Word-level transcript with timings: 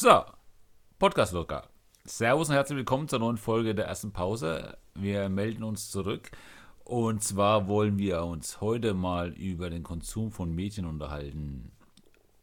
So, 0.00 0.22
Podcast 1.00 1.32
locker. 1.32 1.68
Servus 2.04 2.50
und 2.50 2.54
herzlich 2.54 2.76
willkommen 2.76 3.08
zur 3.08 3.18
neuen 3.18 3.36
Folge 3.36 3.74
der 3.74 3.86
ersten 3.86 4.12
Pause. 4.12 4.78
Wir 4.94 5.28
melden 5.28 5.64
uns 5.64 5.90
zurück. 5.90 6.30
Und 6.84 7.24
zwar 7.24 7.66
wollen 7.66 7.98
wir 7.98 8.22
uns 8.22 8.60
heute 8.60 8.94
mal 8.94 9.30
über 9.30 9.70
den 9.70 9.82
Konsum 9.82 10.30
von 10.30 10.54
Medien 10.54 10.86
unterhalten. 10.86 11.72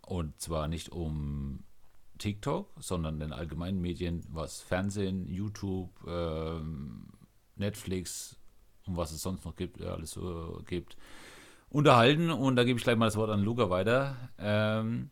Und 0.06 0.38
zwar 0.42 0.68
nicht 0.68 0.92
um 0.92 1.64
TikTok, 2.18 2.74
sondern 2.78 3.22
den 3.22 3.32
allgemeinen 3.32 3.80
Medien, 3.80 4.26
was 4.28 4.60
Fernsehen, 4.60 5.26
YouTube, 5.30 5.92
ähm, 6.06 7.08
Netflix 7.56 8.38
und 8.86 8.98
was 8.98 9.14
es 9.14 9.22
sonst 9.22 9.46
noch 9.46 9.56
gibt, 9.56 9.82
alles 9.82 10.12
so 10.12 10.62
gibt, 10.68 10.98
unterhalten. 11.70 12.32
Und 12.32 12.58
da 12.58 12.66
gebe 12.66 12.78
ich 12.78 12.84
gleich 12.84 12.98
mal 12.98 13.06
das 13.06 13.16
Wort 13.16 13.30
an 13.30 13.44
Luca 13.44 13.70
weiter. 13.70 14.18
Ähm, 14.40 15.10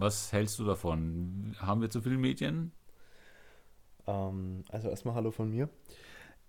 was 0.00 0.32
hältst 0.32 0.58
du 0.58 0.64
davon? 0.64 1.54
Haben 1.58 1.82
wir 1.82 1.90
zu 1.90 2.00
viele 2.00 2.16
Medien? 2.16 2.72
Ähm, 4.06 4.64
also 4.70 4.88
erstmal 4.88 5.14
Hallo 5.14 5.30
von 5.30 5.50
mir. 5.50 5.68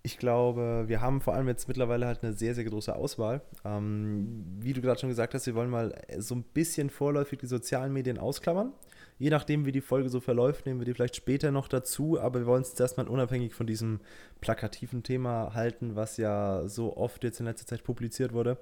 Ich 0.03 0.17
glaube, 0.17 0.85
wir 0.87 0.99
haben 1.01 1.21
vor 1.21 1.35
allem 1.35 1.47
jetzt 1.47 1.67
mittlerweile 1.67 2.07
halt 2.07 2.23
eine 2.23 2.33
sehr, 2.33 2.55
sehr 2.55 2.63
große 2.63 2.95
Auswahl. 2.95 3.41
Ähm, 3.63 4.43
wie 4.59 4.73
du 4.73 4.81
gerade 4.81 4.99
schon 4.99 5.09
gesagt 5.09 5.35
hast, 5.35 5.45
wir 5.45 5.53
wollen 5.53 5.69
mal 5.69 5.93
so 6.17 6.33
ein 6.33 6.43
bisschen 6.43 6.89
vorläufig 6.89 7.37
die 7.39 7.45
sozialen 7.45 7.93
Medien 7.93 8.17
ausklammern. 8.17 8.73
Je 9.19 9.29
nachdem, 9.29 9.65
wie 9.67 9.71
die 9.71 9.81
Folge 9.81 10.09
so 10.09 10.19
verläuft, 10.19 10.65
nehmen 10.65 10.79
wir 10.79 10.85
die 10.85 10.95
vielleicht 10.95 11.15
später 11.15 11.51
noch 11.51 11.67
dazu, 11.67 12.19
aber 12.19 12.39
wir 12.39 12.47
wollen 12.47 12.63
es 12.63 12.79
erstmal 12.79 13.07
unabhängig 13.07 13.53
von 13.53 13.67
diesem 13.67 13.99
plakativen 14.39 15.03
Thema 15.03 15.53
halten, 15.53 15.95
was 15.95 16.17
ja 16.17 16.67
so 16.67 16.97
oft 16.97 17.23
jetzt 17.23 17.39
in 17.39 17.45
letzter 17.45 17.67
Zeit 17.67 17.83
publiziert 17.83 18.33
wurde. 18.33 18.57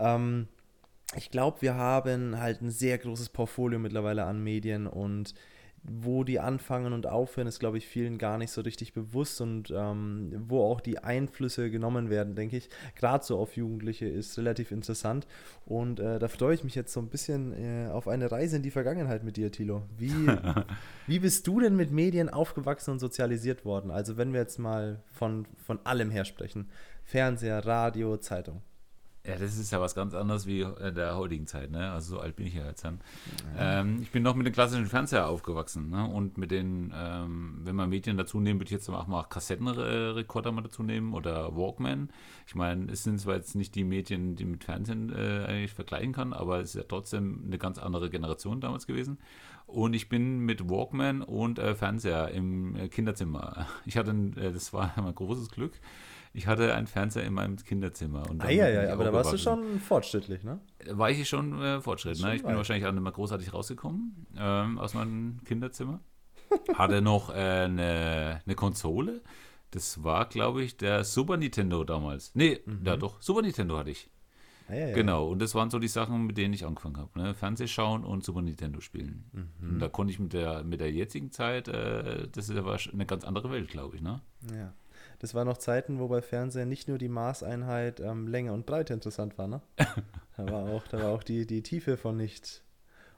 Ähm, 0.00 0.48
ich 1.16 1.30
glaube, 1.30 1.62
wir 1.62 1.74
haben 1.74 2.40
halt 2.40 2.62
ein 2.62 2.70
sehr 2.70 2.98
großes 2.98 3.30
Portfolio 3.30 3.78
mittlerweile 3.78 4.24
an 4.24 4.42
Medien 4.42 4.86
und 4.86 5.34
wo 5.84 6.22
die 6.22 6.38
anfangen 6.38 6.92
und 6.92 7.06
aufhören, 7.08 7.48
ist, 7.48 7.58
glaube 7.58 7.76
ich, 7.76 7.88
vielen 7.88 8.16
gar 8.16 8.38
nicht 8.38 8.52
so 8.52 8.60
richtig 8.60 8.92
bewusst 8.92 9.40
und 9.40 9.72
ähm, 9.76 10.32
wo 10.46 10.62
auch 10.62 10.80
die 10.80 11.00
Einflüsse 11.00 11.70
genommen 11.70 12.08
werden, 12.08 12.36
denke 12.36 12.56
ich, 12.56 12.68
gerade 12.94 13.24
so 13.24 13.38
auf 13.38 13.56
Jugendliche 13.56 14.06
ist 14.06 14.38
relativ 14.38 14.70
interessant. 14.70 15.26
Und 15.66 15.98
äh, 15.98 16.20
da 16.20 16.28
freue 16.28 16.54
ich 16.54 16.62
mich 16.62 16.76
jetzt 16.76 16.92
so 16.92 17.00
ein 17.00 17.08
bisschen 17.08 17.52
äh, 17.52 17.88
auf 17.90 18.06
eine 18.06 18.30
Reise 18.30 18.56
in 18.56 18.62
die 18.62 18.70
Vergangenheit 18.70 19.24
mit 19.24 19.36
dir, 19.36 19.50
Thilo. 19.50 19.82
Wie, 19.98 20.12
wie 21.08 21.18
bist 21.18 21.46
du 21.48 21.58
denn 21.58 21.74
mit 21.74 21.90
Medien 21.90 22.28
aufgewachsen 22.28 22.92
und 22.92 23.00
sozialisiert 23.00 23.64
worden? 23.64 23.90
Also, 23.90 24.16
wenn 24.16 24.32
wir 24.32 24.40
jetzt 24.40 24.58
mal 24.58 25.02
von, 25.12 25.46
von 25.66 25.80
allem 25.84 26.12
her 26.12 26.24
sprechen: 26.24 26.70
Fernseher, 27.02 27.66
Radio, 27.66 28.18
Zeitung. 28.18 28.62
Ja, 29.24 29.36
das 29.36 29.56
ist 29.56 29.70
ja 29.70 29.80
was 29.80 29.94
ganz 29.94 30.14
anderes 30.14 30.46
wie 30.46 30.62
in 30.62 30.94
der 30.96 31.16
heutigen 31.16 31.46
Zeit, 31.46 31.70
ne? 31.70 31.92
Also 31.92 32.16
so 32.16 32.20
alt 32.20 32.34
bin 32.34 32.46
ich 32.46 32.54
ja 32.54 32.66
jetzt 32.66 32.84
dann. 32.84 33.00
Ja. 33.56 33.80
Ähm, 33.80 34.00
ich 34.02 34.10
bin 34.10 34.24
noch 34.24 34.34
mit 34.34 34.46
dem 34.46 34.52
klassischen 34.52 34.86
Fernseher 34.86 35.28
aufgewachsen, 35.28 35.90
ne? 35.90 36.04
Und 36.08 36.38
mit 36.38 36.50
den, 36.50 36.92
ähm, 36.92 37.60
wenn 37.62 37.76
man 37.76 37.88
Medien 37.88 38.16
dazu 38.16 38.40
nehmen, 38.40 38.58
würde 38.58 38.66
ich 38.66 38.72
jetzt 38.72 38.88
auch 38.88 39.06
mal 39.06 39.22
Kassettenrekorder 39.22 40.50
mal 40.50 40.62
dazu 40.62 40.82
nehmen 40.82 41.14
oder 41.14 41.56
Walkman. 41.56 42.10
Ich 42.48 42.56
meine, 42.56 42.90
es 42.90 43.04
sind 43.04 43.20
zwar 43.20 43.36
jetzt 43.36 43.54
nicht 43.54 43.76
die 43.76 43.84
Medien, 43.84 44.34
die 44.34 44.44
mit 44.44 44.64
Fernsehen 44.64 45.12
äh, 45.12 45.44
eigentlich 45.46 45.72
vergleichen 45.72 46.12
kann, 46.12 46.32
aber 46.32 46.58
es 46.58 46.70
ist 46.70 46.74
ja 46.74 46.84
trotzdem 46.88 47.44
eine 47.46 47.58
ganz 47.58 47.78
andere 47.78 48.10
Generation 48.10 48.60
damals 48.60 48.88
gewesen. 48.88 49.18
Und 49.68 49.94
ich 49.94 50.08
bin 50.08 50.40
mit 50.40 50.68
Walkman 50.68 51.22
und 51.22 51.60
äh, 51.60 51.76
Fernseher 51.76 52.32
im 52.32 52.74
äh, 52.74 52.88
Kinderzimmer. 52.88 53.68
Ich 53.86 53.96
hatte, 53.96 54.10
äh, 54.10 54.52
das 54.52 54.72
war 54.72 54.92
mein 55.00 55.14
großes 55.14 55.48
Glück 55.50 55.74
ich 56.32 56.46
hatte 56.46 56.74
einen 56.74 56.86
Fernseher 56.86 57.24
in 57.24 57.34
meinem 57.34 57.56
Kinderzimmer. 57.56 58.28
Und 58.28 58.42
ah, 58.42 58.50
ja, 58.50 58.68
ja, 58.68 58.92
aber 58.92 59.04
da 59.04 59.12
warst 59.12 59.32
du 59.32 59.38
schon 59.38 59.80
fortschrittlich, 59.80 60.42
ne? 60.44 60.60
War 60.90 61.10
ich 61.10 61.28
schon 61.28 61.60
äh, 61.62 61.80
fortschrittlich, 61.80 62.24
ne? 62.24 62.36
Ich 62.36 62.42
bin 62.42 62.50
weit. 62.50 62.56
wahrscheinlich 62.56 62.86
auch 62.86 62.92
nicht 62.92 63.02
mehr 63.02 63.12
großartig 63.12 63.52
rausgekommen 63.52 64.26
ähm, 64.38 64.78
aus 64.78 64.94
meinem 64.94 65.40
Kinderzimmer. 65.44 66.00
hatte 66.74 67.02
noch 67.02 67.30
äh, 67.30 67.34
eine, 67.34 68.40
eine 68.44 68.54
Konsole. 68.54 69.22
Das 69.70 70.04
war, 70.04 70.26
glaube 70.26 70.62
ich, 70.62 70.76
der 70.76 71.04
Super 71.04 71.36
Nintendo 71.36 71.84
damals. 71.84 72.34
Nee, 72.34 72.60
mhm. 72.64 72.80
ja 72.84 72.96
doch, 72.96 73.20
Super 73.20 73.42
Nintendo 73.42 73.78
hatte 73.78 73.90
ich. 73.90 74.10
Ah, 74.68 74.74
ja, 74.74 74.88
ja. 74.88 74.94
Genau, 74.94 75.28
und 75.28 75.40
das 75.40 75.54
waren 75.54 75.70
so 75.70 75.78
die 75.78 75.88
Sachen, 75.88 76.26
mit 76.26 76.38
denen 76.38 76.54
ich 76.54 76.64
angefangen 76.64 76.96
habe. 76.96 77.18
Ne? 77.18 77.34
Fernseh 77.34 77.66
schauen 77.66 78.04
und 78.04 78.24
Super 78.24 78.42
Nintendo 78.42 78.80
spielen. 78.80 79.24
Mhm. 79.32 79.70
Und 79.70 79.78
da 79.80 79.88
konnte 79.88 80.12
ich 80.12 80.18
mit 80.18 80.32
der, 80.32 80.62
mit 80.62 80.80
der 80.80 80.92
jetzigen 80.92 81.30
Zeit, 81.30 81.68
äh, 81.68 82.28
das 82.30 82.48
ist 82.48 82.56
aber 82.56 82.78
eine 82.92 83.06
ganz 83.06 83.24
andere 83.24 83.50
Welt, 83.50 83.68
glaube 83.68 83.96
ich. 83.96 84.02
Ne? 84.02 84.20
Ja. 84.50 84.72
Das 85.22 85.34
waren 85.34 85.46
noch 85.46 85.58
Zeiten, 85.58 86.00
wo 86.00 86.08
bei 86.08 86.20
Fernsehen 86.20 86.68
nicht 86.68 86.88
nur 86.88 86.98
die 86.98 87.08
Maßeinheit 87.08 88.00
ähm, 88.00 88.26
Länge 88.26 88.52
und 88.52 88.66
Breite 88.66 88.92
interessant 88.92 89.38
war, 89.38 89.46
ne? 89.46 89.62
da 90.36 90.50
war 90.50 90.64
auch, 90.64 90.82
da 90.88 90.98
war 90.98 91.10
auch 91.10 91.22
die, 91.22 91.46
die 91.46 91.62
Tiefe 91.62 91.96
von 91.96 92.16
nicht 92.16 92.64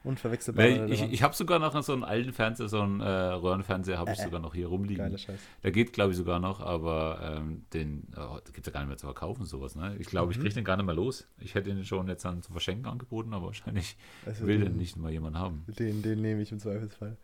unverwechselbar. 0.04 0.66
Ich, 0.66 1.00
ich, 1.00 1.12
ich 1.14 1.22
habe 1.22 1.34
sogar 1.34 1.58
noch 1.58 1.82
so 1.82 1.94
einen 1.94 2.04
alten 2.04 2.34
Fernseher, 2.34 2.68
so 2.68 2.82
einen 2.82 3.00
äh, 3.00 3.06
Röhrenfernseher 3.06 3.96
habe 3.96 4.12
ich 4.12 4.18
äh, 4.18 4.24
sogar 4.24 4.38
noch 4.38 4.54
hier 4.54 4.66
rumliegen. 4.66 5.02
Geiler 5.02 5.16
Scheiß. 5.16 5.40
Der 5.62 5.72
geht, 5.72 5.94
glaube 5.94 6.10
ich, 6.10 6.18
sogar 6.18 6.40
noch, 6.40 6.60
aber 6.60 7.38
ähm, 7.38 7.64
den 7.72 8.06
oh, 8.18 8.36
gibt 8.52 8.58
es 8.58 8.66
ja 8.66 8.72
gar 8.72 8.80
nicht 8.80 8.88
mehr 8.88 8.98
zu 8.98 9.06
verkaufen, 9.06 9.46
sowas. 9.46 9.74
Ne? 9.74 9.96
Ich 9.98 10.06
glaube, 10.06 10.26
mhm. 10.26 10.32
ich 10.32 10.40
kriege 10.40 10.54
den 10.54 10.64
gar 10.64 10.76
nicht 10.76 10.84
mehr 10.84 10.94
los. 10.94 11.26
Ich 11.38 11.54
hätte 11.54 11.70
ihn 11.70 11.86
schon 11.86 12.06
jetzt 12.08 12.26
dann 12.26 12.42
zu 12.42 12.52
verschenken 12.52 12.84
angeboten, 12.84 13.32
aber 13.32 13.46
wahrscheinlich 13.46 13.96
also 14.26 14.46
will 14.46 14.58
den, 14.58 14.72
den 14.72 14.76
nicht 14.76 14.98
mal 14.98 15.10
jemand 15.10 15.38
haben. 15.38 15.64
Den, 15.78 16.02
den 16.02 16.20
nehme 16.20 16.42
ich 16.42 16.52
im 16.52 16.58
Zweifelsfall. 16.58 17.16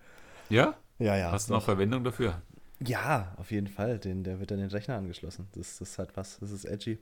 Ja? 0.48 0.74
Ja, 0.98 1.16
ja. 1.16 1.32
Hast 1.32 1.50
du 1.50 1.54
noch 1.54 1.62
Verwendung 1.62 2.02
dafür? 2.02 2.41
Ja, 2.82 3.34
auf 3.36 3.50
jeden 3.50 3.66
Fall. 3.66 3.98
Den, 3.98 4.24
der 4.24 4.41
wird 4.41 4.52
an 4.52 4.58
den 4.58 4.70
Rechner 4.70 4.96
angeschlossen. 4.96 5.48
Das, 5.52 5.78
das 5.78 5.98
hat 5.98 6.16
was. 6.16 6.38
Das 6.38 6.50
ist 6.50 6.64
edgy. 6.64 6.98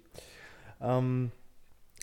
Ähm, 0.81 1.31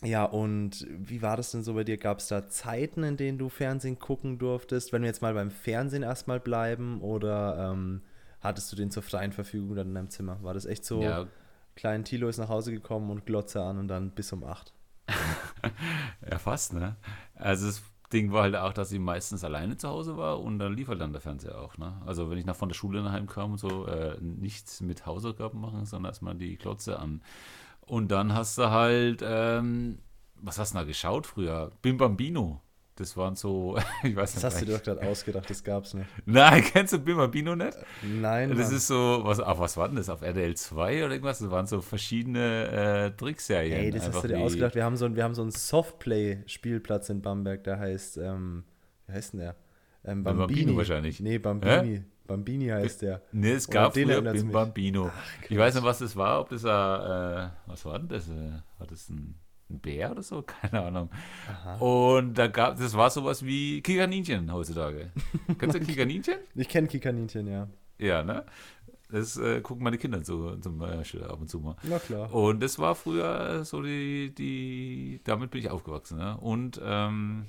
ja, 0.03 0.25
und 0.25 0.85
wie 0.89 1.21
war 1.21 1.37
das 1.37 1.51
denn 1.51 1.63
so 1.63 1.73
bei 1.73 1.83
dir? 1.83 1.97
Gab 1.97 2.19
es 2.19 2.27
da 2.27 2.47
Zeiten, 2.49 3.03
in 3.03 3.17
denen 3.17 3.37
du 3.37 3.49
Fernsehen 3.49 3.99
gucken 3.99 4.37
durftest? 4.37 4.93
Wenn 4.93 5.01
wir 5.01 5.07
jetzt 5.07 5.21
mal 5.21 5.33
beim 5.33 5.51
Fernsehen 5.51 6.03
erstmal 6.03 6.39
bleiben, 6.39 7.01
oder 7.01 7.71
ähm, 7.71 8.01
hattest 8.41 8.71
du 8.71 8.75
den 8.75 8.91
zur 8.91 9.03
freien 9.03 9.31
Verfügung 9.31 9.75
dann 9.75 9.89
in 9.89 9.95
deinem 9.95 10.09
Zimmer? 10.09 10.41
War 10.41 10.53
das 10.53 10.65
echt 10.65 10.85
so, 10.85 11.01
ja. 11.01 11.27
klein 11.75 12.03
Tilo 12.03 12.27
ist 12.27 12.37
nach 12.37 12.49
Hause 12.49 12.71
gekommen 12.71 13.09
und 13.09 13.25
Glotze 13.25 13.61
an 13.61 13.77
und 13.77 13.87
dann 13.87 14.11
bis 14.11 14.31
um 14.33 14.43
acht? 14.43 14.73
ja, 16.29 16.37
fast, 16.39 16.73
ne? 16.73 16.95
Also 17.35 17.67
es 17.67 17.81
Ding 18.15 18.31
war 18.31 18.43
halt 18.43 18.55
auch, 18.55 18.73
dass 18.73 18.89
sie 18.89 18.99
meistens 18.99 19.43
alleine 19.43 19.77
zu 19.77 19.89
Hause 19.89 20.17
war 20.17 20.39
und 20.39 20.57
dann 20.59 20.73
lief 20.73 20.87
halt 20.87 21.01
dann 21.01 21.11
der 21.11 21.21
Fernseher 21.21 21.59
auch. 21.59 21.77
Ne? 21.77 22.01
Also 22.05 22.29
wenn 22.29 22.37
ich 22.37 22.45
nach 22.45 22.55
von 22.55 22.69
der 22.69 22.75
Schule 22.75 23.03
nach 23.03 23.13
Hause 23.13 23.25
kam 23.25 23.51
und 23.51 23.57
so, 23.57 23.85
äh, 23.85 24.17
nichts 24.21 24.81
mit 24.81 25.05
Hausaufgaben 25.05 25.59
machen, 25.59 25.85
sondern 25.85 26.11
erstmal 26.11 26.35
die 26.35 26.55
Klotze 26.55 26.97
an. 26.97 27.21
Und 27.81 28.11
dann 28.11 28.33
hast 28.33 28.57
du 28.57 28.71
halt, 28.71 29.21
ähm, 29.23 29.99
was 30.35 30.57
hast 30.57 30.73
du 30.73 30.79
da 30.79 30.83
geschaut 30.85 31.27
früher? 31.27 31.71
Bim 31.81 31.97
Bambino. 31.97 32.61
Das 32.97 33.17
waren 33.17 33.35
so, 33.35 33.77
ich 34.03 34.15
weiß 34.15 34.35
nicht. 34.35 34.43
Das 34.43 34.53
hast 34.53 34.61
du 34.61 34.65
dir 34.65 34.77
doch 34.77 34.83
gerade 34.83 35.01
ausgedacht, 35.01 35.49
das 35.49 35.63
gab's 35.63 35.93
nicht. 35.93 36.07
Nein, 36.25 36.63
kennst 36.71 36.93
du 36.93 36.99
Bimabino 36.99 37.55
nicht? 37.55 37.77
Nein. 38.01 38.49
Das 38.49 38.67
Mann. 38.67 38.77
ist 38.77 38.87
so, 38.87 39.19
was, 39.23 39.41
ach, 39.41 39.59
was 39.59 39.75
war 39.75 39.89
denn 39.89 39.97
das? 39.97 40.09
Auf 40.09 40.21
RDL 40.21 40.55
2 40.55 41.03
oder 41.03 41.13
irgendwas? 41.13 41.39
Das 41.39 41.51
waren 41.51 41.67
so 41.67 41.81
verschiedene 41.81 43.11
äh, 43.11 43.11
Trickserien. 43.11 43.79
Ey, 43.79 43.91
das 43.91 44.07
hast 44.07 44.23
du 44.23 44.27
dir 44.29 44.39
ausgedacht. 44.39 44.75
Wir 44.75 44.85
haben 44.85 44.95
so, 44.95 45.13
wir 45.13 45.23
haben 45.23 45.35
so 45.35 45.41
einen 45.41 45.51
Softplay-Spielplatz 45.51 47.09
in 47.09 47.21
Bamberg, 47.21 47.65
der 47.65 47.79
heißt, 47.79 48.17
ähm, 48.17 48.63
wie 49.07 49.13
heißt 49.13 49.33
denn 49.33 49.41
der? 49.41 49.55
Ähm, 50.05 50.23
Bambini. 50.23 50.47
Bambino 50.47 50.77
wahrscheinlich. 50.77 51.19
Nee, 51.19 51.37
Bambini. 51.37 51.97
Hä? 51.97 52.03
Bambini 52.27 52.67
heißt 52.67 53.01
der. 53.01 53.21
Nee, 53.33 53.51
es 53.51 53.69
gab 53.69 53.93
früher 53.93 54.21
Bim 54.21 54.51
Bambino. 54.51 55.11
Ach, 55.13 55.49
ich 55.49 55.57
weiß 55.57 55.75
nicht, 55.75 55.83
was 55.83 55.99
das 55.99 56.15
war, 56.15 56.39
ob 56.39 56.49
das, 56.49 56.63
äh, 56.63 56.67
was 56.67 57.85
war 57.85 57.99
denn 57.99 58.07
das? 58.07 58.29
Äh, 58.29 58.61
war 58.77 58.87
das 58.87 59.09
ein 59.09 59.35
ein 59.69 59.79
Bär 59.79 60.11
oder 60.11 60.23
so, 60.23 60.41
keine 60.61 60.83
Ahnung. 60.83 61.09
Aha. 61.49 61.75
Und 61.77 62.35
da 62.35 62.47
gab 62.47 62.77
das 62.77 62.95
war 62.95 63.09
sowas 63.09 63.45
wie 63.45 63.81
Kikaninchen 63.81 64.51
heutzutage. 64.51 65.11
Kennst 65.59 65.75
du 65.75 65.79
Kikaninchen? 65.79 66.35
Ich 66.55 66.69
kenne 66.69 66.87
Kikaninchen, 66.87 67.47
ja. 67.47 67.67
Ja, 67.97 68.23
ne? 68.23 68.45
Das 69.09 69.37
äh, 69.37 69.61
gucken 69.61 69.83
meine 69.83 69.97
Kinder 69.97 70.23
so, 70.23 70.55
zum 70.57 70.79
Beispiel 70.79 71.23
ab 71.23 71.39
und 71.39 71.49
zu 71.49 71.59
mal. 71.59 71.75
Na 71.83 71.99
klar. 71.99 72.33
Und 72.33 72.61
das 72.61 72.79
war 72.79 72.95
früher 72.95 73.63
so 73.63 73.81
die, 73.81 74.33
die, 74.33 75.21
damit 75.23 75.51
bin 75.51 75.61
ich 75.61 75.69
aufgewachsen. 75.69 76.17
Ne? 76.17 76.37
Und 76.37 76.81
ähm, 76.83 77.45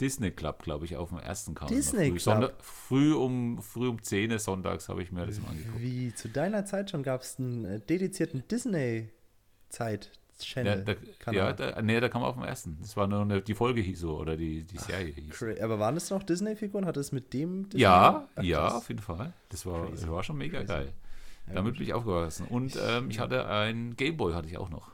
Disney 0.00 0.30
Club, 0.30 0.62
glaube 0.62 0.84
ich, 0.84 0.96
auf 0.96 1.08
dem 1.08 1.18
ersten 1.18 1.54
Kanal. 1.54 1.74
Disney 1.74 2.10
früh. 2.10 2.18
Club? 2.18 2.20
Sonntag, 2.20 2.54
früh, 2.60 3.14
um, 3.14 3.62
früh 3.62 3.88
um 3.88 4.02
10 4.02 4.38
sonntags 4.38 4.88
habe 4.88 5.02
ich 5.02 5.10
mir 5.10 5.26
das 5.26 5.40
mal 5.40 5.48
angeguckt. 5.48 5.80
Wie, 5.80 6.14
zu 6.14 6.28
deiner 6.28 6.66
Zeit 6.66 6.90
schon 6.90 7.02
gab 7.02 7.22
es 7.22 7.38
einen 7.38 7.64
äh, 7.64 7.80
dedizierten 7.80 8.46
Disney-Zeit, 8.48 10.12
Channel. 10.38 10.84
Ja, 10.86 10.94
da, 11.24 11.32
ja 11.32 11.52
da, 11.52 11.82
nee, 11.82 11.98
da 12.00 12.08
kam 12.08 12.22
auf 12.22 12.34
dem 12.34 12.44
ersten. 12.44 12.78
Das 12.80 12.96
war 12.96 13.06
nur 13.06 13.22
eine, 13.22 13.42
die 13.42 13.54
Folge 13.54 13.80
hieß 13.80 14.00
so 14.00 14.18
oder 14.18 14.36
die, 14.36 14.64
die 14.64 14.78
Serie 14.78 15.12
hieß. 15.12 15.30
Crazy. 15.30 15.60
Aber 15.60 15.78
waren 15.78 15.94
das 15.94 16.10
noch 16.10 16.22
Disney-Figuren? 16.22 16.86
Hat 16.86 16.96
es 16.96 17.12
mit 17.12 17.32
dem 17.32 17.64
Disney? 17.68 17.82
Ja, 17.82 18.26
Ach, 18.34 18.42
ja, 18.42 18.68
auf 18.68 18.88
jeden 18.88 19.00
Fall. 19.00 19.32
Das 19.48 19.64
war, 19.66 19.88
das 19.90 20.08
war 20.08 20.22
schon 20.22 20.36
mega 20.38 20.58
Crazy. 20.58 20.68
geil. 20.72 20.92
Ja, 21.48 21.54
Damit 21.54 21.74
bin 21.74 21.82
ich 21.84 21.94
aufgewachsen. 21.94 22.46
Und 22.48 22.78
ähm, 22.88 23.10
ich 23.10 23.20
hatte 23.20 23.46
ein 23.48 23.96
Gameboy, 23.96 24.34
hatte 24.34 24.48
ich 24.48 24.58
auch 24.58 24.70
noch. 24.70 24.90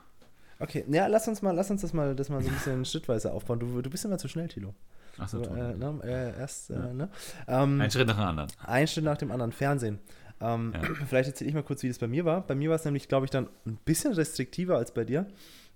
Okay, 0.59 0.85
ja, 0.87 1.07
lass 1.07 1.27
uns 1.27 1.41
mal, 1.41 1.51
lass 1.51 1.69
uns 1.71 1.81
das 1.81 1.93
mal, 1.93 2.15
das 2.15 2.29
mal 2.29 2.41
so 2.41 2.49
ein 2.49 2.53
bisschen 2.53 2.85
schrittweise 2.85 3.33
aufbauen. 3.33 3.59
Du, 3.59 3.81
du 3.81 3.89
bist 3.89 4.05
immer 4.05 4.17
zu 4.17 4.27
schnell, 4.27 4.47
Tilo. 4.47 4.73
Achso, 5.17 5.41
äh, 5.43 5.75
ne, 5.75 5.99
äh, 6.03 6.39
erst, 6.39 6.69
ja. 6.69 6.89
äh, 6.89 6.93
ne? 6.93 7.09
Ähm, 7.47 7.81
ein 7.81 7.91
Schritt 7.91 8.07
nach 8.07 8.15
dem 8.15 8.25
anderen. 8.25 8.49
Ein 8.65 8.87
Schritt 8.87 9.03
nach 9.03 9.17
dem 9.17 9.31
anderen. 9.31 9.51
Fernsehen. 9.51 9.99
Ähm, 10.41 10.73
ja. 10.73 10.81
Vielleicht 11.07 11.29
erzähle 11.29 11.49
ich 11.49 11.55
mal 11.55 11.63
kurz, 11.63 11.83
wie 11.83 11.87
das 11.87 11.99
bei 11.99 12.07
mir 12.07 12.25
war. 12.25 12.45
Bei 12.45 12.55
mir 12.55 12.69
war 12.69 12.75
es 12.75 12.85
nämlich, 12.85 13.07
glaube 13.07 13.25
ich, 13.25 13.31
dann 13.31 13.47
ein 13.65 13.77
bisschen 13.85 14.13
restriktiver 14.13 14.77
als 14.77 14.93
bei 14.93 15.05
dir. 15.05 15.27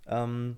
Ähm, 0.07 0.57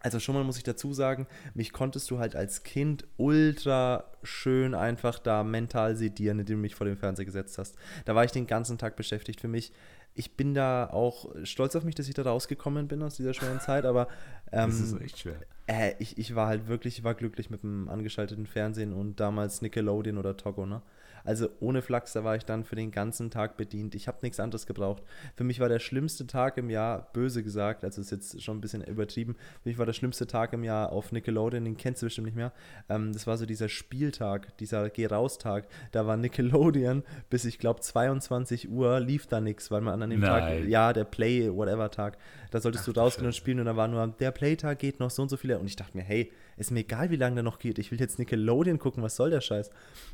Also 0.00 0.20
schon 0.20 0.34
mal 0.36 0.44
muss 0.44 0.56
ich 0.56 0.62
dazu 0.62 0.92
sagen, 0.94 1.26
mich 1.54 1.72
konntest 1.72 2.08
du 2.10 2.18
halt 2.18 2.36
als 2.36 2.62
Kind 2.62 3.04
ultra 3.16 4.04
schön 4.22 4.74
einfach 4.74 5.18
da 5.18 5.42
mental 5.42 5.96
sedieren, 5.96 6.38
indem 6.38 6.58
du 6.58 6.62
mich 6.62 6.76
vor 6.76 6.86
den 6.86 6.96
Fernseher 6.96 7.24
gesetzt 7.24 7.58
hast. 7.58 7.76
Da 8.04 8.14
war 8.14 8.24
ich 8.24 8.30
den 8.30 8.46
ganzen 8.46 8.78
Tag 8.78 8.94
beschäftigt. 8.94 9.40
Für 9.40 9.48
mich 9.48 9.72
ich 10.18 10.36
bin 10.36 10.52
da 10.52 10.90
auch 10.90 11.32
stolz 11.44 11.76
auf 11.76 11.84
mich, 11.84 11.94
dass 11.94 12.08
ich 12.08 12.14
da 12.14 12.22
rausgekommen 12.22 12.88
bin 12.88 13.02
aus 13.04 13.14
dieser 13.14 13.34
schweren 13.34 13.60
Zeit, 13.60 13.84
aber 13.84 14.08
ähm, 14.50 14.70
das 14.70 14.80
ist 14.80 15.00
echt 15.00 15.18
schwer. 15.20 15.36
Äh, 15.66 15.94
ich, 16.00 16.18
ich 16.18 16.34
war 16.34 16.48
halt 16.48 16.66
wirklich, 16.66 16.98
ich 16.98 17.04
war 17.04 17.14
glücklich 17.14 17.50
mit 17.50 17.62
dem 17.62 17.88
angeschalteten 17.88 18.46
Fernsehen 18.46 18.92
und 18.92 19.20
damals 19.20 19.62
Nickelodeon 19.62 20.18
oder 20.18 20.36
Togo, 20.36 20.66
ne? 20.66 20.82
Also 21.24 21.48
ohne 21.60 21.82
Flachs, 21.82 22.12
da 22.12 22.24
war 22.24 22.36
ich 22.36 22.44
dann 22.44 22.64
für 22.64 22.76
den 22.76 22.90
ganzen 22.90 23.30
Tag 23.30 23.56
bedient. 23.56 23.94
Ich 23.94 24.08
habe 24.08 24.18
nichts 24.22 24.40
anderes 24.40 24.66
gebraucht. 24.66 25.02
Für 25.34 25.44
mich 25.44 25.60
war 25.60 25.68
der 25.68 25.78
schlimmste 25.78 26.26
Tag 26.26 26.56
im 26.58 26.70
Jahr, 26.70 27.10
böse 27.12 27.42
gesagt, 27.42 27.84
also 27.84 28.00
ist 28.00 28.10
jetzt 28.10 28.42
schon 28.42 28.58
ein 28.58 28.60
bisschen 28.60 28.82
übertrieben, 28.82 29.36
für 29.62 29.68
mich 29.68 29.78
war 29.78 29.86
der 29.86 29.92
schlimmste 29.92 30.26
Tag 30.26 30.52
im 30.52 30.64
Jahr 30.64 30.92
auf 30.92 31.12
Nickelodeon, 31.12 31.64
den 31.64 31.76
kennst 31.76 32.02
du 32.02 32.06
bestimmt 32.06 32.26
nicht 32.26 32.36
mehr. 32.36 32.52
Ähm, 32.88 33.12
das 33.12 33.26
war 33.26 33.36
so 33.36 33.46
dieser 33.46 33.68
Spieltag, 33.68 34.56
dieser 34.58 34.90
Geh-Raus-Tag. 34.90 35.68
Da 35.92 36.06
war 36.06 36.16
Nickelodeon 36.16 37.02
bis, 37.30 37.44
ich 37.44 37.58
glaube, 37.58 37.80
22 37.80 38.70
Uhr 38.70 39.00
lief 39.00 39.26
da 39.26 39.40
nichts, 39.40 39.70
weil 39.70 39.80
man 39.80 40.02
an 40.02 40.10
dem 40.10 40.20
Nein. 40.20 40.62
Tag, 40.62 40.68
ja, 40.68 40.92
der 40.92 41.04
Play, 41.04 41.52
whatever 41.52 41.90
Tag, 41.90 42.18
da 42.50 42.60
solltest 42.60 42.88
Ach, 42.88 42.92
du 42.92 43.00
rausgehen 43.00 43.26
und 43.26 43.34
spielen 43.34 43.60
und 43.60 43.66
da 43.66 43.76
war 43.76 43.88
nur, 43.88 44.06
der 44.06 44.30
Playtag 44.30 44.78
geht 44.78 45.00
noch 45.00 45.10
so 45.10 45.22
und 45.22 45.28
so 45.28 45.36
viele. 45.36 45.58
Und 45.58 45.66
ich 45.66 45.76
dachte 45.76 45.96
mir, 45.96 46.02
hey, 46.02 46.32
ist 46.56 46.70
mir 46.70 46.80
egal, 46.80 47.10
wie 47.10 47.16
lange 47.16 47.36
der 47.36 47.44
noch 47.44 47.58
geht. 47.58 47.78
Ich 47.78 47.90
will 47.90 48.00
jetzt 48.00 48.18
Nickelodeon 48.18 48.78
gucken, 48.78 49.02
was 49.02 49.16
soll 49.16 49.30
der 49.30 49.40
Scheiß? 49.40 49.70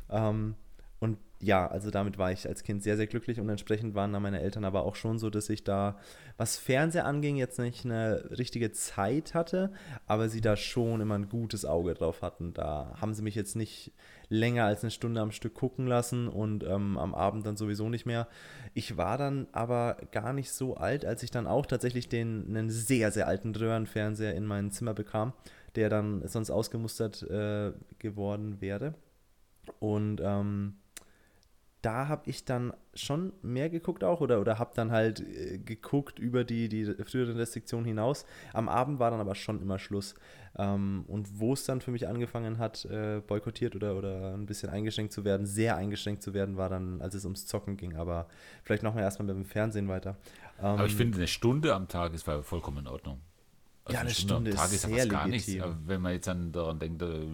Ähm, 0.09 0.55
und 0.99 1.17
ja, 1.41 1.67
also 1.67 1.91
damit 1.91 2.17
war 2.17 2.31
ich 2.31 2.47
als 2.47 2.63
Kind 2.63 2.81
sehr, 2.81 2.95
sehr 2.95 3.07
glücklich 3.07 3.39
und 3.39 3.49
entsprechend 3.49 3.93
waren 3.93 4.13
da 4.13 4.19
meine 4.19 4.41
Eltern 4.41 4.63
aber 4.63 4.83
auch 4.83 4.95
schon 4.95 5.19
so, 5.19 5.29
dass 5.29 5.49
ich 5.49 5.63
da, 5.63 5.97
was 6.37 6.57
Fernseher 6.57 7.05
anging, 7.05 7.35
jetzt 7.35 7.59
nicht 7.59 7.85
eine 7.85 8.29
richtige 8.37 8.71
Zeit 8.71 9.33
hatte, 9.33 9.71
aber 10.07 10.29
sie 10.29 10.41
da 10.41 10.55
schon 10.55 11.01
immer 11.01 11.15
ein 11.15 11.29
gutes 11.29 11.65
Auge 11.65 11.93
drauf 11.93 12.21
hatten. 12.21 12.53
Da 12.53 12.95
haben 12.99 13.13
sie 13.13 13.21
mich 13.21 13.35
jetzt 13.35 13.55
nicht 13.55 13.91
länger 14.29 14.65
als 14.65 14.83
eine 14.83 14.91
Stunde 14.91 15.21
am 15.21 15.31
Stück 15.31 15.53
gucken 15.53 15.87
lassen 15.87 16.29
und 16.29 16.63
ähm, 16.63 16.97
am 16.97 17.13
Abend 17.13 17.45
dann 17.45 17.57
sowieso 17.57 17.89
nicht 17.89 18.05
mehr. 18.05 18.27
Ich 18.73 18.97
war 18.97 19.17
dann 19.17 19.47
aber 19.51 19.97
gar 20.11 20.33
nicht 20.33 20.51
so 20.51 20.75
alt, 20.77 21.05
als 21.05 21.21
ich 21.21 21.31
dann 21.31 21.47
auch 21.47 21.65
tatsächlich 21.65 22.09
den 22.09 22.45
einen 22.47 22.69
sehr, 22.69 23.11
sehr 23.11 23.27
alten 23.27 23.53
Röhrenfernseher 23.53 24.33
in 24.33 24.45
mein 24.45 24.71
Zimmer 24.71 24.93
bekam, 24.93 25.33
der 25.75 25.89
dann 25.89 26.25
sonst 26.27 26.49
ausgemustert 26.49 27.21
äh, 27.23 27.73
geworden 27.99 28.61
wäre. 28.61 28.95
Und 29.79 30.21
ähm, 30.23 30.75
da 31.85 32.07
habe 32.07 32.27
ich 32.27 32.45
dann 32.45 32.73
schon 32.95 33.31
mehr 33.43 33.69
geguckt 33.69 34.03
auch 34.03 34.19
oder, 34.19 34.41
oder 34.41 34.57
habe 34.57 34.71
dann 34.73 34.91
halt 34.91 35.19
äh, 35.19 35.59
geguckt 35.59 36.17
über 36.17 36.43
die, 36.43 36.67
die 36.67 36.85
früheren 37.03 37.37
Restriktionen 37.37 37.85
hinaus. 37.85 38.25
Am 38.53 38.69
Abend 38.69 38.97
war 38.97 39.11
dann 39.11 39.19
aber 39.19 39.35
schon 39.35 39.61
immer 39.61 39.77
Schluss. 39.77 40.15
Ähm, 40.57 41.05
und 41.07 41.39
wo 41.39 41.53
es 41.53 41.65
dann 41.65 41.81
für 41.81 41.91
mich 41.91 42.07
angefangen 42.07 42.57
hat, 42.57 42.85
äh, 42.85 43.21
boykottiert 43.27 43.75
oder, 43.75 43.95
oder 43.95 44.33
ein 44.33 44.47
bisschen 44.47 44.69
eingeschränkt 44.69 45.13
zu 45.13 45.25
werden, 45.25 45.45
sehr 45.45 45.75
eingeschränkt 45.75 46.23
zu 46.23 46.33
werden, 46.33 46.57
war 46.57 46.69
dann, 46.69 47.01
als 47.01 47.13
es 47.13 47.23
ums 47.23 47.45
Zocken 47.45 47.77
ging. 47.77 47.95
Aber 47.95 48.27
vielleicht 48.63 48.81
machen 48.81 48.95
wir 48.95 49.03
erstmal 49.03 49.27
mit 49.27 49.35
dem 49.35 49.45
Fernsehen 49.45 49.87
weiter. 49.87 50.17
Ähm, 50.57 50.65
aber 50.65 50.85
ich 50.87 50.95
finde, 50.95 51.17
eine 51.17 51.27
Stunde 51.27 51.75
am 51.75 51.87
Tag 51.87 52.15
ist 52.15 52.23
vollkommen 52.23 52.79
in 52.79 52.87
Ordnung. 52.87 53.19
Also 53.83 53.93
ja, 53.93 54.01
eine, 54.01 54.09
Stunde, 54.09 54.51
Stunde 54.51 54.51
am 54.51 54.57
Tag 54.57 54.65
ist, 54.65 54.73
ist 54.73 54.89
ja 54.89 54.97
fast 54.97 55.09
gar 55.09 55.27
nichts. 55.27 55.55
wenn 55.85 56.01
man 56.01 56.13
jetzt 56.13 56.27
dann 56.27 56.51
daran 56.51 56.79
denkt, 56.79 57.03
äh, 57.03 57.27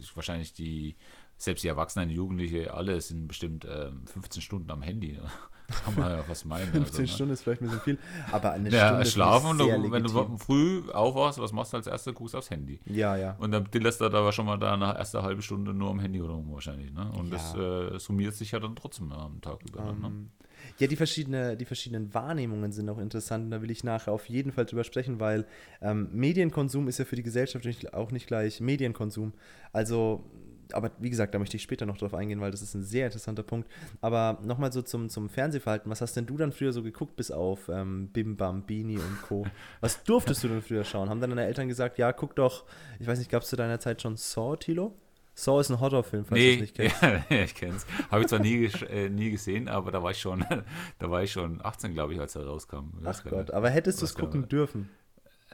ist 0.00 0.14
wahrscheinlich 0.14 0.52
die 0.52 0.96
selbst 1.38 1.64
die 1.64 1.68
Erwachsenen, 1.68 2.08
die 2.08 2.14
Jugendliche, 2.14 2.72
alle 2.72 3.00
sind 3.00 3.28
bestimmt 3.28 3.66
ähm, 3.70 4.06
15 4.06 4.42
Stunden 4.42 4.70
am 4.70 4.82
Handy. 4.82 5.12
Ne? 5.12 5.22
Kann 5.84 5.96
man 5.96 6.10
ja 6.10 6.24
was 6.28 6.44
meinen. 6.44 6.70
15 6.70 7.00
also, 7.00 7.14
Stunden 7.14 7.28
ne? 7.28 7.34
ist 7.34 7.42
vielleicht 7.42 7.60
ein 7.60 7.66
bisschen 7.66 7.80
viel, 7.80 7.98
aber 8.30 8.52
eine 8.52 8.70
ja, 8.70 8.88
Stunde 8.88 9.06
schlafen 9.06 9.50
und 9.50 9.58
du, 9.58 9.90
wenn 9.90 10.04
du 10.04 10.38
früh 10.38 10.88
aufwachst, 10.92 11.40
was 11.40 11.52
machst 11.52 11.72
du 11.72 11.78
als 11.78 11.88
erstes? 11.88 12.14
Guckst 12.14 12.36
aufs 12.36 12.50
Handy. 12.50 12.80
Ja, 12.86 13.16
ja. 13.16 13.36
Und 13.38 13.50
dann 13.50 13.68
lässt 13.72 14.00
er 14.00 14.10
da 14.10 14.30
schon 14.30 14.46
mal 14.46 14.58
da 14.58 14.76
nach 14.76 14.96
erster 14.96 15.22
halbe 15.22 15.42
Stunde 15.42 15.74
nur 15.74 15.90
am 15.90 15.98
Handy 15.98 16.20
rum 16.20 16.52
wahrscheinlich. 16.52 16.92
Ne? 16.92 17.10
Und 17.18 17.32
ja. 17.32 17.32
das 17.32 17.54
äh, 17.56 17.98
summiert 17.98 18.34
sich 18.34 18.52
ja 18.52 18.60
dann 18.60 18.76
trotzdem 18.76 19.10
am 19.12 19.40
Tag 19.40 19.58
über. 19.68 19.80
Um, 19.80 20.00
ne? 20.00 20.06
Ähm, 20.06 20.30
ja, 20.78 20.86
die, 20.86 20.96
verschiedene, 20.96 21.56
die 21.56 21.64
verschiedenen 21.64 22.14
Wahrnehmungen 22.14 22.72
sind 22.72 22.88
auch 22.88 22.98
interessant. 22.98 23.52
Da 23.52 23.60
will 23.60 23.70
ich 23.70 23.84
nachher 23.84 24.12
auf 24.12 24.28
jeden 24.28 24.52
Fall 24.52 24.66
drüber 24.66 24.84
sprechen, 24.84 25.20
weil 25.20 25.46
ähm, 25.80 26.08
Medienkonsum 26.12 26.88
ist 26.88 26.98
ja 26.98 27.04
für 27.04 27.16
die 27.16 27.22
Gesellschaft 27.22 27.66
auch 27.92 28.10
nicht 28.12 28.26
gleich 28.26 28.60
Medienkonsum. 28.60 29.32
Also 29.72 30.24
aber 30.72 30.90
wie 30.98 31.10
gesagt, 31.10 31.34
da 31.34 31.38
möchte 31.38 31.56
ich 31.56 31.62
später 31.62 31.86
noch 31.86 31.98
drauf 31.98 32.14
eingehen, 32.14 32.40
weil 32.40 32.50
das 32.50 32.62
ist 32.62 32.74
ein 32.74 32.82
sehr 32.82 33.06
interessanter 33.06 33.42
Punkt. 33.42 33.68
Aber 34.00 34.38
nochmal 34.42 34.72
so 34.72 34.82
zum, 34.82 35.08
zum 35.08 35.28
Fernsehverhalten. 35.28 35.90
Was 35.90 36.00
hast 36.00 36.16
denn 36.16 36.26
du 36.26 36.36
dann 36.36 36.52
früher 36.52 36.72
so 36.72 36.82
geguckt, 36.82 37.16
bis 37.16 37.30
auf 37.30 37.68
ähm, 37.68 38.08
Bim 38.08 38.36
Bam, 38.36 38.62
Bini 38.62 38.98
und 38.98 39.22
Co.? 39.22 39.46
Was 39.80 40.02
durftest 40.04 40.44
du 40.44 40.48
denn 40.48 40.62
früher 40.62 40.84
schauen? 40.84 41.10
Haben 41.10 41.20
dann 41.20 41.30
deine 41.30 41.46
Eltern 41.46 41.68
gesagt, 41.68 41.98
ja, 41.98 42.12
guck 42.12 42.36
doch, 42.36 42.64
ich 42.98 43.06
weiß 43.06 43.18
nicht, 43.18 43.30
gab 43.30 43.42
es 43.42 43.48
zu 43.48 43.56
deiner 43.56 43.80
Zeit 43.80 44.02
schon 44.02 44.16
Saw, 44.16 44.56
Tilo? 44.56 44.94
Saw 45.34 45.60
ist 45.60 45.70
ein 45.70 45.80
Horrorfilm, 45.80 46.24
falls 46.24 46.40
nee, 46.40 46.48
du 46.48 46.54
es 46.54 46.60
nicht 46.62 46.74
kennst. 46.76 47.02
Ja, 47.30 47.42
ich 47.44 47.54
kenn's. 47.54 47.86
Habe 48.10 48.22
ich 48.22 48.28
zwar 48.28 48.38
nie, 48.38 48.70
äh, 48.88 49.10
nie 49.10 49.30
gesehen, 49.30 49.68
aber 49.68 49.90
da 49.90 50.02
war 50.02 50.10
ich 50.10 50.18
schon, 50.18 50.44
da 50.98 51.10
war 51.10 51.22
ich 51.22 51.32
schon 51.32 51.60
18, 51.62 51.92
glaube 51.92 52.14
ich, 52.14 52.20
als 52.20 52.36
er 52.36 52.46
rauskam. 52.46 52.92
Ach 53.04 53.22
Gott, 53.24 53.50
aber 53.50 53.68
hättest 53.68 54.00
du 54.00 54.06
es 54.06 54.14
gucken 54.14 54.48
dürfen? 54.48 54.88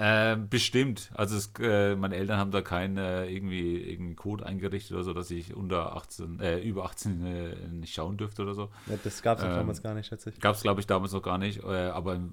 Äh, 0.02 0.36
bestimmt. 0.36 1.12
Also 1.14 1.36
es, 1.36 1.52
äh, 1.60 1.94
meine 1.94 2.16
Eltern 2.16 2.36
haben 2.36 2.50
da 2.50 2.60
keinen 2.60 2.96
äh, 2.96 3.26
irgendwie 3.26 3.76
irgendeinen 3.76 4.16
Code 4.16 4.44
eingerichtet 4.44 4.96
oder 4.96 5.04
so, 5.04 5.12
dass 5.12 5.30
ich 5.30 5.54
unter 5.54 5.94
18, 5.94 6.40
äh, 6.40 6.58
über 6.58 6.86
18 6.86 7.24
äh, 7.24 7.68
nicht 7.68 7.94
schauen 7.94 8.16
dürfte 8.16 8.42
oder 8.42 8.54
so. 8.54 8.62
Ja, 8.88 8.96
das 9.04 9.22
gab 9.22 9.38
es 9.38 9.44
ähm, 9.44 9.50
damals 9.50 9.80
gar 9.80 9.94
nicht, 9.94 10.08
schätze 10.08 10.30
ich. 10.30 10.40
Gab 10.40 10.56
es, 10.56 10.62
glaube 10.62 10.80
ich, 10.80 10.88
damals 10.88 11.12
noch 11.12 11.22
gar 11.22 11.38
nicht. 11.38 11.62
Äh, 11.62 11.90
aber 11.90 12.16
im 12.16 12.32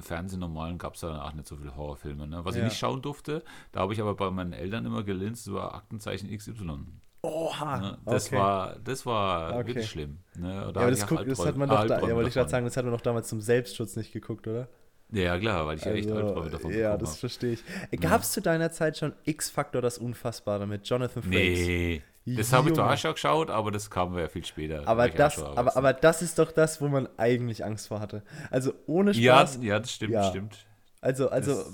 Fernsehen 0.00 0.38
normalen 0.38 0.78
gab 0.78 0.94
es 0.94 1.00
da 1.00 1.22
auch 1.22 1.32
nicht 1.32 1.48
so 1.48 1.56
viele 1.56 1.76
Horrorfilme. 1.76 2.28
Ne? 2.28 2.44
Was 2.44 2.54
ja. 2.54 2.60
ich 2.60 2.68
nicht 2.68 2.78
schauen 2.78 3.02
durfte, 3.02 3.42
da 3.72 3.80
habe 3.80 3.92
ich 3.92 4.00
aber 4.00 4.14
bei 4.14 4.30
meinen 4.30 4.52
Eltern 4.52 4.86
immer 4.86 5.02
gelinst, 5.02 5.52
war 5.52 5.74
Aktenzeichen 5.74 6.30
XY. 6.30 6.84
Oha! 7.22 7.80
Ne? 7.80 7.98
Das 8.04 8.28
okay. 8.28 8.36
war, 8.36 8.76
das 8.84 9.04
war 9.06 9.56
okay. 9.56 9.66
wirklich 9.66 9.90
schlimm. 9.90 10.18
Ne? 10.36 10.54
Ja, 10.54 10.68
aber 10.68 10.90
das, 10.90 11.04
guck, 11.04 11.26
das 11.26 11.44
hat 11.44 11.56
man 11.56 11.68
doch, 11.68 11.84
da, 11.84 12.00
ja, 12.00 12.14
wollte 12.14 12.28
ich 12.28 12.34
gerade 12.34 12.48
sagen, 12.48 12.64
das 12.64 12.76
hat 12.76 12.84
man 12.84 12.94
doch 12.94 13.00
damals 13.00 13.26
zum 13.26 13.40
Selbstschutz 13.40 13.96
nicht 13.96 14.12
geguckt, 14.12 14.46
oder? 14.46 14.68
Ja, 15.10 15.38
klar, 15.38 15.66
weil 15.66 15.78
ich 15.78 15.84
ja 15.84 15.92
echt 15.92 16.10
also, 16.10 16.26
Albträume 16.26 16.50
davon 16.50 16.78
Ja, 16.78 16.96
das 16.96 17.18
verstehe 17.18 17.52
ich. 17.52 18.00
Gab 18.00 18.20
es 18.20 18.28
ja. 18.28 18.34
zu 18.34 18.40
deiner 18.42 18.70
Zeit 18.70 18.98
schon 18.98 19.14
X-Factor, 19.24 19.80
das 19.80 19.98
Unfassbare 19.98 20.66
mit 20.66 20.86
Jonathan 20.86 21.22
Frakes? 21.22 21.66
Nee, 21.66 22.02
das 22.26 22.52
habe 22.52 22.68
ich 22.68 22.74
zwar 22.74 22.92
auch 22.92 22.98
schon 22.98 23.12
geschaut, 23.14 23.50
aber 23.50 23.70
das 23.70 23.90
kam 23.90 24.16
ja 24.18 24.28
viel 24.28 24.44
später. 24.44 24.86
Aber 24.86 25.08
das, 25.08 25.42
aber, 25.42 25.76
aber 25.76 25.92
das 25.94 26.20
ist 26.20 26.38
doch 26.38 26.52
das, 26.52 26.80
wo 26.80 26.88
man 26.88 27.08
eigentlich 27.16 27.64
Angst 27.64 27.88
vor 27.88 28.00
hatte. 28.00 28.22
Also 28.50 28.74
ohne 28.86 29.14
Spaß. 29.14 29.56
Ja, 29.56 29.62
ja 29.62 29.80
das 29.80 29.92
stimmt, 29.92 30.12
ja. 30.12 30.24
stimmt. 30.24 30.66
Also, 31.00 31.30
also 31.30 31.54
das, 31.54 31.72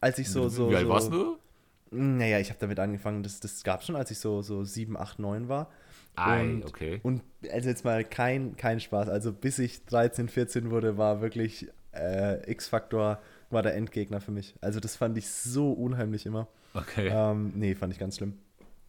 als 0.00 0.18
ich 0.18 0.30
so. 0.30 0.48
so 0.48 0.70
wie 0.70 0.76
alt 0.76 0.86
so, 0.86 0.90
warst 0.90 1.12
du? 1.12 1.38
Naja, 1.92 2.38
ich 2.40 2.48
habe 2.48 2.58
damit 2.58 2.80
angefangen, 2.80 3.22
das, 3.22 3.38
das 3.38 3.62
gab 3.62 3.80
es 3.80 3.86
schon, 3.86 3.96
als 3.96 4.10
ich 4.10 4.18
so, 4.18 4.42
so 4.42 4.64
7, 4.64 4.96
8, 4.96 5.18
9 5.18 5.48
war. 5.48 5.70
Ei, 6.16 6.42
und, 6.42 6.64
okay. 6.66 7.00
Und 7.02 7.22
also 7.50 7.68
jetzt 7.68 7.84
mal 7.84 8.04
kein, 8.04 8.56
kein 8.56 8.80
Spaß. 8.80 9.08
Also 9.08 9.32
bis 9.32 9.58
ich 9.58 9.84
13, 9.84 10.28
14 10.28 10.70
wurde, 10.70 10.98
war 10.98 11.20
wirklich 11.20 11.68
äh, 11.92 12.50
X-Factor 12.50 13.20
war 13.50 13.62
der 13.62 13.74
Endgegner 13.74 14.20
für 14.20 14.30
mich. 14.30 14.54
Also 14.60 14.80
das 14.80 14.96
fand 14.96 15.16
ich 15.18 15.28
so 15.28 15.72
unheimlich 15.72 16.26
immer. 16.26 16.48
Okay. 16.74 17.10
Ähm, 17.12 17.52
nee, 17.54 17.74
fand 17.74 17.92
ich 17.92 17.98
ganz 17.98 18.16
schlimm. 18.16 18.38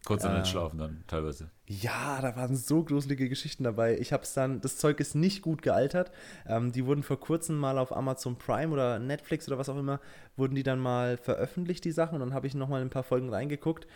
Kurz 0.04 0.24
äh, 0.24 0.44
schlafen 0.44 0.78
dann 0.78 1.02
teilweise. 1.06 1.50
Ja, 1.66 2.20
da 2.20 2.36
waren 2.36 2.56
so 2.56 2.84
gruselige 2.84 3.28
Geschichten 3.30 3.64
dabei. 3.64 3.98
Ich 3.98 4.12
habe 4.12 4.22
es 4.22 4.34
dann, 4.34 4.60
das 4.60 4.76
Zeug 4.76 5.00
ist 5.00 5.14
nicht 5.14 5.40
gut 5.40 5.62
gealtert. 5.62 6.10
Ähm, 6.46 6.72
die 6.72 6.84
wurden 6.84 7.02
vor 7.02 7.18
kurzem 7.18 7.56
mal 7.56 7.78
auf 7.78 7.94
Amazon 7.96 8.36
Prime 8.36 8.70
oder 8.70 8.98
Netflix 8.98 9.48
oder 9.48 9.56
was 9.56 9.70
auch 9.70 9.78
immer, 9.78 10.00
wurden 10.36 10.54
die 10.54 10.62
dann 10.62 10.78
mal 10.78 11.16
veröffentlicht, 11.16 11.84
die 11.84 11.90
Sachen. 11.90 12.16
Und 12.16 12.20
dann 12.20 12.34
habe 12.34 12.46
ich 12.46 12.54
nochmal 12.54 12.82
ein 12.82 12.90
paar 12.90 13.02
Folgen 13.02 13.30
reingeguckt 13.30 13.86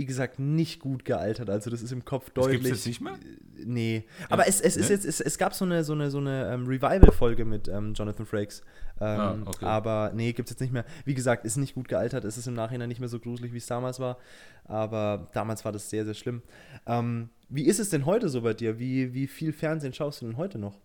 wie 0.00 0.06
gesagt, 0.06 0.38
nicht 0.38 0.80
gut 0.80 1.04
gealtert. 1.04 1.50
Also 1.50 1.68
das 1.68 1.82
ist 1.82 1.92
im 1.92 2.06
Kopf 2.06 2.30
deutlich. 2.30 2.62
Gibt 2.62 2.74
es 2.74 2.86
nicht 2.86 3.02
mehr? 3.02 3.18
Nee. 3.62 4.06
Aber 4.30 4.48
es, 4.48 4.58
es, 4.58 4.76
ne? 4.76 4.82
ist 4.82 4.88
jetzt, 4.88 5.04
es, 5.04 5.20
es 5.20 5.36
gab 5.36 5.52
so 5.52 5.66
eine, 5.66 5.84
so 5.84 5.92
eine, 5.92 6.10
so 6.10 6.16
eine 6.16 6.54
um, 6.54 6.66
Revival-Folge 6.66 7.44
mit 7.44 7.68
ähm, 7.68 7.92
Jonathan 7.92 8.24
Frakes. 8.24 8.62
Ähm, 8.98 9.20
ah, 9.20 9.36
okay. 9.44 9.62
Aber 9.66 10.12
nee, 10.14 10.32
gibt 10.32 10.48
es 10.48 10.54
jetzt 10.54 10.60
nicht 10.60 10.72
mehr. 10.72 10.86
Wie 11.04 11.12
gesagt, 11.12 11.44
ist 11.44 11.58
nicht 11.58 11.74
gut 11.74 11.86
gealtert. 11.86 12.24
Es 12.24 12.38
ist 12.38 12.46
im 12.46 12.54
Nachhinein 12.54 12.88
nicht 12.88 13.00
mehr 13.00 13.10
so 13.10 13.20
gruselig, 13.20 13.52
wie 13.52 13.58
es 13.58 13.66
damals 13.66 14.00
war. 14.00 14.16
Aber 14.64 15.28
damals 15.34 15.66
war 15.66 15.72
das 15.72 15.90
sehr, 15.90 16.06
sehr 16.06 16.14
schlimm. 16.14 16.40
Ähm, 16.86 17.28
wie 17.50 17.66
ist 17.66 17.78
es 17.78 17.90
denn 17.90 18.06
heute 18.06 18.30
so 18.30 18.40
bei 18.40 18.54
dir? 18.54 18.78
Wie, 18.78 19.12
wie 19.12 19.26
viel 19.26 19.52
Fernsehen 19.52 19.92
schaust 19.92 20.22
du 20.22 20.26
denn 20.28 20.38
heute 20.38 20.58
noch? 20.58 20.78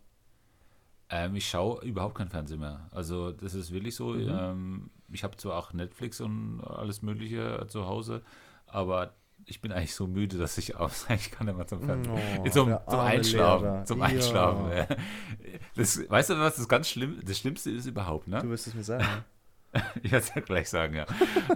Ähm, 1.10 1.36
ich 1.36 1.48
schaue 1.48 1.86
überhaupt 1.86 2.16
kein 2.16 2.28
Fernsehen 2.28 2.60
mehr. 2.60 2.90
Also 2.92 3.32
das 3.32 3.54
ist 3.54 3.72
wirklich 3.72 3.96
so. 3.96 4.10
Mhm. 4.10 4.30
Ähm, 4.30 4.90
ich 5.10 5.24
habe 5.24 5.38
zwar 5.38 5.58
auch 5.58 5.72
Netflix 5.72 6.20
und 6.20 6.60
alles 6.66 7.02
Mögliche 7.02 7.66
zu 7.70 7.86
Hause, 7.86 8.24
aber 8.76 9.16
ich 9.46 9.62
bin 9.62 9.72
eigentlich 9.72 9.96
so 9.96 10.08
müde, 10.08 10.38
dass 10.38 10.58
ich 10.58 10.76
aus, 10.76 11.06
ich 11.10 11.32
kann 11.32 11.48
immer 11.48 11.66
zum, 11.66 11.90
oh, 11.90 12.50
zum, 12.50 12.78
zum 12.88 13.00
Einschlafen. 13.00 13.64
Lehrer. 13.64 13.86
Zum 13.86 14.02
Einschlafen. 14.02 14.72
Ja. 14.72 14.88
Das, 15.76 16.10
weißt 16.10 16.32
du, 16.32 16.40
was 16.40 16.56
das 16.56 16.68
ganz 16.68 16.90
schlimm, 16.90 17.22
das 17.24 17.38
Schlimmste 17.38 17.72
ist 17.72 17.86
überhaupt, 17.86 18.28
ne? 18.28 18.42
Du 18.42 18.50
wirst 18.50 18.68
es 18.68 18.74
mir 18.74 18.84
sagen. 18.84 19.06
Ich 20.04 20.12
werde 20.12 20.24
es 20.26 20.34
ja 20.36 20.42
gleich 20.42 20.70
sagen, 20.70 20.96
ja. 20.96 21.06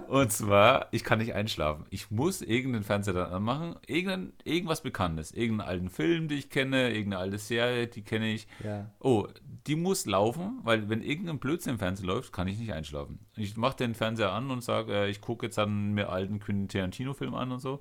Und 0.08 0.32
zwar, 0.32 0.88
ich 0.92 1.04
kann 1.04 1.18
nicht 1.20 1.34
einschlafen. 1.34 1.84
Ich 1.90 2.10
muss 2.10 2.42
irgendeinen 2.42 2.84
Fernseher 2.84 3.14
dann 3.14 3.32
anmachen, 3.32 3.76
irgendein, 3.86 4.32
irgendwas 4.44 4.82
Bekanntes, 4.82 5.32
irgendeinen 5.32 5.68
alten 5.68 5.88
Film, 5.90 6.28
den 6.28 6.38
ich 6.38 6.50
kenne, 6.50 6.90
irgendeine 6.90 7.18
alte 7.22 7.38
Serie, 7.38 7.86
die 7.86 8.02
kenne 8.02 8.32
ich. 8.32 8.46
Ja. 8.64 8.90
Oh, 8.98 9.26
die 9.66 9.76
muss 9.76 10.06
laufen, 10.06 10.58
weil 10.64 10.88
wenn 10.88 11.02
irgendein 11.02 11.38
Blödsinn 11.38 11.74
im 11.74 11.78
Fernsehen 11.78 12.06
läuft, 12.06 12.32
kann 12.32 12.48
ich 12.48 12.58
nicht 12.58 12.72
einschlafen. 12.72 13.20
Ich 13.36 13.56
mache 13.56 13.76
den 13.76 13.94
Fernseher 13.94 14.32
an 14.32 14.50
und 14.50 14.62
sage, 14.62 14.92
äh, 14.94 15.10
ich 15.10 15.20
gucke 15.20 15.46
jetzt 15.46 15.58
dann 15.58 15.92
mir 15.92 16.08
alten 16.10 16.40
Quentin 16.40 16.68
Tarantino-Film 16.68 17.34
an 17.34 17.52
und 17.52 17.60
so. 17.60 17.80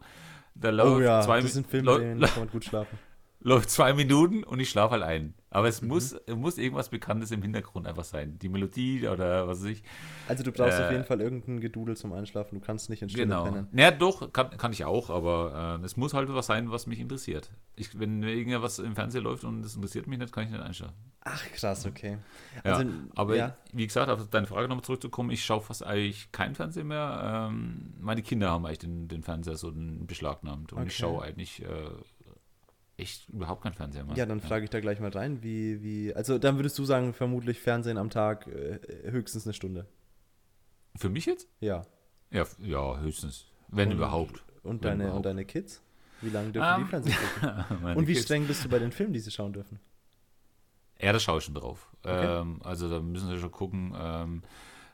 Da 0.55 0.69
läuft 0.71 0.97
Oh 0.97 1.01
ja, 1.01 1.21
zwei 1.21 1.41
das 1.41 1.53
sind 1.53 1.67
Filme, 1.67 1.91
läu- 1.91 1.99
denen 1.99 2.21
kann 2.21 2.39
man 2.39 2.49
gut 2.49 2.65
schlafen. 2.65 2.97
Läuft 3.41 3.69
zwei 3.69 3.93
Minuten 3.93 4.43
und 4.43 4.59
ich 4.59 4.69
schlafe 4.69 4.93
halt 4.93 5.03
ein. 5.03 5.33
Aber 5.49 5.63
Mhm. 5.63 5.69
es 5.69 5.81
muss, 5.81 6.11
es 6.11 6.35
muss 6.35 6.57
irgendwas 6.57 6.89
Bekanntes 6.89 7.31
im 7.31 7.41
Hintergrund 7.41 7.87
einfach 7.87 8.03
sein. 8.03 8.37
Die 8.39 8.49
Melodie 8.49 9.07
oder 9.07 9.47
was 9.47 9.59
weiß 9.61 9.69
ich. 9.71 9.83
Also 10.25 10.43
du 10.43 10.51
brauchst 10.51 10.79
auf 10.79 10.89
Äh, 10.89 10.91
jeden 10.91 11.05
Fall 11.05 11.21
irgendein 11.21 11.59
Gedudel 11.59 11.97
zum 11.97 12.13
Einschlafen. 12.13 12.59
Du 12.59 12.65
kannst 12.65 12.89
nicht 12.89 13.01
in 13.01 13.09
Stille 13.09 13.25
Genau. 13.25 13.43
pennen. 13.43 13.67
Ja, 13.73 13.91
doch, 13.91 14.31
kann, 14.31 14.51
kann 14.57 14.71
ich 14.73 14.85
auch, 14.85 15.09
aber 15.09 15.79
äh, 15.81 15.85
es 15.85 15.97
muss 15.97 16.13
halt 16.13 16.31
was 16.33 16.45
sein, 16.47 16.69
was 16.69 16.85
mich 16.85 16.99
interessiert. 16.99 17.49
Ich, 17.75 17.97
wenn 17.97 18.21
irgendwas 18.21 18.77
im 18.79 18.93
Fernsehen 18.95 19.23
läuft 19.23 19.43
und 19.43 19.63
es 19.65 19.75
interessiert 19.75 20.05
mich 20.05 20.19
nicht, 20.19 20.31
kann 20.33 20.43
ich 20.43 20.51
nicht 20.51 20.61
einschlafen. 20.61 20.95
Ach, 21.21 21.43
krass, 21.51 21.85
okay. 21.85 22.17
Ja, 22.63 22.73
Also, 22.73 22.89
aber 23.15 23.35
ja. 23.35 23.55
wie 23.73 23.87
gesagt, 23.87 24.09
auf 24.09 24.27
deine 24.29 24.47
Frage 24.47 24.67
nochmal 24.67 24.83
zurückzukommen, 24.83 25.31
ich 25.31 25.43
schaue 25.43 25.61
fast 25.61 25.83
eigentlich 25.85 26.31
kein 26.31 26.55
Fernsehen 26.55 26.87
mehr. 26.87 27.47
Ähm, 27.49 27.93
meine 27.99 28.21
Kinder 28.21 28.51
haben 28.51 28.65
eigentlich 28.65 28.79
den, 28.79 29.07
den 29.07 29.23
Fernseher 29.23 29.55
so 29.57 29.71
beschlagnahmt 29.73 30.73
und 30.73 30.79
ich 30.87 30.93
Okay. 30.93 31.01
schaue 31.01 31.23
eigentlich 31.23 31.61
äh, 31.63 31.89
echt 32.99 33.29
überhaupt 33.29 33.61
kein 33.63 33.73
Fernseher 33.73 34.03
mehr. 34.05 34.15
Ja, 34.15 34.25
dann 34.25 34.39
frage 34.41 34.63
ich 34.65 34.69
da 34.69 34.79
gleich 34.79 34.99
mal 34.99 35.09
rein, 35.11 35.41
wie, 35.43 35.81
wie, 35.81 36.13
also 36.13 36.37
dann 36.37 36.57
würdest 36.57 36.77
du 36.77 36.85
sagen, 36.85 37.13
vermutlich 37.13 37.59
Fernsehen 37.59 37.97
am 37.97 38.09
Tag 38.09 38.47
äh, 38.47 38.79
höchstens 39.11 39.45
eine 39.45 39.53
Stunde. 39.53 39.87
Für 40.95 41.09
mich 41.09 41.25
jetzt? 41.25 41.47
Ja. 41.59 41.85
Ja, 42.31 42.45
ja 42.59 42.99
höchstens. 42.99 43.45
Wenn 43.69 43.89
Und- 43.89 43.95
überhaupt. 43.97 44.43
Und 44.63 44.83
Wenn 44.83 44.89
deine, 44.91 45.03
überhaupt. 45.05 45.17
und 45.17 45.23
deine 45.25 45.45
Kids? 45.45 45.81
Wie 46.21 46.29
lange 46.29 46.51
dürfen 46.51 46.67
Ähm, 46.75 46.83
die 46.83 46.89
Fernsehen 46.89 47.15
gucken? 47.69 47.95
Und 47.95 48.07
wie 48.07 48.13
Kids- 48.13 48.25
streng 48.25 48.45
bist 48.45 48.65
du 48.65 48.69
bei 48.69 48.79
den 48.79 48.91
Filmen, 48.91 49.13
die 49.13 49.19
sie 49.19 49.31
schauen 49.31 49.53
dürfen? 49.53 49.79
Ja, 51.01 51.13
da 51.13 51.19
schaue 51.19 51.37
ich 51.37 51.45
schon 51.45 51.53
drauf. 51.55 51.89
Okay. 52.03 52.41
Ähm, 52.41 52.59
also 52.63 52.89
da 52.89 52.99
müssen 52.99 53.29
wir 53.29 53.37
schon 53.39 53.51
gucken. 53.51 53.93
Ähm, 53.97 54.43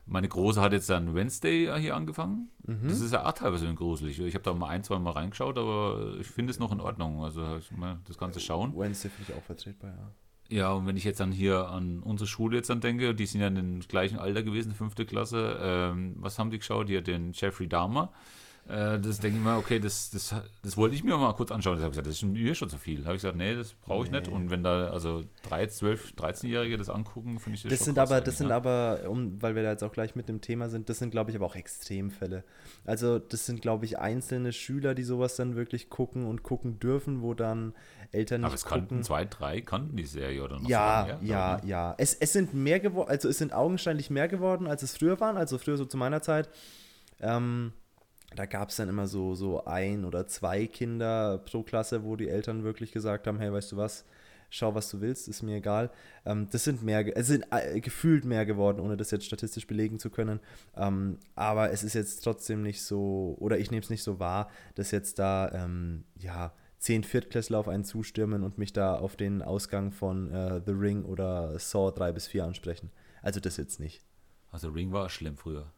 meine 0.05 0.27
Große 0.27 0.61
hat 0.61 0.73
jetzt 0.73 0.89
dann 0.89 1.15
Wednesday 1.15 1.71
hier 1.79 1.95
angefangen. 1.95 2.49
Mhm. 2.65 2.87
Das 2.87 3.01
ist 3.01 3.11
ja 3.11 3.25
auch 3.25 3.33
teilweise 3.33 3.73
gruselig. 3.73 4.19
Ich 4.19 4.33
habe 4.35 4.43
da 4.43 4.53
mal 4.53 4.69
ein, 4.69 4.83
zwei 4.83 4.99
Mal 4.99 5.11
reingeschaut, 5.11 5.57
aber 5.57 6.15
ich 6.19 6.27
finde 6.27 6.51
es 6.51 6.59
noch 6.59 6.71
in 6.71 6.79
Ordnung. 6.79 7.23
Also 7.23 7.59
das 8.05 8.17
Ganze 8.17 8.39
schauen. 8.39 8.77
Wednesday 8.77 9.09
finde 9.09 9.31
ich 9.31 9.37
auch 9.37 9.43
vertretbar, 9.43 9.91
ja. 9.91 10.11
Ja, 10.47 10.71
und 10.73 10.85
wenn 10.85 10.95
ich 10.95 11.03
jetzt 11.03 11.19
dann 11.19 11.31
hier 11.31 11.69
an 11.69 12.03
unsere 12.03 12.27
Schule 12.27 12.57
jetzt 12.57 12.69
dann 12.69 12.79
denke, 12.79 13.15
die 13.15 13.25
sind 13.25 13.41
ja 13.41 13.47
in 13.47 13.55
dem 13.55 13.79
gleichen 13.79 14.19
Alter 14.19 14.43
gewesen, 14.43 14.73
fünfte 14.73 15.05
Klasse. 15.05 15.57
Ähm, 15.59 16.17
was 16.19 16.37
haben 16.37 16.51
die 16.51 16.59
geschaut? 16.59 16.87
Die 16.87 16.97
hat 16.97 17.07
den 17.07 17.31
Jeffrey 17.33 17.67
Dahmer. 17.67 18.11
Äh, 18.67 18.99
das 18.99 19.19
denke 19.19 19.37
ich 19.37 19.43
mal, 19.43 19.57
okay, 19.57 19.79
das, 19.79 20.09
das, 20.09 20.33
das 20.63 20.75
wollte 20.75 20.95
ich 20.95 21.03
mir 21.03 21.15
mal 21.17 21.33
kurz 21.33 21.51
anschauen. 21.51 21.75
Das 21.75 21.83
habe 21.83 21.91
ich 21.91 21.97
gesagt, 21.97 22.07
das 22.07 22.15
ist 22.15 22.23
mir 22.23 22.55
schon 22.55 22.67
zu 22.67 22.79
viel. 22.79 23.01
Da 23.01 23.05
habe 23.05 23.15
ich 23.15 23.21
gesagt, 23.21 23.37
nee, 23.37 23.53
das 23.53 23.73
brauche 23.73 24.05
ich 24.05 24.11
nicht. 24.11 24.25
Nee. 24.25 24.33
Und 24.33 24.49
wenn 24.49 24.63
da 24.63 24.89
also 24.89 25.23
3, 25.43 25.67
12, 25.67 26.13
13-Jährige 26.17 26.77
das 26.77 26.89
angucken, 26.89 27.39
finde 27.39 27.57
ich 27.57 27.63
das, 27.63 27.69
Das 27.69 27.79
schon 27.79 27.85
sind 27.85 27.99
aber, 27.99 28.21
das 28.21 28.37
sind 28.37 28.47
ne? 28.47 28.55
aber, 28.55 29.01
um, 29.07 29.39
weil 29.39 29.53
wir 29.53 29.61
da 29.61 29.69
jetzt 29.69 29.83
auch 29.83 29.91
gleich 29.91 30.15
mit 30.15 30.29
dem 30.29 30.41
Thema 30.41 30.69
sind, 30.69 30.89
das 30.89 30.97
sind, 30.97 31.11
glaube 31.11 31.29
ich, 31.29 31.35
aber 31.35 31.45
auch 31.45 31.55
Extremfälle. 31.55 32.43
Also 32.85 33.19
das 33.19 33.45
sind, 33.45 33.61
glaube 33.61 33.85
ich, 33.85 33.99
einzelne 33.99 34.51
Schüler, 34.51 34.95
die 34.95 35.03
sowas 35.03 35.35
dann 35.35 35.55
wirklich 35.55 35.91
gucken 35.91 36.25
und 36.25 36.41
gucken 36.41 36.79
dürfen, 36.79 37.21
wo 37.21 37.35
dann 37.35 37.75
Eltern 38.11 38.41
nicht 38.41 38.47
Aber 38.47 38.55
es 38.55 38.65
kannten 38.65 39.03
zwei, 39.03 39.25
drei, 39.25 39.61
kannten 39.61 39.95
die 39.95 40.05
Serie 40.05 40.43
oder 40.43 40.55
noch 40.55 40.63
so 40.63 40.69
Ja, 40.69 41.05
her, 41.05 41.19
ja, 41.21 41.57
ne? 41.57 41.69
ja. 41.69 41.95
Es, 41.99 42.15
es 42.15 42.33
sind 42.33 42.55
mehr 42.55 42.79
geworden, 42.79 43.09
also 43.11 43.29
es 43.29 43.37
sind 43.37 43.53
augenscheinlich 43.53 44.09
mehr 44.09 44.27
geworden, 44.27 44.65
als 44.65 44.81
es 44.81 44.97
früher 44.97 45.19
waren. 45.19 45.37
Also 45.37 45.59
früher 45.59 45.77
so 45.77 45.85
zu 45.85 45.97
meiner 45.97 46.23
Zeit. 46.23 46.49
Ähm, 47.19 47.71
da 48.39 48.45
gab 48.45 48.69
es 48.69 48.75
dann 48.77 48.89
immer 48.89 49.07
so, 49.07 49.35
so 49.35 49.65
ein 49.65 50.05
oder 50.05 50.27
zwei 50.27 50.67
Kinder 50.67 51.37
pro 51.39 51.63
Klasse, 51.63 52.03
wo 52.03 52.15
die 52.15 52.29
Eltern 52.29 52.63
wirklich 52.63 52.91
gesagt 52.91 53.27
haben, 53.27 53.39
hey, 53.39 53.51
weißt 53.51 53.71
du 53.71 53.77
was, 53.77 54.05
schau, 54.49 54.73
was 54.75 54.89
du 54.89 55.01
willst, 55.01 55.27
ist 55.27 55.43
mir 55.43 55.57
egal. 55.57 55.91
Ähm, 56.25 56.47
das 56.51 56.63
sind 56.63 56.83
mehr, 56.83 57.05
es 57.17 57.27
sind 57.27 57.45
äh, 57.51 57.79
gefühlt 57.81 58.25
mehr 58.25 58.45
geworden, 58.45 58.79
ohne 58.79 58.97
das 58.97 59.11
jetzt 59.11 59.25
statistisch 59.25 59.67
belegen 59.67 59.99
zu 59.99 60.09
können. 60.09 60.39
Ähm, 60.75 61.19
aber 61.35 61.71
es 61.71 61.83
ist 61.83 61.93
jetzt 61.93 62.23
trotzdem 62.23 62.61
nicht 62.61 62.81
so, 62.81 63.35
oder 63.39 63.57
ich 63.59 63.71
nehme 63.71 63.81
es 63.81 63.89
nicht 63.89 64.03
so 64.03 64.19
wahr, 64.19 64.49
dass 64.75 64.91
jetzt 64.91 65.19
da, 65.19 65.51
ähm, 65.53 66.05
ja, 66.17 66.53
zehn 66.77 67.03
Viertklässler 67.03 67.57
auf 67.57 67.67
einen 67.67 67.83
zustürmen 67.83 68.43
und 68.43 68.57
mich 68.57 68.71
da 68.71 68.95
auf 68.95 69.15
den 69.15 69.41
Ausgang 69.41 69.91
von 69.91 70.31
äh, 70.31 70.61
The 70.65 70.73
Ring 70.73 71.03
oder 71.03 71.57
Saw 71.57 71.91
3 71.91 72.11
bis 72.11 72.27
4 72.27 72.45
ansprechen. 72.45 72.91
Also 73.21 73.39
das 73.39 73.57
jetzt 73.57 73.79
nicht. 73.79 74.03
Also 74.51 74.69
Ring 74.69 74.91
war 74.91 75.09
schlimm 75.09 75.35
früher. 75.35 75.71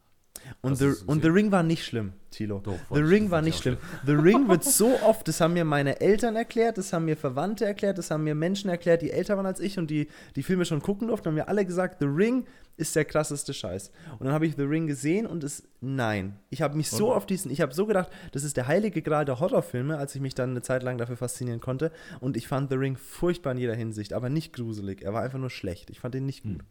Und, 0.61 0.75
The, 0.75 0.93
und 1.05 1.23
The? 1.23 1.29
Ring 1.29 1.51
war 1.51 1.63
nicht 1.63 1.85
schlimm, 1.85 2.13
Tilo. 2.31 2.59
Doch, 2.59 2.77
The 2.91 3.01
Ring 3.01 3.31
war 3.31 3.39
ich 3.39 3.45
nicht 3.45 3.57
auch 3.57 3.61
schlimm. 3.61 3.77
The 4.05 4.13
Ring 4.13 4.47
wird 4.47 4.63
so 4.63 4.99
oft, 5.01 5.27
das 5.27 5.41
haben 5.41 5.53
mir 5.53 5.65
meine 5.65 6.01
Eltern 6.01 6.35
erklärt, 6.35 6.77
das 6.77 6.93
haben 6.93 7.05
mir 7.05 7.17
Verwandte 7.17 7.65
erklärt, 7.65 7.97
das 7.97 8.11
haben 8.11 8.23
mir 8.23 8.35
Menschen 8.35 8.69
erklärt, 8.69 9.01
die 9.01 9.11
älter 9.11 9.37
waren 9.37 9.45
als 9.45 9.59
ich 9.59 9.77
und 9.77 9.89
die 9.89 10.07
die 10.35 10.43
Filme 10.43 10.65
schon 10.65 10.81
gucken 10.81 11.07
durften, 11.07 11.27
haben 11.27 11.35
mir 11.35 11.47
alle 11.47 11.65
gesagt, 11.65 11.97
The 11.99 12.05
Ring 12.05 12.45
ist 12.77 12.95
der 12.95 13.05
krasseste 13.05 13.53
Scheiß. 13.53 13.91
Und 14.19 14.25
dann 14.25 14.33
habe 14.33 14.45
ich 14.45 14.55
The 14.55 14.63
Ring 14.63 14.85
gesehen 14.85 15.25
und 15.25 15.43
es, 15.43 15.67
nein. 15.81 16.39
Ich 16.49 16.61
habe 16.61 16.77
mich 16.77 16.89
so 16.91 17.09
Und? 17.09 17.17
auf 17.17 17.25
diesen, 17.25 17.51
ich 17.51 17.61
habe 17.61 17.73
so 17.73 17.87
gedacht, 17.87 18.09
das 18.31 18.43
ist 18.43 18.55
der 18.55 18.67
heilige 18.67 19.01
Gral 19.01 19.25
der 19.25 19.39
Horrorfilme, 19.39 19.97
als 19.97 20.13
ich 20.13 20.21
mich 20.21 20.35
dann 20.35 20.51
eine 20.51 20.61
Zeit 20.61 20.83
lang 20.83 20.97
dafür 20.99 21.17
faszinieren 21.17 21.59
konnte. 21.59 21.91
Und 22.19 22.37
ich 22.37 22.47
fand 22.47 22.69
The 22.69 22.75
Ring 22.75 22.95
furchtbar 22.95 23.53
in 23.53 23.57
jeder 23.57 23.73
Hinsicht, 23.75 24.13
aber 24.13 24.29
nicht 24.29 24.53
gruselig. 24.53 25.01
Er 25.01 25.13
war 25.13 25.23
einfach 25.23 25.39
nur 25.39 25.49
schlecht. 25.49 25.89
Ich 25.89 25.99
fand 25.99 26.13
ihn 26.13 26.27
nicht 26.27 26.43
gut. 26.43 26.63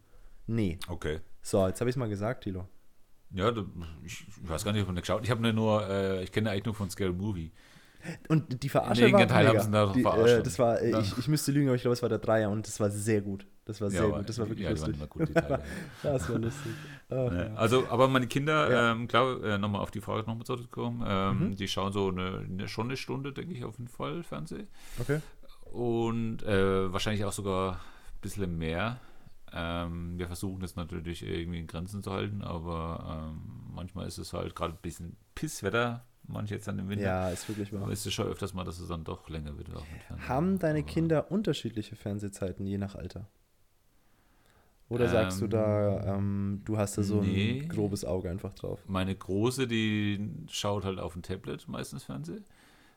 Nee. 0.46 0.78
Okay. 0.88 1.18
So, 1.42 1.66
jetzt 1.66 1.80
habe 1.80 1.90
ich 1.90 1.94
es 1.96 1.98
mal 1.98 2.08
gesagt, 2.08 2.44
Tilo. 2.44 2.68
Ja, 3.32 3.50
da- 3.50 3.64
ich, 4.04 4.26
ich 4.28 4.48
weiß 4.48 4.64
gar 4.64 4.72
nicht, 4.72 4.82
ob 4.82 4.88
man 4.88 4.96
geschaut 4.96 5.24
Ich 5.24 5.30
habe 5.30 5.52
nur, 5.52 5.88
äh, 5.88 6.22
ich 6.22 6.32
kenne 6.32 6.50
eigentlich 6.50 6.64
nur 6.64 6.74
von 6.74 6.88
Scary 6.90 7.12
Movie. 7.12 7.50
Und 8.28 8.62
die 8.62 8.68
Verarsche 8.68 9.06
In 9.06 9.12
war 9.14 9.26
Teil 9.26 9.48
haben 9.48 9.60
sie 9.60 9.70
da 9.70 9.92
die, 9.92 10.02
verarscht. 10.02 10.34
äh, 10.34 10.42
das 10.44 10.58
war, 10.60 10.80
äh, 10.80 10.90
Ja. 10.92 11.00
ich, 11.00 11.18
ich 11.18 11.26
müsste 11.26 11.50
lügen, 11.50 11.66
aber 11.68 11.74
ich 11.74 11.82
glaube, 11.82 11.94
es 11.94 12.02
war 12.02 12.08
der 12.08 12.18
Dreier 12.18 12.50
und 12.50 12.64
das 12.66 12.78
war 12.78 12.88
sehr 12.88 13.20
gut. 13.20 13.46
Das 13.64 13.80
war 13.80 13.90
sehr 13.90 14.04
aber- 14.04 14.18
gut. 14.18 14.28
Das 14.28 14.38
war 14.38 14.48
wirklich 14.48 14.64
ja, 14.64 14.70
lustig. 14.70 14.96
gut, 15.10 15.34
Teile. 15.34 15.60
das 16.04 16.30
war 16.30 16.38
lustig. 16.38 16.72
Ja. 17.10 17.54
Also, 17.54 17.86
aber 17.88 18.06
meine 18.08 18.26
Kinder, 18.28 18.70
Ja. 18.70 18.92
ähm, 18.92 19.06
klar, 19.08 19.42
äh, 19.44 19.58
nochmal 19.58 19.80
auf 19.80 19.90
die 19.92 20.00
Frage 20.00 20.20
nochmal 20.26 20.44
zurückkommen, 20.46 21.04
ähm, 21.06 21.50
Mhm. 21.50 21.56
die 21.56 21.66
schauen 21.68 21.92
so 21.92 22.08
eine, 22.08 22.44
eine, 22.48 22.66
schon 22.68 22.86
eine 22.86 22.96
Stunde, 22.96 23.32
denke 23.32 23.54
ich, 23.54 23.64
auf 23.64 23.78
jeden 23.78 23.88
Fall 23.88 24.22
Fernsehen. 24.24 24.66
Okay. 25.00 25.20
Und 25.72 26.42
äh, 26.44 26.92
wahrscheinlich 26.92 27.24
auch 27.24 27.32
sogar 27.32 27.72
ein 27.74 28.20
bisschen 28.22 28.56
mehr. 28.58 28.98
Ähm, 29.56 30.18
wir 30.18 30.26
versuchen 30.26 30.60
das 30.60 30.76
natürlich 30.76 31.22
irgendwie 31.22 31.58
in 31.60 31.66
Grenzen 31.66 32.02
zu 32.02 32.12
halten, 32.12 32.42
aber 32.42 33.32
ähm, 33.32 33.72
manchmal 33.74 34.06
ist 34.06 34.18
es 34.18 34.34
halt 34.34 34.54
gerade 34.54 34.74
ein 34.74 34.78
bisschen 34.82 35.16
Pisswetter, 35.34 36.04
manche 36.28 36.54
jetzt 36.54 36.68
dann 36.68 36.78
im 36.78 36.88
Winter. 36.90 37.04
Ja, 37.06 37.30
ist 37.30 37.48
wirklich 37.48 37.72
wahr. 37.72 37.82
Aber 37.82 37.92
es 37.92 38.04
ist 38.04 38.12
schon 38.12 38.26
öfters 38.26 38.52
mal, 38.52 38.64
dass 38.64 38.78
es 38.78 38.88
dann 38.88 39.04
doch 39.04 39.28
länger 39.30 39.56
wird. 39.56 39.68
Haben 40.28 40.58
deine 40.58 40.80
Aber- 40.80 40.88
Kinder 40.88 41.30
unterschiedliche 41.30 41.96
Fernsehzeiten, 41.96 42.66
je 42.66 42.76
nach 42.76 42.94
Alter? 42.96 43.28
Oder 44.88 45.08
sagst 45.08 45.40
du 45.40 45.48
da, 45.48 46.14
ähm, 46.14 46.62
du 46.64 46.78
hast 46.78 46.96
da 46.96 47.02
so 47.02 47.20
nee. 47.20 47.62
ein 47.62 47.68
grobes 47.68 48.04
Auge 48.04 48.30
einfach 48.30 48.54
drauf? 48.54 48.84
Meine 48.86 49.16
Große, 49.16 49.66
die 49.66 50.30
schaut 50.48 50.84
halt 50.84 51.00
auf 51.00 51.14
dem 51.14 51.22
Tablet 51.22 51.66
meistens 51.66 52.04
Fernsehen. 52.04 52.44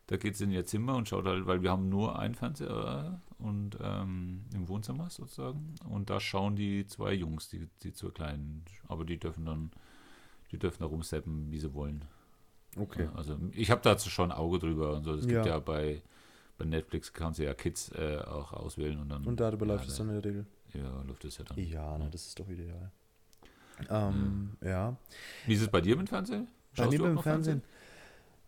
Da 0.09 0.17
geht 0.17 0.35
sie 0.35 0.45
in 0.45 0.51
ihr 0.51 0.65
Zimmer 0.65 0.95
und 0.95 1.07
schaut 1.07 1.25
halt, 1.25 1.45
weil 1.45 1.61
wir 1.61 1.69
haben 1.69 1.87
nur 1.87 2.17
einen 2.17 2.33
Fernseher 2.33 3.19
äh, 3.39 3.43
und 3.43 3.77
ähm, 3.79 4.43
im 4.55 4.67
Wohnzimmer 4.67 5.07
sozusagen. 5.11 5.75
Und 5.87 6.09
da 6.09 6.19
schauen 6.19 6.55
die 6.55 6.87
zwei 6.87 7.13
Jungs, 7.13 7.47
die, 7.49 7.67
die 7.83 7.93
zwei 7.93 8.09
Kleinen. 8.09 8.65
Aber 8.87 9.05
die 9.05 9.19
dürfen 9.19 9.45
dann, 9.45 9.69
die 10.51 10.57
dürfen 10.57 10.79
da 10.81 10.87
rumsteppen, 10.87 11.51
wie 11.51 11.59
sie 11.59 11.75
wollen. 11.75 12.05
Okay. 12.75 13.07
Also 13.15 13.37
ich 13.53 13.69
habe 13.69 13.81
dazu 13.83 14.09
schon 14.09 14.31
ein 14.31 14.37
Auge 14.37 14.57
drüber 14.57 14.95
und 14.95 15.03
so. 15.03 15.13
Es 15.13 15.27
gibt 15.27 15.45
Ja. 15.45 15.53
ja 15.53 15.59
bei, 15.59 16.01
bei 16.57 16.65
Netflix 16.65 17.13
kannst 17.13 17.37
du 17.37 17.43
ja 17.43 17.53
Kids 17.53 17.91
äh, 17.91 18.17
auch 18.25 18.51
auswählen 18.53 18.99
und 18.99 19.09
dann. 19.09 19.23
Und 19.25 19.39
darüber 19.39 19.67
ja, 19.67 19.73
läuft 19.73 19.87
es 19.89 19.95
da- 19.95 20.03
dann 20.05 20.15
in 20.15 20.21
der 20.21 20.31
Regel? 20.31 20.45
Ja, 20.73 21.01
läuft 21.03 21.23
es 21.25 21.37
ja 21.37 21.43
dann. 21.45 21.57
Ja, 21.59 21.97
na, 21.99 22.09
das 22.09 22.25
ist 22.25 22.39
doch 22.39 22.49
ideal. 22.49 22.91
Ähm, 23.89 24.57
ja. 24.61 24.95
Wie 25.45 25.53
ist 25.53 25.61
es 25.61 25.67
bei 25.67 25.81
dir 25.81 25.95
mit 25.95 26.09
Fernsehen? 26.09 26.47
Bei 26.75 26.83
Schaust 26.83 26.91
mir 26.91 26.97
du 26.97 27.03
auch 27.03 27.07
beim 27.07 27.15
noch 27.15 27.23
Fernsehen. 27.23 27.61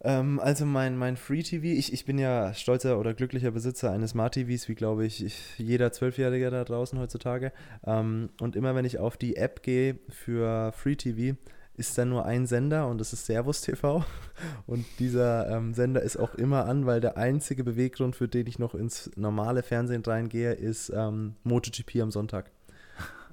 Ähm, 0.03 0.39
also 0.39 0.65
mein, 0.65 0.97
mein 0.97 1.15
Free 1.15 1.43
TV, 1.43 1.65
ich, 1.65 1.93
ich 1.93 2.05
bin 2.05 2.17
ja 2.17 2.53
stolzer 2.53 2.99
oder 2.99 3.13
glücklicher 3.13 3.51
Besitzer 3.51 3.91
eines 3.91 4.11
Smart 4.11 4.33
TVs, 4.33 4.67
wie 4.67 4.75
glaube 4.75 5.05
ich 5.05 5.23
ich- 5.23 5.57
jeder 5.57 5.91
Zwölfjährige 5.91 6.49
da 6.49 6.63
draußen 6.63 6.97
heutzutage. 6.99 7.51
Ähm, 7.85 8.29
und 8.39 8.55
immer 8.55 8.73
wenn 8.75 8.85
ich 8.85 8.97
auf 8.99 9.17
die 9.17 9.35
App 9.35 9.61
gehe 9.61 9.99
für 10.09 10.71
Free 10.71 10.95
TV, 10.95 11.37
ist 11.75 11.97
da 11.97 12.05
nur 12.05 12.25
ein 12.25 12.47
Sender 12.47 12.87
und 12.87 12.99
das 12.99 13.13
ist 13.13 13.25
Servus 13.25 13.61
TV. 13.61 14.03
Und 14.67 14.85
dieser 14.99 15.49
ähm, 15.49 15.73
Sender 15.73 16.01
ist 16.01 16.17
auch 16.17 16.35
immer 16.35 16.65
an, 16.65 16.85
weil 16.85 16.99
der 16.99 17.17
einzige 17.17 17.63
Beweggrund, 17.63 18.15
für 18.15 18.27
den 18.27 18.45
ich 18.45 18.59
noch 18.59 18.75
ins 18.75 19.09
normale 19.15 19.63
Fernsehen 19.63 20.03
reingehe, 20.03 20.51
ist 20.53 20.91
ähm, 20.93 21.35
MotoGP 21.43 22.01
am 22.01 22.11
Sonntag. 22.11 22.51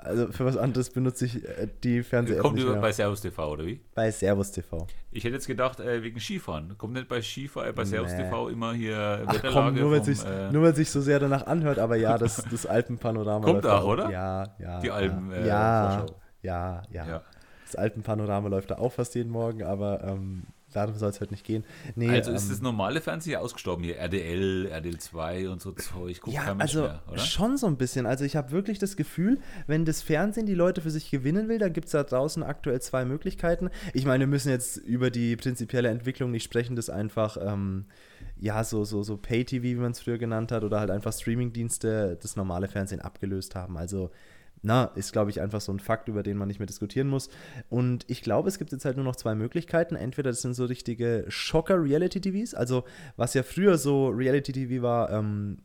Also 0.08 0.32
für 0.32 0.44
was 0.44 0.56
anderes 0.56 0.90
benutze 0.90 1.26
ich 1.26 1.44
äh, 1.46 1.68
die 1.84 2.02
Fernseh-App 2.02 2.40
Kommt 2.40 2.56
nicht 2.56 2.66
mehr. 2.66 2.80
bei 2.80 2.90
Servus 2.92 3.20
TV, 3.20 3.50
oder 3.52 3.66
wie? 3.66 3.80
bei 3.94 4.10
Servus 4.10 4.50
TV. 4.50 4.86
Ich 5.10 5.24
hätte 5.24 5.34
jetzt 5.34 5.46
gedacht, 5.46 5.80
äh, 5.80 6.02
wegen 6.02 6.18
Skifahren. 6.18 6.76
Kommt 6.78 6.94
nicht 6.94 7.08
bei 7.08 7.20
Skifahren, 7.22 7.70
äh, 7.70 7.72
bei 7.72 7.84
Servus 7.84 8.12
Nee. 8.12 8.24
TV 8.24 8.48
immer 8.48 8.72
hier 8.72 9.22
Ach 9.26 9.34
Wetterlage 9.34 9.52
komm, 9.52 9.74
nur 9.74 9.90
weil 9.90 9.98
vom, 10.02 10.14
sich 10.14 10.24
äh, 10.24 10.52
weil 10.62 10.74
sich 10.74 10.90
so 10.90 11.00
sehr 11.00 11.20
danach 11.20 11.46
anhört, 11.46 11.78
aber 11.78 11.96
ja, 11.96 12.16
das, 12.18 12.42
das 12.50 12.66
Alpenpanorama. 12.66 13.44
Kommt 13.44 13.64
läuft 13.64 13.66
auch, 13.66 13.84
oder? 13.84 14.10
Ja, 14.10 14.54
ja. 14.58 14.80
Die. 14.80 14.90
Alpen, 14.90 15.30
äh, 15.32 15.46
ja, 15.46 15.98
Vorschau. 15.98 16.16
ja, 16.42 16.82
ja, 16.90 17.06
ja. 17.06 17.22
Das 17.66 17.76
Alpenpanorama 17.76 18.48
läuft 18.48 18.70
da 18.70 18.78
auch 18.78 18.92
fast 18.92 19.14
jeden 19.14 19.30
Morgen, 19.30 19.62
aber 19.62 20.02
ähm, 20.04 20.44
darum 20.86 20.98
soll 20.98 21.10
es 21.10 21.20
halt 21.20 21.30
nicht 21.30 21.44
gehen. 21.44 21.64
Nee, 21.94 22.10
also 22.10 22.32
ist 22.32 22.44
ähm, 22.44 22.50
das 22.50 22.60
normale 22.60 23.00
Fernsehen 23.00 23.36
ausgestorben 23.36 23.84
hier? 23.84 23.98
RDL, 23.98 24.66
RDL 24.66 24.98
2 24.98 25.48
und 25.50 25.60
so 25.60 25.72
Zeug. 25.72 26.20
Guckt 26.20 26.34
ja, 26.34 26.54
also 26.58 26.82
mehr, 26.82 27.18
schon 27.18 27.56
so 27.56 27.66
ein 27.66 27.76
bisschen. 27.76 28.06
Also 28.06 28.24
ich 28.24 28.36
habe 28.36 28.50
wirklich 28.50 28.78
das 28.78 28.96
Gefühl, 28.96 29.38
wenn 29.66 29.84
das 29.84 30.02
Fernsehen 30.02 30.46
die 30.46 30.54
Leute 30.54 30.80
für 30.80 30.90
sich 30.90 31.10
gewinnen 31.10 31.48
will, 31.48 31.58
dann 31.58 31.72
gibt 31.72 31.86
es 31.86 31.92
da 31.92 32.02
draußen 32.02 32.42
aktuell 32.42 32.80
zwei 32.80 33.04
Möglichkeiten. 33.04 33.70
Ich 33.92 34.06
meine, 34.06 34.22
wir 34.22 34.28
müssen 34.28 34.50
jetzt 34.50 34.76
über 34.76 35.10
die 35.10 35.36
prinzipielle 35.36 35.88
Entwicklung 35.88 36.30
nicht 36.30 36.44
sprechen, 36.44 36.76
das 36.76 36.90
einfach, 36.90 37.36
ähm, 37.40 37.86
ja, 38.40 38.64
so, 38.64 38.84
so, 38.84 39.02
so 39.02 39.16
Pay-TV, 39.16 39.62
wie 39.62 39.74
man 39.74 39.92
es 39.92 40.00
früher 40.00 40.18
genannt 40.18 40.52
hat, 40.52 40.64
oder 40.64 40.80
halt 40.80 40.90
einfach 40.90 41.12
Streaming-Dienste 41.12 42.18
das 42.20 42.36
normale 42.36 42.68
Fernsehen 42.68 43.00
abgelöst 43.00 43.54
haben. 43.54 43.76
Also 43.76 44.10
na, 44.62 44.84
ist, 44.94 45.12
glaube 45.12 45.30
ich, 45.30 45.40
einfach 45.40 45.60
so 45.60 45.72
ein 45.72 45.80
Fakt, 45.80 46.08
über 46.08 46.22
den 46.22 46.36
man 46.36 46.48
nicht 46.48 46.58
mehr 46.58 46.66
diskutieren 46.66 47.08
muss. 47.08 47.28
Und 47.68 48.04
ich 48.08 48.22
glaube, 48.22 48.48
es 48.48 48.58
gibt 48.58 48.72
jetzt 48.72 48.84
halt 48.84 48.96
nur 48.96 49.04
noch 49.04 49.16
zwei 49.16 49.34
Möglichkeiten. 49.34 49.94
Entweder 49.94 50.30
das 50.30 50.42
sind 50.42 50.54
so 50.54 50.64
richtige 50.64 51.24
Schocker-Reality-TVs, 51.28 52.54
also 52.54 52.84
was 53.16 53.34
ja 53.34 53.42
früher 53.42 53.78
so 53.78 54.08
Reality-TV 54.08 54.82
war, 54.82 55.10
ähm, 55.10 55.58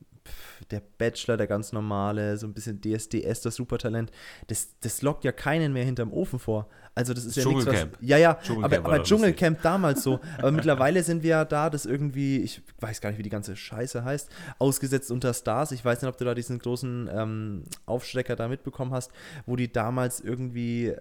der 0.71 0.81
Bachelor, 0.97 1.37
der 1.37 1.47
ganz 1.47 1.71
normale, 1.71 2.37
so 2.37 2.47
ein 2.47 2.53
bisschen 2.53 2.81
DSDS, 2.81 3.41
das 3.41 3.55
Supertalent, 3.55 4.11
das, 4.47 4.69
das 4.81 5.01
lockt 5.01 5.23
ja 5.23 5.31
keinen 5.31 5.73
mehr 5.73 5.85
hinterm 5.85 6.11
Ofen 6.11 6.39
vor. 6.39 6.67
Also 6.95 7.13
das 7.13 7.25
ist 7.25 7.35
ja 7.35 7.45
nichts, 7.45 7.65
was... 7.65 7.87
Ja, 8.01 8.17
ja, 8.17 8.37
aber, 8.61 8.77
aber 8.77 9.01
Dschungelcamp 9.01 9.61
damals 9.63 10.03
so. 10.03 10.19
Aber 10.37 10.51
mittlerweile 10.51 11.01
sind 11.01 11.23
wir 11.23 11.29
ja 11.31 11.45
da, 11.45 11.71
das 11.71 11.87
irgendwie, 11.87 12.37
ich 12.41 12.61
weiß 12.79 13.01
gar 13.01 13.09
nicht, 13.09 13.17
wie 13.17 13.23
die 13.23 13.31
ganze 13.31 13.55
Scheiße 13.55 14.03
heißt, 14.03 14.29
ausgesetzt 14.59 15.09
unter 15.09 15.33
Stars. 15.33 15.71
Ich 15.71 15.83
weiß 15.83 16.01
nicht, 16.01 16.09
ob 16.09 16.17
du 16.17 16.25
da 16.25 16.35
diesen 16.35 16.59
großen 16.59 17.09
ähm, 17.11 17.63
Aufschrecker 17.87 18.35
da 18.35 18.47
mitbekommen 18.47 18.93
hast, 18.93 19.11
wo 19.47 19.55
die 19.55 19.71
damals 19.71 20.19
irgendwie 20.19 20.93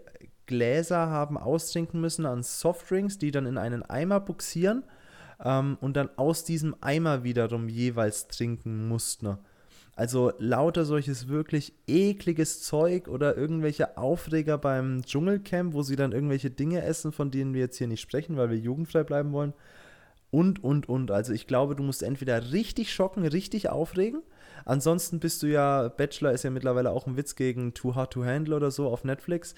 Gläser 0.47 1.09
haben 1.11 1.37
austrinken 1.37 2.01
müssen 2.01 2.27
an 2.27 2.43
Softdrinks, 2.43 3.19
die 3.19 3.31
dann 3.31 3.47
in 3.47 3.59
einen 3.59 3.83
Eimer 3.83 4.21
buxieren 4.21 4.85
ähm, 5.45 5.77
und 5.81 5.97
dann 5.97 6.11
aus 6.17 6.45
diesem 6.45 6.75
Eimer 6.81 7.25
wiederum 7.25 7.69
jeweils 7.69 8.29
trinken 8.29 8.89
mussten. 8.89 9.39
Also 9.95 10.33
lauter 10.39 10.87
solches 10.87 11.29
wirklich 11.29 11.75
ekliges 11.87 12.63
Zeug 12.63 13.09
oder 13.09 13.37
irgendwelche 13.37 13.99
Aufreger 13.99 14.57
beim 14.57 15.03
Dschungelcamp, 15.03 15.75
wo 15.75 15.83
sie 15.83 15.97
dann 15.97 16.13
irgendwelche 16.13 16.51
Dinge 16.51 16.83
essen, 16.83 17.13
von 17.13 17.31
denen 17.31 17.53
wir 17.53 17.61
jetzt 17.61 17.77
hier 17.77 17.89
nicht 17.89 18.01
sprechen, 18.01 18.37
weil 18.37 18.51
wir 18.51 18.57
jugendfrei 18.57 19.05
bleiben 19.05 19.33
wollen. 19.33 19.53
Und, 20.31 20.65
und, 20.65 20.89
und. 20.89 21.11
Also 21.11 21.35
ich 21.35 21.47
glaube, 21.47 21.77
du 21.77 21.83
musst 21.83 22.03
entweder 22.03 22.53
richtig 22.53 22.93
schocken, 22.93 23.27
richtig 23.27 23.69
aufregen. 23.69 24.23
Ansonsten 24.65 25.21
bist 25.21 25.43
du 25.43 25.47
ja, 25.47 25.89
Bachelor 25.89 26.33
ist 26.33 26.45
ja 26.45 26.51
mittlerweile 26.51 26.91
auch 26.91 27.07
ein 27.07 27.19
Witz 27.19 27.37
gegen 27.37 27.75
Too 27.75 27.95
Hard 27.95 28.15
to 28.15 28.25
Handle 28.25 28.57
oder 28.57 28.71
so 28.71 28.89
auf 28.89 29.05
Netflix. 29.05 29.55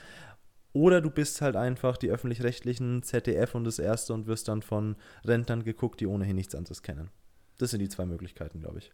Oder 0.73 1.01
du 1.01 1.11
bist 1.11 1.41
halt 1.41 1.55
einfach 1.55 1.97
die 1.97 2.11
öffentlich-rechtlichen 2.11 3.05
ZDF 3.05 3.55
und 3.55 3.63
das 3.63 3.79
Erste 3.79 4.13
und 4.13 4.27
wirst 4.27 4.49
dann 4.49 4.63
von 4.63 4.97
Rentnern 5.25 5.63
geguckt, 5.63 6.01
die 6.01 6.09
ohnehin 6.09 6.35
nichts 6.35 6.57
anderes 6.57 6.83
kennen. 6.83 7.11
Das 7.59 7.71
sind 7.71 7.79
die 7.79 7.89
zwei 7.89 8.07
Möglichkeiten, 8.07 8.59
glaube 8.59 8.79
ich. 8.79 8.93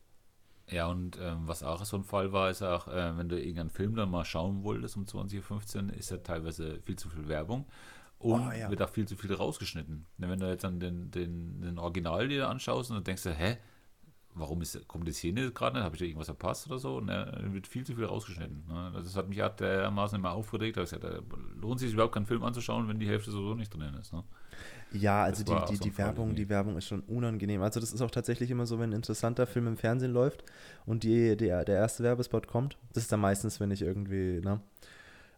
Ja, 0.71 0.87
und 0.87 1.19
ähm, 1.21 1.49
was 1.49 1.63
auch 1.63 1.85
so 1.85 1.97
ein 1.97 2.05
Fall 2.05 2.33
war, 2.33 2.49
ist 2.51 2.63
auch, 2.63 2.87
äh, 2.89 3.17
wenn 3.17 3.29
du 3.29 3.39
irgendeinen 3.39 3.71
Film 3.71 3.97
dann 3.97 4.11
mal 4.11 4.25
schauen 4.25 4.63
wolltest 4.63 4.97
um 4.97 5.05
20.15 5.05 5.89
Uhr, 5.89 5.95
ist 5.95 6.11
ja 6.11 6.19
teilweise 6.19 6.81
viel 6.83 6.97
zu 6.97 7.09
viel 7.09 7.27
Werbung 7.29 7.67
und 8.21 8.49
oh, 8.49 8.53
ja. 8.53 8.71
wird 8.71 8.83
auch 8.83 8.91
viel 8.91 9.09
zu 9.09 9.17
viel 9.17 9.35
rausgeschnitten. 9.35 10.07
Wenn 10.19 10.39
du 10.39 10.49
jetzt 10.49 10.63
dann 10.63 10.79
den, 10.79 11.11
den, 11.11 11.61
den 11.61 11.79
Original 11.79 12.29
dir 12.29 12.49
anschaust 12.49 12.91
und 12.91 12.97
dann 12.97 13.05
denkst 13.05 13.25
du, 13.25 13.31
hä, 13.31 13.57
warum 14.35 14.63
ist, 14.63 14.87
kommt 14.89 15.07
die 15.07 15.13
Szene 15.13 15.51
gerade 15.51 15.77
nicht? 15.77 15.85
Habe 15.85 15.97
ich 15.97 16.01
da 16.01 16.05
irgendwas 16.05 16.27
verpasst 16.27 16.67
oder 16.67 16.79
so? 16.79 16.97
Und 16.97 17.07
ne, 17.07 17.49
wird 17.51 17.67
viel 17.67 17.85
zu 17.85 17.95
viel 17.95 18.05
rausgeschnitten. 18.05 18.65
Ne? 18.69 18.93
Das 18.95 19.17
hat 19.17 19.29
mich 19.29 19.39
dermaßen 19.39 20.19
immer 20.19 20.33
aufgeregt. 20.33 20.77
Da 20.77 20.83
gesagt, 20.83 21.05
lohnt 21.61 21.81
sich 21.81 21.93
überhaupt 21.93 22.15
keinen 22.15 22.27
Film 22.27 22.43
anzuschauen, 22.45 22.89
wenn 22.89 22.99
die 22.99 23.09
Hälfte 23.09 23.31
sowieso 23.31 23.55
nicht 23.55 23.75
drin 23.75 23.95
ist. 24.01 24.13
Ne? 24.13 24.25
Ja, 24.93 25.23
also 25.23 25.45
die, 25.45 25.55
die, 25.69 25.77
so 25.77 25.85
die 25.85 25.97
Werbung, 25.99 26.35
die 26.35 26.49
Werbung 26.49 26.77
ist 26.77 26.87
schon 26.87 27.01
unangenehm. 27.01 27.63
Also 27.63 27.81
das 27.81 27.93
ist 27.93 28.03
auch 28.03 28.11
tatsächlich 28.11 28.51
immer 28.51 28.67
so, 28.67 28.79
wenn 28.79 28.91
ein 28.91 28.97
interessanter 28.97 29.47
Film 29.47 29.67
im 29.67 29.77
Fernsehen 29.77 30.13
läuft 30.13 30.45
und 30.87 31.05
die, 31.05 31.37
der, 31.37 31.65
der 31.65 31.77
erste 31.77 32.03
Werbespot 32.03 32.47
kommt. 32.47 32.77
Das 32.93 33.05
ist 33.05 33.13
dann 33.13 33.21
meistens, 33.21 33.61
wenn 33.61 33.71
ich 33.71 33.83
irgendwie, 33.83 34.41
ne, 34.41 34.61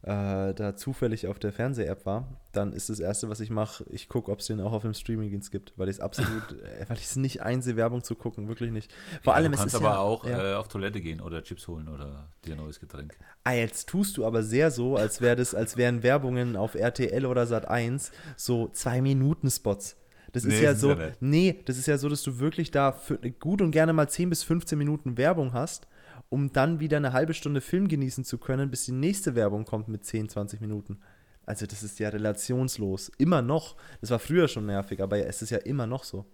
äh, 0.03 0.53
da 0.55 0.75
zufällig 0.75 1.29
auf 1.29 1.39
der 1.39 1.53
Fernseh-App 1.53 2.07
war, 2.07 2.27
dann 2.51 2.73
ist 2.73 2.91
das 2.91 2.99
Erste, 2.99 3.29
was 3.29 3.39
ich 3.39 3.51
mache, 3.51 3.85
ich 3.89 4.09
gucke, 4.09 4.33
ob 4.33 4.41
es 4.41 4.47
den 4.47 4.61
auch 4.61 4.73
auf 4.73 4.83
dem 4.83 4.95
Streamingdienst 4.95 5.53
gibt, 5.53 5.73
weil 5.77 5.89
ich 5.89 5.97
es 5.97 6.01
absolut, 6.01 6.53
äh, 6.65 6.89
weil 6.89 6.97
ich 6.97 7.05
es 7.05 7.17
nicht 7.17 7.43
einsehe, 7.43 7.77
Werbung 7.77 8.03
zu 8.03 8.17
gucken, 8.17 8.49
wirklich 8.49 8.73
nicht. 8.73 8.93
Vor 9.23 9.33
ja, 9.33 9.37
allem, 9.37 9.53
du 9.53 9.59
kannst 9.59 9.77
aber 9.77 9.91
ja, 9.91 9.99
auch 9.99 10.27
ja. 10.27 10.53
Äh, 10.53 10.55
auf 10.57 10.67
Toilette 10.67 11.01
gehen 11.01 11.21
oder 11.21 11.43
Chips 11.45 11.69
holen 11.69 11.89
oder 11.89 12.29
dir 12.45 12.55
ein 12.55 12.59
neues 12.59 12.81
Getränk. 12.81 13.17
Ah, 13.45 13.53
jetzt 13.53 13.89
tust 13.89 14.17
du 14.17 14.27
aber 14.27 14.43
sehr 14.43 14.73
so, 14.73 14.97
als 14.97 15.21
wäre 15.21 15.37
das, 15.37 15.55
als 15.55 15.77
wären 15.77 16.03
Werbungen 16.03 16.57
auf 16.57 16.75
RTL 16.75 17.25
oder 17.25 17.47
Sat 17.47 17.69
1 17.69 18.11
so 18.37 18.69
zwei 18.69 19.01
Minuten 19.01 19.51
Spots. 19.51 19.97
Das 20.33 20.45
nee, 20.45 20.55
ist 20.55 20.63
ja 20.63 20.75
so, 20.75 20.97
nee, 21.21 21.61
das 21.67 21.77
ist 21.77 21.87
ja 21.87 21.99
so, 21.99 22.09
dass 22.09 22.23
du 22.23 22.39
wirklich 22.39 22.71
da 22.71 22.93
für, 22.93 23.19
gut 23.19 23.61
und 23.61 23.71
gerne 23.71 23.93
mal 23.93 24.09
10 24.09 24.31
bis 24.31 24.43
15 24.43 24.79
Minuten 24.79 25.17
Werbung 25.17 25.53
hast 25.53 25.87
um 26.33 26.51
dann 26.51 26.81
wieder 26.81 26.97
eine 26.97 27.13
halbe 27.13 27.35
Stunde 27.35 27.61
Film 27.61 27.89
genießen 27.89 28.25
zu 28.25 28.39
können, 28.39 28.71
bis 28.71 28.87
die 28.87 28.93
nächste 28.93 29.35
Werbung 29.35 29.67
kommt 29.67 29.89
mit 29.89 30.07
10, 30.07 30.31
20 30.31 30.63
Minuten. 30.63 30.99
Also 31.45 31.67
das 31.67 31.83
ist 31.83 31.99
ja 31.99 32.09
relationslos. 32.09 33.11
Immer 33.19 33.43
noch. 33.43 33.77
Das 34.01 34.09
war 34.09 34.19
früher 34.19 34.49
schon 34.49 34.65
nervig, 34.65 35.03
aber 35.03 35.19
es 35.19 35.43
ist 35.43 35.51
ja 35.51 35.59
immer 35.59 35.87
noch 35.87 36.05
so. 36.05 36.25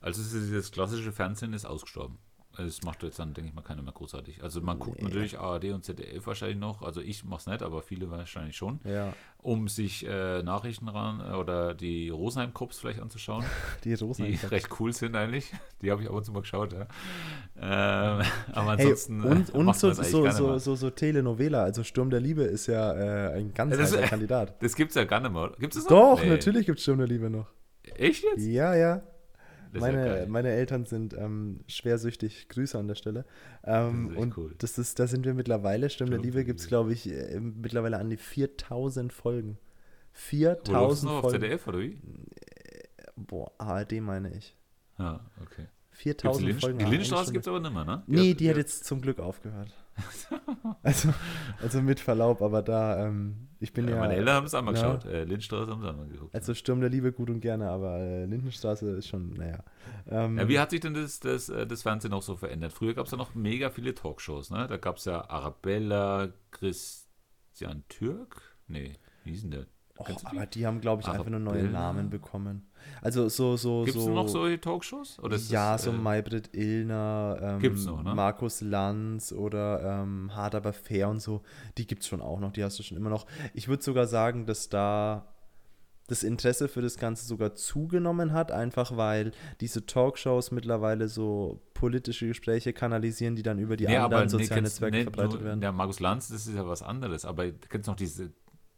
Also 0.00 0.22
das 0.54 0.70
klassische 0.70 1.10
Fernsehen 1.10 1.52
ist 1.52 1.64
ausgestorben. 1.64 2.18
Das 2.56 2.82
macht 2.82 3.02
jetzt 3.02 3.18
dann, 3.18 3.34
denke 3.34 3.48
ich 3.48 3.54
mal, 3.54 3.62
keiner 3.62 3.82
mehr 3.82 3.92
großartig. 3.92 4.42
Also 4.42 4.60
man 4.60 4.78
guckt 4.78 4.98
nee. 4.98 5.08
natürlich 5.08 5.38
ARD 5.38 5.66
und 5.72 5.84
ZDF 5.84 6.26
wahrscheinlich 6.26 6.58
noch, 6.58 6.82
also 6.82 7.00
ich 7.00 7.24
mache 7.24 7.40
es 7.40 7.46
nicht, 7.46 7.62
aber 7.62 7.82
viele 7.82 8.10
wahrscheinlich 8.10 8.56
schon, 8.56 8.80
ja. 8.84 9.12
um 9.38 9.68
sich 9.68 10.06
äh, 10.06 10.42
Nachrichten 10.42 10.88
ran 10.88 11.20
äh, 11.20 11.34
oder 11.34 11.74
die 11.74 12.10
Rosenheim-Cops 12.10 12.78
vielleicht 12.78 13.00
anzuschauen. 13.00 13.44
Die 13.84 13.94
Rosenheim 13.94 14.38
Die 14.40 14.46
recht 14.46 14.68
cool 14.78 14.92
sind 14.92 15.16
eigentlich. 15.16 15.52
Die 15.82 15.90
habe 15.90 16.02
ich 16.02 16.08
ab 16.08 16.14
und 16.14 16.24
zu 16.24 16.32
mal 16.32 16.40
geschaut, 16.40 16.72
ja. 16.72 16.86
Ähm, 17.56 18.26
aber 18.52 18.70
ansonsten. 18.70 19.22
Hey, 19.22 19.30
und 19.30 19.50
und 19.50 19.76
so, 19.76 19.92
so, 19.92 20.30
so, 20.30 20.58
so, 20.58 20.74
so, 20.74 20.90
Telenovela, 20.90 21.64
also 21.64 21.82
Sturm 21.82 22.10
der 22.10 22.20
Liebe 22.20 22.42
ist 22.42 22.66
ja 22.66 22.92
äh, 22.92 23.38
ein 23.38 23.52
ganz 23.52 23.76
heißer 23.76 24.02
äh, 24.02 24.06
Kandidat. 24.06 24.62
Das 24.62 24.74
gibt 24.74 24.90
es 24.90 24.96
ja 24.96 25.04
gar 25.04 25.20
nicht 25.20 25.32
mehr. 25.32 25.52
Gibt 25.58 25.74
es 25.76 25.86
Doch, 25.86 26.20
nee. 26.20 26.28
natürlich 26.28 26.66
gibt 26.66 26.78
es 26.78 26.82
Sturm 26.84 26.98
der 26.98 27.08
Liebe 27.08 27.28
noch. 27.30 27.46
Echt 27.96 28.24
jetzt? 28.24 28.46
Ja, 28.46 28.74
ja 28.74 29.02
meine, 29.80 30.20
ja 30.20 30.26
meine 30.26 30.50
Eltern 30.50 30.84
sind 30.86 31.14
ähm, 31.14 31.60
schwersüchtig. 31.66 32.48
Grüße 32.48 32.78
an 32.78 32.88
der 32.88 32.94
Stelle. 32.94 33.24
Ähm, 33.64 34.10
das 34.10 34.18
und 34.22 34.36
cool. 34.36 34.54
das 34.58 34.78
ist, 34.78 34.98
da 34.98 35.06
sind 35.06 35.24
wir 35.24 35.34
mittlerweile. 35.34 35.90
Stimme 35.90 36.10
der 36.10 36.20
Liebe 36.20 36.44
gibt 36.44 36.60
es, 36.60 36.68
glaube 36.68 36.92
ich, 36.92 37.10
äh, 37.10 37.40
mittlerweile 37.40 37.98
an 37.98 38.10
die 38.10 38.16
4000 38.16 39.12
Folgen. 39.12 39.58
4000 40.12 41.10
Folgen. 41.10 41.26
auf 41.26 41.32
ZDF 41.32 41.66
oder 41.66 41.80
wie? 41.80 41.92
Äh, 41.92 41.98
boah, 43.16 43.52
ARD 43.58 44.00
meine 44.00 44.36
ich. 44.36 44.56
Ah, 44.96 45.20
okay. 45.40 45.66
4000 45.90 46.46
Lin 46.46 46.60
Folgen. 46.60 46.78
Die 46.78 46.84
Lindenstraße 46.84 47.32
gibt 47.32 47.44
es 47.44 47.48
aber 47.48 47.60
nicht 47.60 47.72
mehr, 47.72 47.84
ne? 47.84 48.02
Die 48.06 48.12
nee, 48.12 48.30
hat, 48.30 48.40
die 48.40 48.50
hat 48.50 48.56
jetzt 48.56 48.84
zum 48.84 49.00
Glück 49.00 49.18
aufgehört. 49.20 49.72
Also, 50.82 51.14
also 51.62 51.82
mit 51.82 52.00
Verlaub, 52.00 52.42
aber 52.42 52.62
da, 52.62 53.06
ähm, 53.06 53.48
ich 53.60 53.72
bin 53.72 53.86
ja. 53.86 53.94
ja 53.94 54.00
meine 54.00 54.14
Eltern 54.14 54.34
haben 54.34 54.46
es 54.46 54.54
einmal 54.54 54.74
ja, 54.74 54.82
geschaut. 54.82 55.04
Äh, 55.06 55.24
Lindenstraße 55.24 55.70
haben 55.70 55.82
sie 55.82 55.88
einmal 55.88 56.08
geguckt. 56.08 56.34
Also 56.34 56.54
Sturm 56.54 56.80
der 56.80 56.90
Liebe 56.90 57.12
gut 57.12 57.30
und 57.30 57.40
gerne, 57.40 57.70
aber 57.70 57.98
äh, 57.98 58.24
Lindenstraße 58.24 58.90
ist 58.90 59.08
schon, 59.08 59.34
naja. 59.34 59.58
Ähm, 60.08 60.38
ja, 60.38 60.48
wie 60.48 60.58
hat 60.58 60.70
sich 60.70 60.80
denn 60.80 60.94
das, 60.94 61.20
das, 61.20 61.48
äh, 61.48 61.66
das 61.66 61.82
Fernsehen 61.82 62.10
noch 62.10 62.22
so 62.22 62.36
verändert? 62.36 62.72
Früher 62.72 62.94
gab 62.94 63.06
es 63.06 63.12
ja 63.12 63.18
noch 63.18 63.34
mega 63.34 63.70
viele 63.70 63.94
Talkshows, 63.94 64.50
ne? 64.50 64.66
Da 64.66 64.76
gab 64.76 64.96
es 64.96 65.04
ja 65.04 65.28
Arabella, 65.28 66.28
Christian 66.50 67.84
Türk? 67.88 68.56
Nee, 68.66 68.98
wie 69.24 69.30
hieß 69.30 69.42
denn 69.42 69.50
der? 69.52 69.66
Oh, 69.96 70.06
aber 70.24 70.46
die 70.46 70.66
haben, 70.66 70.80
glaube 70.80 71.02
ich, 71.02 71.08
Arabella. 71.08 71.36
einfach 71.36 71.44
nur 71.44 71.54
neue 71.54 71.70
Namen 71.70 72.10
bekommen. 72.10 72.68
Also 73.02 73.28
so, 73.28 73.56
so, 73.56 73.84
Gibt 73.84 73.96
es 73.96 74.04
so, 74.04 74.14
noch 74.14 74.28
solche 74.28 74.60
Talkshows? 74.60 75.18
Oder 75.20 75.36
ja, 75.36 75.72
das, 75.72 75.84
so 75.84 75.90
äh, 75.90 75.94
Maybrit 75.94 76.54
Illner, 76.54 77.38
ähm, 77.40 77.58
gibt's 77.58 77.84
noch, 77.84 78.02
ne? 78.02 78.14
Markus 78.14 78.60
Lanz 78.60 79.32
oder 79.32 80.02
ähm, 80.02 80.34
Hard 80.34 80.54
aber 80.54 80.72
fair 80.72 81.08
und 81.08 81.20
so. 81.20 81.42
Die 81.78 81.86
gibt 81.86 82.02
es 82.02 82.08
schon 82.08 82.20
auch 82.20 82.40
noch, 82.40 82.52
die 82.52 82.64
hast 82.64 82.78
du 82.78 82.82
schon 82.82 82.96
immer 82.96 83.10
noch. 83.10 83.26
Ich 83.52 83.68
würde 83.68 83.82
sogar 83.82 84.06
sagen, 84.06 84.46
dass 84.46 84.68
da 84.68 85.34
das 86.06 86.22
Interesse 86.22 86.68
für 86.68 86.82
das 86.82 86.98
Ganze 86.98 87.24
sogar 87.26 87.54
zugenommen 87.54 88.32
hat, 88.32 88.52
einfach 88.52 88.96
weil 88.96 89.32
diese 89.60 89.86
Talkshows 89.86 90.50
mittlerweile 90.50 91.08
so 91.08 91.62
politische 91.72 92.26
Gespräche 92.26 92.72
kanalisieren, 92.72 93.36
die 93.36 93.42
dann 93.42 93.58
über 93.58 93.76
die 93.76 93.86
nee, 93.86 93.96
anderen 93.96 94.28
sozialen 94.28 94.64
Netzwerke 94.64 95.02
verbreitet 95.02 95.42
werden. 95.42 95.60
Der 95.60 95.72
Markus 95.72 96.00
Lanz, 96.00 96.28
das 96.28 96.46
ist 96.46 96.54
ja 96.54 96.66
was 96.66 96.82
anderes, 96.82 97.24
aber 97.24 97.46
du 97.46 97.68
kennst 97.68 97.88
noch 97.88 97.96
diese 97.96 98.32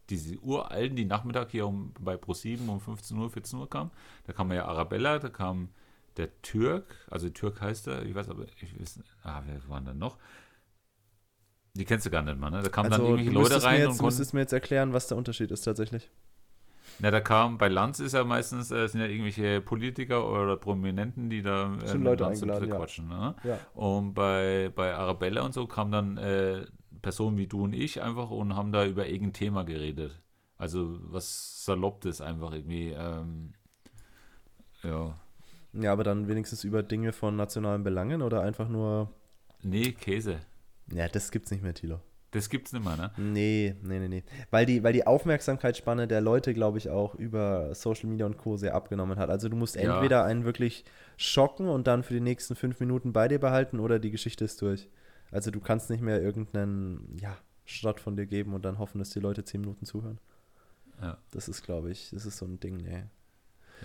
diese 0.09 0.37
uralten, 0.39 0.95
die 0.95 1.05
Nachmittag 1.05 1.51
hier 1.51 1.67
um, 1.67 1.93
bei 1.99 2.15
Pro7 2.15 2.67
um 2.67 2.79
15 2.79 3.17
Uhr, 3.17 3.29
14 3.29 3.59
Uhr 3.59 3.69
kamen. 3.69 3.91
Da 4.25 4.33
kam 4.33 4.51
ja 4.51 4.65
Arabella, 4.65 5.19
da 5.19 5.29
kam 5.29 5.69
der 6.17 6.41
Türk, 6.41 6.95
also 7.09 7.29
Türk 7.29 7.61
heißt 7.61 7.87
er, 7.87 8.03
ich 8.03 8.15
weiß 8.15 8.29
aber, 8.29 8.45
ich 8.61 8.79
weiß, 8.79 8.99
ah, 9.23 9.41
wer 9.45 9.67
waren 9.69 9.85
dann 9.85 9.99
noch? 9.99 10.17
Die 11.75 11.85
kennst 11.85 12.05
du 12.07 12.09
gar 12.09 12.23
nicht 12.23 12.39
mal, 12.39 12.49
ne? 12.49 12.63
Da 12.63 12.69
kamen 12.69 12.91
also, 12.91 13.03
dann 13.03 13.11
irgendwelche 13.19 13.39
Leute 13.39 13.63
rein 13.63 13.81
jetzt, 13.81 13.89
und 13.91 13.99
Du 13.99 14.05
müsstest 14.05 14.33
mir 14.33 14.39
jetzt 14.39 14.53
erklären, 14.53 14.93
was 14.93 15.07
der 15.07 15.17
Unterschied 15.17 15.51
ist 15.51 15.61
tatsächlich. 15.61 16.09
Na, 16.99 17.11
da 17.11 17.19
kam, 17.19 17.59
bei 17.59 17.67
Lanz 17.67 17.99
ist 17.99 18.13
ja 18.13 18.23
meistens, 18.23 18.71
äh, 18.71 18.87
sind 18.87 19.01
ja 19.01 19.07
irgendwelche 19.07 19.61
Politiker 19.61 20.27
oder 20.27 20.57
Prominenten, 20.57 21.29
die 21.29 21.43
da 21.43 21.77
äh, 21.85 21.93
Leute 21.93 22.25
eingeladen, 22.25 22.69
ja. 22.69 22.75
quatschen. 22.75 23.07
Ne? 23.07 23.35
Ja. 23.43 23.59
Und 23.75 24.15
bei, 24.15 24.71
bei 24.75 24.95
Arabella 24.95 25.43
und 25.43 25.53
so 25.53 25.67
kam 25.67 25.91
dann 25.91 26.17
äh, 26.17 26.65
Personen 27.07 27.37
wie 27.37 27.47
du 27.47 27.63
und 27.63 27.71
ich 27.71 28.01
einfach 28.01 28.31
und 28.31 28.53
haben 28.53 28.73
da 28.73 28.85
über 28.85 29.07
irgendein 29.07 29.31
Thema 29.31 29.63
geredet. 29.63 30.21
Also 30.57 30.99
was 31.03 31.63
Salopptes 31.63 32.19
einfach 32.19 32.51
irgendwie. 32.51 32.89
Ähm, 32.89 33.53
ja. 34.83 35.17
Ja, 35.71 35.93
aber 35.93 36.03
dann 36.03 36.27
wenigstens 36.27 36.65
über 36.65 36.83
Dinge 36.83 37.13
von 37.13 37.37
nationalen 37.37 37.83
Belangen 37.83 38.21
oder 38.21 38.41
einfach 38.41 38.67
nur. 38.67 39.09
Nee, 39.63 39.93
Käse. 39.93 40.39
Ja, 40.91 41.07
das 41.07 41.31
gibt's 41.31 41.49
nicht 41.49 41.63
mehr, 41.63 41.73
Tilo. 41.73 42.01
Das 42.31 42.49
gibt's 42.49 42.73
nicht 42.73 42.83
mehr, 42.83 42.97
ne? 42.97 43.11
Nee, 43.15 43.75
nee, 43.83 43.99
nee, 43.99 44.09
nee. 44.09 44.23
Weil 44.51 44.65
die, 44.65 44.83
weil 44.83 44.91
die 44.91 45.07
Aufmerksamkeitsspanne 45.07 46.09
der 46.09 46.19
Leute, 46.19 46.53
glaube 46.53 46.77
ich, 46.77 46.89
auch 46.89 47.15
über 47.15 47.73
Social 47.73 48.09
Media 48.09 48.25
und 48.25 48.37
Co. 48.37 48.57
sehr 48.57 48.75
abgenommen 48.75 49.17
hat. 49.17 49.29
Also 49.29 49.47
du 49.47 49.55
musst 49.55 49.77
Ja. 49.77 49.95
entweder 49.95 50.25
einen 50.25 50.43
wirklich 50.43 50.83
schocken 51.15 51.69
und 51.69 51.87
dann 51.87 52.03
für 52.03 52.13
die 52.15 52.19
nächsten 52.19 52.57
fünf 52.57 52.81
Minuten 52.81 53.13
bei 53.13 53.29
dir 53.29 53.39
behalten 53.39 53.79
oder 53.79 53.97
die 53.97 54.11
Geschichte 54.11 54.43
ist 54.43 54.61
durch. 54.61 54.89
Also 55.31 55.51
du 55.51 55.59
kannst 55.59 55.89
nicht 55.89 56.01
mehr 56.01 56.21
irgendeinen, 56.21 57.17
ja, 57.19 57.37
Schrott 57.65 57.99
von 57.99 58.15
dir 58.15 58.25
geben 58.25 58.53
und 58.53 58.63
dann 58.63 58.79
hoffen, 58.79 58.99
dass 58.99 59.09
die 59.09 59.19
Leute 59.19 59.43
zehn 59.43 59.61
Minuten 59.61 59.85
zuhören. 59.85 60.19
Ja. 61.01 61.17
Das 61.31 61.47
ist, 61.47 61.63
glaube 61.63 61.91
ich, 61.91 62.09
das 62.11 62.25
ist 62.25 62.37
so 62.37 62.45
ein 62.45 62.59
Ding, 62.59 62.77
nee. 62.77 63.03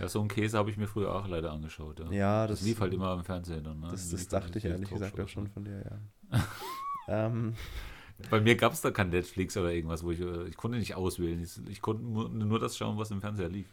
Ja, 0.01 0.09
so 0.09 0.21
einen 0.21 0.29
Käse 0.29 0.57
habe 0.57 0.71
ich 0.71 0.77
mir 0.77 0.87
früher 0.87 1.15
auch 1.15 1.29
leider 1.29 1.53
angeschaut. 1.53 2.01
Ja, 2.01 2.11
Ja, 2.11 2.47
das, 2.47 2.61
das, 2.61 2.69
lief 2.69 2.81
halt 2.81 2.95
immer 2.95 3.13
im 3.13 3.25
Fernsehen 3.25 3.65
dann. 3.65 3.81
Ne? 3.81 3.89
das, 3.91 4.09
das 4.09 4.29
dachte 4.29 4.59
ich 4.59 4.65
ehrlich 4.65 4.89
gesagt 4.89 5.21
auch 5.21 5.29
schon 5.29 5.49
von 5.49 5.65
dir, 5.65 5.85
ja. 6.31 6.47
ähm, 7.27 7.55
Bei 8.31 8.41
mir 8.41 8.57
gab 8.57 8.73
es 8.73 8.81
da 8.81 8.91
kein 8.91 9.11
Netflix 9.11 9.57
oder 9.57 9.73
irgendwas, 9.73 10.03
wo 10.03 10.13
ich, 10.13 10.21
äh, 10.21 10.47
ich 10.47 10.57
konnte 10.57 10.79
nicht 10.79 10.95
auswählen. 10.95 11.43
Ich, 11.43 11.59
ich 11.69 11.83
konnte 11.83 12.05
nur, 12.05 12.29
nur 12.31 12.59
das 12.59 12.77
schauen, 12.77 12.97
was 12.97 13.11
im 13.11 13.21
Fernseher 13.21 13.49
lief. 13.49 13.67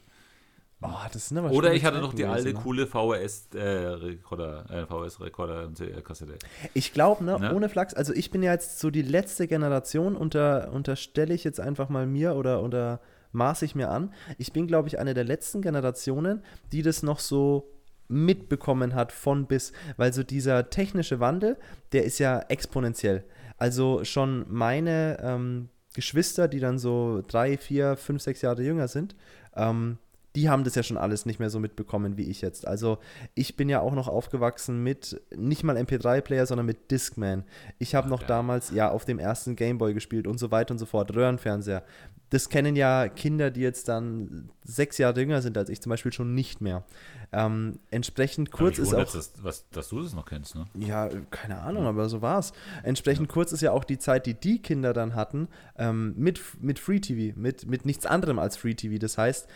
Oh, 0.81 1.49
Oder 1.51 1.73
ich 1.73 1.83
hatte 1.83 1.99
noch 1.99 2.13
die 2.13 2.25
alte 2.25 2.53
ne? 2.53 2.53
coole 2.53 2.87
VHS-Rekorder, 2.87 4.65
äh, 4.69 4.85
VHS-Rekorder 4.85 5.67
und 5.67 5.79
äh, 5.81 6.01
Kassette. 6.01 6.35
Ich 6.73 6.93
glaube, 6.93 7.23
ne, 7.23 7.37
Ne? 7.39 7.53
ohne 7.53 7.67
Flachs, 7.69 7.93
also 7.93 8.13
ich 8.13 8.31
bin 8.31 8.43
ja 8.43 8.53
jetzt 8.53 8.79
so 8.79 8.89
die 8.89 9.01
letzte 9.01 9.47
Generation, 9.47 10.15
unter, 10.15 10.71
unterstelle 10.71 11.33
ich 11.33 11.43
jetzt 11.43 11.59
einfach 11.59 11.89
mal 11.89 12.05
mir 12.05 12.35
oder, 12.35 12.63
oder 12.63 13.01
maße 13.31 13.65
ich 13.65 13.75
mir 13.75 13.89
an. 13.89 14.13
Ich 14.37 14.53
bin, 14.53 14.67
glaube 14.67 14.87
ich, 14.87 14.99
eine 14.99 15.13
der 15.13 15.25
letzten 15.25 15.61
Generationen, 15.61 16.43
die 16.71 16.81
das 16.81 17.03
noch 17.03 17.19
so 17.19 17.71
mitbekommen 18.07 18.95
hat 18.95 19.11
von 19.11 19.45
bis, 19.45 19.71
weil 19.97 20.13
so 20.13 20.23
dieser 20.23 20.69
technische 20.69 21.19
Wandel, 21.19 21.57
der 21.91 22.05
ist 22.05 22.19
ja 22.19 22.39
exponentiell. 22.47 23.23
Also 23.57 24.03
schon 24.03 24.45
meine 24.49 25.19
ähm, 25.21 25.69
Geschwister, 25.93 26.47
die 26.47 26.59
dann 26.59 26.79
so 26.79 27.21
drei, 27.27 27.57
vier, 27.57 27.97
fünf, 27.97 28.21
sechs 28.21 28.41
Jahre 28.41 28.63
jünger 28.63 28.87
sind, 28.87 29.15
ähm, 29.55 29.97
die 30.35 30.49
haben 30.49 30.63
das 30.63 30.75
ja 30.75 30.83
schon 30.83 30.97
alles 30.97 31.25
nicht 31.25 31.39
mehr 31.39 31.49
so 31.49 31.59
mitbekommen 31.59 32.17
wie 32.17 32.29
ich 32.29 32.41
jetzt. 32.41 32.67
Also 32.67 32.99
ich 33.33 33.55
bin 33.55 33.67
ja 33.67 33.79
auch 33.79 33.93
noch 33.93 34.07
aufgewachsen 34.07 34.83
mit 34.83 35.19
nicht 35.35 35.63
mal 35.63 35.75
MP3-Player, 35.75 36.45
sondern 36.45 36.65
mit 36.65 36.91
Discman. 36.91 37.43
Ich 37.79 37.95
habe 37.95 38.09
noch 38.09 38.21
damals 38.23 38.71
ja 38.71 38.89
auf 38.89 39.05
dem 39.05 39.17
ersten 39.17 39.55
Gameboy 39.55 39.93
gespielt 39.93 40.27
und 40.27 40.39
so 40.39 40.51
weiter 40.51 40.73
und 40.73 40.77
so 40.77 40.85
fort, 40.85 41.15
Röhrenfernseher. 41.15 41.83
Das 42.29 42.49
kennen 42.49 42.75
ja 42.75 43.07
Kinder, 43.07 43.49
die 43.49 43.61
jetzt 43.61 43.87
dann 43.87 44.51
sechs 44.63 44.99
Jahre 44.99 45.19
jünger 45.19 45.41
sind 45.41 45.57
als 45.57 45.69
ich 45.69 45.81
zum 45.81 45.89
Beispiel 45.89 46.13
schon 46.13 46.35
nicht 46.35 46.61
mehr. 46.61 46.83
Ähm, 47.31 47.79
entsprechend 47.89 48.51
kurz 48.51 48.77
ist 48.77 48.93
auch. 48.93 49.11
Dass, 49.11 49.33
was, 49.41 49.67
dass 49.69 49.89
du 49.89 50.01
das 50.01 50.13
noch 50.13 50.25
kennst, 50.25 50.55
ne? 50.55 50.65
Ja, 50.75 51.09
keine 51.31 51.59
Ahnung, 51.59 51.85
aber 51.85 52.07
so 52.07 52.21
war's. 52.21 52.53
Entsprechend 52.83 53.29
kurz 53.29 53.51
ist 53.51 53.61
ja 53.61 53.71
auch 53.71 53.83
die 53.83 53.97
Zeit, 53.97 54.27
die 54.27 54.35
die 54.35 54.61
Kinder 54.61 54.93
dann 54.93 55.15
hatten, 55.15 55.47
ähm, 55.77 56.13
mit, 56.17 56.39
mit 56.61 56.77
Free 56.77 56.99
TV, 56.99 57.37
mit, 57.39 57.67
mit 57.67 57.85
nichts 57.85 58.05
anderem 58.05 58.37
als 58.37 58.57
Free 58.57 58.75
TV. 58.75 58.97
Das 58.99 59.17
heißt, 59.17 59.47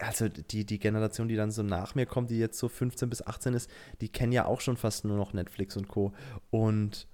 also 0.00 0.28
die, 0.28 0.64
die 0.64 0.78
Generation, 0.78 1.28
die 1.28 1.36
dann 1.36 1.50
so 1.50 1.62
nach 1.62 1.94
mir 1.94 2.06
kommt, 2.06 2.30
die 2.30 2.38
jetzt 2.38 2.58
so 2.58 2.68
15 2.68 3.10
bis 3.10 3.26
18 3.26 3.54
ist, 3.54 3.70
die 4.00 4.08
kennen 4.08 4.32
ja 4.32 4.44
auch 4.44 4.60
schon 4.60 4.76
fast 4.76 5.04
nur 5.04 5.16
noch 5.16 5.32
Netflix 5.32 5.76
und 5.76 5.88
Co. 5.88 6.12
Und 6.50 7.06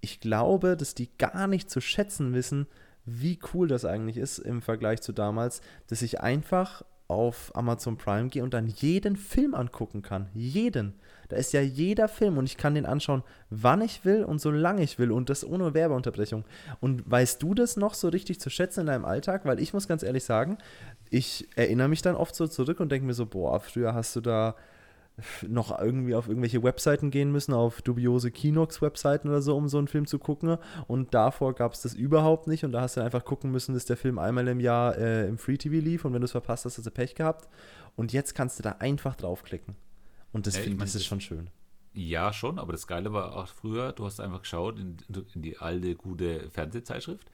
ich 0.00 0.20
glaube, 0.20 0.76
dass 0.76 0.94
die 0.94 1.10
gar 1.18 1.46
nicht 1.46 1.70
zu 1.70 1.80
schätzen 1.80 2.34
wissen, 2.34 2.66
wie 3.04 3.38
cool 3.54 3.68
das 3.68 3.84
eigentlich 3.84 4.16
ist 4.16 4.38
im 4.38 4.62
Vergleich 4.62 5.00
zu 5.00 5.12
damals, 5.12 5.60
dass 5.86 6.02
ich 6.02 6.20
einfach 6.20 6.84
auf 7.08 7.54
Amazon 7.54 7.96
Prime 7.96 8.28
gehe 8.28 8.42
und 8.42 8.52
dann 8.52 8.66
jeden 8.66 9.16
Film 9.16 9.54
angucken 9.54 10.02
kann. 10.02 10.28
Jeden. 10.34 10.94
Da 11.28 11.36
ist 11.36 11.52
ja 11.52 11.60
jeder 11.60 12.08
Film 12.08 12.38
und 12.38 12.44
ich 12.44 12.56
kann 12.56 12.74
den 12.74 12.86
anschauen, 12.86 13.22
wann 13.50 13.80
ich 13.80 14.04
will 14.04 14.24
und 14.24 14.40
solange 14.40 14.82
ich 14.82 14.98
will 14.98 15.10
und 15.10 15.30
das 15.30 15.44
ohne 15.44 15.74
Werbeunterbrechung. 15.74 16.44
Und 16.80 17.08
weißt 17.10 17.42
du 17.42 17.54
das 17.54 17.76
noch 17.76 17.94
so 17.94 18.08
richtig 18.08 18.40
zu 18.40 18.50
schätzen 18.50 18.80
in 18.80 18.86
deinem 18.86 19.04
Alltag? 19.04 19.44
Weil 19.44 19.60
ich 19.60 19.72
muss 19.74 19.88
ganz 19.88 20.02
ehrlich 20.02 20.24
sagen, 20.24 20.58
ich 21.10 21.48
erinnere 21.56 21.88
mich 21.88 22.02
dann 22.02 22.14
oft 22.14 22.34
so 22.34 22.46
zurück 22.46 22.80
und 22.80 22.90
denke 22.90 23.06
mir 23.06 23.14
so, 23.14 23.26
boah, 23.26 23.60
früher 23.60 23.94
hast 23.94 24.16
du 24.16 24.20
da 24.20 24.54
noch 25.46 25.78
irgendwie 25.78 26.14
auf 26.14 26.28
irgendwelche 26.28 26.62
Webseiten 26.62 27.10
gehen 27.10 27.32
müssen, 27.32 27.54
auf 27.54 27.80
dubiose 27.80 28.30
Kinox-Webseiten 28.30 29.28
oder 29.28 29.40
so, 29.40 29.56
um 29.56 29.68
so 29.68 29.78
einen 29.78 29.88
Film 29.88 30.06
zu 30.06 30.18
gucken. 30.18 30.58
Und 30.86 31.14
davor 31.14 31.54
gab 31.54 31.72
es 31.72 31.82
das 31.82 31.94
überhaupt 31.94 32.46
nicht. 32.46 32.64
Und 32.64 32.72
da 32.72 32.82
hast 32.82 32.96
du 32.96 33.00
einfach 33.00 33.24
gucken 33.24 33.50
müssen, 33.50 33.74
dass 33.74 33.86
der 33.86 33.96
Film 33.96 34.18
einmal 34.18 34.46
im 34.48 34.60
Jahr 34.60 34.96
äh, 34.98 35.26
im 35.26 35.38
Free 35.38 35.56
TV 35.56 35.76
lief. 35.76 36.04
Und 36.04 36.12
wenn 36.12 36.20
du 36.20 36.26
es 36.26 36.32
verpasst 36.32 36.64
hast, 36.66 36.76
hast 36.76 36.86
du 36.86 36.90
Pech 36.90 37.14
gehabt. 37.14 37.48
Und 37.96 38.12
jetzt 38.12 38.34
kannst 38.34 38.58
du 38.58 38.62
da 38.62 38.76
einfach 38.78 39.16
draufklicken. 39.16 39.74
Und 40.32 40.46
das, 40.46 40.56
Ja, 40.56 40.62
mein, 40.68 40.78
das 40.78 40.94
ist 40.94 41.06
schon 41.06 41.20
schön. 41.20 41.50
Ja, 41.94 42.32
schon, 42.32 42.58
aber 42.58 42.72
das 42.72 42.86
Geile 42.86 43.12
war 43.12 43.34
auch 43.36 43.48
früher, 43.48 43.92
du 43.92 44.04
hast 44.04 44.20
einfach 44.20 44.42
geschaut 44.42 44.78
in, 44.78 44.98
in 45.34 45.42
die 45.42 45.56
alte, 45.58 45.94
gute 45.94 46.50
Fernsehzeitschrift. 46.50 47.30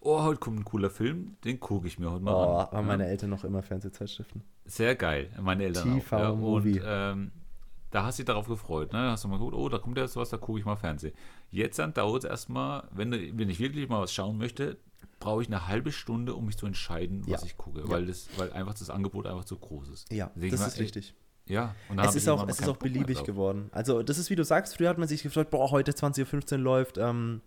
Oh, 0.00 0.22
heute 0.22 0.38
kommt 0.40 0.60
ein 0.60 0.64
cooler 0.64 0.88
Film, 0.90 1.36
den 1.44 1.60
gucke 1.60 1.86
ich 1.88 1.98
mir 1.98 2.10
heute 2.10 2.22
mal 2.24 2.32
Oh, 2.32 2.56
an. 2.58 2.70
haben 2.78 2.86
meine 2.86 3.06
Eltern 3.06 3.30
noch 3.30 3.44
immer 3.44 3.62
Fernsehzeitschriften. 3.62 4.42
Sehr 4.64 4.94
geil, 4.94 5.28
meine 5.42 5.64
Eltern 5.64 5.94
TV 5.98 6.16
auch. 6.16 6.20
Ja. 6.20 6.28
Und 6.30 6.80
ähm, 6.84 7.32
da 7.90 8.04
hast 8.04 8.18
du 8.18 8.22
dich 8.22 8.26
darauf 8.26 8.46
gefreut. 8.46 8.92
Ne? 8.92 9.10
Hast 9.10 9.24
du 9.24 9.28
mal 9.28 9.38
geguckt, 9.38 9.54
oh, 9.56 9.68
da 9.68 9.78
kommt 9.78 9.98
jetzt 9.98 10.14
was, 10.16 10.30
da 10.30 10.36
gucke 10.36 10.58
ich 10.60 10.64
mal 10.64 10.76
Fernsehen. 10.76 11.14
Jetzt 11.50 11.78
dann 11.78 11.92
dauert 11.92 12.24
es 12.24 12.30
erstmal, 12.30 12.86
wenn, 12.92 13.10
wenn 13.12 13.50
ich 13.50 13.58
wirklich 13.58 13.88
mal 13.88 14.00
was 14.00 14.12
schauen 14.12 14.38
möchte, 14.38 14.78
brauche 15.20 15.42
ich 15.42 15.48
eine 15.48 15.66
halbe 15.66 15.90
Stunde, 15.90 16.34
um 16.34 16.46
mich 16.46 16.56
zu 16.56 16.66
entscheiden, 16.66 17.22
was 17.26 17.40
Ja. 17.42 17.46
ich 17.46 17.56
gucke. 17.56 17.80
Ja. 17.80 17.88
Weil, 17.88 18.06
das, 18.06 18.28
weil 18.38 18.52
einfach 18.52 18.74
das 18.74 18.88
Angebot 18.90 19.26
einfach 19.26 19.44
zu 19.44 19.56
groß 19.58 19.88
ist. 19.88 20.12
Ja, 20.12 20.30
Denk 20.36 20.52
das 20.52 20.60
mal, 20.60 20.66
ist 20.68 20.76
ey, 20.76 20.82
richtig. 20.82 21.14
Ja, 21.48 21.74
und 21.88 21.98
Es 21.98 22.14
ist, 22.14 22.28
auch, 22.28 22.46
es 22.48 22.60
ist 22.60 22.68
auch 22.68 22.76
beliebig 22.76 23.18
drauf. 23.18 23.26
geworden. 23.26 23.70
Also, 23.72 24.02
das 24.02 24.18
ist, 24.18 24.30
wie 24.30 24.36
du 24.36 24.44
sagst, 24.44 24.76
früher 24.76 24.88
hat 24.88 24.98
man 24.98 25.08
sich 25.08 25.22
gefreut, 25.22 25.50
boah, 25.50 25.70
heute 25.70 25.92
20.15 25.92 26.52
Uhr 26.52 26.58
läuft 26.58 26.98
ähm, 26.98 27.40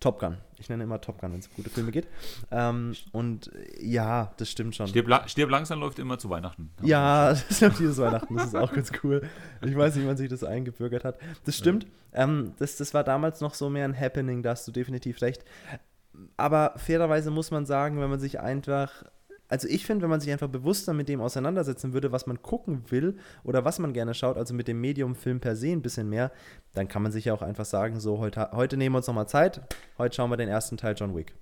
Top 0.00 0.18
Gun. 0.18 0.38
Ich 0.58 0.70
nenne 0.70 0.84
immer 0.84 0.98
Top 1.00 1.20
Gun, 1.20 1.32
wenn 1.32 1.40
es 1.40 1.46
um 1.48 1.54
gute 1.56 1.68
Filme 1.68 1.90
geht. 1.92 2.06
Ähm, 2.50 2.94
und 3.12 3.52
äh, 3.54 3.84
ja, 3.84 4.32
das 4.38 4.50
stimmt 4.50 4.74
schon. 4.74 4.86
Stirb, 4.88 5.08
la 5.08 5.28
Stirb 5.28 5.50
langsam 5.50 5.78
läuft 5.80 5.98
immer 5.98 6.18
zu 6.18 6.30
Weihnachten. 6.30 6.70
Ja, 6.82 7.28
das 7.30 7.50
ist 7.50 7.62
auch 7.64 7.76
dieses 7.76 7.98
Weihnachten, 7.98 8.34
das 8.36 8.46
ist 8.46 8.56
auch 8.56 8.72
ganz 8.72 8.90
cool. 9.04 9.22
Ich 9.62 9.76
weiß 9.76 9.96
nicht, 9.96 10.06
wann 10.06 10.16
sich 10.16 10.30
das 10.30 10.42
eingebürgert 10.42 11.04
hat. 11.04 11.18
Das 11.44 11.56
stimmt. 11.56 11.86
Ähm, 12.14 12.54
das, 12.58 12.76
das 12.76 12.94
war 12.94 13.04
damals 13.04 13.40
noch 13.42 13.52
so 13.54 13.68
mehr 13.68 13.84
ein 13.84 13.98
Happening, 13.98 14.42
da 14.42 14.50
hast 14.50 14.66
du 14.66 14.72
definitiv 14.72 15.20
recht. 15.20 15.44
Aber 16.36 16.72
fairerweise 16.76 17.30
muss 17.30 17.50
man 17.50 17.66
sagen, 17.66 18.00
wenn 18.00 18.10
man 18.10 18.18
sich 18.20 18.40
einfach. 18.40 19.04
Also 19.50 19.68
ich 19.68 19.84
finde, 19.84 20.02
wenn 20.02 20.10
man 20.10 20.20
sich 20.20 20.32
einfach 20.32 20.48
bewusster 20.48 20.94
mit 20.94 21.08
dem 21.08 21.20
auseinandersetzen 21.20 21.92
würde, 21.92 22.12
was 22.12 22.26
man 22.26 22.40
gucken 22.40 22.84
will 22.90 23.18
oder 23.44 23.64
was 23.64 23.78
man 23.78 23.92
gerne 23.92 24.14
schaut, 24.14 24.38
also 24.38 24.54
mit 24.54 24.68
dem 24.68 24.80
Medium 24.80 25.14
Film 25.14 25.40
per 25.40 25.56
se 25.56 25.72
ein 25.72 25.82
bisschen 25.82 26.08
mehr, 26.08 26.30
dann 26.72 26.88
kann 26.88 27.02
man 27.02 27.12
sich 27.12 27.26
ja 27.26 27.34
auch 27.34 27.42
einfach 27.42 27.64
sagen, 27.66 28.00
so 28.00 28.18
heute, 28.18 28.50
heute 28.52 28.76
nehmen 28.76 28.94
wir 28.94 28.98
uns 28.98 29.08
nochmal 29.08 29.28
Zeit, 29.28 29.60
heute 29.98 30.14
schauen 30.14 30.30
wir 30.30 30.36
den 30.36 30.48
ersten 30.48 30.76
Teil 30.76 30.94
John 30.96 31.14
Wick. 31.14 31.34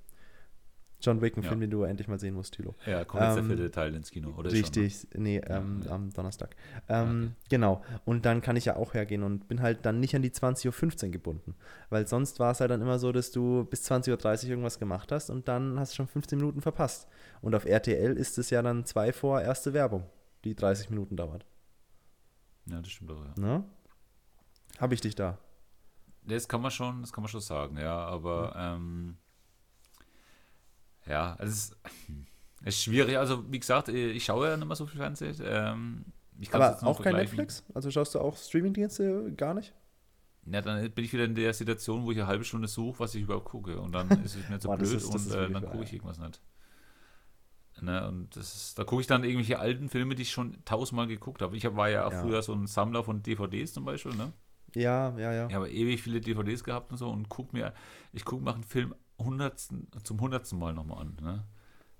John 1.00 1.20
Wick, 1.20 1.36
ein 1.36 1.42
Ja. 1.42 1.48
Film, 1.48 1.60
den 1.60 1.70
du 1.70 1.82
endlich 1.84 2.08
mal 2.08 2.18
sehen 2.18 2.34
musst, 2.34 2.54
Thilo. 2.54 2.74
Ja, 2.84 3.04
kommt 3.04 3.22
jetzt 3.22 3.38
Ähm, 3.38 3.48
der 3.48 3.56
vierte 3.56 3.70
Teil 3.70 3.94
ins 3.94 4.10
Kino, 4.10 4.30
oder? 4.36 4.50
ist 4.50 4.54
schon, 4.58 4.82
ne? 4.82 4.86
Richtig, 4.86 5.08
nee, 5.18 5.38
ähm, 5.46 5.82
ja. 5.84 5.92
am 5.92 6.12
Donnerstag. 6.12 6.56
Ähm, 6.88 7.34
okay. 7.36 7.46
Genau. 7.50 7.82
Und 8.04 8.24
dann 8.26 8.40
kann 8.40 8.56
ich 8.56 8.64
ja 8.64 8.76
auch 8.76 8.94
hergehen 8.94 9.22
und 9.22 9.46
bin 9.46 9.62
halt 9.62 9.86
dann 9.86 10.00
nicht 10.00 10.16
an 10.16 10.22
die 10.22 10.30
20.15 10.30 11.04
Uhr 11.06 11.10
gebunden. 11.10 11.54
Weil 11.88 12.06
sonst 12.08 12.40
war 12.40 12.50
es 12.50 12.60
halt 12.60 12.70
dann 12.72 12.82
immer 12.82 12.98
so, 12.98 13.12
dass 13.12 13.30
du 13.30 13.64
bis 13.64 13.88
20.30 13.90 14.44
Uhr 14.44 14.50
irgendwas 14.50 14.78
gemacht 14.80 15.12
hast 15.12 15.30
und 15.30 15.46
dann 15.46 15.78
hast 15.78 15.92
du 15.92 15.96
schon 15.96 16.08
15 16.08 16.38
Minuten 16.38 16.60
verpasst. 16.62 17.06
Und 17.42 17.54
auf 17.54 17.64
RTL 17.64 18.16
ist 18.16 18.36
es 18.38 18.50
ja 18.50 18.60
dann 18.62 18.84
zwei 18.84 19.12
vor 19.12 19.40
erste 19.40 19.72
Werbung, 19.72 20.04
die 20.44 20.54
30 20.56 20.90
Minuten 20.90 21.16
dauert. 21.16 21.46
Ja, 22.66 22.80
das 22.80 22.90
stimmt 22.90 23.12
auch, 23.12 23.24
ja. 23.24 23.34
Ne? 23.40 23.64
Habe 24.78 24.94
ich 24.94 25.00
dich 25.00 25.14
da? 25.14 25.38
Das 26.24 26.46
kann 26.48 26.60
man 26.60 26.70
schon, 26.70 27.00
das 27.00 27.12
kann 27.12 27.22
man 27.22 27.28
schon 27.28 27.40
sagen, 27.40 27.78
ja, 27.78 27.96
aber 27.96 28.52
ähm, 28.56 29.16
ja, 31.08 31.36
es 31.40 31.48
ist, 31.50 31.76
es 32.62 32.74
ist 32.76 32.82
schwierig. 32.82 33.16
Also, 33.18 33.50
wie 33.50 33.58
gesagt, 33.58 33.88
ich 33.88 34.24
schaue 34.24 34.48
ja 34.48 34.56
nicht 34.56 34.66
mehr 34.66 34.76
so 34.76 34.86
viel 34.86 34.98
Fernsehen. 35.00 35.36
Ähm, 35.42 36.04
Aber 36.52 36.82
auch 36.86 37.02
kein. 37.02 37.14
Netflix? 37.16 37.64
Also 37.74 37.90
schaust 37.90 38.14
du 38.14 38.20
auch 38.20 38.36
Streamingdienste 38.36 39.32
gar 39.36 39.54
nicht? 39.54 39.74
Ja, 40.50 40.62
dann 40.62 40.90
bin 40.92 41.04
ich 41.04 41.12
wieder 41.12 41.24
in 41.24 41.34
der 41.34 41.52
Situation, 41.52 42.04
wo 42.04 42.10
ich 42.12 42.18
eine 42.18 42.26
halbe 42.26 42.44
Stunde 42.44 42.68
suche, 42.68 43.00
was 43.00 43.14
ich 43.14 43.22
überhaupt 43.22 43.46
gucke. 43.46 43.78
Und 43.80 43.92
dann 43.92 44.08
ist 44.24 44.34
es 44.34 44.48
mir 44.48 44.58
zu 44.58 44.68
Boah, 44.68 44.76
blöd 44.78 44.94
ist- 44.94 45.04
und 45.04 45.30
äh, 45.32 45.50
dann 45.50 45.64
gucke 45.66 45.84
ich 45.84 45.92
irgendwas 45.92 46.18
nicht. 46.18 46.40
Ne, 47.80 48.08
und 48.08 48.34
das 48.34 48.54
ist, 48.56 48.78
da 48.78 48.82
gucke 48.84 49.02
ich 49.02 49.06
dann 49.06 49.22
irgendwelche 49.22 49.60
alten 49.60 49.88
Filme, 49.88 50.16
die 50.16 50.22
ich 50.22 50.32
schon 50.32 50.56
tausendmal 50.64 51.06
geguckt 51.06 51.42
habe. 51.42 51.56
Ich 51.56 51.64
hab, 51.64 51.76
war 51.76 51.88
ja 51.88 52.06
auch 52.06 52.12
Ja. 52.12 52.22
früher 52.22 52.42
so 52.42 52.52
ein 52.52 52.66
Sammler 52.66 53.04
von 53.04 53.22
DVDs 53.22 53.72
zum 53.72 53.84
Beispiel, 53.84 54.14
ne? 54.16 54.32
Ja, 54.74 55.16
ja, 55.18 55.32
ja. 55.32 55.46
Ich 55.48 55.54
habe 55.54 55.70
ewig 55.70 56.02
viele 56.02 56.20
DVDs 56.20 56.62
gehabt 56.64 56.92
und 56.92 56.98
so 56.98 57.08
und 57.10 57.28
guck 57.28 57.52
mir, 57.52 57.72
ich 58.12 58.24
gucke 58.24 58.42
mir 58.44 58.54
einen 58.54 58.64
Film 58.64 58.94
hundertsten, 59.18 59.88
zum 60.04 60.20
hundertsten 60.20 60.58
Mal 60.58 60.72
nochmal 60.74 61.00
an. 61.02 61.16
Ne? 61.20 61.44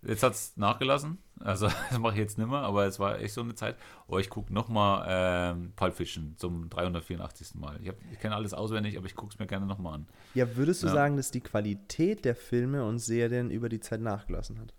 Jetzt 0.03 0.23
hat 0.23 0.35
es 0.35 0.57
nachgelassen, 0.57 1.19
also 1.41 1.67
das 1.91 1.99
mache 1.99 2.13
ich 2.15 2.19
jetzt 2.21 2.39
nicht 2.39 2.49
mehr, 2.49 2.61
aber 2.61 2.87
es 2.87 3.01
war 3.01 3.19
echt 3.19 3.35
so 3.35 3.41
eine 3.41 3.55
Zeit. 3.57 3.77
Oh, 4.07 4.19
ich 4.19 4.31
gucke 4.31 4.53
nochmal 4.53 5.07
ähm, 5.09 5.73
Pulp 5.75 5.95
Fiction 5.95 6.37
zum 6.37 6.69
384. 6.71 7.55
Mal. 7.57 7.81
Ich, 7.83 7.89
hab- 7.89 7.97
ich 8.13 8.19
kenne 8.21 8.37
alles 8.37 8.55
auswendig, 8.55 8.97
aber 8.97 9.07
ich 9.07 9.17
gucke 9.17 9.33
es 9.33 9.39
mir 9.41 9.47
gerne 9.49 9.67
nochmal 9.67 9.95
an. 9.95 10.07
Ja, 10.35 10.55
würdest 10.57 10.83
du 10.85 10.87
Ja. 10.87 10.93
sagen, 10.93 11.17
dass 11.17 11.33
die 11.33 11.41
Qualität 11.41 12.25
der 12.25 12.37
Filme 12.37 12.85
und 12.85 13.01
Serien 13.01 13.51
über 13.51 13.69
die 13.69 13.81
Zeit 13.81 14.01
nachgelassen 14.01 14.61
hat? 14.61 14.73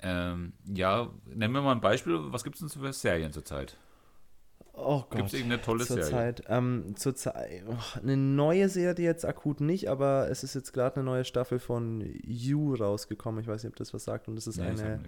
Ähm, 0.00 0.52
ja, 0.64 1.10
nennen 1.26 1.52
wir 1.52 1.60
mal 1.62 1.72
ein 1.72 1.80
Beispiel. 1.80 2.16
Was 2.32 2.44
gibt 2.44 2.54
es 2.54 2.60
denn 2.60 2.68
für 2.82 2.92
Serien 2.92 3.32
zurzeit? 3.32 3.76
Oh 4.80 5.00
Gott. 5.00 5.16
Gibt 5.16 5.28
es 5.28 5.34
irgendeine 5.34 5.60
tolle 5.62 5.84
zur 5.84 5.96
Serie? 5.96 6.10
Zeit, 6.10 6.42
ähm, 6.48 6.94
zur 6.96 7.14
Zeit, 7.14 7.64
oh, 7.68 7.98
eine 8.02 8.16
neue 8.16 8.68
Serie 8.68 9.04
jetzt 9.04 9.24
akut 9.26 9.60
nicht, 9.60 9.88
aber 9.88 10.28
es 10.30 10.44
ist 10.44 10.54
jetzt 10.54 10.72
gerade 10.72 10.96
eine 10.96 11.04
neue 11.04 11.24
Staffel 11.24 11.58
von 11.58 12.02
You 12.24 12.74
rausgekommen. 12.74 13.40
Ich 13.40 13.48
weiß 13.48 13.64
nicht, 13.64 13.72
ob 13.72 13.76
das 13.76 13.92
was 13.92 14.04
sagt. 14.04 14.28
Und 14.28 14.36
das 14.36 14.46
ist 14.46 14.56
Nee, 14.58 14.68
eine. 14.68 15.00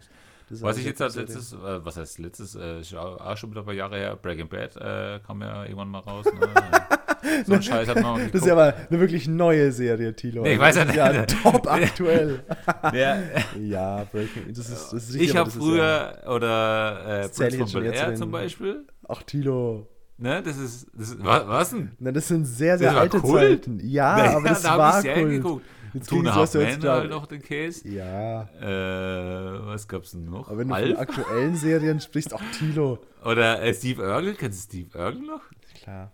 das 0.49 0.61
Was 0.63 0.77
ich 0.79 0.85
jetzt 0.85 1.01
als 1.01 1.15
letztes, 1.17 1.53
äh, 1.53 1.85
was 1.85 1.97
heißt 1.97 2.19
letztes, 2.19 2.57
äh, 2.57 2.83
auch 2.97 3.37
schon 3.37 3.51
wieder 3.51 3.61
ein 3.61 3.67
paar 3.67 3.75
Jahre 3.75 3.97
her, 3.97 4.17
Breaking 4.17 4.49
Bad 4.49 4.77
äh, 4.77 5.21
kam 5.25 5.41
ja 5.41 5.63
irgendwann 5.65 5.89
mal 5.89 6.01
raus. 6.01 6.25
Ne? 6.27 6.49
so 7.47 7.53
ein 7.55 7.63
Scheiß 7.63 7.89
hat 7.89 8.03
man 8.03 8.31
Das 8.33 8.41
ist 8.43 8.47
ja 8.47 8.55
aber 8.55 8.75
eine 8.89 9.01
wirklich 9.01 9.29
neue 9.29 9.73
Serie, 9.73 10.15
Tilo. 10.15 10.43
Nee, 10.43 10.55
ich 10.55 10.59
weiß 10.61 10.77
ja 10.77 10.85
nicht. 10.85 10.97
Ja, 10.97 11.25
top 11.27 11.71
aktuell. 11.71 12.43
ja, 12.93 13.19
ja, 13.59 14.05
Breaking. 14.11 14.49
Das 14.49 14.69
ist, 14.69 14.93
das 14.93 15.05
ist 15.05 15.15
ich 15.15 15.21
richtig, 15.23 15.31
aber 15.39 15.41
habe 15.41 15.49
ist 15.51 15.57
ja- 15.57 15.63
früher, 15.63 16.35
oder 16.35 17.23
äh, 17.25 17.29
Prince 17.29 17.47
ich 17.49 17.73
von 17.73 17.83
Bel 17.83 17.93
Air 17.93 18.15
zum 18.15 18.31
Beispiel. 18.31 18.85
Ach, 19.11 19.23
Tilo. 19.23 19.87
Ne, 20.19 20.43
das 20.43 20.59
ist, 20.59 20.87
das 20.95 21.11
ist 21.11 21.25
was, 21.25 21.47
was 21.49 21.71
denn? 21.71 21.93
Na, 21.99 22.13
das 22.13 22.29
sind 22.29 22.45
sehr, 22.45 22.77
sehr 22.79 22.93
war 22.95 23.01
alte 23.01 23.21
Kult? 23.21 23.65
Zeiten. 23.65 23.81
Ja, 23.83 24.17
Naja, 24.19 24.37
aber 24.37 24.49
das 24.51 24.63
da 24.63 24.77
war 24.79 25.03
Kult. 25.03 25.15
geguckt. 25.31 25.65
Jetzt 25.95 26.09
Two 26.09 26.19
and 26.21 26.35
Half 26.35 26.55
Men 26.55 26.83
halt 26.83 27.11
noch 27.11 27.27
den 27.27 27.43
Case. 27.43 27.89
Ja, 27.89 28.43
Äh, 28.61 29.67
was 29.67 29.89
gab's 29.89 30.13
denn 30.13 30.27
noch? 30.27 30.49
aber 30.49 30.59
wenn 30.59 30.69
du 30.69 30.75
Alf? 30.75 30.89
von 30.91 30.97
aktuellen 30.99 31.57
Serien 31.57 32.01
sprichst, 32.01 32.33
auch 32.35 32.43
Tilo. 32.57 32.99
Oder 33.25 33.63
äh, 33.63 33.75
Steve 33.75 34.03
Urkel, 34.03 34.35
kennst 34.35 34.73
du 34.73 34.79
Steve 34.79 34.99
Urkel 34.99 35.23
noch? 35.23 35.41
Klar. 35.83 36.13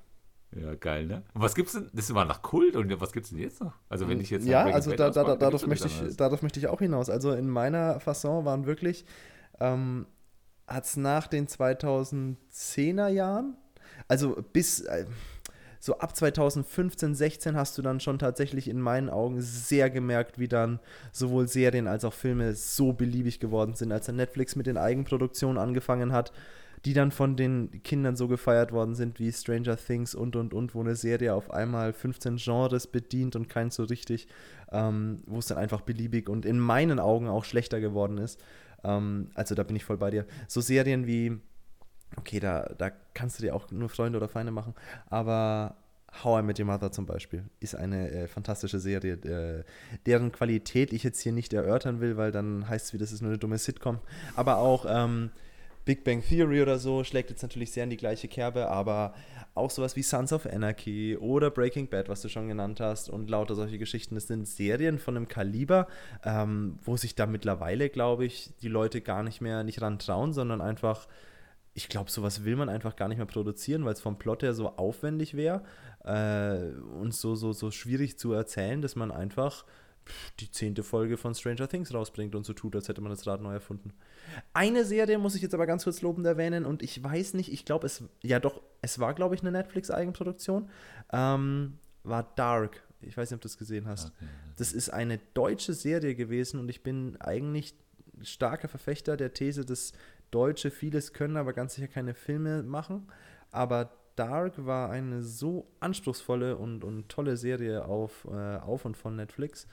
Ja, 0.58 0.74
geil, 0.76 1.06
ne? 1.06 1.22
Und 1.34 1.42
was 1.42 1.54
gibt's 1.54 1.72
denn? 1.72 1.90
Das 1.92 2.14
war 2.14 2.24
nach 2.24 2.40
Kult 2.40 2.76
und 2.76 3.00
was 3.00 3.12
gibt's 3.12 3.28
denn 3.30 3.38
jetzt 3.38 3.60
noch? 3.60 3.74
Also 3.90 4.08
wenn 4.08 4.20
ich 4.20 4.30
jetzt 4.30 4.46
ja, 4.46 4.64
also 4.64 4.92
da, 4.92 5.10
da, 5.10 5.24
da, 5.24 5.36
darauf, 5.36 5.66
möchte 5.66 5.88
ich, 5.88 6.16
darauf 6.16 6.40
möchte 6.40 6.58
ich 6.58 6.68
auch 6.68 6.78
hinaus. 6.78 7.10
Also 7.10 7.32
in 7.32 7.48
meiner 7.50 8.00
Fasson 8.00 8.44
waren 8.46 8.64
wirklich, 8.64 9.04
ähm, 9.60 10.06
hat 10.66 10.84
es 10.84 10.96
nach 10.96 11.26
den 11.26 11.46
2010er 11.46 13.08
Jahren, 13.08 13.56
also 14.08 14.42
bis, 14.52 14.80
äh, 14.80 15.06
so 15.86 15.98
ab 15.98 16.16
2015, 16.16 17.14
16 17.14 17.56
hast 17.56 17.78
du 17.78 17.82
dann 17.82 18.00
schon 18.00 18.18
tatsächlich 18.18 18.68
in 18.68 18.80
meinen 18.80 19.08
Augen 19.08 19.40
sehr 19.40 19.88
gemerkt, 19.88 20.38
wie 20.38 20.48
dann 20.48 20.80
sowohl 21.12 21.46
Serien 21.46 21.86
als 21.86 22.04
auch 22.04 22.12
Filme 22.12 22.54
so 22.54 22.92
beliebig 22.92 23.38
geworden 23.38 23.74
sind, 23.74 23.92
als 23.92 24.06
dann 24.06 24.16
Netflix 24.16 24.56
mit 24.56 24.66
den 24.66 24.78
Eigenproduktionen 24.78 25.58
angefangen 25.58 26.12
hat, 26.12 26.32
die 26.84 26.92
dann 26.92 27.12
von 27.12 27.36
den 27.36 27.82
Kindern 27.84 28.16
so 28.16 28.26
gefeiert 28.26 28.72
worden 28.72 28.94
sind 28.94 29.20
wie 29.20 29.32
Stranger 29.32 29.76
Things 29.76 30.14
und 30.14 30.34
und 30.34 30.54
und, 30.54 30.74
wo 30.74 30.80
eine 30.80 30.96
Serie 30.96 31.34
auf 31.34 31.50
einmal 31.50 31.92
15 31.92 32.36
Genres 32.36 32.86
bedient 32.86 33.36
und 33.36 33.48
keins 33.48 33.76
so 33.76 33.84
richtig, 33.84 34.28
ähm, 34.72 35.22
wo 35.26 35.38
es 35.38 35.46
dann 35.46 35.58
einfach 35.58 35.82
beliebig 35.82 36.28
und 36.28 36.44
in 36.44 36.58
meinen 36.58 36.98
Augen 36.98 37.28
auch 37.28 37.44
schlechter 37.44 37.80
geworden 37.80 38.18
ist. 38.18 38.40
Ähm, 38.86 39.30
also 39.34 39.54
da 39.54 39.62
bin 39.62 39.76
ich 39.76 39.84
voll 39.84 39.96
bei 39.96 40.10
dir. 40.10 40.26
So 40.48 40.60
Serien 40.60 41.06
wie, 41.06 41.38
okay, 42.16 42.40
da, 42.40 42.70
da 42.78 42.90
kannst 43.14 43.38
du 43.38 43.42
dir 43.42 43.54
auch 43.54 43.70
nur 43.70 43.88
Freunde 43.88 44.18
oder 44.18 44.28
Feinde 44.28 44.52
machen, 44.52 44.74
aber 45.10 45.76
How 46.24 46.40
I 46.40 46.42
Met 46.42 46.58
Your 46.58 46.66
Mother 46.66 46.92
zum 46.92 47.06
Beispiel 47.06 47.44
ist 47.60 47.74
eine 47.74 48.10
äh, 48.10 48.28
fantastische 48.28 48.78
Serie, 48.78 49.14
äh, 49.14 49.64
deren 50.06 50.32
Qualität 50.32 50.92
ich 50.92 51.02
jetzt 51.02 51.20
hier 51.20 51.32
nicht 51.32 51.52
erörtern 51.52 52.00
will, 52.00 52.16
weil 52.16 52.32
dann 52.32 52.68
heißt 52.68 52.86
es 52.86 52.92
wie, 52.94 52.98
das 52.98 53.12
ist 53.12 53.20
nur 53.20 53.30
eine 53.30 53.38
dumme 53.38 53.58
Sitcom. 53.58 53.98
Aber 54.34 54.58
auch 54.58 54.86
ähm, 54.88 55.30
Big 55.86 56.04
Bang 56.04 56.20
Theory 56.20 56.60
oder 56.60 56.78
so 56.78 57.04
schlägt 57.04 57.30
jetzt 57.30 57.42
natürlich 57.42 57.72
sehr 57.72 57.84
in 57.84 57.90
die 57.90 57.96
gleiche 57.96 58.28
Kerbe, 58.28 58.68
aber 58.68 59.14
auch 59.54 59.70
sowas 59.70 59.96
wie 59.96 60.02
Sons 60.02 60.32
of 60.32 60.44
Anarchy 60.44 61.16
oder 61.16 61.50
Breaking 61.50 61.88
Bad, 61.88 62.08
was 62.08 62.20
du 62.20 62.28
schon 62.28 62.48
genannt 62.48 62.80
hast, 62.80 63.08
und 63.08 63.30
lauter 63.30 63.54
solche 63.54 63.78
Geschichten. 63.78 64.16
Das 64.16 64.26
sind 64.26 64.46
Serien 64.46 64.98
von 64.98 65.16
einem 65.16 65.28
Kaliber, 65.28 65.86
ähm, 66.24 66.78
wo 66.82 66.96
sich 66.96 67.14
da 67.14 67.26
mittlerweile, 67.26 67.88
glaube 67.88 68.26
ich, 68.26 68.50
die 68.60 68.68
Leute 68.68 69.00
gar 69.00 69.22
nicht 69.22 69.40
mehr 69.40 69.62
nicht 69.62 69.80
ran 69.80 69.98
trauen, 69.98 70.34
sondern 70.34 70.60
einfach 70.60 71.06
ich 71.72 71.90
glaube, 71.90 72.10
sowas 72.10 72.42
will 72.42 72.56
man 72.56 72.70
einfach 72.70 72.96
gar 72.96 73.06
nicht 73.06 73.18
mehr 73.18 73.26
produzieren, 73.26 73.84
weil 73.84 73.92
es 73.92 74.00
vom 74.00 74.18
Plot 74.18 74.42
her 74.42 74.54
so 74.54 74.70
aufwendig 74.78 75.34
wäre 75.36 75.62
äh, 76.04 76.74
und 76.98 77.14
so, 77.14 77.34
so, 77.34 77.52
so 77.52 77.70
schwierig 77.70 78.18
zu 78.18 78.32
erzählen, 78.32 78.80
dass 78.80 78.96
man 78.96 79.10
einfach 79.10 79.66
die 80.40 80.50
zehnte 80.50 80.82
Folge 80.82 81.16
von 81.16 81.34
Stranger 81.34 81.68
Things 81.68 81.92
rausbringt 81.92 82.34
und 82.34 82.44
so 82.44 82.52
tut, 82.52 82.74
als 82.76 82.88
hätte 82.88 83.00
man 83.00 83.10
das 83.10 83.26
Rad 83.26 83.40
neu 83.40 83.52
erfunden. 83.52 83.92
Eine 84.52 84.84
Serie 84.84 85.18
muss 85.18 85.34
ich 85.34 85.42
jetzt 85.42 85.54
aber 85.54 85.66
ganz 85.66 85.84
kurz 85.84 86.02
lobend 86.02 86.26
erwähnen 86.26 86.64
und 86.64 86.82
ich 86.82 87.02
weiß 87.02 87.34
nicht, 87.34 87.52
ich 87.52 87.64
glaube, 87.64 87.86
es, 87.86 88.02
ja 88.22 88.40
doch, 88.40 88.62
es 88.82 88.98
war, 88.98 89.14
glaube 89.14 89.34
ich, 89.34 89.42
eine 89.42 89.52
Netflix-Eigenproduktion, 89.52 90.68
ähm, 91.12 91.78
war 92.02 92.32
Dark. 92.36 92.82
Ich 93.00 93.16
weiß 93.16 93.30
nicht, 93.30 93.36
ob 93.36 93.42
du 93.42 93.48
es 93.48 93.58
gesehen 93.58 93.86
hast. 93.86 94.06
Okay. 94.06 94.26
Das 94.56 94.72
ist 94.72 94.88
eine 94.90 95.18
deutsche 95.34 95.74
Serie 95.74 96.14
gewesen 96.14 96.60
und 96.60 96.68
ich 96.68 96.82
bin 96.82 97.16
eigentlich 97.20 97.74
starker 98.22 98.68
Verfechter 98.68 99.16
der 99.16 99.34
These, 99.34 99.64
dass 99.64 99.92
Deutsche 100.30 100.70
vieles 100.70 101.12
können, 101.12 101.36
aber 101.36 101.52
ganz 101.52 101.74
sicher 101.74 101.88
keine 101.88 102.14
Filme 102.14 102.62
machen. 102.62 103.06
Aber 103.50 103.90
Dark 104.16 104.64
war 104.64 104.90
eine 104.90 105.22
so 105.22 105.70
anspruchsvolle 105.80 106.56
und, 106.56 106.84
und 106.84 107.08
tolle 107.08 107.36
Serie 107.36 107.84
auf, 107.84 108.26
äh, 108.30 108.56
auf 108.56 108.84
und 108.84 108.96
von 108.96 109.14
Netflix. 109.14 109.68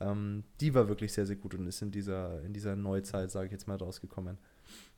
Ähm, 0.00 0.44
die 0.60 0.74
war 0.74 0.88
wirklich 0.88 1.12
sehr, 1.12 1.26
sehr 1.26 1.36
gut 1.36 1.54
und 1.54 1.66
ist 1.66 1.82
in 1.82 1.90
dieser, 1.90 2.42
in 2.42 2.52
dieser 2.52 2.76
Neuzeit, 2.76 3.30
sage 3.30 3.46
ich 3.46 3.52
jetzt 3.52 3.66
mal, 3.66 3.76
rausgekommen. 3.76 4.38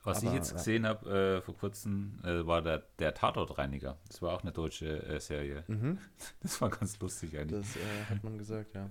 Was 0.03 0.17
Aber, 0.19 0.27
ich 0.27 0.33
jetzt 0.33 0.51
ja. 0.51 0.57
gesehen 0.57 0.85
habe 0.85 1.37
äh, 1.37 1.41
vor 1.41 1.55
kurzem, 1.55 2.19
äh, 2.23 2.45
war 2.45 2.61
der, 2.61 2.83
der 2.99 3.13
Tatortreiniger. 3.13 3.97
Das 4.07 4.21
war 4.21 4.33
auch 4.33 4.41
eine 4.41 4.51
deutsche 4.51 5.03
äh, 5.03 5.19
Serie. 5.19 5.63
Das 6.41 6.59
war 6.61 6.69
ganz 6.69 6.99
lustig 6.99 7.37
eigentlich. 7.37 7.61
Das 7.61 7.75
äh, 7.75 8.05
hat 8.09 8.23
man 8.23 8.37
gesagt, 8.37 8.73
ja. 8.73 8.89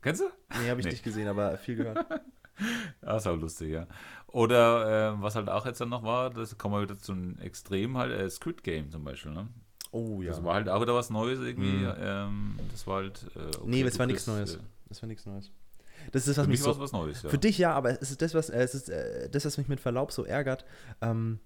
Kennst 0.00 0.20
du? 0.22 0.24
Nee, 0.60 0.68
habe 0.70 0.80
ich 0.80 0.86
Nee. 0.86 0.92
nicht 0.92 1.04
gesehen, 1.04 1.28
aber 1.28 1.56
viel 1.58 1.76
gehört. 1.76 2.04
Ja, 3.00 3.16
ist 3.16 3.26
auch 3.26 3.34
lustig, 3.36 3.70
ja. 3.70 3.86
Oder 4.26 5.14
äh, 5.14 5.22
was 5.22 5.34
halt 5.36 5.48
auch 5.48 5.64
jetzt 5.64 5.80
dann 5.80 5.88
noch 5.88 6.02
war, 6.02 6.28
das 6.28 6.58
kommen 6.58 6.74
wir 6.74 6.82
wieder 6.82 6.98
zu 6.98 7.12
einem 7.12 7.38
Extrem, 7.38 7.96
halt 7.96 8.12
äh, 8.12 8.28
Squid 8.28 8.62
Game 8.62 8.90
zum 8.90 9.04
Beispiel, 9.04 9.32
ne? 9.32 9.48
Oh 9.90 10.20
ja. 10.20 10.30
Das 10.30 10.44
war 10.44 10.54
halt 10.54 10.68
auch 10.68 10.82
wieder 10.82 10.94
was 10.94 11.08
Neues 11.10 11.40
irgendwie. 11.40 11.70
Mhm. 11.72 11.94
Ähm, 11.98 12.58
das 12.70 12.86
war 12.86 12.96
halt. 12.96 13.26
Äh, 13.34 13.56
okay, 13.56 13.58
nee, 13.64 13.82
das 13.82 13.98
war 13.98 14.06
nichts 14.06 14.26
Neues. 14.26 14.58
Das 14.92 15.02
war 15.02 15.06
nichts 15.08 15.24
Neues. 15.24 15.50
Das 16.12 16.28
ist, 16.28 16.36
was 16.36 16.44
für 16.44 16.50
mich 16.50 16.60
so, 16.60 16.78
was 16.78 16.92
Neues, 16.92 17.22
ja. 17.22 17.30
Für 17.30 17.38
dich 17.38 17.58
ja, 17.58 17.72
aber 17.72 17.90
es 17.90 18.10
ist 18.10 18.20
das, 18.20 18.34
was, 18.34 18.50
äh, 18.50 18.62
es 18.62 18.74
ist, 18.74 18.90
äh, 18.90 19.30
das, 19.30 19.44
was 19.44 19.56
mich 19.56 19.68
mit 19.68 19.80
Verlaub 19.80 20.12
so 20.12 20.24
ärgert, 20.24 20.64
ähm, 21.00 21.40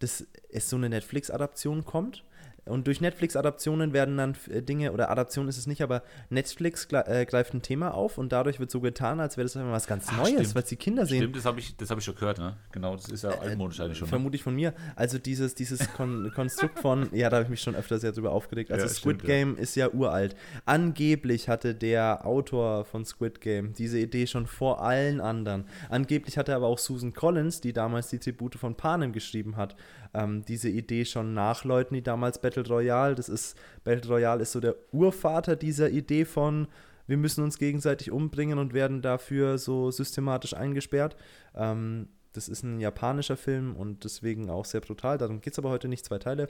dass 0.00 0.26
es 0.50 0.68
so 0.68 0.76
eine 0.76 0.88
Netflix-Adaption 0.88 1.84
kommt. 1.84 2.24
Und 2.64 2.86
durch 2.86 3.00
Netflix-Adaptionen 3.00 3.92
werden 3.92 4.16
dann 4.16 4.36
äh, 4.48 4.62
Dinge, 4.62 4.92
oder 4.92 5.10
Adaption 5.10 5.48
ist 5.48 5.58
es 5.58 5.66
nicht, 5.66 5.82
aber 5.82 6.02
Netflix 6.30 6.86
äh, 6.92 7.26
greift 7.26 7.54
ein 7.54 7.62
Thema 7.62 7.92
auf 7.92 8.18
und 8.18 8.30
dadurch 8.32 8.60
wird 8.60 8.70
so 8.70 8.80
getan, 8.80 9.18
als 9.18 9.36
wäre 9.36 9.44
das 9.46 9.56
einfach 9.56 9.72
was 9.72 9.86
ganz 9.88 10.08
Ah, 10.10 10.18
Neues, 10.18 10.54
was 10.54 10.66
die 10.66 10.76
Kinder 10.76 11.04
sehen. 11.04 11.22
Stimmt, 11.22 11.36
das 11.36 11.44
habe 11.44 11.58
ich, 11.58 11.76
das 11.76 11.90
hab 11.90 11.98
ich 11.98 12.04
schon 12.04 12.14
gehört, 12.14 12.38
ne? 12.38 12.56
Genau, 12.70 12.94
das 12.94 13.08
ist 13.08 13.24
ja 13.24 13.30
altmodisch 13.30 13.80
eigentlich 13.80 13.98
schon. 13.98 14.06
Ne? 14.06 14.10
Vermute 14.10 14.36
ich 14.36 14.44
von 14.44 14.54
mir. 14.54 14.74
Also 14.94 15.18
dieses, 15.18 15.54
dieses 15.56 15.92
Kon 15.94 16.30
Konstrukt 16.34 16.78
von, 16.78 17.08
ja, 17.12 17.28
da 17.30 17.36
habe 17.36 17.44
ich 17.44 17.50
mich 17.50 17.60
schon 17.60 17.74
öfter 17.74 17.98
sehr 17.98 18.12
drüber 18.12 18.30
aufgeregt. 18.30 18.70
Also 18.70 18.86
Ja, 18.86 18.92
Squid 18.92 19.16
stimmt, 19.16 19.22
ja. 19.22 19.34
Game 19.34 19.56
ist 19.56 19.74
ja 19.74 19.90
uralt. 19.90 20.36
Angeblich 20.64 21.48
hatte 21.48 21.74
der 21.74 22.24
Autor 22.26 22.84
von 22.84 23.04
Squid 23.04 23.40
Game 23.40 23.72
diese 23.72 23.98
Idee 23.98 24.26
schon 24.26 24.46
vor 24.46 24.82
allen 24.82 25.20
anderen. 25.20 25.64
Angeblich 25.88 26.38
hatte 26.38 26.54
aber 26.54 26.66
auch 26.68 26.78
Susan 26.78 27.12
Collins, 27.12 27.60
die 27.60 27.72
damals 27.72 28.08
die 28.08 28.18
Tribute 28.18 28.54
von 28.54 28.76
Panem 28.76 29.12
geschrieben 29.12 29.56
hat, 29.56 29.74
ähm, 30.14 30.44
diese 30.44 30.68
Idee 30.68 31.04
schon 31.04 31.34
nach 31.34 31.64
Leuten, 31.64 31.94
die 31.94 32.02
damals 32.02 32.40
Battle 32.40 32.66
Royale, 32.66 33.14
das 33.14 33.28
ist, 33.28 33.56
Battle 33.84 34.10
Royale 34.10 34.42
ist 34.42 34.52
so 34.52 34.60
der 34.60 34.76
Urvater 34.92 35.56
dieser 35.56 35.90
Idee 35.90 36.24
von 36.24 36.68
wir 37.06 37.16
müssen 37.16 37.42
uns 37.42 37.58
gegenseitig 37.58 38.10
umbringen 38.10 38.58
und 38.58 38.74
werden 38.74 39.02
dafür 39.02 39.58
so 39.58 39.90
systematisch 39.90 40.54
eingesperrt. 40.54 41.16
Ähm, 41.54 42.08
das 42.32 42.48
ist 42.48 42.62
ein 42.62 42.80
japanischer 42.80 43.36
Film 43.36 43.76
und 43.76 44.04
deswegen 44.04 44.48
auch 44.48 44.64
sehr 44.64 44.80
brutal. 44.80 45.18
Darum 45.18 45.40
geht 45.40 45.52
es 45.52 45.58
aber 45.58 45.70
heute 45.70 45.88
nicht, 45.88 46.04
zwei 46.04 46.18
Teile. 46.18 46.48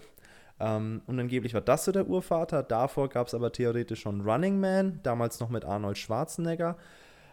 Ähm, 0.60 1.02
und 1.06 1.18
angeblich 1.18 1.54
war 1.54 1.60
das 1.60 1.84
so 1.84 1.92
der 1.92 2.06
Urvater. 2.06 2.62
Davor 2.62 3.08
gab 3.08 3.26
es 3.26 3.34
aber 3.34 3.50
theoretisch 3.52 4.00
schon 4.00 4.20
Running 4.20 4.60
Man, 4.60 5.00
damals 5.02 5.40
noch 5.40 5.48
mit 5.48 5.64
Arnold 5.64 5.98
Schwarzenegger. 5.98 6.76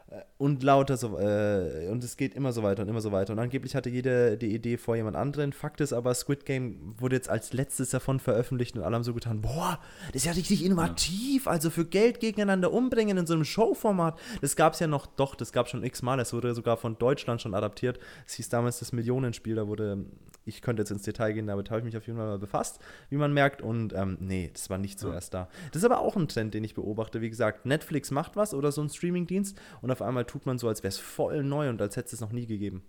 Äh, 0.09 0.21
Und 0.37 0.63
lauter 0.63 0.97
so, 0.97 1.19
äh, 1.19 1.87
und 1.89 2.03
es 2.03 2.17
geht 2.17 2.33
immer 2.33 2.51
so 2.53 2.63
weiter 2.63 2.83
und 2.83 2.89
immer 2.89 3.01
so 3.01 3.11
weiter. 3.11 3.33
Und 3.33 3.39
angeblich 3.39 3.75
hatte 3.75 3.89
jeder 3.89 4.37
die 4.37 4.53
Idee 4.55 4.77
vor 4.77 4.95
jemand 4.95 5.15
anderen. 5.15 5.53
Fakt 5.53 5.81
ist 5.81 5.93
aber, 5.93 6.13
Squid 6.15 6.45
Game 6.45 6.95
wurde 6.97 7.15
jetzt 7.15 7.29
als 7.29 7.53
letztes 7.53 7.89
davon 7.89 8.19
veröffentlicht 8.19 8.75
und 8.77 8.83
alle 8.83 8.95
haben 8.95 9.03
so 9.03 9.13
getan, 9.13 9.41
boah, 9.41 9.79
das 10.07 10.23
ist 10.23 10.25
ja 10.25 10.31
richtig 10.31 10.63
innovativ, 10.65 11.47
also 11.47 11.69
für 11.69 11.85
Geld 11.85 12.19
gegeneinander 12.19 12.71
umbringen 12.71 13.17
in 13.17 13.27
so 13.27 13.33
einem 13.33 13.45
Showformat. 13.45 14.17
Das 14.41 14.55
gab 14.55 14.73
es 14.73 14.79
ja 14.79 14.87
noch, 14.87 15.05
doch, 15.05 15.35
das 15.35 15.51
gab 15.51 15.67
schon 15.67 15.83
x-mal, 15.83 16.19
es 16.19 16.33
wurde 16.33 16.55
sogar 16.55 16.77
von 16.77 16.97
Deutschland 16.97 17.41
schon 17.41 17.53
adaptiert. 17.53 17.99
Es 18.25 18.33
hieß 18.35 18.49
damals 18.49 18.79
das 18.79 18.93
Millionenspiel, 18.93 19.55
da 19.55 19.67
wurde, 19.67 20.05
ich 20.49 20.61
könnte 20.61 20.81
jetzt 20.81 20.91
ins 20.91 21.03
Detail 21.03 21.33
gehen, 21.33 21.47
damit 21.47 21.69
habe 21.69 21.79
ich 21.79 21.85
mich 21.85 21.95
auf 21.97 22.05
jeden 22.07 22.17
Fall 22.17 22.27
mal 22.27 22.39
befasst, 22.39 22.79
wie 23.09 23.15
man 23.17 23.33
merkt. 23.33 23.61
Und 23.61 23.93
ähm, 23.93 24.17
nee, 24.19 24.49
das 24.53 24.69
war 24.69 24.77
nicht 24.77 24.99
zuerst 24.99 25.33
da. 25.33 25.47
Das 25.71 25.81
ist 25.81 25.85
aber 25.85 25.99
auch 25.99 26.15
ein 26.15 26.27
Trend, 26.27 26.53
den 26.53 26.63
ich 26.63 26.75
beobachte. 26.75 27.21
Wie 27.21 27.29
gesagt, 27.29 27.65
Netflix 27.65 28.11
macht 28.11 28.35
was 28.35 28.53
oder 28.53 28.71
so 28.71 28.81
ein 28.81 28.89
Streamingdienst 28.89 29.59
und 29.81 29.91
auf 29.91 30.01
einmal 30.01 30.25
tut 30.25 30.45
man 30.45 30.57
so, 30.59 30.67
als 30.67 30.83
wäre 30.83 30.89
es 30.89 30.97
voll 30.97 31.43
neu 31.43 31.69
und 31.69 31.81
als 31.81 31.95
hätte 31.95 32.07
es 32.07 32.13
es 32.13 32.21
noch 32.21 32.31
nie 32.31 32.45
gegeben. 32.45 32.83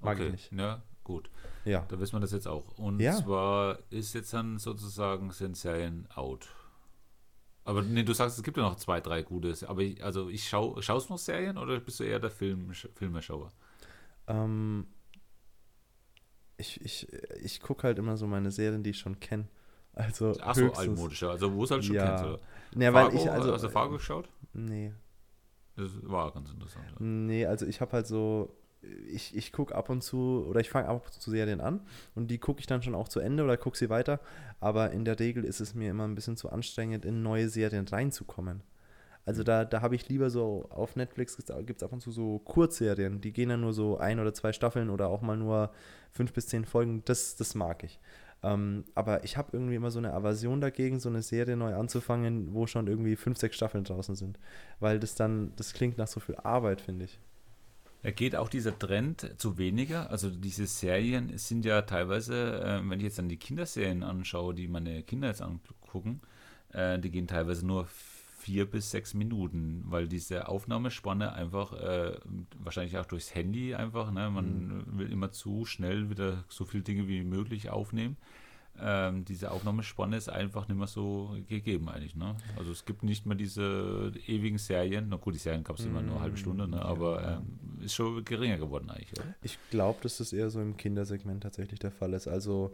Mag 0.00 0.16
okay. 0.16 0.26
ich 0.26 0.32
nicht. 0.32 0.52
Ja, 0.52 0.82
gut. 1.04 1.30
Ja. 1.64 1.84
Da 1.88 1.98
wissen 1.98 2.14
wir 2.14 2.20
das 2.20 2.32
jetzt 2.32 2.46
auch. 2.46 2.78
Und 2.78 3.00
Ja. 3.00 3.16
zwar 3.16 3.78
ist 3.90 4.14
jetzt 4.14 4.32
dann 4.32 4.58
sozusagen 4.58 5.30
sind 5.32 5.56
Serien 5.56 6.06
out. 6.14 6.48
Aber 7.64 7.82
nee, 7.82 8.02
du 8.02 8.14
sagst, 8.14 8.38
es 8.38 8.44
gibt 8.44 8.56
ja 8.56 8.62
noch 8.62 8.76
zwei, 8.76 9.00
drei 9.00 9.22
gute. 9.22 9.54
Aber 9.68 9.82
ich, 9.82 10.02
also 10.02 10.30
ich 10.30 10.48
schau, 10.48 10.80
schaust 10.80 11.08
du 11.08 11.12
noch 11.14 11.18
Serien 11.18 11.58
oder 11.58 11.78
bist 11.80 12.00
du 12.00 12.04
eher 12.04 12.18
der 12.18 12.30
Film, 12.30 12.72
Filmeschauer? 12.72 13.52
Ähm, 14.26 14.86
ich 16.58 16.80
ich, 16.82 17.08
ich 17.42 17.60
gucke 17.60 17.84
halt 17.84 17.98
immer 17.98 18.16
so 18.16 18.26
meine 18.26 18.50
Serien, 18.50 18.82
die 18.82 18.90
ich 18.90 18.98
schon 18.98 19.18
kenne. 19.20 19.48
Also 19.94 20.36
Ach 20.42 20.54
so, 20.54 20.72
altmodischer. 20.72 21.30
Also 21.30 21.52
wo 21.54 21.64
es 21.64 21.70
halt 21.70 21.84
schon 21.84 21.96
Ja. 21.96 22.22
kennst. 22.22 22.44
Nee, 22.74 22.92
weil 22.92 23.14
ich 23.14 23.30
also, 23.30 23.52
hast 23.52 23.64
du 23.64 23.68
Fargo 23.70 23.94
geschaut? 23.94 24.28
Nee. 24.52 24.92
Das 25.76 25.90
war 26.02 26.32
ganz 26.32 26.50
interessant. 26.50 26.84
Ja. 26.88 26.96
Nee, 26.98 27.46
also 27.46 27.66
ich 27.66 27.80
habe 27.80 27.92
halt 27.92 28.06
so, 28.06 28.54
ich, 29.08 29.34
ich 29.36 29.52
gucke 29.52 29.74
ab 29.74 29.88
und 29.90 30.02
zu, 30.02 30.44
oder 30.48 30.60
ich 30.60 30.70
fange 30.70 30.88
ab 30.88 31.04
und 31.04 31.12
zu 31.12 31.30
Serien 31.30 31.60
an 31.60 31.80
und 32.14 32.30
die 32.30 32.38
gucke 32.38 32.60
ich 32.60 32.66
dann 32.66 32.82
schon 32.82 32.94
auch 32.94 33.08
zu 33.08 33.20
Ende 33.20 33.44
oder 33.44 33.56
gucke 33.56 33.76
sie 33.78 33.88
weiter. 33.88 34.20
Aber 34.60 34.90
in 34.90 35.04
der 35.04 35.18
Regel 35.18 35.44
ist 35.44 35.60
es 35.60 35.74
mir 35.74 35.90
immer 35.90 36.06
ein 36.06 36.14
bisschen 36.14 36.36
zu 36.36 36.50
anstrengend, 36.50 37.04
in 37.04 37.22
neue 37.22 37.48
Serien 37.48 37.86
reinzukommen. 37.86 38.62
Also 39.28 39.42
da, 39.42 39.66
da 39.66 39.82
habe 39.82 39.94
ich 39.94 40.08
lieber 40.08 40.30
so, 40.30 40.66
auf 40.70 40.96
Netflix 40.96 41.36
gibt 41.36 41.50
es 41.50 41.82
ab 41.82 41.92
und 41.92 42.00
zu 42.00 42.10
so 42.10 42.38
Kurzserien, 42.38 43.20
die 43.20 43.34
gehen 43.34 43.50
dann 43.50 43.60
nur 43.60 43.74
so 43.74 43.98
ein 43.98 44.20
oder 44.20 44.32
zwei 44.32 44.54
Staffeln 44.54 44.88
oder 44.88 45.08
auch 45.08 45.20
mal 45.20 45.36
nur 45.36 45.70
fünf 46.12 46.32
bis 46.32 46.46
zehn 46.46 46.64
Folgen. 46.64 47.02
Das, 47.04 47.36
das 47.36 47.54
mag 47.54 47.84
ich. 47.84 48.00
Ähm, 48.42 48.84
aber 48.94 49.24
ich 49.24 49.36
habe 49.36 49.50
irgendwie 49.52 49.74
immer 49.74 49.90
so 49.90 49.98
eine 49.98 50.14
Aversion 50.14 50.62
dagegen, 50.62 50.98
so 50.98 51.10
eine 51.10 51.20
Serie 51.20 51.58
neu 51.58 51.74
anzufangen, 51.74 52.54
wo 52.54 52.66
schon 52.66 52.86
irgendwie 52.86 53.16
fünf, 53.16 53.36
sechs 53.36 53.56
Staffeln 53.56 53.84
draußen 53.84 54.14
sind. 54.14 54.38
Weil 54.80 54.98
das 54.98 55.14
dann, 55.14 55.52
das 55.56 55.74
klingt 55.74 55.98
nach 55.98 56.08
so 56.08 56.20
viel 56.20 56.36
Arbeit, 56.36 56.80
finde 56.80 57.04
ich. 57.04 57.20
Da 58.00 58.10
geht 58.10 58.34
auch 58.34 58.48
dieser 58.48 58.78
Trend 58.78 59.34
zu 59.36 59.58
weniger. 59.58 60.10
Also 60.10 60.30
diese 60.30 60.66
Serien 60.66 61.36
sind 61.36 61.66
ja 61.66 61.82
teilweise, 61.82 62.62
äh, 62.62 62.88
wenn 62.88 62.98
ich 62.98 63.04
jetzt 63.04 63.18
dann 63.18 63.28
die 63.28 63.36
Kinderserien 63.36 64.02
anschaue, 64.02 64.54
die 64.54 64.68
meine 64.68 65.02
Kinder 65.02 65.28
jetzt 65.28 65.42
angucken, 65.42 66.22
äh, 66.72 66.98
die 66.98 67.10
gehen 67.10 67.26
teilweise 67.26 67.66
nur 67.66 67.88
vier 68.38 68.70
bis 68.70 68.90
sechs 68.90 69.14
Minuten, 69.14 69.84
weil 69.86 70.08
diese 70.08 70.48
Aufnahmespanne 70.48 71.32
einfach, 71.32 71.72
äh, 71.72 72.16
wahrscheinlich 72.58 72.96
auch 72.96 73.06
durchs 73.06 73.34
Handy 73.34 73.74
einfach, 73.74 74.10
ne, 74.12 74.30
man 74.30 74.84
will 74.98 75.10
immer 75.10 75.32
zu 75.32 75.64
schnell 75.64 76.08
wieder 76.08 76.44
so 76.48 76.64
viele 76.64 76.84
Dinge 76.84 77.08
wie 77.08 77.22
möglich 77.22 77.68
aufnehmen. 77.68 78.16
Ähm, 78.80 79.24
diese 79.24 79.50
Aufnahmespanne 79.50 80.16
ist 80.16 80.28
einfach 80.28 80.68
nicht 80.68 80.78
mehr 80.78 80.86
so 80.86 81.36
gegeben 81.48 81.88
eigentlich. 81.88 82.14
Ne? 82.14 82.36
Also 82.56 82.70
es 82.70 82.84
gibt 82.84 83.02
nicht 83.02 83.26
mehr 83.26 83.36
diese 83.36 84.12
ewigen 84.28 84.58
Serien. 84.58 85.08
Na 85.08 85.16
gut, 85.16 85.34
die 85.34 85.38
Serien 85.38 85.64
gab 85.64 85.80
es 85.80 85.84
immer 85.84 86.00
nur 86.00 86.14
eine 86.14 86.22
halbe 86.22 86.36
Stunde, 86.36 86.68
ne? 86.68 86.76
Ja. 86.76 86.84
aber 86.84 87.40
ähm, 87.40 87.84
ist 87.84 87.94
schon 87.94 88.24
geringer 88.24 88.56
geworden 88.56 88.88
eigentlich, 88.88 89.12
oder? 89.14 89.34
Ich 89.42 89.58
glaube, 89.70 89.98
dass 90.02 90.18
das 90.18 90.32
eher 90.32 90.50
so 90.50 90.60
im 90.60 90.76
Kindersegment 90.76 91.42
tatsächlich 91.42 91.80
der 91.80 91.90
Fall 91.90 92.12
ist. 92.12 92.28
Also, 92.28 92.72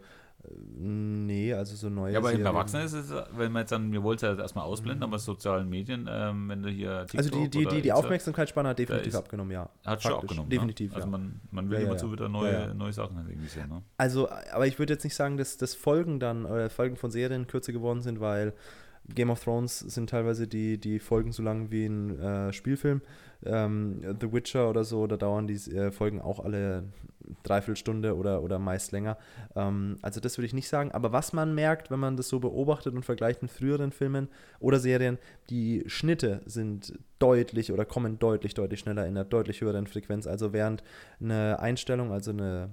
nee, 0.77 1.53
also 1.53 1.75
so 1.75 1.89
neue 1.89 2.13
Ja, 2.13 2.19
aber 2.19 2.31
im 2.33 2.45
Erwachsenen 2.45 2.85
ist 2.85 2.93
es, 2.93 3.11
wenn 3.35 3.51
man 3.51 3.61
jetzt 3.61 3.71
dann, 3.71 3.91
wir 3.91 4.03
wollten 4.03 4.25
es 4.25 4.37
ja 4.37 4.41
erstmal 4.41 4.65
ausblenden, 4.65 5.03
aber 5.03 5.17
sozialen 5.17 5.67
Medien, 5.69 6.07
ähm, 6.09 6.49
wenn 6.49 6.61
du 6.63 6.69
hier 6.69 7.05
TikTok 7.07 7.17
Also 7.17 7.29
die, 7.31 7.49
die, 7.49 7.65
die, 7.65 7.81
die 7.81 7.91
Aufmerksamkeitsspanne 7.93 8.69
hat 8.69 8.79
definitiv 8.79 9.07
ist- 9.07 9.15
abgenommen, 9.15 9.51
ja. 9.51 9.69
hat 9.85 10.01
schon 10.01 10.11
Faktisch. 10.11 10.29
abgenommen. 10.29 10.49
Definitiv, 10.49 10.91
ne? 10.91 10.95
Also 10.97 11.07
ja. 11.07 11.11
man, 11.11 11.41
man 11.51 11.69
will 11.69 11.77
Ja, 11.77 11.81
ja, 11.83 11.87
immer 11.89 11.97
zu 11.97 12.07
ja. 12.07 12.11
wieder 12.13 12.29
neue, 12.29 12.75
neue 12.75 12.93
Sachen 12.93 13.17
halt 13.17 13.29
irgendwie 13.29 13.47
sehen. 13.49 13.69
Ne? 13.69 13.81
Also, 13.97 14.29
aber 14.29 14.67
ich 14.67 14.77
würde 14.77 14.93
jetzt 14.93 15.03
nicht 15.03 15.15
sagen, 15.15 15.37
dass 15.37 15.57
das 15.57 15.73
Folgen 15.75 16.19
dann, 16.19 16.45
oder 16.45 16.69
Folgen 16.69 16.95
von 16.95 17.11
Serien 17.11 17.47
kürzer 17.47 17.73
geworden 17.73 18.01
sind, 18.01 18.19
weil 18.19 18.53
Game 19.13 19.29
of 19.29 19.43
Thrones 19.43 19.79
sind 19.79 20.09
teilweise 20.09 20.47
die, 20.47 20.79
die 20.79 20.99
Folgen 20.99 21.31
so 21.31 21.43
lang 21.43 21.69
wie 21.71 21.85
ein 21.85 22.19
äh, 22.19 22.53
Spielfilm. 22.53 23.01
Ähm, 23.43 24.01
The 24.19 24.31
Witcher 24.33 24.69
oder 24.69 24.83
so, 24.83 25.05
da 25.05 25.17
dauern 25.17 25.45
die 25.47 25.55
äh, 25.71 25.91
Folgen 25.91 26.19
auch 26.21 26.39
alle 26.43 26.83
Dreiviertelstunde 27.43 28.15
oder, 28.15 28.41
oder 28.43 28.59
meist 28.59 28.91
länger. 28.91 29.17
Ähm, 29.55 29.97
also 30.01 30.19
das 30.19 30.37
würde 30.37 30.47
ich 30.47 30.53
nicht 30.53 30.67
sagen. 30.67 30.91
Aber 30.91 31.11
was 31.11 31.33
man 31.33 31.53
merkt, 31.55 31.91
wenn 31.91 31.99
man 31.99 32.17
das 32.17 32.29
so 32.29 32.39
beobachtet 32.39 32.93
und 32.93 33.03
vergleicht 33.03 33.41
mit 33.41 33.51
früheren 33.51 33.91
Filmen 33.91 34.29
oder 34.59 34.79
Serien, 34.79 35.17
die 35.49 35.83
Schnitte 35.87 36.41
sind 36.45 36.93
deutlich 37.19 37.71
oder 37.71 37.85
kommen 37.85 38.19
deutlich, 38.19 38.53
deutlich 38.53 38.81
schneller 38.81 39.03
in 39.03 39.17
einer 39.17 39.25
deutlich 39.25 39.61
höheren 39.61 39.87
Frequenz. 39.87 40.27
Also 40.27 40.53
während 40.53 40.83
eine 41.19 41.59
Einstellung, 41.59 42.11
also 42.11 42.31
eine 42.31 42.69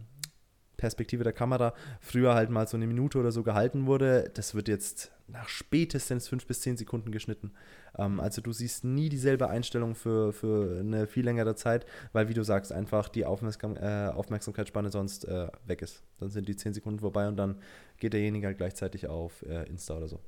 Perspektive 0.76 1.22
der 1.22 1.32
Kamera 1.32 1.74
früher 2.00 2.34
halt 2.34 2.50
mal 2.50 2.66
so 2.66 2.76
eine 2.76 2.88
Minute 2.88 3.18
oder 3.18 3.30
so 3.30 3.44
gehalten 3.44 3.86
wurde, 3.86 4.30
das 4.34 4.54
wird 4.54 4.66
jetzt 4.66 5.12
nach 5.32 5.48
spätestens 5.48 6.28
fünf 6.28 6.46
bis 6.46 6.60
zehn 6.60 6.76
Sekunden 6.76 7.10
geschnitten. 7.10 7.52
Ähm, 7.96 8.20
also 8.20 8.40
du 8.42 8.52
siehst 8.52 8.84
nie 8.84 9.08
dieselbe 9.08 9.48
Einstellung 9.48 9.94
für, 9.94 10.32
für 10.32 10.78
eine 10.78 11.06
viel 11.06 11.24
längere 11.24 11.54
Zeit, 11.56 11.86
weil 12.12 12.28
wie 12.28 12.34
du 12.34 12.44
sagst, 12.44 12.72
einfach 12.72 13.08
die 13.08 13.24
Aufmerksam 13.24 13.76
äh, 13.76 14.08
Aufmerksamkeitsspanne 14.08 14.90
sonst 14.90 15.24
äh, 15.24 15.48
weg 15.66 15.82
ist. 15.82 16.02
Dann 16.20 16.30
sind 16.30 16.48
die 16.48 16.56
zehn 16.56 16.74
Sekunden 16.74 17.00
vorbei 17.00 17.26
und 17.28 17.36
dann 17.36 17.58
geht 17.98 18.12
derjenige 18.12 18.46
halt 18.46 18.58
gleichzeitig 18.58 19.06
auf 19.06 19.42
äh, 19.42 19.68
Insta 19.68 19.96
oder 19.96 20.08
so. 20.08 20.20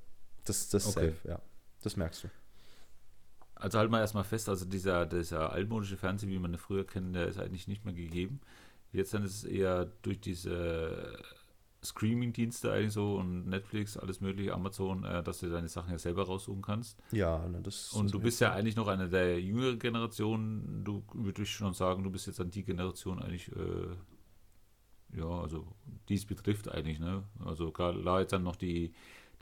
Das, 0.44 0.68
das 0.70 0.86
ist 0.86 0.96
Okay. 0.96 1.10
safe, 1.10 1.28
ja. 1.28 1.40
Das 1.82 1.96
merkst 1.96 2.24
du. 2.24 2.28
Also 3.56 3.78
halt 3.78 3.90
mal 3.90 4.00
erstmal 4.00 4.24
fest, 4.24 4.48
also 4.48 4.64
dieser, 4.64 5.06
dieser 5.06 5.52
altmodische 5.52 5.96
Fernseher, 5.96 6.30
wie 6.30 6.38
man 6.38 6.52
ihn 6.52 6.58
früher 6.58 6.86
kennt, 6.86 7.14
der 7.14 7.28
ist 7.28 7.38
eigentlich 7.38 7.68
nicht 7.68 7.84
mehr 7.84 7.94
gegeben. 7.94 8.40
Jetzt 8.92 9.12
dann 9.14 9.24
ist 9.24 9.36
es 9.36 9.44
eher 9.44 9.86
durch 10.02 10.20
diese 10.20 11.18
Streaming-Dienste 11.84 12.72
eigentlich 12.72 12.92
so 12.92 13.16
und 13.16 13.46
Netflix, 13.46 13.96
alles 13.96 14.20
mögliche, 14.20 14.54
Amazon, 14.54 15.04
äh, 15.04 15.22
dass 15.22 15.40
du 15.40 15.48
deine 15.48 15.68
Sachen 15.68 15.90
ja 15.90 15.98
selber 15.98 16.24
raussuchen 16.24 16.62
kannst. 16.62 16.98
Ja, 17.12 17.46
ne, 17.48 17.60
das 17.62 17.92
Und 17.92 18.12
du 18.12 18.18
bist 18.20 18.40
ja 18.40 18.52
eigentlich 18.52 18.76
noch 18.76 18.88
eine 18.88 19.08
der 19.08 19.40
jüngeren 19.40 19.78
Generationen. 19.78 20.82
Du 20.84 21.04
würde 21.12 21.42
ich 21.42 21.50
schon 21.50 21.74
sagen, 21.74 22.02
du 22.02 22.10
bist 22.10 22.26
jetzt 22.26 22.40
an 22.40 22.50
die 22.50 22.64
Generation 22.64 23.20
eigentlich, 23.22 23.50
äh, 23.52 25.18
ja, 25.18 25.26
also 25.28 25.66
dies 26.08 26.24
betrifft 26.24 26.68
eigentlich, 26.68 26.98
ne? 26.98 27.22
Also 27.44 27.70
klar, 27.70 28.20
jetzt 28.20 28.32
dann 28.32 28.42
noch 28.42 28.56
die, 28.56 28.92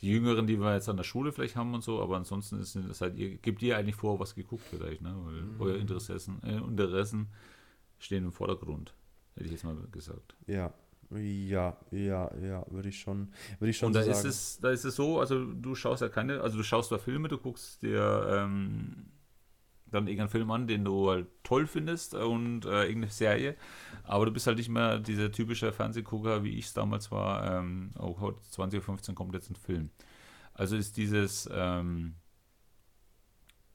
die 0.00 0.10
Jüngeren, 0.10 0.46
die 0.46 0.58
wir 0.60 0.74
jetzt 0.74 0.88
an 0.88 0.96
der 0.96 1.04
Schule 1.04 1.32
vielleicht 1.32 1.56
haben 1.56 1.74
und 1.74 1.82
so, 1.82 2.02
aber 2.02 2.16
ansonsten 2.16 2.58
ist 2.58 2.76
es 2.76 3.00
halt, 3.00 3.16
ihr 3.16 3.36
gebt 3.36 3.62
ihr 3.62 3.76
eigentlich 3.78 3.96
vor, 3.96 4.18
was 4.20 4.34
geguckt 4.34 4.70
wird 4.72 4.82
eigentlich, 4.82 5.00
ne? 5.00 5.14
Weil 5.24 5.42
Mhm. 5.42 5.60
eure 5.60 5.76
Interessen, 5.78 6.42
äh, 6.42 6.56
Interessen 6.58 7.28
stehen 7.98 8.24
im 8.24 8.32
Vordergrund, 8.32 8.94
hätte 9.34 9.46
ich 9.46 9.52
jetzt 9.52 9.64
mal 9.64 9.76
gesagt. 9.92 10.34
Ja, 10.46 10.74
ja, 11.16 11.76
ja, 11.90 12.30
ja, 12.38 12.64
würde 12.70 12.88
ich 12.88 13.00
schon, 13.00 13.32
würde 13.58 13.70
ich 13.70 13.78
schon 13.78 13.88
Und 13.88 13.94
so 13.94 14.00
da 14.00 14.06
ist 14.06 14.18
sagen. 14.18 14.28
es, 14.28 14.58
da 14.60 14.70
ist 14.70 14.84
es 14.84 14.96
so, 14.96 15.20
also 15.20 15.44
du 15.52 15.74
schaust 15.74 16.02
ja 16.02 16.08
keine, 16.08 16.40
also 16.40 16.56
du 16.56 16.62
schaust 16.62 16.92
da 16.92 16.98
Filme, 16.98 17.28
du 17.28 17.38
guckst 17.38 17.82
dir 17.82 18.26
ähm, 18.30 19.06
dann 19.86 20.06
irgendeinen 20.06 20.30
Film 20.30 20.50
an, 20.50 20.66
den 20.66 20.84
du 20.84 21.10
halt 21.10 21.28
toll 21.44 21.66
findest 21.66 22.14
und 22.14 22.64
äh, 22.64 22.84
irgendeine 22.84 23.10
Serie, 23.12 23.56
aber 24.04 24.26
du 24.26 24.32
bist 24.32 24.46
halt 24.46 24.58
nicht 24.58 24.70
mehr 24.70 24.98
dieser 24.98 25.32
typische 25.32 25.72
Fernsehgucker, 25.72 26.44
wie 26.44 26.58
ich 26.58 26.66
es 26.66 26.74
damals 26.74 27.10
war, 27.10 27.58
ähm, 27.58 27.90
oh, 27.98 28.18
heute 28.20 28.40
20.15 28.52 29.10
Uhr 29.10 29.14
kommt 29.14 29.34
jetzt 29.34 29.50
ein 29.50 29.56
Film. 29.56 29.90
Also 30.54 30.76
ist 30.76 30.96
dieses, 30.96 31.48
ähm, 31.52 32.16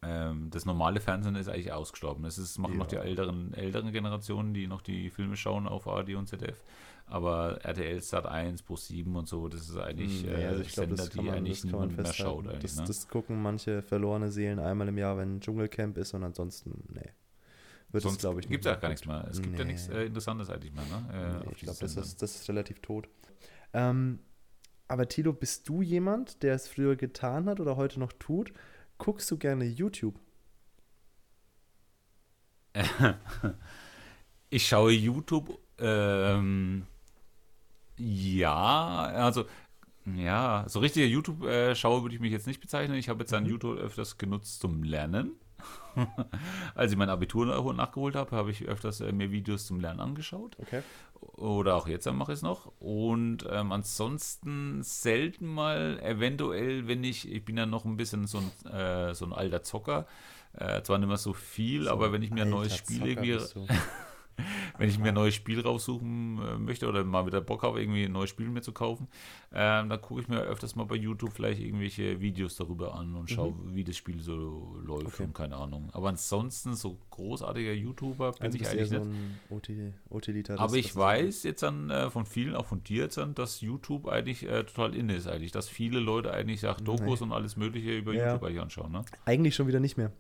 ähm, 0.04 0.50
das 0.52 0.66
normale 0.66 1.00
Fernsehen 1.00 1.36
ist 1.36 1.48
eigentlich 1.50 1.72
ausgestorben. 1.72 2.24
Das 2.24 2.38
ist, 2.38 2.58
machen 2.60 2.78
noch 2.78 2.88
die 2.88 2.96
Ja. 2.96 3.02
älteren, 3.02 3.54
älteren 3.54 3.92
Generationen, 3.92 4.54
die 4.54 4.68
noch 4.68 4.82
die 4.82 5.10
Filme 5.10 5.36
schauen 5.38 5.68
auf 5.68 5.88
ARD 5.88 6.16
und 6.16 6.28
ZDF. 6.28 6.64
Aber 7.08 7.60
RTL 7.64 8.02
Sat 8.02 8.26
1, 8.26 8.64
Pro 8.64 8.76
7 8.76 9.16
und 9.16 9.28
so, 9.28 9.48
das 9.48 9.62
ist 9.70 9.78
eigentlich 9.78 10.24
Nee, 10.26 10.30
äh, 10.44 10.46
also 10.48 10.62
ich 10.62 10.74
glaube, 10.74 10.90
Sender, 10.90 11.04
das 11.04 11.10
die 11.10 11.22
man, 11.22 11.36
eigentlich 11.36 11.62
das 11.62 11.64
niemand 11.66 11.98
mehr 11.98 12.14
schaut. 12.14 12.46
Das, 12.64 12.76
ne? 12.76 12.84
das 12.86 13.08
gucken 13.08 13.42
manche 13.42 13.82
verlorene 13.82 14.30
Seelen 14.30 14.60
einmal 14.60 14.88
im 14.90 14.98
Jahr, 14.98 15.18
wenn 15.18 15.40
Dschungelcamp 15.40 15.98
ist 15.98 16.14
und 16.14 16.24
ansonsten, 16.24 16.84
nee. 16.94 17.02
Wird 17.90 18.04
es, 18.04 18.04
Sonst 18.04 18.20
glaube 18.20 18.42
ich, 18.42 18.50
gibt 18.50 18.66
es 18.66 18.70
ja 18.70 18.76
gar 18.76 18.90
nichts 18.90 19.06
mehr. 19.06 19.26
Es 19.32 19.42
gibt 19.42 19.58
ja 19.58 19.64
Nee. 19.64 19.72
nichts 19.72 19.88
äh, 19.88 20.04
Interessantes 20.04 20.50
eigentlich 20.50 20.74
mehr. 20.74 20.84
Ne? 20.84 21.14
Äh, 21.14 21.46
Nee, 21.46 21.52
ich 21.54 21.62
glaube, 21.62 21.80
das 21.80 21.96
ist, 21.96 22.22
das 22.22 22.36
ist 22.36 22.50
relativ 22.50 22.82
tot. 22.82 23.08
Ähm, 23.74 24.20
aber 24.90 25.08
Tilo, 25.08 25.32
bist 25.32 25.68
du 25.70 25.82
jemand, 25.82 26.44
der 26.44 26.56
es 26.56 26.68
früher 26.68 26.98
getan 26.98 27.48
hat 27.48 27.62
oder 27.62 27.78
heute 27.78 28.00
noch 28.02 28.12
tut? 28.12 28.52
Guckst 28.98 29.30
du 29.32 29.38
gerne 29.38 29.66
YouTube? 29.66 30.20
Ich 34.50 34.66
schaue 34.66 34.94
YouTube, 34.94 35.60
ähm, 35.78 36.86
ja, 37.98 38.98
also, 39.14 39.44
ja, 40.06 40.64
so 40.70 40.80
richtiger 40.80 41.06
YouTube-Schauer 41.06 42.02
würde 42.04 42.16
ich 42.16 42.22
mich 42.22 42.32
jetzt 42.32 42.48
nicht 42.48 42.62
bezeichnen. 42.62 42.96
Ich 42.98 43.10
habe 43.10 43.20
jetzt 43.20 43.34
dann 43.34 43.44
Mhm. 43.44 43.50
YouTube 43.50 43.78
öfters 43.78 44.18
genutzt 44.18 44.62
zum 44.62 44.84
Lernen. 44.84 45.32
Als 46.76 46.92
ich 46.94 46.98
mein 46.98 47.10
Abitur 47.10 47.46
nach- 47.46 47.74
nachgeholt 47.74 48.16
habe, 48.16 48.34
habe 48.38 48.52
ich 48.52 48.64
öfters 48.66 49.02
äh, 49.02 49.12
mir 49.12 49.32
Videos 49.32 49.66
zum 49.68 49.82
Lernen 49.82 50.00
angeschaut. 50.00 50.56
Okay. 50.60 50.82
Oder 51.20 51.76
auch 51.76 51.88
jetzt 51.88 52.12
mache 52.12 52.32
ich 52.32 52.38
es 52.38 52.42
noch. 52.42 52.72
Und 52.80 53.46
ähm, 53.50 53.72
ansonsten 53.72 54.82
selten 54.84 55.48
mal, 55.48 56.00
eventuell, 56.02 56.88
wenn 56.88 57.04
ich, 57.04 57.32
ich 57.32 57.46
bin 57.46 57.58
ja 57.58 57.66
noch 57.66 57.86
ein 57.86 57.98
bisschen 57.98 58.28
so 58.28 58.40
ein, 58.40 58.72
äh, 58.72 59.14
so 59.14 59.26
ein 59.26 59.34
alter 59.34 59.62
Zocker, 59.64 60.08
äh, 60.54 60.82
zwar 60.82 60.98
nicht 60.98 61.08
mehr 61.08 61.18
so 61.18 61.34
viel, 61.34 61.86
So 61.86 61.92
aber 61.92 62.12
wenn 62.12 62.24
ich 62.24 62.32
mir 62.32 62.44
ein 62.44 62.50
neues 62.50 62.76
Spiel 62.76 63.06
irgendwie. 63.06 63.40
wenn 64.78 64.90
ich 64.90 65.00
mir 65.00 65.10
ein 65.10 65.14
neues 65.16 65.36
Spiel 65.36 65.60
raussuchen 65.62 66.40
äh, 66.42 66.58
möchte 66.58 66.88
oder 66.88 67.04
mal 67.04 67.26
wieder 67.26 67.42
Bock 67.42 67.64
habe, 67.64 67.82
irgendwie 67.82 68.06
ein 68.06 68.12
neues 68.12 68.30
Spiel 68.30 68.48
mir 68.50 68.62
zu 68.62 68.72
kaufen, 68.72 69.08
ähm, 69.54 69.90
dann 69.90 70.02
gucke 70.02 70.22
ich 70.22 70.28
mir 70.28 70.40
öfters 70.42 70.76
mal 70.76 70.86
bei 70.86 70.96
YouTube 70.96 71.32
vielleicht 71.34 71.62
irgendwelche 71.62 72.20
Videos 72.22 72.56
darüber 72.56 72.96
an 72.96 73.16
und 73.16 73.30
schaue, 73.30 73.54
wie 73.74 73.84
das 73.84 73.98
Spiel 73.98 74.20
so 74.22 74.78
läuft 74.86 75.04
Mhm. 75.04 75.08
Okay. 75.08 75.24
und 75.24 75.34
keine 75.34 75.56
Ahnung. 75.56 75.90
Aber 75.94 76.10
ansonsten 76.10 76.76
so 76.76 76.98
großartiger 77.12 77.74
YouTuber 77.74 78.34
bin 78.34 78.42
Also 78.44 78.58
ich 78.58 78.68
eigentlich 78.68 78.92
nicht. 78.92 79.04
so 79.04 79.10
ein 79.10 79.40
Uti- 79.50 79.94
Utilitarist. 80.10 80.62
Aber 80.62 80.76
ich 80.76 80.96
weiß 80.96 81.44
jetzt 81.44 81.64
dann 81.64 81.90
äh, 81.90 82.10
von 82.10 82.26
vielen, 82.26 82.56
auch 82.56 82.66
von 82.66 82.84
dir 82.84 83.04
jetzt 83.04 83.18
dann, 83.18 83.34
dass 83.36 83.62
YouTube 83.62 84.08
eigentlich 84.08 84.44
äh, 84.48 84.64
total 84.64 84.96
in 84.96 85.10
ist 85.10 85.28
eigentlich, 85.28 85.52
dass 85.52 85.68
viele 85.70 86.00
Leute 86.00 86.32
eigentlich 86.32 86.66
auch 86.68 86.80
Dokus 86.80 87.22
und 87.22 87.32
alles 87.32 87.58
mögliche 87.58 87.98
über 87.98 88.14
Ja. 88.14 88.28
YouTube 88.34 88.44
eigentlich 88.44 88.62
anschauen, 88.62 88.92
ne? 88.92 89.02
Eigentlich 89.26 89.56
schon 89.56 89.68
wieder 89.68 89.80
nicht 89.80 89.98
mehr. 89.98 90.12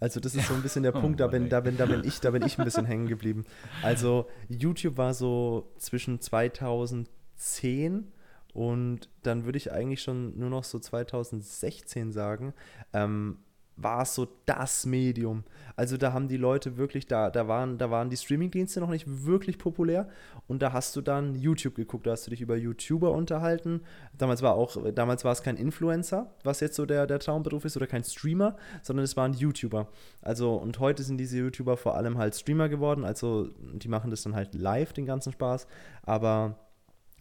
Also 0.00 0.20
das 0.20 0.34
ist 0.34 0.48
so 0.48 0.54
ein 0.54 0.62
bisschen 0.62 0.82
der 0.82 0.94
oh 0.96 1.00
Punkt, 1.00 1.20
da 1.20 1.26
bin, 1.26 1.48
da, 1.48 1.60
bin, 1.60 1.76
da, 1.76 1.86
bin 1.86 2.02
ich, 2.04 2.20
da 2.20 2.30
bin 2.30 2.42
ich 2.42 2.58
ein 2.58 2.64
bisschen 2.64 2.84
hängen 2.84 3.06
geblieben. 3.06 3.44
Also 3.82 4.28
YouTube 4.48 4.96
war 4.96 5.14
so 5.14 5.72
zwischen 5.78 6.20
2010 6.20 8.12
und 8.52 9.08
dann 9.22 9.44
würde 9.44 9.58
ich 9.58 9.72
eigentlich 9.72 10.02
schon 10.02 10.38
nur 10.38 10.50
noch 10.50 10.64
so 10.64 10.78
2016 10.78 12.12
sagen, 12.12 12.54
ähm, 12.92 13.38
war 13.76 14.02
es 14.02 14.14
so 14.14 14.28
das 14.46 14.86
Medium. 14.86 15.44
Also 15.76 15.96
da 15.96 16.12
haben 16.12 16.28
die 16.28 16.36
Leute 16.36 16.76
wirklich, 16.76 17.06
da, 17.06 17.30
da, 17.30 17.48
waren, 17.48 17.78
da 17.78 17.90
waren 17.90 18.08
die 18.08 18.16
Streamingdienste 18.16 18.80
noch 18.80 18.90
nicht 18.90 19.06
wirklich 19.26 19.58
populär 19.58 20.08
und 20.46 20.62
da 20.62 20.72
hast 20.72 20.94
du 20.94 21.00
dann 21.00 21.34
YouTube 21.34 21.74
geguckt, 21.74 22.06
da 22.06 22.12
hast 22.12 22.26
du 22.26 22.30
dich 22.30 22.40
über 22.40 22.56
YouTuber 22.56 23.10
unterhalten. 23.10 23.80
Damals 24.16 24.42
war 24.42 24.54
auch, 24.54 24.76
damals 24.92 25.24
war 25.24 25.32
es 25.32 25.42
kein 25.42 25.56
Influencer, 25.56 26.32
was 26.44 26.60
jetzt 26.60 26.76
so 26.76 26.86
der, 26.86 27.06
der 27.06 27.18
Traumberuf 27.18 27.64
ist, 27.64 27.76
oder 27.76 27.86
kein 27.86 28.04
Streamer, 28.04 28.56
sondern 28.82 29.04
es 29.04 29.16
waren 29.16 29.32
YouTuber. 29.32 29.88
Also 30.22 30.54
und 30.54 30.78
heute 30.78 31.02
sind 31.02 31.18
diese 31.18 31.38
YouTuber 31.38 31.76
vor 31.76 31.96
allem 31.96 32.18
halt 32.18 32.34
Streamer 32.36 32.68
geworden, 32.68 33.04
also 33.04 33.48
die 33.58 33.88
machen 33.88 34.10
das 34.10 34.22
dann 34.22 34.34
halt 34.34 34.54
live, 34.54 34.92
den 34.92 35.06
ganzen 35.06 35.32
Spaß, 35.32 35.66
aber 36.04 36.56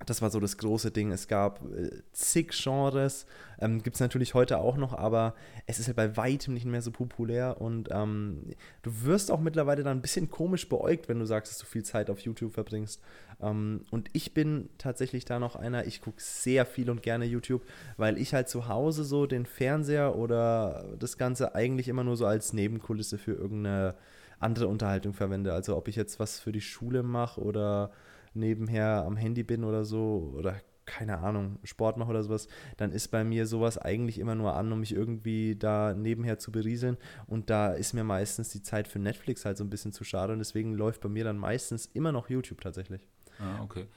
das 0.05 0.21
war 0.21 0.29
so 0.29 0.39
das 0.39 0.57
große 0.57 0.91
Ding. 0.91 1.11
Es 1.11 1.27
gab 1.27 1.63
äh, 1.73 1.89
zig 2.11 2.51
Genres, 2.51 3.25
ähm, 3.59 3.81
gibt 3.83 3.95
es 3.95 3.99
natürlich 3.99 4.33
heute 4.33 4.57
auch 4.59 4.77
noch, 4.77 4.93
aber 4.93 5.33
es 5.65 5.79
ist 5.79 5.87
halt 5.87 5.97
bei 5.97 6.17
weitem 6.17 6.53
nicht 6.53 6.65
mehr 6.65 6.81
so 6.81 6.91
populär 6.91 7.61
und 7.61 7.89
ähm, 7.91 8.49
du 8.81 8.91
wirst 9.03 9.31
auch 9.31 9.39
mittlerweile 9.39 9.83
dann 9.83 9.97
ein 9.97 10.01
bisschen 10.01 10.29
komisch 10.29 10.67
beäugt, 10.67 11.07
wenn 11.07 11.19
du 11.19 11.25
sagst, 11.25 11.51
dass 11.51 11.59
du 11.59 11.65
viel 11.65 11.83
Zeit 11.83 12.09
auf 12.09 12.19
YouTube 12.19 12.53
verbringst. 12.53 13.01
Ähm, 13.41 13.85
und 13.91 14.09
ich 14.13 14.33
bin 14.33 14.69
tatsächlich 14.77 15.25
da 15.25 15.39
noch 15.39 15.55
einer, 15.55 15.85
ich 15.85 16.01
gucke 16.01 16.21
sehr 16.21 16.65
viel 16.65 16.89
und 16.89 17.01
gerne 17.01 17.25
YouTube, 17.25 17.63
weil 17.97 18.17
ich 18.17 18.33
halt 18.33 18.49
zu 18.49 18.67
Hause 18.67 19.03
so 19.03 19.25
den 19.25 19.45
Fernseher 19.45 20.15
oder 20.15 20.85
das 20.99 21.17
Ganze 21.17 21.55
eigentlich 21.55 21.87
immer 21.87 22.03
nur 22.03 22.17
so 22.17 22.25
als 22.25 22.53
Nebenkulisse 22.53 23.17
für 23.17 23.33
irgendeine 23.33 23.95
andere 24.39 24.67
Unterhaltung 24.67 25.13
verwende. 25.13 25.53
Also 25.53 25.77
ob 25.77 25.87
ich 25.87 25.95
jetzt 25.95 26.19
was 26.19 26.39
für 26.39 26.51
die 26.51 26.61
Schule 26.61 27.01
mache 27.03 27.39
oder 27.41 27.91
nebenher 28.35 29.03
am 29.05 29.17
Handy 29.17 29.43
bin 29.43 29.63
oder 29.63 29.85
so 29.85 30.33
oder 30.37 30.61
keine 30.85 31.19
Ahnung, 31.19 31.59
Sport 31.63 31.97
mache 31.97 32.09
oder 32.09 32.23
sowas, 32.23 32.47
dann 32.77 32.91
ist 32.91 33.09
bei 33.09 33.23
mir 33.23 33.47
sowas 33.47 33.77
eigentlich 33.77 34.19
immer 34.19 34.35
nur 34.35 34.55
an, 34.55 34.71
um 34.71 34.79
mich 34.81 34.93
irgendwie 34.93 35.55
da 35.55 35.93
nebenher 35.93 36.39
zu 36.39 36.51
berieseln. 36.51 36.97
Und 37.25 37.49
da 37.49 37.73
ist 37.73 37.93
mir 37.93 38.03
meistens 38.03 38.49
die 38.49 38.61
Zeit 38.61 38.87
für 38.87 38.99
Netflix 38.99 39.45
halt 39.45 39.57
so 39.57 39.63
ein 39.63 39.69
bisschen 39.69 39.93
zu 39.93 40.03
schade. 40.03 40.33
Und 40.33 40.39
deswegen 40.39 40.73
läuft 40.73 41.01
bei 41.01 41.09
mir 41.09 41.23
dann 41.23 41.37
meistens 41.37 41.85
immer 41.85 42.11
noch 42.11 42.29
YouTube 42.29 42.61
tatsächlich. 42.61 43.07
Ah, 43.39 43.61
okay. 43.63 43.87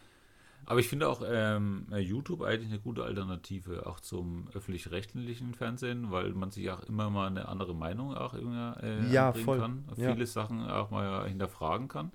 Aber 0.68 0.80
ich 0.80 0.89
finde 0.89 1.09
auch 1.09 1.22
ähm, 1.24 1.87
YouTube 1.97 2.43
eigentlich 2.43 2.70
eine 2.70 2.80
gute 2.80 3.05
Alternative, 3.05 3.87
auch 3.87 4.01
zum 4.01 4.49
öffentlich-rechtlichen 4.53 5.55
Fernsehen, 5.55 6.11
weil 6.11 6.30
man 6.32 6.51
sich 6.51 6.68
auch 6.70 6.82
immer 6.82 7.09
mal 7.09 7.28
eine 7.28 7.47
andere 7.47 7.72
Meinung 7.72 8.14
auch 8.14 8.34
äh, 8.34 9.07
ja, 9.12 9.32
voll. 9.32 9.61
kann, 9.61 9.84
viele 9.95 10.18
ja. 10.18 10.26
Sachen 10.26 10.68
auch 10.68 10.91
mal 10.91 11.28
hinterfragen 11.28 11.87
kann. 11.87 12.11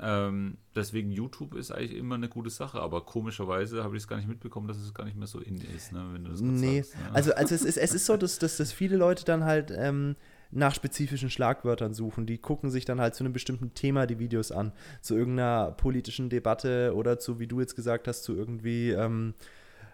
Ähm, 0.00 0.58
deswegen 0.74 1.12
YouTube 1.12 1.54
ist 1.54 1.70
eigentlich 1.70 1.94
immer 1.94 2.16
eine 2.16 2.28
gute 2.28 2.50
Sache, 2.50 2.80
aber 2.80 3.04
komischerweise 3.04 3.84
habe 3.84 3.96
ich 3.96 4.02
es 4.02 4.08
gar 4.08 4.16
nicht 4.16 4.28
mitbekommen, 4.28 4.66
dass 4.66 4.78
es 4.78 4.92
gar 4.92 5.04
nicht 5.04 5.16
mehr 5.16 5.28
so 5.28 5.38
in 5.38 5.56
ist, 5.56 5.92
ne, 5.92 6.04
wenn 6.12 6.24
du 6.24 6.30
das 6.30 6.40
Nee, 6.40 6.82
sagst, 6.82 6.98
ne? 6.98 7.14
also, 7.14 7.34
also 7.34 7.54
es, 7.54 7.64
ist, 7.64 7.76
es 7.76 7.94
ist 7.94 8.06
so, 8.06 8.16
dass, 8.16 8.38
dass, 8.40 8.56
dass 8.56 8.72
viele 8.72 8.96
Leute 8.96 9.24
dann 9.24 9.44
halt 9.44 9.72
ähm, 9.76 10.16
nach 10.50 10.74
spezifischen 10.74 11.30
Schlagwörtern 11.30 11.94
suchen. 11.94 12.26
Die 12.26 12.38
gucken 12.38 12.70
sich 12.70 12.84
dann 12.84 13.00
halt 13.00 13.14
zu 13.14 13.24
einem 13.24 13.32
bestimmten 13.32 13.74
Thema 13.74 14.06
die 14.06 14.18
Videos 14.18 14.52
an, 14.52 14.72
zu 15.00 15.16
irgendeiner 15.16 15.72
politischen 15.72 16.28
Debatte 16.28 16.92
oder 16.94 17.18
zu, 17.18 17.38
wie 17.38 17.46
du 17.46 17.60
jetzt 17.60 17.76
gesagt 17.76 18.08
hast, 18.08 18.22
zu 18.24 18.34
irgendwie 18.34 18.90
ähm, 18.90 19.34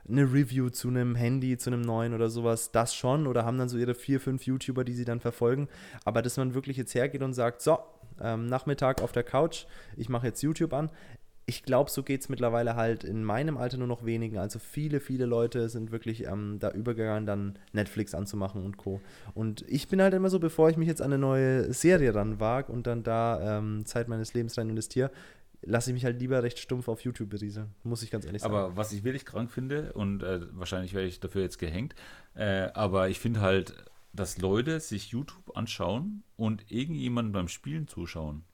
eine 0.08 0.22
Review 0.22 0.70
zu 0.70 0.88
einem 0.88 1.14
Handy, 1.14 1.56
zu 1.58 1.70
einem 1.70 1.82
neuen 1.82 2.14
oder 2.14 2.30
sowas, 2.30 2.72
das 2.72 2.94
schon 2.94 3.26
oder 3.26 3.44
haben 3.44 3.58
dann 3.58 3.68
so 3.68 3.78
ihre 3.78 3.94
vier, 3.94 4.20
fünf 4.20 4.44
YouTuber, 4.44 4.84
die 4.84 4.94
sie 4.94 5.04
dann 5.04 5.20
verfolgen. 5.20 5.68
Aber 6.04 6.22
dass 6.22 6.36
man 6.36 6.54
wirklich 6.54 6.76
jetzt 6.76 6.94
hergeht 6.94 7.22
und 7.22 7.34
sagt, 7.34 7.62
so, 7.62 7.78
ähm, 8.20 8.46
Nachmittag 8.46 9.02
auf 9.02 9.12
der 9.12 9.22
Couch, 9.22 9.64
ich 9.96 10.08
mache 10.08 10.26
jetzt 10.26 10.42
YouTube 10.42 10.72
an. 10.72 10.90
Ich 11.46 11.64
glaube, 11.64 11.90
so 11.90 12.04
geht 12.04 12.20
es 12.20 12.28
mittlerweile 12.28 12.76
halt 12.76 13.02
in 13.02 13.24
meinem 13.24 13.56
Alter 13.56 13.76
nur 13.76 13.88
noch 13.88 14.04
wenigen. 14.04 14.38
Also 14.38 14.60
viele, 14.60 15.00
viele 15.00 15.26
Leute 15.26 15.68
sind 15.68 15.90
wirklich 15.90 16.26
ähm, 16.26 16.58
da 16.60 16.70
übergegangen, 16.70 17.26
dann 17.26 17.58
Netflix 17.72 18.14
anzumachen 18.14 18.64
und 18.64 18.76
Co. 18.76 19.00
Und 19.34 19.64
ich 19.68 19.88
bin 19.88 20.00
halt 20.00 20.14
immer 20.14 20.30
so, 20.30 20.38
bevor 20.38 20.70
ich 20.70 20.76
mich 20.76 20.86
jetzt 20.86 21.02
an 21.02 21.12
eine 21.12 21.18
neue 21.18 21.72
Serie 21.72 22.14
ranwage 22.14 22.70
und 22.70 22.86
dann 22.86 23.02
da 23.02 23.58
ähm, 23.58 23.84
Zeit 23.84 24.06
meines 24.06 24.32
Lebens 24.32 24.56
rein 24.58 24.70
investiere, 24.70 25.10
lasse 25.62 25.90
ich 25.90 25.94
mich 25.94 26.04
halt 26.04 26.18
lieber 26.20 26.42
recht 26.42 26.58
stumpf 26.58 26.88
auf 26.88 27.02
YouTube 27.02 27.30
berieseln, 27.30 27.74
muss 27.82 28.02
ich 28.02 28.10
ganz 28.10 28.24
ehrlich 28.24 28.42
sagen. 28.42 28.54
Aber 28.54 28.76
was 28.76 28.92
ich 28.92 29.04
wirklich 29.04 29.24
krank 29.24 29.50
finde, 29.50 29.92
und 29.92 30.22
äh, 30.22 30.40
wahrscheinlich 30.52 30.94
werde 30.94 31.08
ich 31.08 31.20
dafür 31.20 31.42
jetzt 31.42 31.58
gehängt, 31.58 31.94
äh, 32.34 32.68
aber 32.74 33.08
ich 33.08 33.20
finde 33.20 33.40
halt, 33.40 33.84
dass 34.12 34.38
Leute 34.38 34.80
sich 34.80 35.10
YouTube 35.10 35.56
anschauen 35.56 36.22
und 36.36 36.70
irgendjemanden 36.70 37.32
beim 37.32 37.48
Spielen 37.48 37.86
zuschauen. 37.86 38.44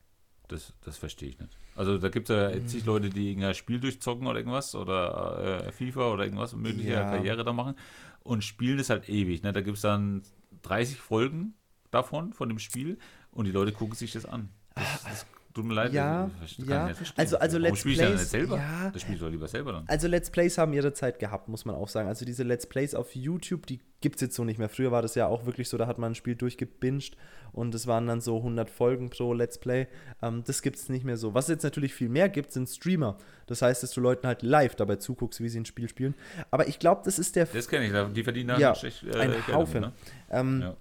Das, 0.48 0.74
das 0.82 0.96
verstehe 0.96 1.30
ich 1.30 1.38
nicht. 1.38 1.59
Also 1.74 1.98
da 1.98 2.09
gibt 2.09 2.30
es 2.30 2.36
ja 2.36 2.50
jetzt 2.50 2.72
nicht 2.72 2.86
Leute, 2.86 3.11
die 3.11 3.30
irgendein 3.30 3.54
Spiel 3.54 3.80
durchzocken 3.80 4.26
oder 4.26 4.38
irgendwas 4.38 4.74
oder 4.74 5.64
äh, 5.66 5.72
FIFA 5.72 6.12
oder 6.12 6.24
irgendwas 6.24 6.54
und 6.54 6.62
mögliche 6.62 6.92
ja. 6.92 7.11
Karriere 7.11 7.44
da 7.44 7.52
machen 7.52 7.74
und 8.22 8.44
spielen 8.44 8.78
das 8.78 8.90
halt 8.90 9.09
ewig. 9.09 9.42
Ne? 9.42 9.52
Da 9.52 9.61
gibt 9.61 9.76
es 9.76 9.82
dann 9.82 10.22
30 10.62 10.98
Folgen 10.98 11.54
davon, 11.90 12.32
von 12.32 12.48
dem 12.48 12.59
Spiel 12.59 12.98
und 13.30 13.46
die 13.46 13.50
Leute 13.50 13.72
gucken 13.72 13.94
sich 13.94 14.12
das 14.12 14.24
an. 14.24 14.50
Das, 14.74 15.04
das 15.04 15.26
Tut 15.57 15.64
mir 15.64 15.72
leid, 15.72 15.94
ja, 15.94 16.30
ja. 16.59 16.90
Also, 17.16 17.38
also 17.38 17.57
Let's 17.57 17.80
Plays. 17.82 17.98
Nicht 17.98 18.26
selber? 18.26 18.59
Ja. 18.59 18.90
Das 18.90 19.00
spielst 19.00 19.22
du 19.22 19.26
lieber 19.28 19.48
selber 19.48 19.72
dann. 19.72 19.84
Also 19.86 20.07
Let's 20.07 20.28
Plays 20.28 20.59
haben 20.59 20.74
ihre 20.74 20.92
Zeit 20.92 21.18
gehabt, 21.18 21.48
muss 21.48 21.64
man 21.64 21.74
auch 21.74 21.88
sagen. 21.88 22.09
Also 22.09 22.26
diese 22.26 22.42
Let's 22.42 22.66
Plays 22.66 22.94
auf 22.94 23.16
YouTube, 23.16 23.64
die 23.66 23.80
gibt 24.02 24.16
es 24.16 24.20
jetzt 24.20 24.34
so 24.36 24.44
nicht 24.44 24.59
mehr. 24.59 24.68
Früher 24.68 24.92
war 24.92 25.00
das 25.00 25.14
ja 25.14 25.28
auch 25.28 25.46
wirklich 25.46 25.70
so, 25.70 25.78
da 25.78 25.86
hat 25.86 25.96
man 25.96 26.12
ein 26.12 26.14
Spiel 26.14 26.34
durchgebinged 26.34 27.16
und 27.52 27.74
es 27.74 27.86
waren 27.86 28.07
dann 28.07 28.20
so 28.20 28.36
100 28.36 28.68
Folgen 28.68 29.09
pro 29.09 29.32
Let's 29.32 29.57
Play. 29.57 29.86
Ähm, 30.20 30.44
das 30.44 30.61
gibt 30.61 30.76
es 30.76 30.90
nicht 30.90 31.07
mehr 31.07 31.16
so. 31.16 31.32
Was 31.32 31.46
es 31.46 31.52
jetzt 31.52 31.62
natürlich 31.62 31.94
viel 31.94 32.11
mehr 32.11 32.28
gibt, 32.28 32.52
sind 32.52 32.68
Streamer. 32.68 33.16
Das 33.46 33.62
heißt, 33.62 33.82
dass 33.82 33.92
du 33.92 34.02
Leuten 34.02 34.26
halt 34.26 34.42
live 34.42 34.74
dabei 34.74 34.96
zuguckst, 34.96 35.40
wie 35.40 35.48
sie 35.48 35.61
ein 35.61 35.64
Spiel 35.64 35.88
spielen. 35.88 36.14
Aber 36.50 36.68
ich 36.68 36.78
glaube, 36.78 37.00
das 37.07 37.18
ist 37.18 37.34
der... 37.34 37.46
Das 37.46 37.66
kenne 37.66 37.86
ich, 37.86 38.12
die 38.12 38.24
verdienen 38.24 38.48
dann 38.48 38.61
ja, 38.61 38.74
äh, 38.74 39.16
ein 39.16 39.46
Haufen. 39.48 39.80
Ne? 39.80 39.92
Ähm, 40.30 40.61
ja. 40.61 40.76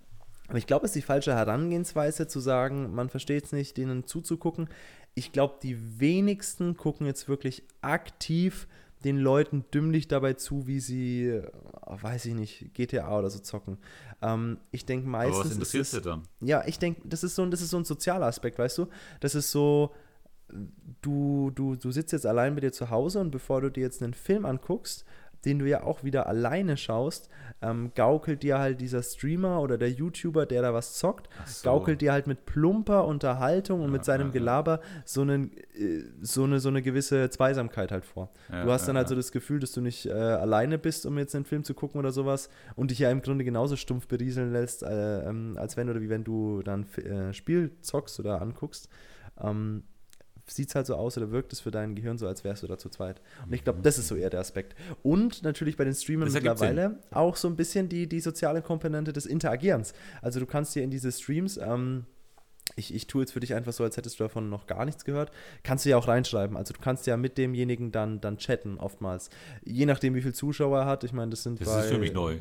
Aber 0.48 0.58
ich 0.58 0.68
glaube, 0.68 0.86
es 0.86 0.92
ist 0.92 0.96
die 0.96 1.02
falsche 1.02 1.34
Herangehensweise 1.34 2.28
zu 2.28 2.40
sagen, 2.40 2.94
man 2.94 3.10
versteht 3.10 3.46
es 3.46 3.52
nicht, 3.52 3.78
denen 3.78 4.06
zuzugucken 4.06 4.70
ich 5.16 5.32
glaube, 5.32 5.56
die 5.64 6.00
wenigsten 6.00 6.76
gucken 6.76 7.08
jetzt 7.08 7.28
wirklich 7.28 7.64
aktiv 7.82 8.68
den 9.04 9.18
Leuten 9.18 9.64
dümmlich 9.74 10.08
dabei 10.08 10.34
zu, 10.34 10.68
wie 10.68 10.80
sie, 10.80 11.28
äh, 11.28 11.44
weiß 11.86 12.26
ich 12.26 12.34
nicht, 12.34 12.74
GTA 12.74 13.18
oder 13.18 13.30
so 13.30 13.40
zocken. 13.40 13.78
Ähm, 14.22 14.58
ich 14.72 14.86
denke 14.86 15.08
meistens. 15.08 15.36
Aber 15.36 15.46
was 15.46 15.54
interessiert 15.54 15.86
sie 15.86 16.02
dann? 16.02 16.24
Ja, 16.42 16.64
ich 16.66 16.80
denke, 16.80 17.02
das 17.06 17.24
ist 17.24 17.36
so, 17.36 17.46
das 17.46 17.62
ist 17.62 17.70
so 17.70 17.78
ein 17.78 17.86
sozialer 17.86 18.26
Aspekt, 18.26 18.60
weißt 18.60 18.78
du? 18.78 18.88
Das 19.20 19.36
ist 19.36 19.52
so, 19.52 19.92
du, 21.02 21.52
du, 21.52 21.76
du 21.76 21.92
sitzt 21.92 22.12
jetzt 22.14 22.26
allein 22.26 22.56
bei 22.56 22.62
dir 22.62 22.72
zu 22.72 22.90
Hause 22.90 23.20
und 23.20 23.32
bevor 23.32 23.62
du 23.62 23.70
dir 23.70 23.82
jetzt 23.82 24.04
einen 24.04 24.14
Film 24.14 24.46
anguckst, 24.46 25.06
den 25.46 25.60
du 25.60 25.66
ja 25.66 25.84
auch 25.84 26.04
wieder 26.04 26.28
alleine 26.28 26.78
schaust, 26.78 27.30
ähm, 27.62 27.92
gaukelt 27.96 28.44
dir 28.44 28.60
halt 28.60 28.82
dieser 28.82 29.02
Streamer 29.04 29.62
oder 29.62 29.78
der 29.78 29.92
YouTuber, 29.92 30.46
der 30.46 30.62
da 30.62 30.74
was 30.74 30.98
zockt, 30.98 31.30
so. 31.46 31.70
gaukelt 31.70 32.02
dir 32.02 32.12
halt 32.12 32.28
mit 32.28 32.46
plumper 32.46 33.06
Unterhaltung 33.06 33.82
und 33.82 33.88
ja, 33.88 33.92
mit 33.92 34.06
seinem 34.06 34.28
ja, 34.28 34.34
Gelaber 34.34 34.82
so, 35.06 35.22
einen, 35.22 35.52
äh, 35.74 36.04
so, 36.22 36.44
eine, 36.44 36.60
so 36.60 36.70
eine 36.70 36.82
gewisse 36.82 37.30
Zweisamkeit 37.30 37.92
halt 37.92 38.06
vor. 38.06 38.30
Ja, 38.52 38.66
du 38.66 38.72
hast 38.72 38.88
dann 38.88 38.98
halt 38.98 39.08
so 39.08 39.16
das 39.16 39.32
Gefühl, 39.32 39.60
dass 39.60 39.72
du 39.72 39.82
nicht 39.82 40.06
äh, 40.06 40.12
alleine 40.12 40.78
bist, 40.78 41.06
um 41.06 41.18
jetzt 41.18 41.36
einen 41.36 41.46
Film 41.46 41.64
zu 41.64 41.74
gucken 41.74 42.00
oder 42.00 42.12
sowas 42.12 42.50
und 42.76 42.92
dich 42.92 43.00
ja 43.00 43.12
im 43.12 43.22
Grunde 43.22 43.46
genauso 43.46 43.76
stumpf 43.76 44.08
berieseln 44.08 44.52
lässt, 44.52 44.84
äh, 44.84 45.30
ähm, 45.30 45.56
als 45.58 45.78
wenn 45.78 45.90
oder 45.90 46.02
wie 46.02 46.10
wenn 46.10 46.24
du 46.24 46.62
dann 46.64 46.86
äh, 46.98 47.34
Spiel 47.34 47.72
zockst 47.82 48.20
oder 48.20 48.42
anguckst. 48.42 48.90
Ähm, 49.42 49.84
sieht 50.48 50.70
es 50.70 50.76
halt 50.76 50.86
so 50.86 50.96
aus 50.96 51.18
oder 51.18 51.32
wirkt 51.32 51.54
es 51.54 51.62
für 51.62 51.72
dein 51.72 51.96
Gehirn 51.96 52.18
so, 52.18 52.28
als 52.28 52.44
wärst 52.44 52.64
du 52.64 52.68
da 52.68 52.78
zu 52.78 52.90
zweit. 52.90 53.22
Und 53.46 53.54
ich 53.54 53.64
glaube, 53.64 53.82
das 53.82 53.98
ist 53.98 54.08
so 54.08 54.16
eher 54.16 54.30
der 54.30 54.40
Aspekt. 54.40 54.76
Und 55.04 55.44
natürlich 55.44 55.78
bei 55.78 55.84
den 55.84 55.94
Streamern 55.94 56.32
mittlerweile 56.32 57.00
auch 57.12 57.36
so 57.36 57.48
ein 57.48 57.56
bisschen 57.56 57.90
die, 57.90 58.08
die 58.08 58.20
soziale 58.20 58.62
Komponente 58.62 59.14
des 59.14 59.26
Interagierens. 59.26 59.94
Also 60.22 60.40
du 60.40 60.46
kannst 60.46 60.76
dir 60.76 60.84
in 60.84 60.92
diese 60.92 61.12
Streams, 61.12 61.58
ähm, 61.58 62.06
ich, 62.76 62.94
ich 62.94 63.08
tue 63.08 63.22
jetzt 63.22 63.32
für 63.32 63.40
dich 63.40 63.54
einfach 63.54 63.74
so, 63.74 63.84
als 63.84 63.96
hättest 63.96 64.20
du 64.20 64.24
davon 64.24 64.50
noch 64.50 64.68
gar 64.68 64.86
nichts 64.86 65.06
gehört, 65.06 65.32
kannst 65.64 65.86
du 65.86 65.90
ja 65.90 65.98
auch 65.98 66.08
reinschreiben. 66.08 66.58
Also 66.58 66.74
du 66.74 66.82
kannst 66.82 67.08
ja 67.08 67.16
mit 67.16 67.38
demjenigen 67.38 67.92
dann, 67.92 68.22
dann 68.22 68.38
chatten 68.38 68.78
oftmals. 68.78 69.30
Je 69.64 69.86
nachdem, 69.86 70.16
wie 70.16 70.22
viele 70.22 70.34
Zuschauer 70.34 70.80
er 70.80 70.86
hat. 70.86 71.04
Ich 71.04 71.14
meine, 71.14 71.32
das 71.32 71.44
sind 71.44 71.62
Das 71.62 71.68
bei, 71.68 71.82
ist 71.82 71.90
für 71.90 72.00
mich 72.00 72.14
neu. 72.14 72.38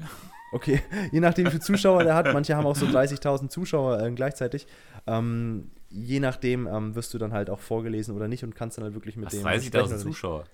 Okay, 0.52 0.80
je 1.12 1.20
nachdem, 1.20 1.46
wie 1.46 1.50
viele 1.50 1.62
Zuschauer 1.62 2.02
er 2.02 2.14
hat. 2.14 2.32
Manche 2.32 2.56
haben 2.56 2.66
auch 2.66 2.76
so 2.76 2.86
30.000 2.86 3.48
Zuschauer 3.48 4.00
äh, 4.00 4.10
gleichzeitig. 4.12 4.66
Ähm, 5.06 5.70
je 5.94 6.20
nachdem 6.20 6.66
ähm, 6.66 6.94
wirst 6.94 7.14
du 7.14 7.18
dann 7.18 7.32
halt 7.32 7.48
auch 7.48 7.60
vorgelesen 7.60 8.14
oder 8.14 8.28
nicht 8.28 8.44
und 8.44 8.54
kannst 8.54 8.76
dann 8.78 8.84
halt 8.84 8.94
wirklich 8.94 9.16
mit 9.16 9.32
dem. 9.32 9.44
30.000 9.44 9.98
Zuschauer? 9.98 10.44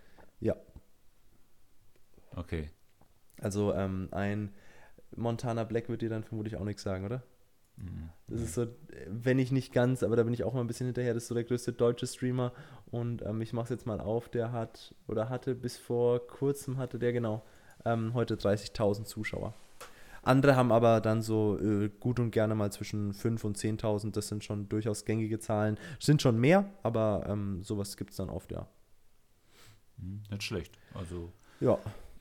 Ja. 0.41 0.55
Okay. 2.36 2.70
Also 3.41 3.72
ähm, 3.72 4.09
ein 4.12 4.53
Montana 5.16 5.64
Black 5.64 5.88
wird 5.88 6.03
dir 6.03 6.11
dann 6.11 6.24
vermutlich 6.24 6.57
auch 6.57 6.64
nichts 6.64 6.82
sagen, 6.82 7.05
oder? 7.05 7.22
Mhm. 7.76 8.11
Das 8.28 8.41
ist 8.43 8.55
so, 8.55 8.66
wenn 9.09 9.38
ich 9.38 9.51
nicht 9.51 9.72
ganz, 9.72 10.03
aber 10.03 10.14
da 10.14 10.22
bin 10.22 10.34
ich 10.34 10.45
auch 10.45 10.53
mal 10.53 10.61
ein 10.61 10.66
bisschen 10.66 10.86
hinterher, 10.86 11.14
das 11.14 11.24
ist 11.24 11.28
so 11.28 11.34
der 11.34 11.45
größte 11.45 11.72
deutsche 11.72 12.07
Streamer 12.07 12.53
und 12.91 13.22
ähm, 13.22 13.41
ich 13.41 13.53
mache 13.53 13.64
es 13.64 13.70
jetzt 13.70 13.86
mal 13.86 14.01
auf, 14.01 14.28
der 14.28 14.53
hat 14.53 14.95
oder 15.09 15.30
hatte 15.30 15.55
bis 15.55 15.78
vor 15.78 16.26
kurzem 16.26 16.76
hatte 16.76 16.99
der 16.99 17.12
genau 17.12 17.43
ähm, 17.84 18.12
heute 18.12 18.36
30.000 18.36 19.05
Zuschauer. 19.05 19.55
Andere 20.23 20.57
haben 20.57 20.71
aber 20.73 21.01
dann 21.01 21.23
so 21.23 21.59
äh, 21.59 21.89
gut 22.01 22.21
und 22.21 22.31
gerne 22.31 22.55
mal 22.55 22.71
zwischen 22.73 23.12
5.000 23.12 23.45
und 23.47 23.59
10.000. 23.59 24.12
Das 24.12 24.29
sind 24.29 24.45
schon 24.45 24.68
durchaus 24.68 25.05
gängige 25.05 25.39
Zahlen. 25.39 25.79
Sind 25.99 26.21
schon 26.23 26.39
mehr, 26.39 26.64
aber 26.83 27.25
ähm, 27.29 27.62
sowas 27.62 27.97
gibt 27.97 28.11
es 28.11 28.16
dann 28.16 28.29
oft, 28.31 28.53
ja. 28.53 28.66
Hm, 29.99 30.23
nicht 30.31 30.43
schlecht. 30.43 30.79
Also 30.95 31.33
Ja. 31.61 31.79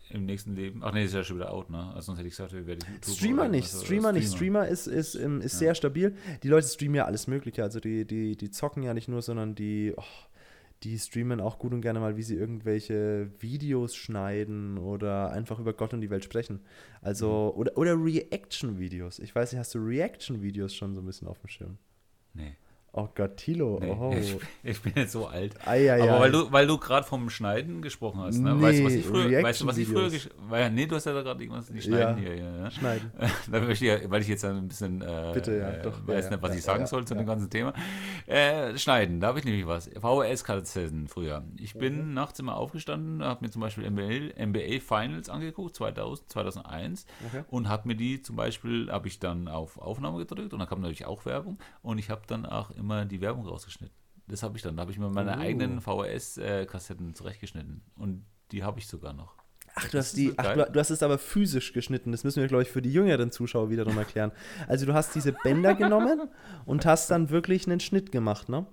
im 0.10 0.26
nächsten 0.26 0.56
Leben. 0.56 0.82
Ach 0.84 0.92
nee, 0.94 1.06
ist 1.06 1.14
ja 1.14 1.24
schon 1.24 1.38
wieder 1.38 1.52
out, 1.54 1.70
ne? 1.70 1.88
Also 1.94 2.08
sonst 2.08 2.20
hätte 2.20 2.28
ich 2.28 2.34
gesagt, 2.36 2.54
wir 2.54 2.66
werden 2.66 2.80
YouTuber 2.90 3.16
Streamer 3.16 3.42
oder 3.44 3.50
nicht, 3.52 3.74
oder 3.74 3.84
Streamer 3.86 4.12
nicht. 4.12 4.32
Streamer 4.34 4.68
ist, 4.68 4.88
ist, 4.88 5.16
ähm, 5.16 5.42
ist 5.42 5.60
sehr 5.60 5.76
stabil. 5.76 6.16
Die 6.44 6.48
Leute 6.48 6.68
streamen 6.68 6.96
ja 6.96 7.06
alles 7.06 7.28
Mögliche. 7.28 7.64
Also 7.64 7.80
die, 7.80 8.06
die, 8.06 8.36
die 8.36 8.50
zocken 8.50 8.82
ja 8.84 8.94
nicht 8.94 9.08
nur, 9.08 9.22
sondern 9.22 9.56
die, 9.56 9.94
oh, 9.96 10.04
die 10.84 10.98
streamen 10.98 11.42
auch 11.42 11.60
gut 11.60 11.74
und 11.74 11.82
gerne 11.82 12.00
mal, 12.00 12.16
wie 12.16 12.24
sie 12.24 12.36
irgendwelche 12.36 13.30
Videos 13.40 13.96
schneiden 13.96 14.78
oder 14.78 15.32
einfach 15.32 15.60
über 15.60 15.74
Gott 15.74 15.94
und 15.94 16.02
die 16.02 16.10
Welt 16.10 16.24
sprechen. 16.24 16.62
Also, 17.02 17.54
oder, 17.56 17.78
oder 17.78 17.96
Reaction-Videos. 18.02 19.20
Ich 19.20 19.36
weiß 19.36 19.52
nicht, 19.52 19.60
hast 19.60 19.76
du 19.76 19.80
Reaction-Videos 19.80 20.74
schon 20.74 20.96
so 20.96 21.02
ein 21.02 21.06
bisschen 21.06 21.28
auf 21.28 21.40
dem 21.40 21.50
Schirm? 21.50 21.78
Nee. 22.34 22.56
Oh 22.92 23.08
Gott, 23.14 23.38
Tilo. 23.38 23.78
nee. 23.82 23.92
Oh. 23.92 24.16
Ich, 24.20 24.36
ich 24.64 24.82
bin 24.82 24.94
jetzt 24.96 25.12
so 25.12 25.28
alt. 25.28 25.56
Ei, 25.66 25.92
ei, 25.92 26.02
Aber 26.02 26.16
ei. 26.16 26.20
weil 26.22 26.32
du, 26.32 26.52
weil 26.52 26.66
du 26.68 26.78
gerade 26.78 27.06
vom 27.06 27.30
Schneiden 27.30 27.82
gesprochen 27.84 28.20
hast, 28.22 28.40
ne? 28.40 28.56
Nee, 28.56 28.62
weißt 28.62 28.80
du, 28.80 28.86
was 28.86 28.94
ich 28.94 29.06
früher, 29.06 29.44
weißt 29.44 29.62
du, 29.62 29.68
was 29.68 29.78
ich 29.78 29.88
früher 29.88 30.10
weil, 30.50 30.72
Nee, 30.72 30.86
du 30.88 30.96
hast 30.96 31.06
ja 31.06 31.14
da 31.14 31.22
gerade 31.22 31.42
irgendwas 31.44 31.70
nicht 31.70 31.84
schneiden 31.86 32.18
Ja. 32.24 32.30
hier, 32.30 32.36
ja, 32.38 32.58
ja. 32.64 32.72
Schneiden. 32.72 33.12
Ich 33.70 33.82
weil 34.10 34.22
ich 34.22 34.28
jetzt 34.28 34.44
dann 34.44 34.58
ein 34.58 34.68
bisschen 34.68 35.02
äh, 35.02 35.32
Bitte, 35.34 35.58
ja, 35.58 35.70
äh, 35.70 35.82
doch, 35.84 36.08
weiß 36.08 36.26
ja, 36.26 36.32
nicht, 36.32 36.42
was 36.42 36.56
ich 36.56 36.64
sagen 36.64 36.86
soll 36.88 37.06
zu 37.06 37.14
dem 37.16 37.26
ganzen 37.26 37.50
Thema. 37.50 37.74
Äh, 38.26 38.78
schneiden, 38.78 39.20
da 39.20 39.28
habe 39.28 39.40
ich 39.40 39.46
nämlich 39.46 39.68
was. 39.68 39.88
VHS-Kassetten 39.90 41.08
früher. 41.08 41.44
Ich 41.58 41.74
bin 41.76 42.08
Mhm. 42.10 42.14
nachts 42.14 42.40
immer 42.40 42.56
aufgestanden, 42.58 43.24
habe 43.24 43.46
mir 43.46 43.52
zum 43.52 43.62
Beispiel 43.62 43.86
NBA, 43.90 44.34
NBA 44.46 44.80
Finals 44.80 45.30
angeguckt, 45.30 45.76
2000, 45.76 46.30
2001 46.30 47.06
Okay. 47.28 47.44
und 47.50 47.70
habe 47.70 47.88
mir 47.88 47.96
die 47.96 48.22
zum 48.22 48.36
Beispiel, 48.36 48.92
habe 48.92 49.08
ich 49.08 49.20
dann 49.20 49.48
auf 49.48 49.78
Aufnahme 49.80 50.18
gedrückt 50.20 50.54
und 50.54 50.60
da 50.60 50.66
kam 50.66 50.82
natürlich 50.82 51.06
auch 51.06 51.26
Werbung 51.26 51.58
und 51.82 51.98
ich 51.98 52.10
habe 52.10 52.22
dann 52.28 52.46
auch 52.46 52.72
immer 52.80 53.06
die 53.06 53.22
Werbung 53.22 53.46
rausgeschnitten. 53.46 53.96
Das 54.28 54.44
habe 54.44 54.58
ich 54.58 54.64
dann, 54.64 54.76
da 54.78 54.82
habe 54.82 54.92
ich 54.92 55.00
mir 55.00 55.10
meine 55.10 55.32
Oh. 55.38 55.40
eigenen 55.40 55.82
VHS-Kassetten 55.82 57.14
zurechtgeschnitten 57.14 57.82
und 57.96 58.26
die 58.52 58.64
habe 58.64 58.80
ich 58.80 58.88
sogar 58.88 59.14
noch. 59.14 59.36
Ach, 59.76 59.88
du 59.88 59.98
hast, 60.00 60.18
die, 60.18 60.34
ach 60.38 60.56
du 60.56 60.80
hast 60.80 60.90
es 60.90 61.04
aber 61.04 61.18
physisch 61.20 61.74
geschnitten. 61.74 62.12
Das 62.12 62.24
müssen 62.24 62.42
wir, 62.42 62.48
glaube 62.48 62.64
ich, 62.64 62.70
für 62.70 62.82
die 62.82 62.92
jüngeren 62.92 63.32
Zuschauer 63.32 63.70
wiederum 63.70 63.98
erklären. 63.98 64.32
Also 64.68 64.86
du 64.86 64.94
hast 64.94 65.14
diese 65.16 65.32
Bänder 65.32 65.76
genommen 65.76 66.30
und 66.66 66.86
hast 66.86 67.12
dann 67.12 67.30
wirklich 67.30 67.68
einen 67.68 67.80
Schnitt 67.80 68.12
gemacht, 68.12 68.50
ne? 68.50 68.66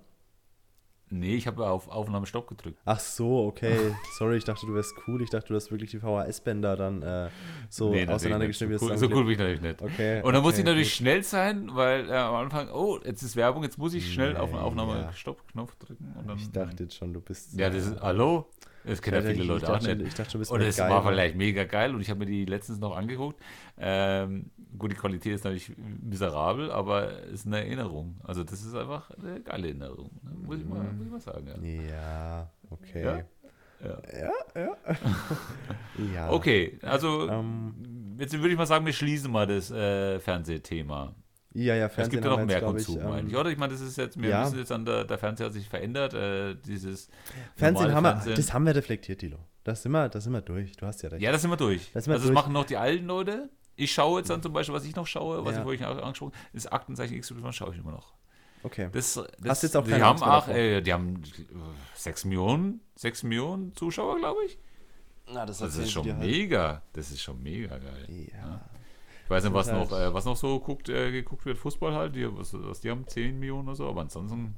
Nee, 1.08 1.36
ich 1.36 1.46
habe 1.46 1.68
auf 1.68 1.88
Aufnahme 1.88 2.26
Stopp 2.26 2.48
gedrückt. 2.48 2.80
Ach 2.84 2.98
so, 2.98 3.46
okay. 3.46 3.94
Sorry, 4.18 4.38
ich 4.38 4.44
dachte, 4.44 4.66
du 4.66 4.74
wärst 4.74 4.92
cool. 5.06 5.22
Ich 5.22 5.30
dachte, 5.30 5.48
du 5.48 5.54
hast 5.54 5.70
wirklich 5.70 5.90
die 5.92 6.00
VHS-Bänder 6.00 6.76
dann 6.76 7.00
äh, 7.02 7.28
so 7.68 7.90
Nee, 7.90 8.08
auseinandergeschnitten. 8.08 8.76
So 8.78 8.86
cool, 8.86 8.98
so 8.98 9.06
cool 9.06 9.22
bin 9.22 9.32
ich 9.32 9.38
natürlich 9.38 9.60
nicht. 9.60 9.82
Okay. 9.82 10.20
Und 10.22 10.32
dann 10.32 10.42
muss 10.42 10.54
okay, 10.54 10.62
ich 10.62 10.66
natürlich 10.66 10.88
gut. 10.88 10.96
schnell 10.96 11.22
sein, 11.22 11.70
weil 11.74 12.10
äh, 12.10 12.12
am 12.12 12.34
Anfang, 12.34 12.70
oh, 12.70 12.98
jetzt 13.04 13.22
ist 13.22 13.36
Werbung, 13.36 13.62
jetzt 13.62 13.78
muss 13.78 13.94
ich 13.94 14.12
schnell 14.12 14.36
auf 14.36 14.50
Nee, 14.50 14.58
Aufnahme 14.58 14.94
ja. 15.02 15.12
Stopp-Knopf 15.12 15.76
drücken. 15.76 16.12
Und 16.18 16.28
dann, 16.28 16.38
Ich 16.38 16.50
dachte 16.50 16.82
jetzt 16.82 16.96
schon, 16.96 17.14
du 17.14 17.20
bist. 17.20 17.56
Ja, 17.58 17.70
das 17.70 17.86
ist, 17.86 18.00
hallo? 18.00 18.46
Das 18.86 19.02
kennen 19.02 19.16
ja 19.24 19.30
viele 19.30 19.42
ich- 19.42 19.48
Leute 19.48 19.64
ich 19.64 19.70
auch 19.70 19.72
dachte 19.78 19.96
nicht. 19.96 20.08
Ich 20.08 20.14
dachte 20.14 20.38
du 20.38 20.52
Und 20.54 20.60
es 20.62 20.76
geil, 20.76 20.90
war 20.90 21.02
vielleicht 21.06 21.36
mega 21.36 21.64
geil 21.64 21.94
und 21.94 22.00
ich 22.00 22.08
habe 22.10 22.20
mir 22.20 22.26
die 22.26 22.44
letztens 22.44 22.78
noch 22.78 22.96
angeguckt. 22.96 23.40
Ähm, 23.78 24.50
gut, 24.78 24.92
die 24.92 24.96
Qualität 24.96 25.34
ist 25.34 25.44
natürlich 25.44 25.72
miserabel, 26.02 26.70
aber 26.70 27.24
es 27.24 27.40
ist 27.40 27.46
eine 27.46 27.58
Erinnerung. 27.58 28.16
Also 28.24 28.44
das 28.44 28.62
ist 28.62 28.74
einfach 28.74 29.10
eine 29.10 29.40
geile 29.40 29.68
Erinnerung. 29.68 30.10
Ne? 30.22 30.30
Muss, 30.46 30.58
ich 30.58 30.64
mal, 30.66 30.82
muss 30.92 31.06
ich 31.06 31.12
mal 31.12 31.20
sagen. 31.20 31.46
Ja. 31.62 31.88
Ja, 31.88 32.50
okay. 32.70 33.04
Ja? 33.04 33.18
Ja. 34.54 34.76
Ja. 36.14 36.30
Okay, 36.30 36.78
also 36.82 37.28
Ähm, 37.28 38.16
jetzt 38.18 38.32
würde 38.38 38.50
ich 38.50 38.56
mal 38.56 38.66
sagen, 38.66 38.86
wir 38.86 38.92
schließen 38.92 39.30
mal 39.30 39.46
das 39.46 39.70
äh, 39.70 40.18
Fernsehthema. 40.20 41.14
Ja, 41.56 41.74
ja, 41.74 41.86
Es 41.86 41.94
Fernsehen 41.94 42.10
gibt 42.12 42.24
ja 42.24 42.30
noch 42.30 42.36
mehr 42.44 42.56
jetzt, 42.56 42.58
glaub 42.60 42.76
ich, 42.78 42.86
Konsum, 42.86 43.02
ähm, 43.02 43.12
eigentlich, 43.12 43.36
oder? 43.36 43.50
Ich 43.50 43.58
meine, 43.58 43.72
das 43.72 43.80
ist 43.82 43.96
jetzt, 43.96 44.20
wir 44.20 44.28
ja. 44.28 44.44
müssen 44.44 44.58
jetzt 44.58 44.72
an 44.72 44.84
der, 44.84 45.04
der 45.04 45.18
Fernseher 45.18 45.46
hat 45.46 45.52
sich 45.52 45.68
verändert, 45.68 46.14
äh, 46.14 46.54
dieses 46.54 47.08
Fernsehen 47.56 47.92
haben 47.94 48.04
wir, 48.04 48.12
Fernsehen. 48.12 48.34
das 48.36 48.52
haben 48.52 48.66
wir 48.66 48.74
reflektiert, 48.74 49.20
Tilo. 49.20 49.38
Das 49.64 49.82
sind 49.82 49.92
wir, 49.92 50.08
das 50.08 50.24
sind 50.24 50.32
wir 50.32 50.42
durch. 50.42 50.76
Du 50.76 50.86
hast 50.86 51.02
ja 51.02 51.08
recht. 51.08 51.22
Ja, 51.22 51.32
das 51.32 51.42
sind 51.42 51.50
wir 51.50 51.56
durch. 51.56 51.90
Da 51.92 52.00
sind 52.00 52.10
wir 52.10 52.14
also 52.14 52.24
das 52.28 52.34
durch. 52.34 52.34
machen 52.34 52.52
noch 52.52 52.64
die 52.64 52.76
alten 52.76 53.06
Leute. 53.06 53.48
Ich 53.74 53.92
schaue 53.92 54.20
jetzt 54.20 54.30
dann 54.30 54.42
zum 54.42 54.52
Beispiel, 54.52 54.74
was 54.74 54.84
ich 54.84 54.94
noch 54.96 55.06
schaue, 55.06 55.44
was 55.44 55.52
Ja. 55.52 55.58
ich 55.58 55.64
vorhin 55.64 55.84
auch 55.84 56.02
angesprochen 56.02 56.32
habe, 56.34 56.56
ist 56.56 56.72
Aktenzeichen 56.72 57.20
XY, 57.20 57.52
schaue 57.52 57.72
ich 57.74 57.80
immer 57.80 57.92
noch. 57.92 58.14
Okay. 58.62 58.88
Das, 58.92 59.14
das, 59.14 59.26
Hast 59.46 59.62
jetzt 59.62 59.76
auch 59.76 59.84
die 59.84 59.94
haben 59.94 60.22
auch, 60.22 60.48
äh, 60.48 60.80
die 60.80 60.92
haben 60.92 61.22
äh, 61.24 61.52
6 61.94 62.24
Millionen, 62.24 62.80
6 62.96 63.22
Millionen 63.24 63.74
Zuschauer, 63.74 64.18
glaube 64.18 64.44
ich. 64.46 64.58
Na, 65.32 65.44
das, 65.44 65.58
Das 65.58 65.76
ist 65.76 65.90
schon 65.90 66.06
halt. 66.06 66.18
mega. 66.18 66.82
Das 66.92 67.10
ist 67.10 67.20
schon 67.22 67.42
mega 67.42 67.78
geil. 67.78 68.06
Ja. 68.32 68.60
Ich 69.26 69.30
weiß 69.30 69.42
nicht, 69.42 69.52
was 69.52 69.66
Das 69.66 69.76
ist 69.76 69.90
noch, 69.90 69.98
halt- 69.98 70.10
äh, 70.10 70.14
was 70.14 70.24
noch 70.24 70.36
so 70.36 70.60
guckt, 70.60 70.88
äh, 70.88 71.10
geguckt 71.10 71.44
wird, 71.46 71.58
Fußball 71.58 71.92
halt, 71.94 72.14
die, 72.14 72.26
was, 72.38 72.54
was 72.54 72.80
die 72.80 72.90
haben, 72.90 73.08
10 73.08 73.38
Millionen 73.40 73.66
oder 73.66 73.74
so, 73.76 73.88
aber 73.88 74.02
ansonsten. 74.02 74.54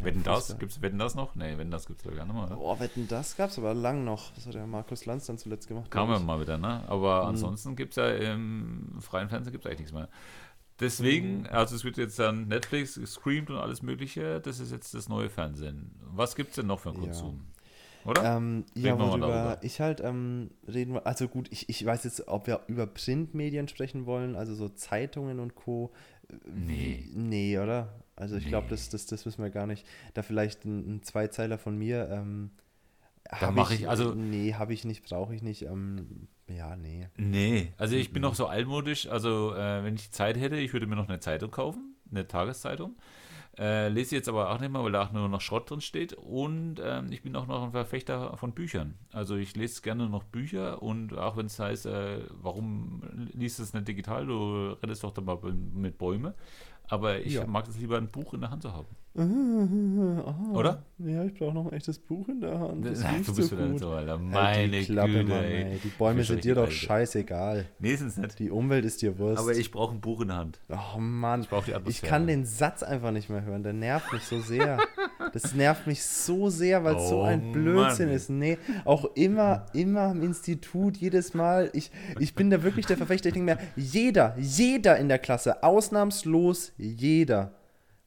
Wetten 0.00 0.22
das? 0.22 0.40
Fußball. 0.48 0.58
Gibt's 0.58 0.82
Wetten 0.82 0.98
das 0.98 1.14
noch? 1.14 1.34
Nee, 1.34 1.56
Wetten 1.58 1.70
das 1.70 1.86
gibt 1.86 2.00
es 2.00 2.04
ja 2.04 2.12
gar 2.12 2.24
nicht 2.26 2.34
mehr. 2.34 2.46
Boah, 2.56 2.78
wetten, 2.78 3.08
das 3.08 3.36
gab's 3.36 3.58
aber 3.58 3.72
lang 3.74 4.04
noch. 4.04 4.32
Das 4.34 4.46
hat 4.46 4.52
der 4.54 4.66
Markus 4.66 5.06
Lanz 5.06 5.26
dann 5.26 5.38
zuletzt 5.38 5.66
gemacht. 5.66 5.90
Kam 5.90 6.10
ja 6.10 6.18
mal 6.18 6.40
wieder, 6.40 6.58
ne? 6.58 6.84
Aber 6.88 7.22
Mhm. 7.22 7.28
ansonsten 7.30 7.74
gibt 7.74 7.92
es 7.92 7.96
ja 7.96 8.10
im 8.10 8.98
freien 9.00 9.28
Fernsehen 9.30 9.50
gibt's 9.52 9.66
eigentlich 9.66 9.78
nichts 9.80 9.92
mehr. 9.94 10.08
Deswegen, 10.78 11.40
Mhm. 11.40 11.46
also 11.50 11.74
es 11.74 11.82
wird 11.84 11.96
jetzt 11.96 12.18
dann 12.18 12.46
Netflix 12.46 12.94
gestreamt 12.94 13.50
und 13.50 13.56
alles 13.56 13.82
Mögliche, 13.82 14.40
das 14.40 14.60
ist 14.60 14.70
jetzt 14.70 14.94
das 14.94 15.08
neue 15.08 15.30
Fernsehen. 15.30 15.90
Was 16.14 16.36
gibt 16.36 16.50
es 16.50 16.56
denn 16.56 16.66
noch 16.68 16.78
für 16.80 16.90
einen 16.90 16.98
Ja. 16.98 17.04
Konsum? 17.06 17.46
Oder? 18.08 18.36
Ähm, 18.36 18.64
ja, 18.74 18.98
worüber 18.98 19.58
ich 19.62 19.80
halt 19.80 20.00
ähm, 20.00 20.50
reden 20.66 20.94
wir, 20.94 21.06
also 21.06 21.28
gut, 21.28 21.48
ich, 21.52 21.68
ich 21.68 21.84
weiß 21.84 22.04
jetzt, 22.04 22.26
ob 22.28 22.46
wir 22.46 22.60
über 22.68 22.86
Printmedien 22.86 23.68
sprechen 23.68 24.06
wollen, 24.06 24.34
also 24.36 24.54
so 24.54 24.68
Zeitungen 24.68 25.40
und 25.40 25.54
Co. 25.54 25.92
Nee. 26.46 27.04
Nee, 27.14 27.58
oder? 27.58 28.02
Also 28.16 28.36
ich 28.36 28.46
glaube, 28.48 28.64
Nee. 28.66 28.70
das, 28.70 28.88
das, 28.90 29.06
das 29.06 29.24
müssen 29.24 29.42
wir 29.42 29.50
gar 29.50 29.66
nicht. 29.66 29.86
Da 30.14 30.22
vielleicht 30.22 30.64
ein, 30.64 30.96
ein 30.96 31.02
Zweizeiler 31.02 31.58
von 31.58 31.76
mir. 31.78 32.08
Ähm, 32.10 32.50
hab 33.30 33.54
mach 33.54 33.70
ich, 33.70 33.88
also- 33.88 34.14
Nee, 34.14 34.54
habe 34.54 34.72
ich 34.72 34.84
nicht, 34.84 35.04
brauche 35.04 35.34
ich 35.34 35.42
nicht. 35.42 35.62
Ähm, 35.62 36.28
ja, 36.48 36.76
nee. 36.76 37.08
Nee, 37.16 37.72
also 37.76 37.94
ich 37.94 38.08
Mhm. 38.08 38.12
bin 38.14 38.22
noch 38.22 38.34
so 38.34 38.46
altmodisch, 38.46 39.06
also 39.06 39.54
äh, 39.54 39.84
wenn 39.84 39.94
ich 39.94 40.10
Zeit 40.12 40.36
hätte, 40.38 40.56
ich 40.56 40.72
würde 40.72 40.86
mir 40.86 40.96
noch 40.96 41.08
eine 41.08 41.20
Zeitung 41.20 41.50
kaufen, 41.50 41.94
eine 42.10 42.26
Tageszeitung. 42.26 42.96
Äh, 43.58 43.88
lese 43.88 44.14
jetzt 44.14 44.28
aber 44.28 44.50
auch 44.50 44.60
nicht 44.60 44.70
mehr, 44.70 44.84
weil 44.84 44.92
da 44.92 45.02
auch 45.02 45.12
nur 45.12 45.28
noch 45.28 45.40
Schrott 45.40 45.68
drin 45.68 45.80
steht. 45.80 46.14
Und 46.14 46.76
ähm, 46.82 47.10
ich 47.10 47.22
bin 47.22 47.34
auch 47.34 47.46
noch 47.46 47.64
ein 47.64 47.72
Verfechter 47.72 48.36
von 48.36 48.52
Büchern. 48.52 48.94
Also 49.12 49.34
ich 49.36 49.56
lese 49.56 49.82
gerne 49.82 50.08
noch 50.08 50.22
Bücher 50.22 50.80
und 50.82 51.16
auch 51.18 51.36
wenn 51.36 51.46
es 51.46 51.58
heißt, 51.58 51.86
äh, 51.86 52.20
warum 52.40 53.02
liest 53.32 53.58
du 53.58 53.64
es 53.64 53.74
nicht 53.74 53.88
digital, 53.88 54.26
du 54.26 54.76
rettest 54.82 55.02
doch 55.02 55.12
da 55.12 55.22
mal 55.22 55.38
mit 55.52 55.98
Bäume. 55.98 56.34
Aber 56.88 57.18
ich 57.20 57.34
Ja. 57.34 57.46
mag 57.46 57.66
es 57.68 57.78
lieber, 57.78 57.98
ein 57.98 58.08
Buch 58.08 58.34
in 58.34 58.40
der 58.40 58.50
Hand 58.50 58.62
zu 58.62 58.72
haben. 58.72 58.86
Ah, 59.16 60.52
Oder? 60.54 60.84
Ja, 60.98 61.24
ich 61.24 61.34
brauche 61.34 61.52
noch 61.52 61.66
ein 61.66 61.72
echtes 61.72 61.98
Buch 61.98 62.28
in 62.28 62.40
der 62.40 62.58
Hand. 62.58 62.84
Das 62.86 63.00
Nein, 63.02 63.16
liest 63.18 63.28
du 63.28 63.34
bist 63.36 63.48
so 63.50 63.56
wieder 63.56 63.64
nicht 63.66 63.72
gut. 63.74 63.80
so, 63.82 63.90
Alter. 63.90 64.12
Halt 64.12 64.22
Meine 64.22 64.70
die 64.80 64.84
Klappe, 64.86 65.10
Güte, 65.12 65.24
Mann, 65.24 65.44
ey. 65.44 65.62
ey. 65.72 65.78
Die 65.82 65.88
Bäume 65.88 66.20
Ich 66.22 66.28
sind 66.28 66.44
dir 66.44 66.54
doch 66.54 66.66
richtig 66.68 66.82
scheißegal. 66.82 67.66
Nee, 67.78 67.94
sind 67.96 68.08
es 68.08 68.16
nicht. 68.16 68.38
Die 68.38 68.50
Umwelt 68.50 68.84
ist 68.84 69.02
dir 69.02 69.18
Wurst. 69.18 69.42
Aber 69.42 69.52
ich 69.52 69.70
brauche 69.70 69.94
ein 69.94 70.00
Buch 70.00 70.20
in 70.22 70.28
der 70.28 70.36
Hand. 70.38 70.60
Oh 70.68 70.98
Mann, 71.00 71.40
Ich 71.42 71.48
brauche 71.48 71.64
die 71.64 71.70
ich 71.72 71.76
Atmosphäre. 71.76 72.10
kann 72.10 72.26
den 72.26 72.44
Satz 72.44 72.82
einfach 72.82 73.10
nicht 73.10 73.28
mehr 73.28 73.42
hören. 73.42 73.62
Der 73.62 73.72
nervt 73.72 74.12
mich 74.12 74.22
so 74.22 74.40
sehr. 74.40 74.78
Das 75.32 75.54
nervt 75.54 75.86
mich 75.86 76.02
so 76.02 76.50
sehr, 76.50 76.84
weil 76.84 76.96
es 76.96 77.08
so 77.08 77.20
Oh 77.20 77.22
ein 77.24 77.52
Blödsinn 77.52 78.06
Mann. 78.06 78.16
ist. 78.16 78.30
Nee, 78.30 78.58
auch 78.84 79.04
immer, 79.16 79.66
immer 79.72 80.10
im 80.12 80.22
Institut, 80.22 80.96
jedes 80.96 81.34
Mal. 81.34 81.70
Ich, 81.72 81.90
ich 82.18 82.34
bin 82.34 82.50
da 82.50 82.62
wirklich 82.62 82.86
der 82.86 82.96
Verfechter. 82.96 83.28
Ich 83.28 83.34
denke 83.34 83.54
mir, 83.54 83.58
jeder, 83.76 84.34
jeder 84.38 84.96
in 84.98 85.08
der 85.08 85.18
Klasse, 85.18 85.62
ausnahmslos 85.62 86.72
jeder, 86.76 87.52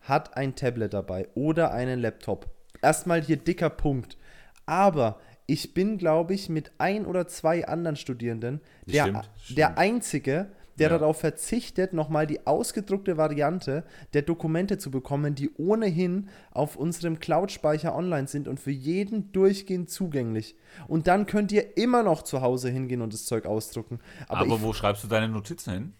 hat 0.02 0.36
ein 0.36 0.56
Tablet 0.56 0.94
dabei 0.94 1.28
oder 1.36 1.72
einen 1.72 2.00
Laptop. 2.00 2.50
Erstmal 2.82 3.22
hier 3.22 3.38
dicker 3.38 3.70
Punkt. 3.70 4.18
Aber 4.66 5.20
ich 5.48 5.74
bin, 5.74 5.98
glaube 5.98 6.34
ich, 6.34 6.50
mit 6.50 6.72
ein 6.78 7.06
oder 7.06 7.28
zwei 7.28 7.68
anderen 7.68 7.96
Studierenden 7.98 8.62
der, 8.86 9.04
Stimmt, 9.04 9.30
stimmt. 9.44 9.58
der 9.58 9.78
Einzige, 9.78 10.48
der 10.82 10.90
Ja. 10.92 10.98
darauf 10.98 11.20
verzichtet, 11.20 11.94
nochmal 11.94 12.26
die 12.28 12.46
ausgedruckte 12.48 13.16
Variante 13.16 13.84
der 14.14 14.24
Dokumente 14.24 14.78
zu 14.78 14.90
bekommen, 14.92 15.36
die 15.36 15.52
ohnehin 15.58 16.30
auf 16.52 16.76
unserem 16.76 17.20
Cloud-Speicher 17.20 17.96
online 17.96 18.28
sind 18.28 18.48
und 18.48 18.60
für 18.60 18.72
jeden 18.72 19.32
durchgehend 19.32 19.90
zugänglich. 19.90 20.56
Und 20.88 21.08
dann 21.08 21.26
könnt 21.28 21.52
ihr 21.52 21.78
immer 21.78 22.04
noch 22.04 22.24
zu 22.24 22.42
Hause 22.42 22.70
hingehen 22.70 23.02
und 23.02 23.14
das 23.14 23.26
Zeug 23.26 23.46
ausdrucken. 23.46 24.00
Aber, 24.28 24.42
Aber, 24.42 24.62
wo 24.62 24.74
schreibst 24.74 25.04
du 25.04 25.08
deine 25.08 25.30
Notizen 25.30 25.72
hin? 25.72 25.94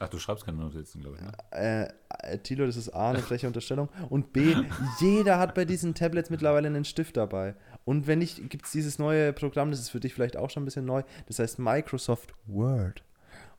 Ach, 0.00 0.08
du 0.08 0.18
schreibst 0.18 0.44
keine 0.44 0.58
Notizen, 0.58 1.00
glaube 1.02 1.16
ich. 1.16 1.22
Ne? 1.22 1.32
äh, 1.52 2.32
äh, 2.32 2.38
Tilo, 2.38 2.66
das 2.66 2.76
ist 2.76 2.88
A, 2.90 3.10
eine 3.10 3.20
freche 3.20 3.46
Unterstellung. 3.46 3.88
Und 4.08 4.32
B, 4.32 4.54
jeder 5.00 5.38
hat 5.38 5.54
bei 5.54 5.64
diesen 5.64 5.94
Tablets 5.94 6.30
mittlerweile 6.30 6.66
einen 6.66 6.84
Stift 6.84 7.16
dabei. 7.16 7.54
Und 7.84 8.06
wenn 8.08 8.18
nicht, 8.18 8.50
gibt 8.50 8.66
es 8.66 8.72
dieses 8.72 8.98
neue 8.98 9.32
Programm, 9.32 9.70
das 9.70 9.78
ist 9.80 9.90
für 9.90 10.00
dich 10.00 10.12
vielleicht 10.14 10.36
auch 10.36 10.50
schon 10.50 10.62
ein 10.62 10.64
bisschen 10.64 10.84
neu, 10.84 11.02
das 11.26 11.38
heißt 11.38 11.58
Microsoft 11.60 12.32
Word. 12.46 13.04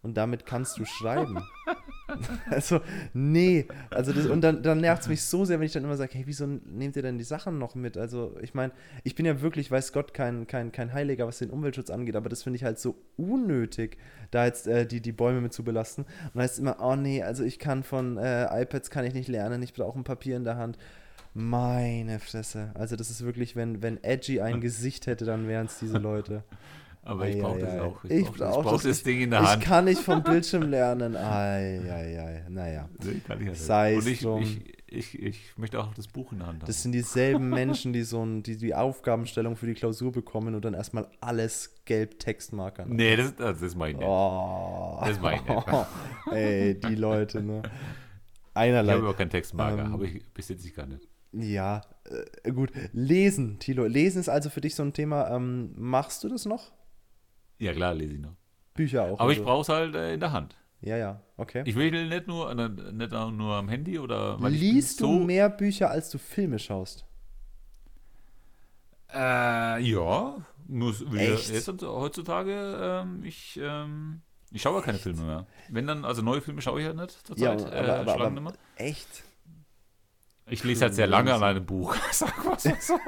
Und 0.06 0.16
damit 0.18 0.46
kannst 0.46 0.78
du 0.78 0.86
schreiben. 0.86 1.40
Also, 2.52 2.82
nee. 3.14 3.66
Also 3.90 4.14
das, 4.14 4.28
und 4.28 4.42
dann, 4.42 4.62
dann 4.62 4.80
nervt 4.80 5.02
es 5.02 5.08
mich 5.08 5.24
so 5.24 5.44
sehr, 5.44 5.60
wenn 5.60 5.66
ich 5.66 5.74
dann 5.74 5.84
immer 5.84 5.98
sage, 5.98 6.14
hey, 6.14 6.24
wieso 6.28 6.46
nehmt 6.46 6.96
ihr 6.96 7.02
denn 7.02 7.18
die 7.18 7.24
Sachen 7.24 7.58
noch 7.58 7.74
mit? 7.74 7.98
Also, 7.98 8.38
ich 8.42 8.54
meine, 8.54 8.72
ich 9.04 9.16
bin 9.16 9.26
ja 9.26 9.42
wirklich, 9.42 9.72
weiß 9.72 9.92
Gott, 9.92 10.14
kein, 10.14 10.46
kein, 10.46 10.72
kein 10.72 10.94
Heiliger, 10.94 11.26
was 11.26 11.40
den 11.40 11.50
Umweltschutz 11.50 11.90
angeht, 11.90 12.16
aber 12.16 12.30
das 12.30 12.44
finde 12.44 12.58
ich 12.58 12.64
halt 12.64 12.78
so 12.78 12.96
unnötig, 13.18 13.98
da 14.30 14.46
jetzt 14.46 14.68
äh, 14.68 14.86
die, 14.86 15.02
die 15.02 15.12
Bäume 15.12 15.42
mit 15.42 15.52
zu 15.52 15.64
belasten. 15.64 16.06
Und 16.34 16.42
heißt 16.42 16.54
es 16.54 16.60
immer, 16.60 16.78
oh 16.80 16.96
nee, 16.96 17.24
also 17.24 17.44
ich 17.44 17.58
kann 17.58 17.82
von 17.82 18.18
äh, 18.18 18.62
iPads 18.62 18.92
kann 18.92 19.04
ich 19.04 19.16
nicht 19.16 19.28
lernen, 19.28 19.64
ich 19.64 19.74
brauche 19.74 19.98
ein 19.98 20.04
Papier 20.04 20.38
in 20.38 20.44
der 20.44 20.58
Hand. 20.58 20.78
Meine 21.34 22.20
Fresse. 22.20 22.70
Also 22.76 22.96
das 22.96 23.10
ist 23.10 23.26
wirklich, 23.26 23.56
wenn, 23.56 23.82
wenn 23.82 24.02
Edgy 24.04 24.42
ein 24.42 24.62
Gesicht 24.62 25.08
hätte, 25.08 25.26
dann 25.26 25.48
wären 25.48 25.66
es 25.66 25.80
diese 25.80 25.98
Leute. 25.98 26.44
Aber 27.06 27.28
ich 27.30 27.40
brauche 27.40 27.60
das 27.60 27.80
auch. 27.80 28.04
Ich, 28.06 28.12
ich 28.12 28.32
brauche 28.32 28.64
brauch 28.64 28.82
das, 28.82 29.04
Ding 29.04 29.22
in 29.22 29.30
der 29.30 29.48
Hand. 29.48 29.62
Ich 29.62 29.70
kann 29.70 29.86
nicht 29.86 30.02
vom 30.02 30.24
Bildschirm 30.24 30.64
lernen. 30.64 31.16
Ei, 31.16 31.80
ei, 31.88 32.20
ei. 32.20 32.46
Naja. 32.50 32.90
Nee, 33.04 33.22
kann 33.26 33.40
ich 33.42 33.48
ja. 33.48 33.54
Sei 33.54 33.96
Und 33.98 34.08
ich, 34.08 34.22
drum. 34.22 34.42
ich, 34.42 34.60
ich, 34.88 35.22
ich 35.22 35.58
möchte 35.58 35.80
auch 35.80 35.94
das 35.94 36.08
Buch 36.08 36.32
in 36.32 36.40
der 36.40 36.48
Hand 36.48 36.62
haben. 36.62 36.68
Das 36.68 36.82
sind 36.82 36.94
dieselben 36.94 37.50
Menschen, 37.50 37.94
die 37.94 38.02
so 38.02 38.26
ein, 38.26 38.42
die, 38.42 38.58
die 38.58 38.74
Aufgabenstellung 38.74 39.56
für 39.56 39.68
die 39.68 39.76
Klausur 39.76 40.12
bekommen 40.12 40.56
und 40.56 40.66
dann 40.66 40.74
erstmal 40.74 41.08
alles 41.22 41.76
gelb 41.86 42.18
Textmarkern. 42.20 42.90
nee, 42.90 43.16
das, 43.16 43.36
das 43.36 43.62
ist 43.62 43.76
mein 43.76 43.98
nicht. 43.98 44.08
Oh. 44.08 45.00
Das 45.06 45.20
meine 45.22 45.42
ich 45.42 45.48
nicht. 45.48 45.68
Ey, 46.32 46.80
die 46.80 46.96
Leute, 46.96 47.44
ne? 47.44 47.62
Ich 47.66 47.72
Einerlei. 48.56 48.94
habe 48.94 49.00
überhaupt 49.02 49.20
keinen 49.20 49.30
Textmarker, 49.30 49.84
Ähm, 49.84 49.92
habe 49.94 50.08
ich 50.08 50.24
besitze 50.34 50.68
ich 50.68 50.74
gar 50.74 50.88
nicht. 50.88 51.08
Ja, 51.34 51.82
äh, 52.44 52.52
gut. 52.52 52.72
Lesen, 52.94 53.60
Tilo. 53.60 53.86
Lesen 53.86 54.22
ist 54.22 54.30
also 54.30 54.50
für 54.50 54.62
dich 54.62 54.74
so 54.74 54.82
ein 54.82 54.94
Thema. 54.94 55.30
Ähm, 55.36 55.72
machst 55.76 56.24
du 56.24 56.30
das 56.30 56.46
noch? 56.46 56.72
Ja, 57.60 57.74
klar, 57.74 57.94
lese 57.94 58.14
ich 58.14 58.20
noch. 58.20 58.36
Bücher 58.74 59.04
auch. 59.04 59.20
Aber 59.20 59.32
ich 59.32 59.40
also. 59.40 59.50
brauche 59.50 59.62
es 59.62 59.70
halt 59.70 59.96
äh, 59.96 60.14
in 60.14 60.20
der 60.20 60.32
Hand. 60.32 60.56
Ja, 60.82 60.98
ja, 60.98 61.22
okay. 61.38 61.64
Ich 61.66 61.76
will 61.76 62.08
nicht 62.08 62.28
nur, 62.28 62.52
äh, 62.52 62.70
nicht 62.70 63.12
nur 63.12 63.56
am 63.56 63.70
Handy 63.70 63.98
oder. 63.98 64.38
ich 64.50 64.60
Liest 64.60 65.02
du 65.02 65.06
so, 65.06 65.20
mehr 65.20 65.50
Bücher, 65.50 65.90
als 65.90 66.10
du 66.10 66.18
Filme 66.18 66.60
schaust? 66.60 67.06
Äh, 69.14 69.18
ja, 69.18 69.80
ja 69.80 70.36
Echt? 71.16 71.50
jetzt 71.50 71.82
heutzutage, 71.82 73.04
ähm, 73.04 73.24
ich, 73.24 73.60
ähm, 73.62 74.22
ich 74.52 74.62
schaue 74.62 74.76
ja 74.76 74.82
keine 74.82 74.98
Filme 74.98 75.24
mehr. 75.24 75.48
Wenn 75.70 75.88
dann, 75.88 76.04
also 76.06 76.22
neue 76.22 76.42
Filme 76.42 76.62
schaue 76.62 76.82
ich 76.82 76.86
ja 76.86 76.94
nicht 76.94 77.26
zurzeit. 77.26 77.66
aber, 77.66 77.74
äh, 77.74 77.90
aber, 77.92 78.12
schon 78.12 78.22
aber, 78.22 78.30
nicht 78.30 78.44
mehr. 78.44 78.54
echt? 78.76 79.24
Ich 80.48 80.64
lese 80.64 80.84
halt 80.86 80.94
sehr 80.94 81.08
lange 81.08 81.34
an 81.34 81.42
einem 81.42 81.66
Buch. 81.66 81.96
Sag 82.12 82.46
was 82.46 82.62
so. 82.64 83.00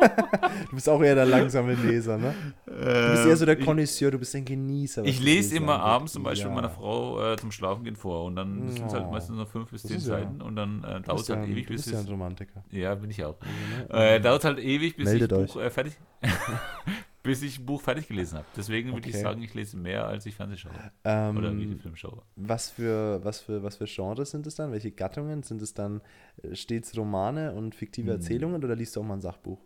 Du 0.70 0.76
bist 0.76 0.90
auch 0.90 1.00
eher 1.04 1.14
der 1.14 1.28
langsame 1.28 1.76
Leser, 1.76 2.18
ne? 2.18 2.34
Du 2.66 2.72
bist 3.12 3.26
eher 3.28 3.38
so 3.38 3.46
der 3.46 3.58
Connoisseur, 3.60 4.10
du 4.10 4.18
bist 4.18 4.36
ein 4.36 4.44
Genießer. 4.44 5.04
Ich 5.06 5.20
lese 5.20 5.56
immer 5.56 5.74
angeht. 5.76 5.86
abends 5.88 6.14
zum 6.14 6.24
Beispiel 6.24 6.50
Ja. 6.50 6.56
meiner 6.56 6.72
Frau 6.72 7.34
äh, 7.34 7.38
zum 7.38 7.52
Schlafen 7.52 7.84
gehen 7.84 7.96
vor 7.96 8.26
und 8.26 8.36
dann 8.38 8.68
sind 8.72 8.88
es 8.88 8.94
halt 8.94 9.12
meistens 9.12 9.38
noch 9.38 9.48
fünf 9.48 9.70
bis 9.70 9.84
zehn 9.84 9.98
ist 9.98 10.08
ja- 10.08 10.16
Seiten 10.18 10.42
und 10.42 10.56
dann 10.56 10.84
äh, 10.84 10.96
Du 10.96 11.02
dauert 11.04 11.20
es 11.22 11.28
ja, 11.28 11.36
halt 11.36 11.46
ein- 11.46 11.52
ewig, 11.52 11.68
du 11.68 11.74
bis 11.74 11.84
bist 11.84 11.94
ja 11.94 12.00
ein. 12.00 12.08
Romantiker. 12.08 12.64
Ja, 12.72 12.96
bin 12.96 13.12
ich 13.12 13.24
auch. 13.24 13.36
Mhm. 13.40 13.96
Äh, 13.96 14.20
dauert 14.20 14.44
halt 14.44 14.58
ewig, 14.58 14.96
bis 14.98 15.06
Meldet 15.08 15.32
ich. 15.32 15.54
Buch, 15.54 15.62
äh, 15.62 15.70
fertig, 15.70 15.94
bis 17.28 17.42
ich 17.44 17.60
ein 17.60 17.66
Buch 17.66 17.82
fertig 17.82 18.08
gelesen 18.08 18.38
habe. 18.38 18.48
Deswegen 18.56 18.94
würde 18.94 19.08
ich 19.08 19.14
Okay. 19.16 19.24
sagen, 19.24 19.42
ich 19.44 19.54
lese 19.54 19.78
mehr, 19.78 20.08
als 20.08 20.26
ich 20.26 20.34
Fernseh 20.36 20.58
schaue. 20.58 20.74
Ähm, 21.04 21.38
Oder 21.38 21.56
Videofilm 21.56 21.96
schaue. 21.96 22.24
was, 22.36 22.70
für, 22.70 23.24
was, 23.24 23.42
für, 23.42 23.62
was 23.64 23.76
für 23.76 23.86
Genres 23.86 24.32
sind 24.32 24.48
es 24.48 24.56
dann? 24.56 24.72
Welche 24.72 24.92
Gattungen? 24.92 25.44
Sind 25.44 25.62
es 25.62 25.74
dann 25.74 26.02
äh, 26.42 26.56
stets 26.56 26.98
Romane 26.98 27.54
und 27.54 27.76
fiktive 27.76 28.08
Hm. 28.08 28.16
Erzählungen 28.18 28.64
oder 28.64 28.76
liest 28.76 28.96
du 28.96 29.02
auch 29.02 29.06
mal 29.06 29.16
ein 29.16 29.22
Sachbuch? 29.22 29.60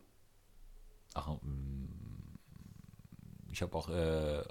Ach, 1.13 1.29
mm, 1.41 1.85
ich 3.51 3.61
habe 3.61 3.75
auch, 3.77 3.89
äh, 3.89 3.93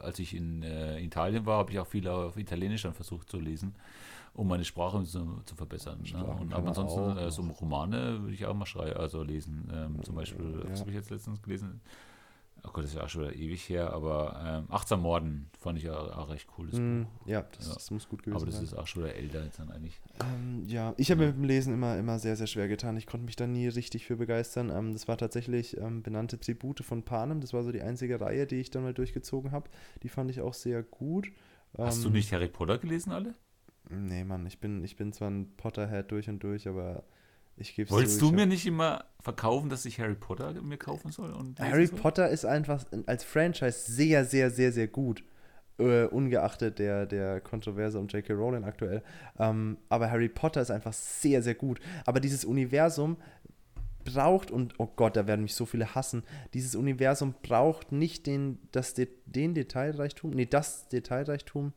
als 0.03 0.19
ich 0.19 0.35
in 0.35 0.63
äh, 0.63 1.01
Italien 1.01 1.47
war, 1.47 1.59
habe 1.59 1.73
ich 1.73 1.79
auch 1.79 1.87
viel 1.87 2.07
auf 2.07 2.37
Italienisch 2.37 2.83
dann 2.83 2.93
versucht 2.95 3.31
zu 3.31 3.39
lesen, 3.41 3.75
um 4.35 4.47
meine 4.47 4.65
Sprache 4.65 5.03
zu, 5.05 5.41
zu 5.47 5.55
verbessern. 5.57 6.01
Ne? 6.13 6.25
Und, 6.25 6.53
aber 6.53 6.69
ansonsten 6.69 7.17
äh, 7.17 7.31
so 7.31 7.43
Romane 7.43 8.21
würde 8.21 8.35
ich 8.35 8.45
auch 8.47 8.55
mal 8.55 8.67
schreiben, 8.67 8.99
also 8.99 9.23
lesen. 9.23 9.69
Ähm, 9.73 10.03
zum 10.05 10.15
Beispiel, 10.15 10.63
Ja. 10.65 10.71
was 10.71 10.81
habe 10.81 10.91
ich 10.91 10.97
jetzt 10.97 11.11
letztens 11.11 11.41
gelesen? 11.43 11.81
Oh 12.63 12.71
Gott, 12.73 12.85
das 12.85 12.91
ist 12.91 12.97
ja 12.97 13.05
auch 13.05 13.09
schon 13.09 13.23
wieder 13.23 13.35
ewig 13.35 13.69
her, 13.69 13.93
aber 13.93 14.63
ähm, 14.69 14.73
18 14.75 15.01
Morden 15.01 15.49
fand 15.59 15.79
ich 15.79 15.89
auch, 15.91 16.17
auch 16.17 16.29
recht 16.29 16.47
cool. 16.59 16.69
Das 16.71 16.79
Mm, 16.79 17.03
Buch. 17.03 17.27
ja, 17.27 17.43
das, 17.57 17.69
Ja. 17.69 17.75
das 17.75 17.91
muss 17.91 18.09
gut 18.09 18.23
gewesen 18.23 18.37
Aber 18.37 18.47
das 18.47 18.57
sein. 18.57 18.65
ist 18.65 18.75
auch 18.75 18.87
schon 18.87 19.05
wieder 19.05 19.15
älter 19.15 19.43
jetzt 19.45 19.59
dann 19.59 19.71
eigentlich. 19.71 19.99
Ähm, 20.23 20.65
ja, 20.67 20.93
ich 20.99 21.11
habe 21.11 21.21
mir 21.23 21.27
mit 21.29 21.37
dem 21.37 21.45
Lesen 21.45 21.73
immer, 21.75 21.97
immer 21.99 22.19
sehr, 22.19 22.37
sehr 22.37 22.47
schwer 22.47 22.69
getan. 22.69 22.97
Ich 22.99 23.07
konnte 23.07 23.25
mich 23.25 23.37
da 23.37 23.47
nie 23.47 23.67
richtig 23.69 24.05
für 24.07 24.17
begeistern. 24.17 24.71
Ähm, 24.71 24.93
das 24.93 25.09
war 25.09 25.17
tatsächlich 25.17 25.77
ähm, 25.79 26.03
benannte 26.03 26.39
Tribute 26.39 26.81
von 26.85 27.03
Panem. 27.03 27.41
Das 27.41 27.53
war 27.55 27.63
so 27.63 27.73
die 27.73 27.81
einzige 27.83 28.21
Reihe, 28.21 28.47
die 28.47 28.57
ich 28.57 28.71
dann 28.71 28.83
mal 28.83 28.95
durchgezogen 28.95 29.53
habe. 29.53 29.71
Die 30.03 30.09
fand 30.09 30.31
ich 30.31 30.41
auch 30.43 30.55
sehr 30.55 30.83
gut. 30.83 31.33
Hast 31.79 32.03
du 32.05 32.09
Ähm, 32.09 32.15
nicht 32.15 32.33
Harry 32.33 32.49
Potter 32.49 32.79
gelesen 32.79 33.13
alle? 33.13 33.35
Nee, 33.89 34.25
Mann, 34.25 34.45
ich 34.47 34.61
bin, 34.61 34.85
ich 34.85 34.97
bin 34.97 35.13
zwar 35.13 35.31
ein 35.31 35.57
Potterhead 35.57 36.11
durch 36.13 36.29
und 36.29 36.43
durch, 36.45 36.69
aber 36.69 37.05
ich 37.61 37.75
gebe 37.75 37.91
Wolltest 37.91 38.21
du 38.21 38.33
mir 38.33 38.47
nicht 38.47 38.67
immer 38.67 39.05
verkaufen, 39.21 39.69
dass 39.69 39.85
ich 39.85 40.01
Harry 40.01 40.15
Potter 40.15 40.53
mir 40.63 40.79
kaufen 40.79 41.13
soll? 41.13 41.33
Harry 41.59 41.87
soll? 41.87 41.99
Potter 41.99 42.29
ist 42.29 42.45
einfach 42.45 42.85
als 43.07 43.25
Franchise 43.25 43.91
sehr, 43.91 44.25
sehr, 44.25 44.51
sehr, 44.51 44.73
sehr 44.73 44.89
gut. 44.89 45.23
Äh, 45.79 46.05
ungeachtet 46.05 46.79
der, 46.79 47.07
der 47.07 47.41
Kontroverse 47.41 47.99
um 47.99 48.07
J.K. 48.07 48.35
Rowling 48.35 48.65
aktuell. 48.65 49.03
Ähm, 49.39 49.79
aber 49.89 50.11
Harry 50.11 50.29
Potter 50.29 50.61
ist 50.61 50.71
einfach 50.71 50.93
sehr, 50.93 51.43
sehr 51.43 51.55
gut. 51.55 51.81
Aber 52.05 52.21
dieses 52.21 52.45
Universum 52.45 53.17
braucht, 54.05 54.51
und 54.51 54.75
oh 54.79 54.89
Gott, 54.97 55.17
da 55.17 55.27
werden 55.27 55.43
mich 55.43 55.55
so 55.55 55.67
viele 55.67 55.95
hassen, 55.95 56.23
dieses 56.55 56.75
Universum 56.75 57.35
braucht 57.43 57.93
nicht 57.93 58.27
den, 58.27 58.59
das, 58.73 58.95
De 58.95 59.09
den 59.27 59.55
Detailreichtum, 59.55 60.31
nee, 60.31 60.47
das 60.47 60.89
Detailreichtum 60.89 61.73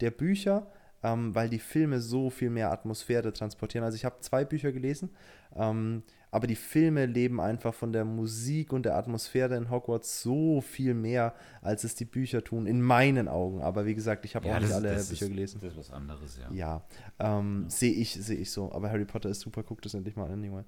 der 0.00 0.10
Bücher, 0.10 0.70
ähm, 1.02 1.34
weil 1.34 1.48
die 1.48 1.58
Filme 1.58 2.00
so 2.00 2.30
viel 2.30 2.50
mehr 2.50 2.70
Atmosphäre 2.72 3.32
transportieren. 3.32 3.84
Also 3.84 3.96
ich 3.96 4.04
habe 4.04 4.16
zwei 4.20 4.44
Bücher 4.44 4.72
gelesen, 4.72 5.10
ähm, 5.54 6.02
aber 6.30 6.46
die 6.46 6.56
Filme 6.56 7.06
leben 7.06 7.40
einfach 7.40 7.72
von 7.72 7.92
der 7.92 8.04
Musik 8.04 8.72
und 8.72 8.84
der 8.84 8.96
Atmosphäre 8.96 9.56
in 9.56 9.70
Hogwarts 9.70 10.22
so 10.22 10.60
viel 10.60 10.92
mehr, 10.92 11.34
als 11.62 11.84
es 11.84 11.94
die 11.94 12.04
Bücher 12.04 12.44
tun, 12.44 12.66
in 12.66 12.82
meinen 12.82 13.26
Augen. 13.28 13.62
Aber 13.62 13.86
wie 13.86 13.94
gesagt, 13.94 14.24
ich 14.26 14.34
habe 14.36 14.52
auch 14.54 14.60
nicht 14.60 14.72
alle 14.72 14.90
Bücher 14.96 15.00
ist, 15.12 15.18
gelesen. 15.20 15.60
Das 15.62 15.72
ist 15.72 15.78
was 15.78 15.90
anderes, 15.92 16.38
ja. 16.38 16.52
Ja, 16.52 16.84
ähm, 17.18 17.64
sehe 17.68 17.92
ich, 17.92 18.12
sehe 18.12 18.36
ich 18.36 18.50
so. 18.50 18.70
Aber 18.72 18.90
Harry 18.90 19.06
Potter 19.06 19.30
ist 19.30 19.40
super, 19.40 19.62
guckt 19.62 19.84
das 19.86 19.94
endlich 19.94 20.16
mal 20.16 20.30
an, 20.30 20.42
Junge. 20.44 20.64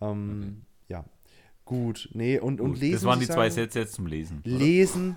Ähm, 0.00 0.62
Ja, 0.88 1.04
gut. 1.64 2.08
Nee, 2.14 2.40
und, 2.40 2.60
und 2.60 2.72
Gut, 2.72 2.80
lesen. 2.80 2.94
das 2.94 3.04
waren 3.04 3.18
die 3.20 3.24
ich 3.26 3.30
zwei 3.30 3.48
sagen, 3.50 3.66
Sätze 3.66 3.78
jetzt 3.80 3.94
zum 3.94 4.06
Lesen. 4.06 4.40
oder? 4.44 4.56
Lesen, 4.56 5.16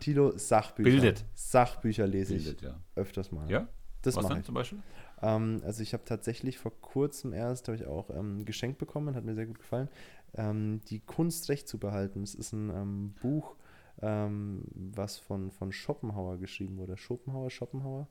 Tilo, 0.00 0.36
Sachbücher. 0.36 0.90
Bildet. 0.90 1.24
Sachbücher 1.34 2.06
lese 2.06 2.34
ich 2.34 2.44
Bildet, 2.44 2.62
ja. 2.62 2.78
öfters 2.94 3.32
mal. 3.32 3.50
Ja? 3.50 3.68
Das 4.02 4.16
was 4.16 4.26
denn 4.26 4.38
ich. 4.38 4.46
zum 4.46 4.54
Beispiel? 4.54 4.78
Ähm, 5.22 5.60
also 5.64 5.82
ich 5.82 5.92
habe 5.92 6.04
tatsächlich 6.04 6.58
vor 6.58 6.72
kurzem 6.80 7.32
erst, 7.32 7.68
habe 7.68 7.76
ich 7.76 7.86
auch 7.86 8.10
ähm, 8.10 8.44
geschenkt 8.44 8.78
bekommen, 8.78 9.14
hat 9.14 9.24
mir 9.24 9.34
sehr 9.34 9.46
gut 9.46 9.58
gefallen, 9.58 9.88
ähm, 10.34 10.80
die 10.88 11.00
Kunst 11.00 11.48
recht 11.48 11.68
zu 11.68 11.78
behalten. 11.78 12.22
Es 12.22 12.34
ist 12.34 12.52
ein 12.52 12.70
ähm, 12.70 13.14
Buch, 13.20 13.56
ähm, 14.00 14.62
was 14.74 15.18
von, 15.18 15.50
von 15.50 15.72
Schopenhauer 15.72 16.38
geschrieben 16.38 16.78
wurde. 16.78 16.96
Schopenhauer, 16.96 17.50
Schopenhauer. 17.50 18.08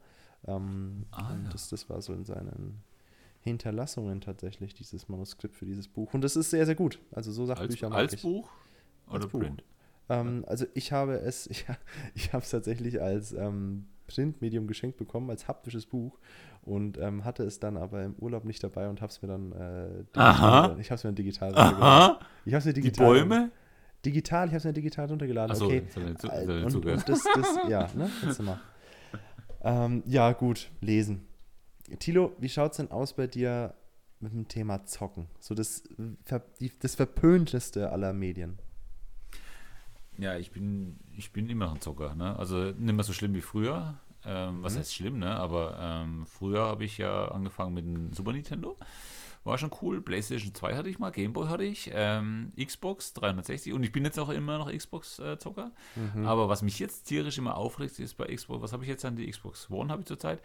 Ähm, 0.47 1.05
Ah, 1.11 1.31
ja. 1.43 1.49
das, 1.51 1.69
das 1.69 1.89
war 1.89 2.01
so 2.01 2.13
in 2.13 2.23
seinen 2.25 2.81
Hinterlassungen 3.41 4.21
tatsächlich, 4.21 4.73
dieses 4.73 5.09
Manuskript 5.09 5.55
für 5.55 5.65
dieses 5.65 5.87
Buch. 5.87 6.13
Und 6.13 6.21
das 6.21 6.35
ist 6.35 6.49
sehr, 6.51 6.65
sehr 6.65 6.75
gut. 6.75 6.99
Also 7.11 7.31
so 7.31 7.43
Als, 7.43 7.49
Sachbücher 7.59 7.91
als 7.91 8.13
ich. 8.13 8.21
Buch 8.21 8.49
oder 9.07 9.23
Als 9.23 9.27
Buch. 9.27 9.39
Print? 9.39 9.63
Ähm, 10.09 10.43
also 10.47 10.65
ich 10.73 10.91
habe 10.91 11.15
es, 11.19 11.47
ich, 11.51 11.65
ich 12.13 12.33
habe 12.33 12.43
es 12.43 12.49
tatsächlich 12.51 13.01
als 13.01 13.31
ähm, 13.33 13.87
Printmedium 14.09 14.67
geschenkt 14.67 14.97
bekommen, 14.97 15.29
als 15.29 15.47
haptisches 15.47 15.85
Buch 15.85 16.19
und 16.63 16.97
ähm, 16.97 17.23
hatte 17.25 17.43
es 17.43 17.59
dann 17.59 17.77
aber 17.77 18.03
im 18.03 18.15
Urlaub 18.15 18.43
nicht 18.45 18.63
dabei 18.63 18.89
und 18.89 19.01
habe 19.01 19.11
es 19.11 19.21
mir 19.21 19.27
dann 19.29 19.51
äh, 19.53 20.19
Aha. 20.19 20.61
digital, 20.61 20.79
ich 20.81 20.91
habe 20.91 20.95
es 20.97 21.03
mir 21.03 21.13
digital 21.13 21.47
runtergeladen. 21.49 21.83
Aha, 21.83 22.19
Ich 22.45 22.53
habe 22.53 22.59
es 22.59 22.65
mir 22.65 22.73
die 22.73 22.81
digital 22.81 23.05
Bäume? 23.07 23.51
digital, 24.05 24.45
ich 24.47 24.51
habe 24.51 24.57
es 24.57 24.63
mir 24.65 24.73
digital 24.73 25.05
runtergeladen. 25.07 25.51
Achso, 25.51 25.65
okay. 25.65 25.83
jetzt 25.85 25.95
wir 25.97 26.15
zu- 26.15 26.27
Äh, 26.27 26.63
und, 26.65 26.75
und 26.75 26.85
das, 27.09 27.23
das, 27.23 27.57
ja, 27.69 27.87
ne? 27.95 28.09
Kannst 28.21 28.39
du 28.39 28.43
mal. 28.43 28.59
Ähm, 29.61 30.03
ja, 30.05 30.31
gut, 30.33 30.69
lesen. 30.81 31.25
Tilo, 31.99 32.33
wie 32.39 32.49
schaut 32.49 32.71
es 32.71 32.77
denn 32.77 32.91
aus 32.91 33.13
bei 33.13 33.27
dir 33.27 33.73
mit 34.19 34.31
dem 34.33 34.47
Thema 34.47 34.85
Zocken? 34.85 35.27
So 35.39 35.55
das, 35.55 35.83
die, 36.59 36.71
das 36.79 36.95
verpönteste 36.95 37.91
aller 37.91 38.13
Medien. 38.13 38.59
Ja, 40.19 40.37
ich 40.37 40.51
bin, 40.51 40.99
ich 41.15 41.31
bin 41.31 41.49
immer 41.49 41.65
noch 41.67 41.75
ein 41.75 41.81
Zocker. 41.81 42.13
Ne? 42.15 42.37
Also 42.37 42.71
nicht 42.71 42.93
mehr 42.93 43.03
so 43.03 43.13
schlimm 43.13 43.33
wie 43.33 43.41
früher. 43.41 43.95
Ähm, 44.25 44.61
was 44.63 44.73
Mhm. 44.75 44.79
heißt 44.79 44.93
schlimm, 44.95 45.19
ne? 45.19 45.31
Aber 45.35 45.77
ähm, 45.79 46.25
früher 46.25 46.61
habe 46.63 46.83
ich 46.83 46.97
ja 46.97 47.29
angefangen 47.29 47.73
mit 47.73 47.85
dem 47.85 48.11
Super 48.13 48.33
Nintendo. 48.33 48.77
War 49.49 49.57
schon 49.57 49.71
cool. 49.81 49.99
PlayStation 49.99 50.53
2 50.53 50.75
hatte 50.75 50.89
ich 50.89 50.99
mal, 50.99 51.09
Gameboy 51.09 51.47
hatte 51.47 51.63
ich, 51.63 51.89
ähm, 51.91 52.51
Xbox 52.55 53.13
360 53.13 53.73
und 53.73 53.81
ich 53.81 53.91
bin 53.91 54.05
jetzt 54.05 54.19
auch 54.19 54.29
immer 54.29 54.59
noch 54.59 54.71
Xbox-Zocker. 54.71 55.71
Mhm. 55.95 56.27
Aber 56.27 56.49
was 56.49 56.61
mich 56.61 56.77
jetzt 56.77 57.05
tierisch 57.05 57.39
immer 57.39 57.57
aufregt, 57.57 57.97
ist 57.97 58.13
bei 58.15 58.27
Xbox, 58.27 58.61
was 58.61 58.73
habe 58.73 58.83
ich 58.83 58.89
jetzt 58.89 59.03
an 59.05 59.15
die 59.15 59.27
Xbox 59.27 59.71
One 59.71 59.91
habe 59.91 60.01
ich 60.01 60.07
zurzeit? 60.07 60.39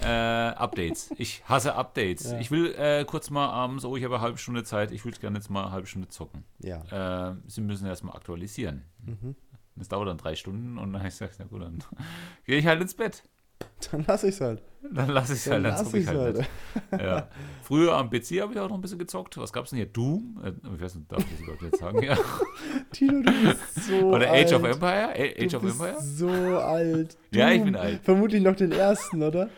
Äh, 0.00 0.06
Updates. 0.06 1.10
Ich 1.18 1.42
hasse 1.44 1.74
Updates. 1.74 2.30
Ja. 2.30 2.38
Ich 2.38 2.50
will 2.50 2.74
äh, 2.74 3.04
kurz 3.04 3.28
mal 3.28 3.46
abends, 3.46 3.84
oh, 3.84 3.94
ich 3.96 4.04
habe 4.04 4.14
eine 4.14 4.22
halbe 4.22 4.38
Stunde 4.38 4.64
Zeit, 4.64 4.90
ich 4.90 5.04
würde 5.04 5.18
gerne 5.18 5.36
jetzt 5.36 5.50
mal 5.50 5.64
eine 5.64 5.72
halbe 5.72 5.86
Stunde 5.86 6.08
zocken. 6.08 6.44
Ja. 6.60 7.30
Äh, 7.30 7.36
sie 7.46 7.60
müssen 7.60 7.86
erstmal 7.86 8.16
aktualisieren. 8.16 8.84
Mhm. 9.04 9.36
Das 9.74 9.88
dauert 9.88 10.08
dann 10.08 10.16
drei 10.16 10.34
Stunden 10.34 10.78
und 10.78 10.94
dann 10.94 11.00
habe 11.02 11.08
ich 11.08 11.18
gesagt, 11.18 11.36
na 11.38 11.44
gut, 11.44 11.60
dann 11.60 11.84
gehe 12.46 12.56
ich 12.56 12.66
halt 12.66 12.80
ins 12.80 12.94
Bett. 12.94 13.22
Dann 13.90 14.04
lasse 14.06 14.28
ich 14.28 14.34
es 14.36 14.40
halt. 14.40 14.62
Dann 14.92 15.08
lasse 15.10 15.32
ich 15.32 15.40
es 15.40 15.50
halt, 15.50 15.64
dann 15.64 15.76
zocke 15.84 15.98
ich 15.98 16.06
halt. 16.06 16.38
nicht. 16.38 16.48
Ja. 16.92 17.28
Früher 17.62 17.94
am 17.94 18.08
PC 18.08 18.40
habe 18.40 18.52
ich 18.52 18.58
auch 18.60 18.68
noch 18.68 18.76
ein 18.76 18.80
bisschen 18.80 18.98
gezockt. 19.00 19.36
Was 19.38 19.52
gab 19.52 19.64
es 19.64 19.70
denn 19.70 19.78
hier? 19.78 19.86
Doom? 19.86 20.40
Äh, 20.44 20.52
Ich 20.74 20.80
weiß 20.80 20.94
nicht, 20.94 21.10
darf 21.10 21.18
ich 21.20 21.30
das 21.32 21.40
überhaupt 21.40 21.62
jetzt 21.62 21.78
sagen? 21.80 22.02
Ja. 22.02 22.16
Tino, 22.92 23.22
du 23.22 23.32
bist 23.42 23.84
so 23.88 23.94
Oder 24.12 24.30
alt. 24.30 24.46
Age 24.46 24.52
of 24.54 24.62
Empire? 24.64 25.08
A- 25.08 25.42
Age 25.44 25.48
du 25.50 25.56
of 25.56 25.62
bist 25.62 25.80
Empire? 25.80 26.00
so 26.00 26.28
alt. 26.28 27.16
Ja, 27.32 27.50
ich 27.50 27.56
Doom. 27.56 27.64
bin 27.64 27.76
alt. 27.76 28.00
Vermutlich 28.04 28.42
noch 28.42 28.54
den 28.54 28.70
ersten, 28.72 29.22
oder? 29.22 29.48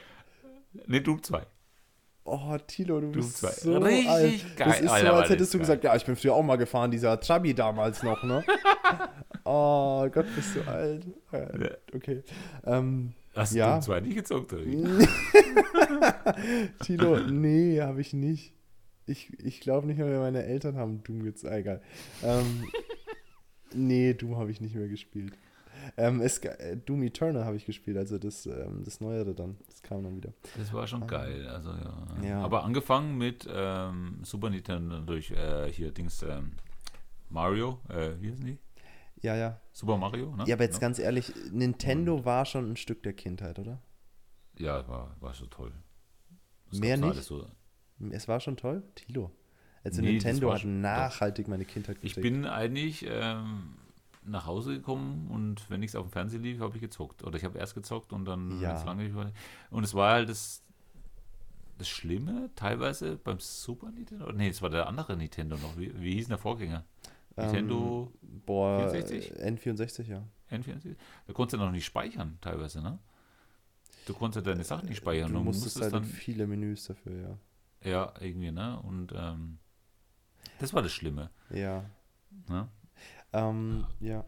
Ne, 0.86 1.00
Doom 1.02 1.22
2. 1.22 1.42
Oh, 2.24 2.56
Tilo, 2.66 3.00
du 3.00 3.10
bist 3.12 3.38
zwei. 3.38 3.50
so 3.50 3.76
Richtig 3.78 4.08
alt. 4.08 4.56
geil. 4.56 4.66
Das 4.68 4.80
ist 4.80 4.90
Alter, 4.90 5.06
so, 5.08 5.12
als 5.14 5.30
hättest 5.30 5.54
du 5.54 5.58
geil. 5.58 5.62
gesagt, 5.66 5.84
ja, 5.84 5.96
ich 5.96 6.04
bin 6.04 6.16
früher 6.16 6.34
auch 6.34 6.42
mal 6.42 6.56
gefahren, 6.56 6.90
dieser 6.90 7.18
Trabi 7.20 7.54
damals 7.54 8.02
noch, 8.02 8.22
ne? 8.22 8.44
oh 9.44 10.06
Gott, 10.10 10.26
bist 10.34 10.56
du 10.56 10.70
alt. 10.70 11.06
Okay. 11.94 12.22
Ähm, 12.66 13.12
Hast 13.38 13.54
du 13.54 13.58
Ja. 13.58 13.72
Doom 13.74 13.82
2 13.82 14.00
nicht 14.00 14.16
gezockt? 14.16 14.52
Oder? 14.52 14.66
wie? 14.66 14.84
Tilo, 16.84 17.18
nee, 17.20 17.80
habe 17.80 18.00
ich 18.00 18.12
nicht. 18.12 18.52
Ich, 19.06 19.32
ich 19.42 19.60
glaube 19.60 19.86
nicht 19.86 19.98
mehr, 19.98 20.18
meine 20.18 20.42
Eltern 20.44 20.76
haben 20.76 21.02
Doom 21.04 21.22
gezeigt. 21.22 21.54
Egal. 21.60 21.82
Ähm, 22.22 22.68
nee, 23.72 24.12
Doom 24.14 24.36
habe 24.36 24.50
ich 24.50 24.60
nicht 24.60 24.74
mehr 24.74 24.88
gespielt. 24.88 25.32
Ähm, 25.96 26.20
es, 26.20 26.38
äh, 26.38 26.76
Doom 26.76 27.04
Eternal 27.04 27.44
habe 27.44 27.56
ich 27.56 27.64
gespielt, 27.64 27.96
also 27.96 28.18
das, 28.18 28.46
ähm, 28.46 28.82
das 28.84 29.00
Neuere 29.00 29.34
dann. 29.34 29.56
Das 29.68 29.82
kam 29.82 30.02
dann 30.02 30.16
wieder. 30.16 30.32
Das 30.56 30.72
war 30.72 30.86
schon 30.86 31.06
geil. 31.06 31.46
Also, 31.48 31.70
ja. 31.70 32.28
Ja. 32.28 32.40
Aber 32.42 32.64
angefangen 32.64 33.16
mit 33.16 33.48
ähm, 33.50 34.18
Super 34.24 34.50
Nintendo 34.50 35.00
durch 35.00 35.30
äh, 35.30 35.70
hier 35.70 35.92
Dings 35.92 36.22
ähm, 36.22 36.52
Mario. 37.30 37.78
Äh, 37.88 38.20
wie 38.20 38.32
heißen 38.32 38.44
die? 38.44 38.58
Ja, 39.22 39.36
ja. 39.36 39.60
Super 39.72 39.96
Mario, 39.96 40.34
ne? 40.36 40.44
Ja, 40.46 40.54
aber 40.54 40.64
jetzt 40.64 40.74
Ja. 40.76 40.80
ganz 40.80 40.98
ehrlich, 40.98 41.32
Nintendo 41.50 42.24
war 42.24 42.44
schon 42.46 42.72
ein 42.72 42.76
Stück 42.76 43.02
der 43.02 43.12
Kindheit, 43.14 43.58
oder? 43.58 43.80
Ja, 44.56 44.86
war, 44.88 45.16
war 45.20 45.34
so 45.34 45.46
toll. 45.46 45.72
Das 46.70 46.78
Mehr 46.80 46.96
nicht? 46.96 47.22
So. 47.22 47.46
Es 48.10 48.28
war 48.28 48.40
schon 48.40 48.56
toll, 48.56 48.82
Tilo. 48.94 49.32
Also 49.84 50.02
Nee, 50.02 50.12
Nintendo 50.12 50.52
hat 50.52 50.60
schon- 50.60 50.80
nachhaltig 50.80 51.48
meine 51.48 51.64
Kindheit 51.64 51.96
Ich 52.02 52.14
geprägt. 52.14 52.22
bin 52.34 52.44
eigentlich 52.46 53.06
ähm, 53.08 53.76
nach 54.24 54.46
Hause 54.46 54.74
gekommen 54.74 55.28
und 55.30 55.68
wenn 55.70 55.80
nichts 55.80 55.96
auf 55.96 56.06
dem 56.06 56.12
Fernseher 56.12 56.40
lief, 56.40 56.60
habe 56.60 56.76
ich 56.76 56.80
gezockt. 56.82 57.24
Oder 57.24 57.36
ich 57.38 57.44
habe 57.44 57.58
erst 57.58 57.74
gezockt 57.74 58.12
und 58.12 58.24
dann 58.24 58.60
Ja. 58.60 58.82
langweilig 58.84 59.14
war. 59.14 59.32
Und 59.70 59.84
es 59.84 59.94
war 59.94 60.12
halt 60.14 60.28
das, 60.28 60.62
das 61.78 61.88
Schlimme, 61.88 62.50
teilweise 62.56 63.16
beim 63.16 63.38
Super 63.40 63.90
Nintendo. 63.90 64.30
Nee, 64.32 64.48
es 64.48 64.60
war 64.62 64.70
der 64.70 64.86
andere 64.88 65.16
Nintendo 65.16 65.56
noch. 65.56 65.76
Wie, 65.78 65.92
wie 66.00 66.14
hieß 66.14 66.26
denn 66.26 66.30
der 66.30 66.38
Vorgänger? 66.38 66.84
Nintendo 67.38 68.12
Ähm, 68.22 68.42
boah, 68.46 68.90
64? 68.90 69.38
äh, 69.38 69.50
N64, 69.50 70.02
ja. 70.04 70.22
N64? 70.50 70.96
Da 71.26 71.32
konntest 71.32 71.60
du 71.60 71.64
noch 71.64 71.72
nicht 71.72 71.84
speichern, 71.84 72.38
teilweise, 72.40 72.82
ne? 72.82 72.98
Du 74.06 74.14
konntest 74.14 74.46
deine 74.46 74.64
Sachen 74.64 74.88
nicht 74.88 74.98
speichern. 74.98 75.32
Du 75.32 75.38
und 75.38 75.44
musstest 75.44 75.80
halt 75.80 75.92
dann, 75.92 76.04
viele 76.04 76.46
Menüs 76.46 76.86
dafür, 76.86 77.38
ja. 77.82 77.90
ja, 77.90 78.14
irgendwie, 78.20 78.50
ne? 78.50 78.80
Und 78.80 79.12
ähm, 79.14 79.58
das 80.58 80.72
war 80.72 80.82
das 80.82 80.92
Schlimme. 80.92 81.30
Ja. 81.50 81.84
Ne? 82.48 82.68
Ähm, 83.32 83.86
ja. 84.00 84.24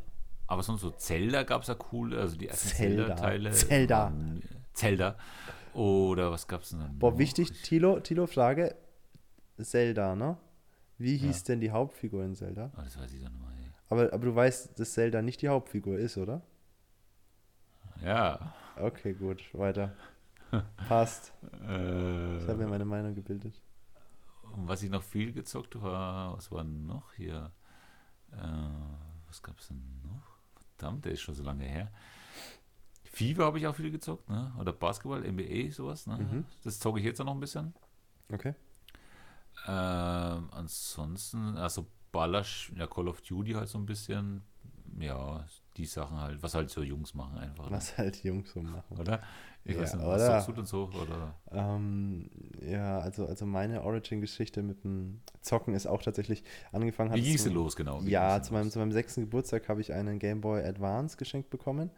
Aber 0.47 0.63
sonst 0.63 0.81
so 0.83 0.91
Zelda 0.91 1.45
gab 1.45 1.63
es 1.63 1.69
ja 1.69 1.77
cool, 1.93 2.15
also 2.19 2.37
die 2.37 2.49
ersten 2.49 2.69
Zelda. 2.69 3.07
Zelda-Teile. 3.07 3.51
Zelda. 3.53 4.13
Zelda. 4.73 5.17
Oder 5.73 6.31
was 6.33 6.47
gab 6.47 6.63
es 6.63 6.71
denn? 6.71 6.99
Boah, 6.99 7.19
wichtig, 7.19 7.63
Tilo, 7.63 8.01
Tilo, 8.01 8.27
Frage. 8.27 8.75
Zelda, 9.63 10.17
ne? 10.17 10.37
Wie 11.01 11.16
Ja. 11.16 11.22
hieß 11.28 11.44
denn 11.44 11.61
die 11.61 11.70
Hauptfigur 11.70 12.22
in 12.24 12.34
Zelda? 12.36 12.70
Ah, 12.76 12.82
das 12.84 12.98
weiß 12.98 13.12
ich 13.14 13.22
dann 13.22 13.32
mal. 13.40 13.51
ey. 13.59 13.70
Aber, 13.88 14.12
aber 14.12 14.24
du 14.26 14.34
weißt, 14.34 14.78
dass 14.78 14.92
Zelda 14.92 15.22
nicht 15.22 15.40
die 15.42 15.48
Hauptfigur 15.48 15.98
ist, 15.98 16.18
oder? 16.18 16.42
Ja. 18.03 18.55
Okay, 18.76 19.14
gut, 19.14 19.42
weiter. 19.55 19.94
Passt. 20.88 21.32
Äh, 21.66 22.36
Ich 22.38 22.48
habe 22.48 22.57
mir 22.57 22.66
meine 22.66 22.84
Meinung 22.84 23.14
gebildet. 23.14 23.61
und 24.53 24.68
was 24.68 24.82
ich 24.82 24.90
noch 24.90 25.03
viel 25.03 25.32
gezockt 25.32 25.80
war, 25.80 26.36
was 26.36 26.51
war 26.53 26.64
noch 26.64 27.12
hier? 27.14 27.51
Äh, 28.32 28.36
was 29.28 29.42
gab 29.42 29.59
es 29.59 29.68
denn 29.68 29.82
noch? 30.05 30.36
Verdammt, 30.76 31.05
der 31.05 31.12
ist 31.12 31.20
schon 31.22 31.34
so 31.34 31.42
lange 31.42 31.64
her. 31.64 31.90
FIFA 33.05 33.44
habe 33.44 33.59
ich 33.59 33.66
auch 33.66 33.74
viel 33.74 33.90
gezockt, 33.90 34.28
ne? 34.28 34.53
Oder 34.59 34.72
Basketball, 34.72 35.24
NBA, 35.24 35.70
sowas, 35.72 36.07
ne? 36.07 36.18
Mhm. 36.18 36.44
Das 36.64 36.78
zocke 36.78 36.98
ich 37.01 37.05
jetzt 37.07 37.20
auch 37.20 37.24
noch 37.24 37.34
ein 37.34 37.40
bisschen. 37.40 37.74
Okay. 38.32 38.55
Ähm, 39.66 40.48
ansonsten, 40.53 41.57
also 41.57 41.86
Baller, 42.12 42.44
ja, 42.76 42.86
Call 42.86 43.09
of 43.09 43.20
Duty 43.22 43.53
halt 43.53 43.68
so 43.68 43.78
ein 43.78 43.86
bisschen. 43.86 44.42
Ja, 44.98 45.44
die 45.76 45.86
Sachen 45.86 46.18
halt, 46.20 46.42
was 46.42 46.55
halt 46.55 46.70
so 46.70 46.82
Jungs 46.82 47.14
machen 47.14 47.38
einfach. 47.38 47.70
ne? 47.70 47.76
Was 47.76 47.96
halt 47.98 48.22
Jungs 48.24 48.53
so 48.53 48.62
machen. 48.62 48.98
Oder? 48.98 49.22
Ich 49.64 49.76
Ja, 49.76 49.82
weiß 49.82 49.94
nicht, 49.94 50.09
was 50.11 50.24
zockst 50.26 50.48
du 50.48 50.53
denn 50.53 50.66
so? 50.66 50.90
Oder? 50.92 51.34
Ähm, 51.53 52.30
ja, 52.61 52.98
also, 53.01 53.26
also 53.26 53.46
meine 53.46 53.82
Origin-Geschichte 53.82 54.62
mit 54.62 54.84
dem 54.84 55.20
Zocken 55.40 55.74
ist 55.74 55.86
auch 55.86 56.03
tatsächlich 56.03 56.44
angefangen. 56.72 57.12
Wie 57.12 57.22
ging 57.22 57.36
denn 57.36 57.53
los, 57.53 57.76
genau? 57.76 58.05
Wie 58.05 58.11
Ja, 58.11 58.40
zu 58.42 58.53
meinem, 58.55 58.66
los? 58.66 58.72
zu 58.72 58.78
meinem 58.78 58.92
sechsten 58.92 59.22
Geburtstag 59.22 59.68
habe 59.68 59.80
ich 59.80 59.92
einen 59.92 60.18
Game 60.18 60.40
Boy 60.40 60.62
Advance 60.64 61.16
geschenkt 61.16 61.51
bekommen. 61.51 61.90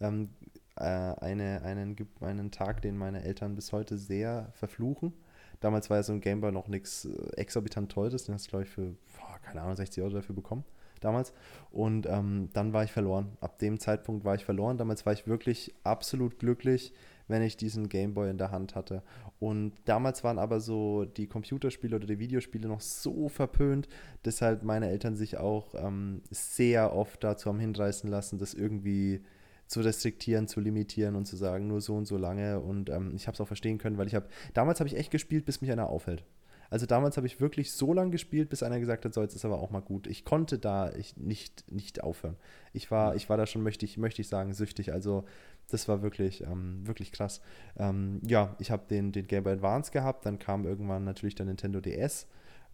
Ähm, 0.00 0.30
äh, 0.76 0.82
eine, 0.84 1.62
einen, 1.62 1.96
einen 2.20 2.50
Tag, 2.50 2.82
den 2.82 2.96
meine 2.96 3.22
Eltern 3.24 3.54
bis 3.56 3.72
heute 3.72 3.98
sehr 3.98 4.50
verfluchen. 4.54 5.12
Damals 5.60 5.90
war 5.90 5.98
ja 5.98 6.02
so 6.02 6.12
ein 6.12 6.20
Game 6.20 6.40
Boy 6.40 6.52
noch 6.52 6.68
nichts 6.68 7.04
äh, 7.04 7.36
exorbitant 7.36 7.90
teures. 7.90 8.24
Den 8.24 8.34
hast 8.34 8.46
du, 8.46 8.50
glaube 8.50 8.64
ich, 8.64 8.70
für, 8.70 8.94
boah, 9.18 9.38
keine 9.42 9.62
Ahnung, 9.62 9.76
60 9.76 10.02
Euro 10.02 10.14
dafür 10.14 10.34
bekommen. 10.34 10.64
Damals. 11.00 11.32
Und 11.70 12.06
ähm, 12.06 12.48
dann 12.52 12.72
war 12.72 12.84
ich 12.84 12.92
verloren. 12.92 13.36
Ab 13.40 13.58
dem 13.58 13.78
Zeitpunkt 13.78 14.24
war 14.24 14.34
ich 14.34 14.44
verloren. 14.44 14.78
Damals 14.78 15.06
war 15.06 15.12
ich 15.12 15.26
wirklich 15.26 15.74
absolut 15.84 16.38
glücklich, 16.38 16.92
wenn 17.28 17.42
ich 17.42 17.56
diesen 17.56 17.88
Game 17.88 18.14
Boy 18.14 18.30
in 18.30 18.38
der 18.38 18.50
Hand 18.50 18.74
hatte. 18.74 19.02
Und 19.38 19.72
damals 19.84 20.24
waren 20.24 20.38
aber 20.38 20.60
so 20.60 21.04
die 21.04 21.28
Computerspiele 21.28 21.94
oder 21.94 22.06
die 22.06 22.18
Videospiele 22.18 22.68
noch 22.68 22.80
so 22.80 23.28
verpönt, 23.28 23.88
dass 24.24 24.42
halt 24.42 24.64
meine 24.64 24.88
Eltern 24.88 25.14
sich 25.14 25.36
auch 25.36 25.74
ähm, 25.74 26.22
sehr 26.30 26.92
oft 26.94 27.22
dazu 27.22 27.48
haben 27.48 27.60
hinreißen 27.60 28.10
lassen, 28.10 28.38
das 28.38 28.54
irgendwie 28.54 29.22
zu 29.68 29.80
restriktieren, 29.80 30.48
zu 30.48 30.60
limitieren 30.60 31.14
und 31.14 31.26
zu 31.26 31.36
sagen, 31.36 31.68
nur 31.68 31.80
so 31.80 31.94
und 31.94 32.06
so 32.06 32.16
lange. 32.16 32.58
Und 32.58 32.90
ähm, 32.90 33.12
ich 33.14 33.26
habe 33.26 33.34
es 33.34 33.40
auch 33.40 33.46
verstehen 33.46 33.78
können, 33.78 33.98
weil 33.98 34.08
ich 34.08 34.14
habe, 34.14 34.26
damals 34.54 34.80
habe 34.80 34.88
ich 34.88 34.96
echt 34.96 35.10
gespielt, 35.10 35.44
bis 35.44 35.60
mich 35.60 35.70
einer 35.70 35.88
aufhält. 35.88 36.24
Also 36.70 36.84
damals 36.84 37.16
habe 37.16 37.26
ich 37.26 37.40
wirklich 37.40 37.72
so 37.72 37.94
lange 37.94 38.10
gespielt, 38.10 38.50
bis 38.50 38.62
einer 38.62 38.78
gesagt 38.78 39.04
hat, 39.04 39.14
so 39.14 39.22
jetzt 39.22 39.34
ist 39.34 39.44
aber 39.44 39.60
auch 39.60 39.70
mal 39.70 39.80
gut. 39.80 40.06
Ich 40.06 40.24
konnte 40.24 40.58
da 40.58 40.92
ich 40.92 41.16
nicht, 41.16 41.70
nicht 41.70 42.02
aufhören. 42.02 42.36
Ich 42.72 42.90
war, 42.90 43.14
ich 43.14 43.30
war 43.30 43.36
da 43.36 43.46
schon, 43.46 43.62
möchte 43.62 43.86
ich, 43.86 43.96
möchte 43.96 44.20
ich 44.20 44.28
sagen, 44.28 44.52
süchtig. 44.52 44.92
Also 44.92 45.24
das 45.70 45.88
war 45.88 46.02
wirklich, 46.02 46.42
ähm, 46.42 46.86
wirklich 46.86 47.12
krass. 47.12 47.40
Ähm, 47.76 48.20
ja, 48.26 48.54
ich 48.58 48.70
habe 48.70 48.84
den, 48.88 49.12
den 49.12 49.26
Game 49.26 49.44
Boy 49.44 49.54
Advance 49.54 49.92
gehabt, 49.92 50.26
dann 50.26 50.38
kam 50.38 50.66
irgendwann 50.66 51.04
natürlich 51.04 51.34
der 51.34 51.46
Nintendo 51.46 51.80
DS. 51.80 52.26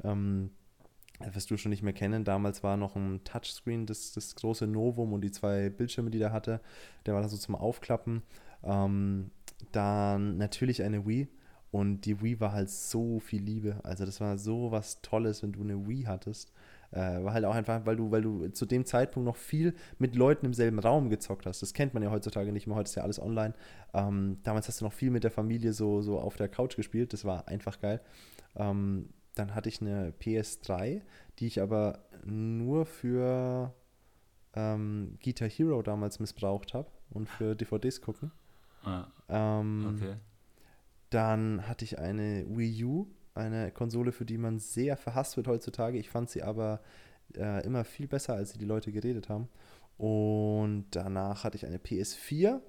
Ähm, 0.03 0.51
wirst 1.33 1.51
du 1.51 1.57
schon 1.57 1.71
nicht 1.71 1.83
mehr 1.83 1.93
kennen. 1.93 2.25
Damals 2.25 2.63
war 2.63 2.77
noch 2.77 2.97
ein 2.97 3.23
Touchscreen, 3.25 3.87
das, 3.87 4.13
das 4.13 4.35
große 4.35 4.67
Novum 4.67 5.13
und 5.13 5.21
die 5.23 5.31
zwei 5.31 5.71
Bildschirme, 5.71 6.11
die 6.11 6.19
der 6.19 6.33
hatte. 6.33 6.61
Der 7.07 7.15
war 7.15 7.23
da 7.23 7.29
so 7.29 7.37
zum 7.37 7.55
Aufklappen. 7.55 8.23
Ähm, 8.63 9.31
dann 9.73 10.37
natürlich 10.37 10.83
eine 10.83 11.07
Wii. 11.07 11.29
Und 11.71 12.03
die 12.03 12.23
Wii 12.23 12.39
war 12.39 12.53
halt 12.53 12.71
so 12.71 13.19
viel 13.19 13.43
Liebe. 13.43 13.81
Also 13.83 14.07
das 14.07 14.21
war 14.21 14.39
so 14.39 14.71
was 14.71 15.03
Tolles, 15.03 15.43
wenn 15.43 15.53
du 15.53 15.63
eine 15.63 15.89
Wii 15.89 16.05
hattest. 16.05 16.53
Äh, 16.93 17.25
war 17.25 17.33
halt 17.33 17.45
auch 17.45 17.55
einfach, 17.55 17.85
weil 17.85 17.97
du, 17.97 18.13
weil 18.13 18.23
du 18.23 18.47
zu 18.49 18.67
dem 18.67 18.85
Zeitpunkt 18.85 19.27
noch 19.27 19.35
viel 19.35 19.75
mit 19.99 20.15
Leuten 20.15 20.47
im 20.47 20.55
selben 20.55 20.79
Raum 20.79 21.11
gezockt 21.11 21.47
hast. 21.47 21.63
Das 21.63 21.75
kennt 21.75 21.93
man 21.93 22.05
ja 22.05 22.13
heutzutage 22.13 22.53
nicht 22.53 22.69
mehr. 22.69 22.77
Heute 22.77 22.89
ist 22.89 22.95
ja 22.95 23.03
alles 23.03 23.21
online. 23.21 23.55
Ähm, 23.93 24.39
damals 24.45 24.69
hast 24.69 24.81
du 24.81 24.85
noch 24.85 24.93
viel 24.93 25.11
mit 25.11 25.25
der 25.25 25.33
Familie 25.33 25.73
so, 25.73 26.01
so 26.03 26.21
auf 26.21 26.37
der 26.37 26.49
Couch 26.49 26.77
gespielt. 26.77 27.13
Das 27.13 27.25
war 27.25 27.49
einfach 27.49 27.81
geil. 27.81 28.01
Ähm, 28.55 29.09
dann 29.35 29.55
hatte 29.55 29.69
ich 29.69 29.81
eine 29.81 30.13
PS3, 30.21 31.03
die 31.39 31.47
ich 31.47 31.61
aber 31.61 32.01
nur 32.25 32.87
für 32.87 33.73
ähm, 34.55 35.19
Guitar 35.23 35.49
Hero 35.49 35.83
damals 35.83 36.21
missbraucht 36.21 36.75
habe 36.75 36.89
und 37.11 37.29
für 37.29 37.55
DVDs 37.55 38.01
gucken. 38.01 38.31
Ah, 38.85 39.07
Ähm, 39.29 39.95
okay. 39.97 40.15
Dann 41.11 41.67
hatte 41.69 41.85
ich 41.85 41.99
eine 41.99 42.45
Wii 42.49 42.85
U, 42.85 43.07
eine 43.35 43.71
Konsole, 43.71 44.13
für 44.13 44.25
die 44.25 44.39
man 44.39 44.59
sehr 44.59 44.97
verhasst 44.97 45.37
wird 45.37 45.47
heutzutage. 45.49 45.99
Ich 45.99 46.11
fand 46.11 46.31
sie 46.31 46.43
aber 46.43 46.81
äh, 47.37 47.65
immer 47.65 47.85
viel 47.85 48.07
besser, 48.09 48.35
als 48.35 48.53
sie 48.53 48.59
die 48.59 48.65
Leute 48.65 48.93
geredet 48.93 49.29
haben. 49.29 49.49
Und 49.97 50.87
danach 50.91 51.45
hatte 51.45 51.57
ich 51.57 51.67
eine 51.67 51.79
PS4. 51.79 52.61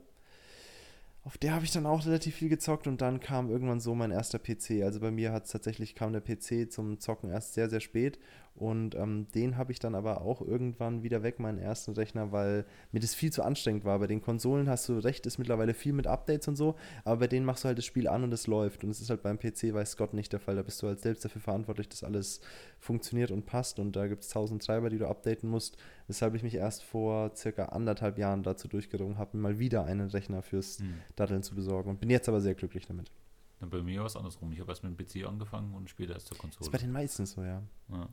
Auf 1.25 1.39
der 1.39 1.55
habe 1.55 1.65
ich 1.65 1.71
dann 1.71 1.87
auch 1.87 2.05
relativ 2.05 2.35
viel 2.35 2.49
gezockt 2.49 2.85
und 2.85 3.01
dann 3.01 3.19
kam 3.19 3.49
irgendwann 3.49 3.79
so 3.79 3.95
mein 3.95 4.11
erster 4.11 4.37
PC. 4.37 4.83
Also 4.83 4.99
bei 4.99 5.09
mir 5.09 5.31
hat 5.31 5.45
es 5.45 5.51
tatsächlich 5.51 5.95
kam 5.95 6.13
der 6.13 6.21
PC 6.21 6.71
zum 6.71 6.99
Zocken 6.99 7.31
erst 7.31 7.55
sehr, 7.55 7.67
sehr 7.67 7.79
spät. 7.79 8.19
Und 8.57 8.95
ähm, 8.95 9.27
den 9.35 9.57
habe 9.57 9.73
ich 9.73 9.79
dann 9.79 9.95
aber 9.95 10.21
auch 10.21 10.41
irgendwann 10.41 11.03
wieder 11.03 11.23
weg, 11.23 11.39
meinen 11.41 11.57
ersten 11.59 11.91
Rechner, 11.91 12.31
weil 12.31 12.65
mir 12.93 13.01
das 13.01 13.13
viel 13.13 13.29
zu 13.31 13.43
anstrengend 13.43 13.83
war. 13.83 13.99
Bei 13.99 14.07
den 14.07 14.21
Konsolen 14.21 14.69
hast 14.69 14.87
du 14.87 14.97
recht, 14.97 15.25
ist 15.25 15.37
mittlerweile 15.37 15.73
viel 15.73 15.91
mit 15.91 16.07
Updates 16.07 16.47
und 16.47 16.55
so, 16.55 16.75
aber 17.03 17.17
bei 17.17 17.27
denen 17.27 17.45
machst 17.45 17.65
du 17.65 17.67
halt 17.67 17.77
das 17.77 17.83
Spiel 17.83 18.07
an 18.07 18.23
und 18.23 18.31
es 18.33 18.47
läuft. 18.47 18.85
Und 18.85 18.91
es 18.91 19.01
ist 19.01 19.09
halt 19.09 19.23
beim 19.23 19.37
PC, 19.37 19.73
weiß 19.73 19.97
Gott, 19.97 20.13
nicht 20.13 20.31
der 20.31 20.39
Fall. 20.39 20.55
Da 20.55 20.61
bist 20.61 20.81
du 20.81 20.87
halt 20.87 21.01
selbst 21.01 21.25
dafür 21.25 21.41
verantwortlich, 21.41 21.89
dass 21.89 22.03
alles 22.05 22.39
funktioniert 22.79 23.29
und 23.31 23.45
passt. 23.45 23.77
Und 23.77 23.95
da 23.97 24.07
gibt 24.07 24.23
es 24.23 24.29
tausend 24.29 24.65
Treiber, 24.65 24.89
die 24.89 24.99
du 24.99 25.07
updaten 25.07 25.49
musst. 25.49 25.77
weshalb 26.07 26.33
ich 26.35 26.43
mich 26.43 26.55
erst 26.55 26.83
vor 26.83 27.35
circa 27.35 27.65
anderthalb 27.65 28.17
Jahren 28.17 28.43
dazu 28.43 28.67
durchgerungen 28.69 29.17
habe, 29.17 29.35
mal 29.37 29.59
wieder 29.59 29.83
einen 29.85 30.09
Rechner 30.09 30.41
fürs 30.43 30.79
Hm. 30.79 30.93
Datteln 31.15 31.43
zu 31.43 31.55
besorgen 31.55 31.89
und 31.89 31.99
bin 31.99 32.09
jetzt 32.09 32.29
aber 32.29 32.39
sehr 32.39 32.53
glücklich 32.55 32.85
damit. 32.87 33.11
Dann 33.59 33.69
bei 33.69 33.81
mir 33.81 33.99
war 34.01 34.05
es 34.05 34.15
andersrum. 34.15 34.51
Ich 34.51 34.59
habe 34.59 34.71
erst 34.71 34.83
mit 34.83 34.97
dem 34.99 35.23
PC 35.23 35.27
angefangen 35.27 35.73
und 35.73 35.89
später 35.89 36.13
erst 36.13 36.27
zur 36.27 36.35
ist 36.35 36.41
Konsole. 36.41 36.69
bei 36.71 36.77
den 36.77 36.91
meisten 36.91 37.25
so, 37.25 37.41
ja. 37.41 37.61
Ja. 37.89 38.07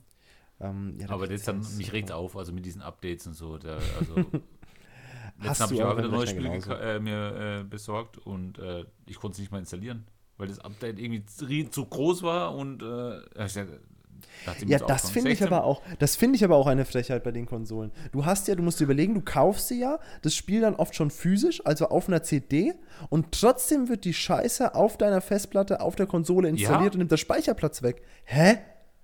Ähm, 0.63 0.97
ja, 1.01 1.11
Aber 1.11 1.27
das 1.27 1.43
dann, 1.43 1.61
mich 1.77 1.93
regt 1.93 2.13
auf, 2.13 2.37
also 2.37 2.53
mit 2.53 2.65
diesen 2.65 2.83
Updates 2.83 3.27
und 3.27 3.35
so. 3.35 3.59
Der, 3.59 3.79
also, 3.99 4.15
letztens 5.43 5.61
habe 5.61 5.75
ich 5.75 5.83
auch 5.83 5.93
wieder 5.97 6.05
einen 6.05 6.11
neue 6.13 6.23
Rechner 6.23 6.27
Spiele 6.41 6.49
genauso? 6.51 6.71
geka- 6.73 6.97
äh, 6.97 7.01
mir 7.01 7.61
äh, 7.61 7.65
besorgt 7.65 8.19
und 8.19 8.59
äh, 8.59 8.85
ich 9.07 9.17
konnte 9.17 9.35
es 9.35 9.39
nicht 9.41 9.51
mal 9.53 9.59
installieren, 9.59 10.07
weil 10.39 10.49
das 10.49 10.59
Update 10.61 10.99
irgendwie 10.99 11.25
zu, 11.71 11.85
groß 11.85 12.23
war 12.23 12.55
und 12.55 12.83
äh, 12.83 13.21
Ja, 14.67 14.79
das 14.79 15.11
finde 15.11 15.31
ich 15.31 15.39
16 15.39 15.47
aber 15.53 15.65
auch, 15.65 15.83
das 15.99 16.15
finde 16.17 16.37
ich 16.37 16.45
aber 16.45 16.57
auch 16.57 16.67
eine 16.69 16.85
Frechheit 16.85 17.25
bei 17.25 17.33
den 17.33 17.47
Konsolen. 17.47 17.91
Du 18.13 18.25
hast 18.25 18.47
ja, 18.49 18.55
du 18.55 18.63
musst 18.63 18.79
dir 18.79 18.85
überlegen, 18.85 19.15
du 19.15 19.21
kaufst 19.21 19.69
sie 19.69 19.81
ja, 19.81 19.99
das 20.23 20.35
Spiel 20.35 20.61
dann 20.61 20.77
oft 20.77 20.95
schon 20.95 21.11
physisch, 21.11 21.65
also 21.67 21.89
auf 21.89 22.07
einer 22.09 22.23
CD 22.23 22.75
und 23.11 23.33
trotzdem 23.33 23.89
wird 23.89 24.05
die 24.05 24.15
Scheiße 24.15 24.75
auf 24.77 24.97
deiner 24.97 25.21
Festplatte 25.21 25.81
auf 25.81 25.97
der 25.97 26.07
Konsole 26.07 26.49
installiert 26.49 26.81
Ja. 26.83 26.93
und 26.93 26.99
nimmt 26.99 27.11
der 27.13 27.17
Speicherplatz 27.17 27.83
weg. 27.83 28.03
Hä? 28.25 28.59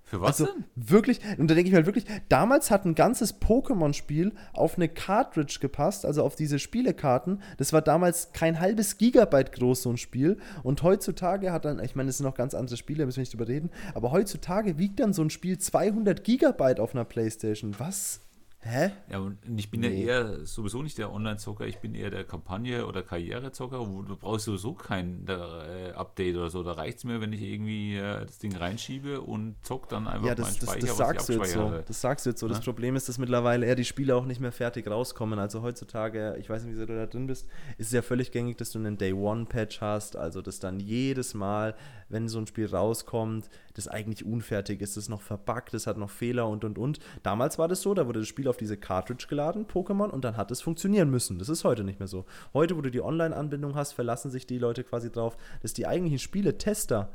Für 0.09 0.21
was 0.21 0.41
also 0.41 0.51
denn? 0.51 0.63
wirklich, 0.75 1.19
und 1.37 1.51
da 1.51 1.53
denke 1.53 1.67
ich 1.67 1.71
mir 1.71 1.77
halt 1.77 1.85
wirklich, 1.85 2.05
damals 2.29 2.71
hat 2.71 2.83
ein 2.83 2.95
ganzes 2.95 3.39
Pokémon-Spiel 3.39 4.31
auf 4.53 4.75
eine 4.75 4.89
Cartridge 4.89 5.59
gepasst, 5.61 6.03
also 6.03 6.23
auf 6.23 6.35
diese 6.35 6.57
Spielekarten. 6.57 7.43
Das 7.57 7.73
war 7.73 7.83
damals 7.83 8.33
kein 8.33 8.59
halbes 8.59 8.97
Gigabyte 8.97 9.51
groß, 9.51 9.83
so 9.83 9.91
ein 9.91 9.97
Spiel. 9.97 10.37
Und 10.63 10.81
heutzutage 10.81 11.51
hat 11.51 11.65
dann, 11.65 11.77
ich 11.83 11.95
meine, 11.95 12.09
es 12.09 12.17
sind 12.17 12.25
noch 12.25 12.33
ganz 12.33 12.55
andere 12.55 12.75
Spiele, 12.75 13.05
müssen 13.05 13.17
wir 13.17 13.21
nicht 13.21 13.33
drüber 13.33 13.47
reden, 13.47 13.69
aber 13.93 14.11
heutzutage 14.11 14.79
wiegt 14.79 14.99
dann 14.99 15.13
so 15.13 15.21
ein 15.21 15.29
Spiel 15.29 15.59
200 15.59 16.23
Gigabyte 16.23 16.79
auf 16.79 16.95
einer 16.95 17.05
Playstation. 17.05 17.75
Was? 17.77 18.21
Hä? 18.61 18.91
Ja, 19.09 19.19
und 19.19 19.37
ich 19.57 19.71
bin 19.71 19.79
Nee. 19.79 20.03
ja 20.03 20.21
eher 20.21 20.45
sowieso 20.45 20.83
nicht 20.83 20.97
der 20.97 21.13
Online-Zocker, 21.13 21.65
ich 21.65 21.77
bin 21.77 21.95
eher 21.95 22.09
der 22.09 22.25
Kampagne- 22.25 22.85
oder 22.85 23.01
Karrierezocker, 23.03 23.79
wo 23.89 24.01
du 24.01 24.17
brauchst 24.17 24.45
sowieso 24.45 24.73
kein 24.73 25.25
äh, 25.29 25.91
Update 25.91 26.35
oder 26.35 26.49
so. 26.49 26.61
Da 26.61 26.73
reicht 26.73 26.97
es 26.97 27.03
mir, 27.05 27.21
wenn 27.21 27.31
ich 27.31 27.41
irgendwie 27.41 27.95
äh, 27.95 28.25
das 28.25 28.37
Ding 28.37 28.53
reinschiebe 28.53 29.21
und 29.21 29.55
zock 29.61 29.87
dann 29.87 30.07
einfach 30.09 30.27
Ja, 30.27 30.35
das, 30.35 30.45
meinen 30.47 30.59
das, 30.59 30.69
Speicher, 30.71 30.87
das 30.87 30.97
sagst 30.97 31.29
du 31.29 31.33
jetzt 31.33 31.51
so. 31.53 31.73
Das 31.87 32.01
sagst 32.01 32.25
du 32.25 32.29
jetzt 32.31 32.39
so. 32.41 32.47
Das 32.49 32.57
Ja? 32.57 32.63
Problem 32.65 32.97
ist, 32.97 33.07
dass 33.07 33.17
mittlerweile 33.17 33.65
eher 33.65 33.75
die 33.75 33.85
Spiele 33.85 34.13
auch 34.13 34.25
nicht 34.25 34.41
mehr 34.41 34.51
fertig 34.51 34.87
rauskommen. 34.89 35.39
Also 35.39 35.61
heutzutage, 35.61 36.35
ich 36.37 36.49
weiß 36.49 36.65
nicht, 36.65 36.75
wie 36.75 36.85
du 36.85 36.95
da 36.95 37.05
drin 37.05 37.27
bist, 37.27 37.47
ist 37.77 37.87
es 37.87 37.93
ja 37.93 38.01
völlig 38.01 38.31
gängig, 38.33 38.57
dass 38.57 38.71
du 38.71 38.79
einen 38.79 38.97
Day-One-Patch 38.97 39.79
hast. 39.79 40.17
Also, 40.17 40.41
dass 40.41 40.59
dann 40.59 40.81
jedes 40.81 41.33
Mal, 41.33 41.75
wenn 42.09 42.27
so 42.27 42.39
ein 42.39 42.47
Spiel 42.47 42.67
rauskommt, 42.67 43.49
das 43.73 43.87
eigentlich 43.87 44.25
unfertig 44.25 44.81
ist, 44.81 44.97
das 44.97 45.05
ist 45.05 45.09
noch 45.09 45.21
verbuggt, 45.21 45.73
das 45.73 45.87
hat 45.87 45.97
noch 45.97 46.09
Fehler 46.09 46.47
und 46.47 46.63
und 46.65 46.77
und. 46.77 46.99
Damals 47.23 47.57
war 47.57 47.67
das 47.67 47.81
so, 47.81 47.93
da 47.93 48.07
wurde 48.07 48.19
das 48.19 48.27
Spiel 48.27 48.47
auf 48.47 48.57
diese 48.57 48.77
Cartridge 48.77 49.27
geladen, 49.29 49.65
Pokémon, 49.65 50.09
und 50.09 50.23
dann 50.23 50.37
hat 50.37 50.51
es 50.51 50.61
funktionieren 50.61 51.09
müssen. 51.09 51.39
Das 51.39 51.49
ist 51.49 51.63
heute 51.63 51.83
nicht 51.83 51.99
mehr 51.99 52.07
so. 52.07 52.25
Heute, 52.53 52.75
wo 52.77 52.81
du 52.81 52.91
die 52.91 53.01
Online-Anbindung 53.01 53.75
hast, 53.75 53.93
verlassen 53.93 54.31
sich 54.31 54.45
die 54.47 54.57
Leute 54.57 54.83
quasi 54.83 55.11
drauf, 55.11 55.37
dass 55.61 55.73
die 55.73 55.87
eigentlichen 55.87 56.19
Spiele-Tester 56.19 57.09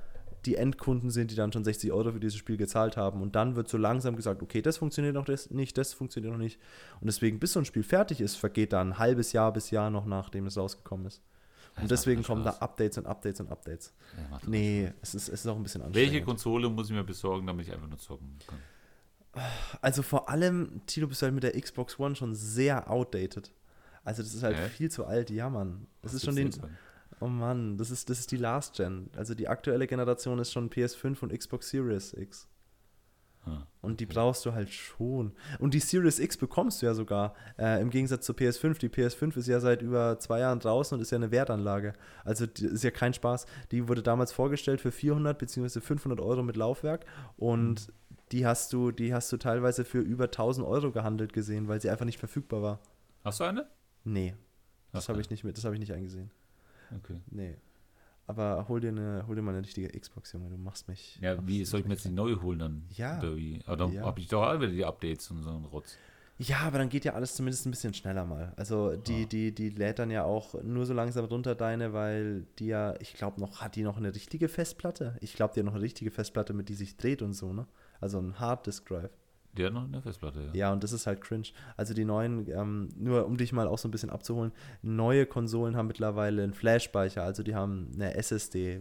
die 0.46 0.56
Endkunden 0.56 1.10
sind, 1.10 1.30
die 1.30 1.36
dann 1.36 1.52
schon 1.52 1.64
60 1.64 1.92
Euro 1.92 2.12
für 2.12 2.20
dieses 2.20 2.36
Spiel 2.36 2.56
gezahlt 2.56 2.96
haben. 2.96 3.22
Und 3.22 3.34
dann 3.34 3.56
wird 3.56 3.68
so 3.68 3.78
langsam 3.78 4.16
gesagt, 4.16 4.42
okay, 4.42 4.62
das 4.62 4.76
funktioniert 4.76 5.14
noch 5.14 5.26
nicht, 5.26 5.78
das 5.78 5.94
funktioniert 5.94 6.32
noch 6.32 6.40
nicht. 6.40 6.58
Und 7.00 7.06
deswegen, 7.06 7.38
bis 7.38 7.52
so 7.52 7.60
ein 7.60 7.64
Spiel 7.64 7.82
fertig 7.82 8.20
ist, 8.20 8.36
vergeht 8.36 8.72
da 8.72 8.80
ein 8.80 8.98
halbes 8.98 9.32
Jahr 9.32 9.52
bis 9.52 9.70
Jahr 9.70 9.90
noch, 9.90 10.06
nachdem 10.06 10.46
es 10.46 10.56
rausgekommen 10.56 11.06
ist. 11.06 11.22
Und 11.80 11.90
deswegen 11.90 12.22
kommen 12.22 12.44
da. 12.44 12.50
Updates 12.50 12.98
und 12.98 13.06
Updates 13.06 13.40
und 13.40 13.50
Updates. 13.50 13.92
Ja, 14.16 14.40
Nee, 14.46 14.92
es 15.02 15.14
ist, 15.14 15.28
es 15.28 15.40
ist 15.40 15.46
auch 15.46 15.56
ein 15.56 15.62
bisschen 15.62 15.82
anstrengend. 15.82 16.12
Welche 16.12 16.24
Konsole 16.24 16.68
muss 16.68 16.88
ich 16.88 16.94
mir 16.94 17.02
besorgen, 17.04 17.46
damit 17.46 17.66
ich 17.66 17.72
einfach 17.72 17.88
nur 17.88 17.98
zocken 17.98 18.38
kann? 18.46 18.58
Also 19.80 20.02
vor 20.02 20.28
allem, 20.28 20.82
Tilo, 20.86 21.08
bist 21.08 21.20
du 21.22 21.24
halt 21.24 21.34
mit 21.34 21.42
der 21.42 21.60
Xbox 21.60 21.98
One 21.98 22.14
schon 22.14 22.34
sehr 22.34 22.88
outdated. 22.88 23.52
Also 24.04 24.22
das 24.22 24.34
ist 24.34 24.42
halt 24.42 24.56
Hä? 24.56 24.68
viel 24.68 24.90
zu 24.90 25.06
alt, 25.06 25.30
ja 25.30 25.50
Mann. 25.50 25.86
Das 26.02 26.12
Was 26.12 26.16
ist 26.18 26.24
schon 26.26 26.36
den, 26.36 26.50
oh 27.20 27.26
Mann, 27.26 27.76
das 27.76 27.90
ist, 27.90 28.08
das 28.10 28.20
ist 28.20 28.30
die 28.30 28.36
Last 28.36 28.76
Gen. 28.76 29.10
Also 29.16 29.34
die 29.34 29.48
aktuelle 29.48 29.86
Generation 29.86 30.38
ist 30.38 30.52
schon 30.52 30.70
PS5 30.70 31.20
und 31.22 31.36
Xbox 31.36 31.70
Series 31.70 32.12
X. 32.12 32.46
Ah, 33.46 33.66
Und 33.82 34.00
die 34.00 34.06
brauchst 34.06 34.46
du 34.46 34.54
halt 34.54 34.70
schon. 34.70 35.32
Und 35.58 35.74
die 35.74 35.80
Series 35.80 36.18
X 36.18 36.36
bekommst 36.38 36.80
du 36.80 36.86
ja 36.86 36.94
sogar. 36.94 37.34
Äh, 37.58 37.82
Im 37.82 37.90
Gegensatz 37.90 38.24
zur 38.24 38.34
PS5. 38.34 38.78
Die 38.78 38.88
PS5 38.88 39.36
ist 39.36 39.48
ja 39.48 39.60
seit 39.60 39.82
über 39.82 40.18
zwei 40.18 40.40
Jahren 40.40 40.60
draußen 40.60 40.96
und 40.96 41.02
ist 41.02 41.10
ja 41.10 41.16
eine 41.16 41.30
Wertanlage. 41.30 41.92
Also 42.24 42.46
ist 42.46 42.84
ja 42.84 42.90
kein 42.90 43.12
Spaß. 43.12 43.44
Die 43.70 43.86
wurde 43.86 44.02
damals 44.02 44.32
vorgestellt 44.32 44.80
für 44.80 44.90
400 44.92 45.38
bzw. 45.38 45.80
500 45.80 46.20
Euro 46.20 46.42
mit 46.42 46.56
Laufwerk. 46.56 47.04
Und 47.36 47.92
die 48.32 48.46
hast 48.46 48.72
du, 48.72 48.90
die 48.90 49.12
hast 49.12 49.30
du 49.30 49.36
teilweise 49.36 49.84
für 49.84 50.00
über 50.00 50.24
1000 50.24 50.66
Euro 50.66 50.90
gehandelt 50.90 51.32
gesehen, 51.34 51.68
weil 51.68 51.80
sie 51.80 51.90
einfach 51.90 52.06
nicht 52.06 52.18
verfügbar 52.18 52.62
war. 52.62 52.80
Hast 53.24 53.40
du 53.40 53.44
eine? 53.44 53.68
Nee, 54.04 54.34
das 54.92 55.08
habe 55.08 55.20
ich 55.20 55.28
nicht 55.30 55.44
mit, 55.44 55.56
das 55.58 55.64
habe 55.64 55.74
ich 55.74 55.80
nicht 55.80 55.92
eingesehen. 55.92 56.30
Okay. 56.96 57.20
Nee. 57.30 57.56
Aber 58.26 58.66
hol 58.68 58.80
dir, 58.80 58.88
eine, 58.88 59.24
hol 59.26 59.36
dir 59.36 59.42
mal 59.42 59.54
eine 59.54 59.62
richtige 59.64 59.88
Xbox, 59.88 60.32
Junge. 60.32 60.48
Du 60.48 60.56
machst 60.56 60.88
mich. 60.88 61.18
Ja, 61.20 61.36
machst 61.36 61.46
wie 61.46 61.64
soll 61.64 61.80
ich 61.80 61.86
mir 61.86 61.92
jetzt 61.94 62.04
die 62.06 62.10
neue 62.10 62.40
holen 62.40 62.58
dann? 62.58 62.84
Ja. 62.90 63.18
Oder 63.18 63.36
wie? 63.36 63.60
Aber 63.66 63.76
dann 63.76 63.92
Ja. 63.92 64.02
habe 64.04 64.20
ich 64.20 64.28
doch 64.28 64.42
auch 64.42 64.54
wieder 64.60 64.72
die 64.72 64.84
Updates 64.84 65.30
und 65.30 65.42
so 65.42 65.50
einen 65.50 65.64
Rotz. 65.66 65.96
Ja, 66.38 66.60
aber 66.62 66.78
dann 66.78 66.88
geht 66.88 67.04
ja 67.04 67.12
alles 67.12 67.36
zumindest 67.36 67.64
ein 67.66 67.70
bisschen 67.70 67.94
schneller 67.94 68.24
mal. 68.24 68.52
Also 68.56 68.96
die, 68.96 69.22
Ah. 69.22 69.26
die, 69.26 69.54
die 69.54 69.70
lädt 69.70 70.00
dann 70.00 70.10
ja 70.10 70.24
auch 70.24 70.60
nur 70.64 70.84
so 70.84 70.92
langsam 70.92 71.26
runter 71.26 71.54
deine, 71.54 71.92
weil 71.92 72.46
die 72.58 72.66
ja, 72.66 72.94
ich 73.00 73.14
glaube 73.14 73.40
noch, 73.40 73.60
hat 73.60 73.76
die 73.76 73.82
noch 73.84 73.98
eine 73.98 74.12
richtige 74.14 74.48
Festplatte? 74.48 75.16
Ich 75.20 75.34
glaube, 75.34 75.54
die 75.54 75.60
hat 75.60 75.66
noch 75.66 75.74
eine 75.74 75.82
richtige 75.82 76.10
Festplatte, 76.10 76.52
mit 76.52 76.68
die 76.68 76.74
sich 76.74 76.96
dreht 76.96 77.22
und 77.22 77.34
so, 77.34 77.52
ne? 77.52 77.66
Also 78.00 78.18
ein 78.18 78.40
Hard 78.40 78.66
Disk 78.66 78.86
Drive. 78.88 79.10
Die 79.56 79.64
hat 79.64 79.72
noch 79.72 79.84
eine 79.84 80.02
Festplatte, 80.02 80.40
ja. 80.40 80.50
Ja, 80.54 80.72
und 80.72 80.82
das 80.82 80.92
ist 80.92 81.06
halt 81.06 81.20
cringe. 81.20 81.44
Also 81.76 81.94
die 81.94 82.04
neuen, 82.04 82.48
ähm, 82.50 82.88
nur 82.98 83.24
um 83.26 83.36
dich 83.36 83.52
mal 83.52 83.68
auch 83.68 83.78
so 83.78 83.86
ein 83.86 83.90
bisschen 83.92 84.10
abzuholen, 84.10 84.50
neue 84.82 85.26
Konsolen 85.26 85.76
haben 85.76 85.86
mittlerweile 85.86 86.42
einen 86.42 86.54
Flash-Speicher, 86.54 87.22
also 87.22 87.42
die 87.44 87.54
haben 87.54 87.90
eine 87.94 88.14
SSD. 88.16 88.80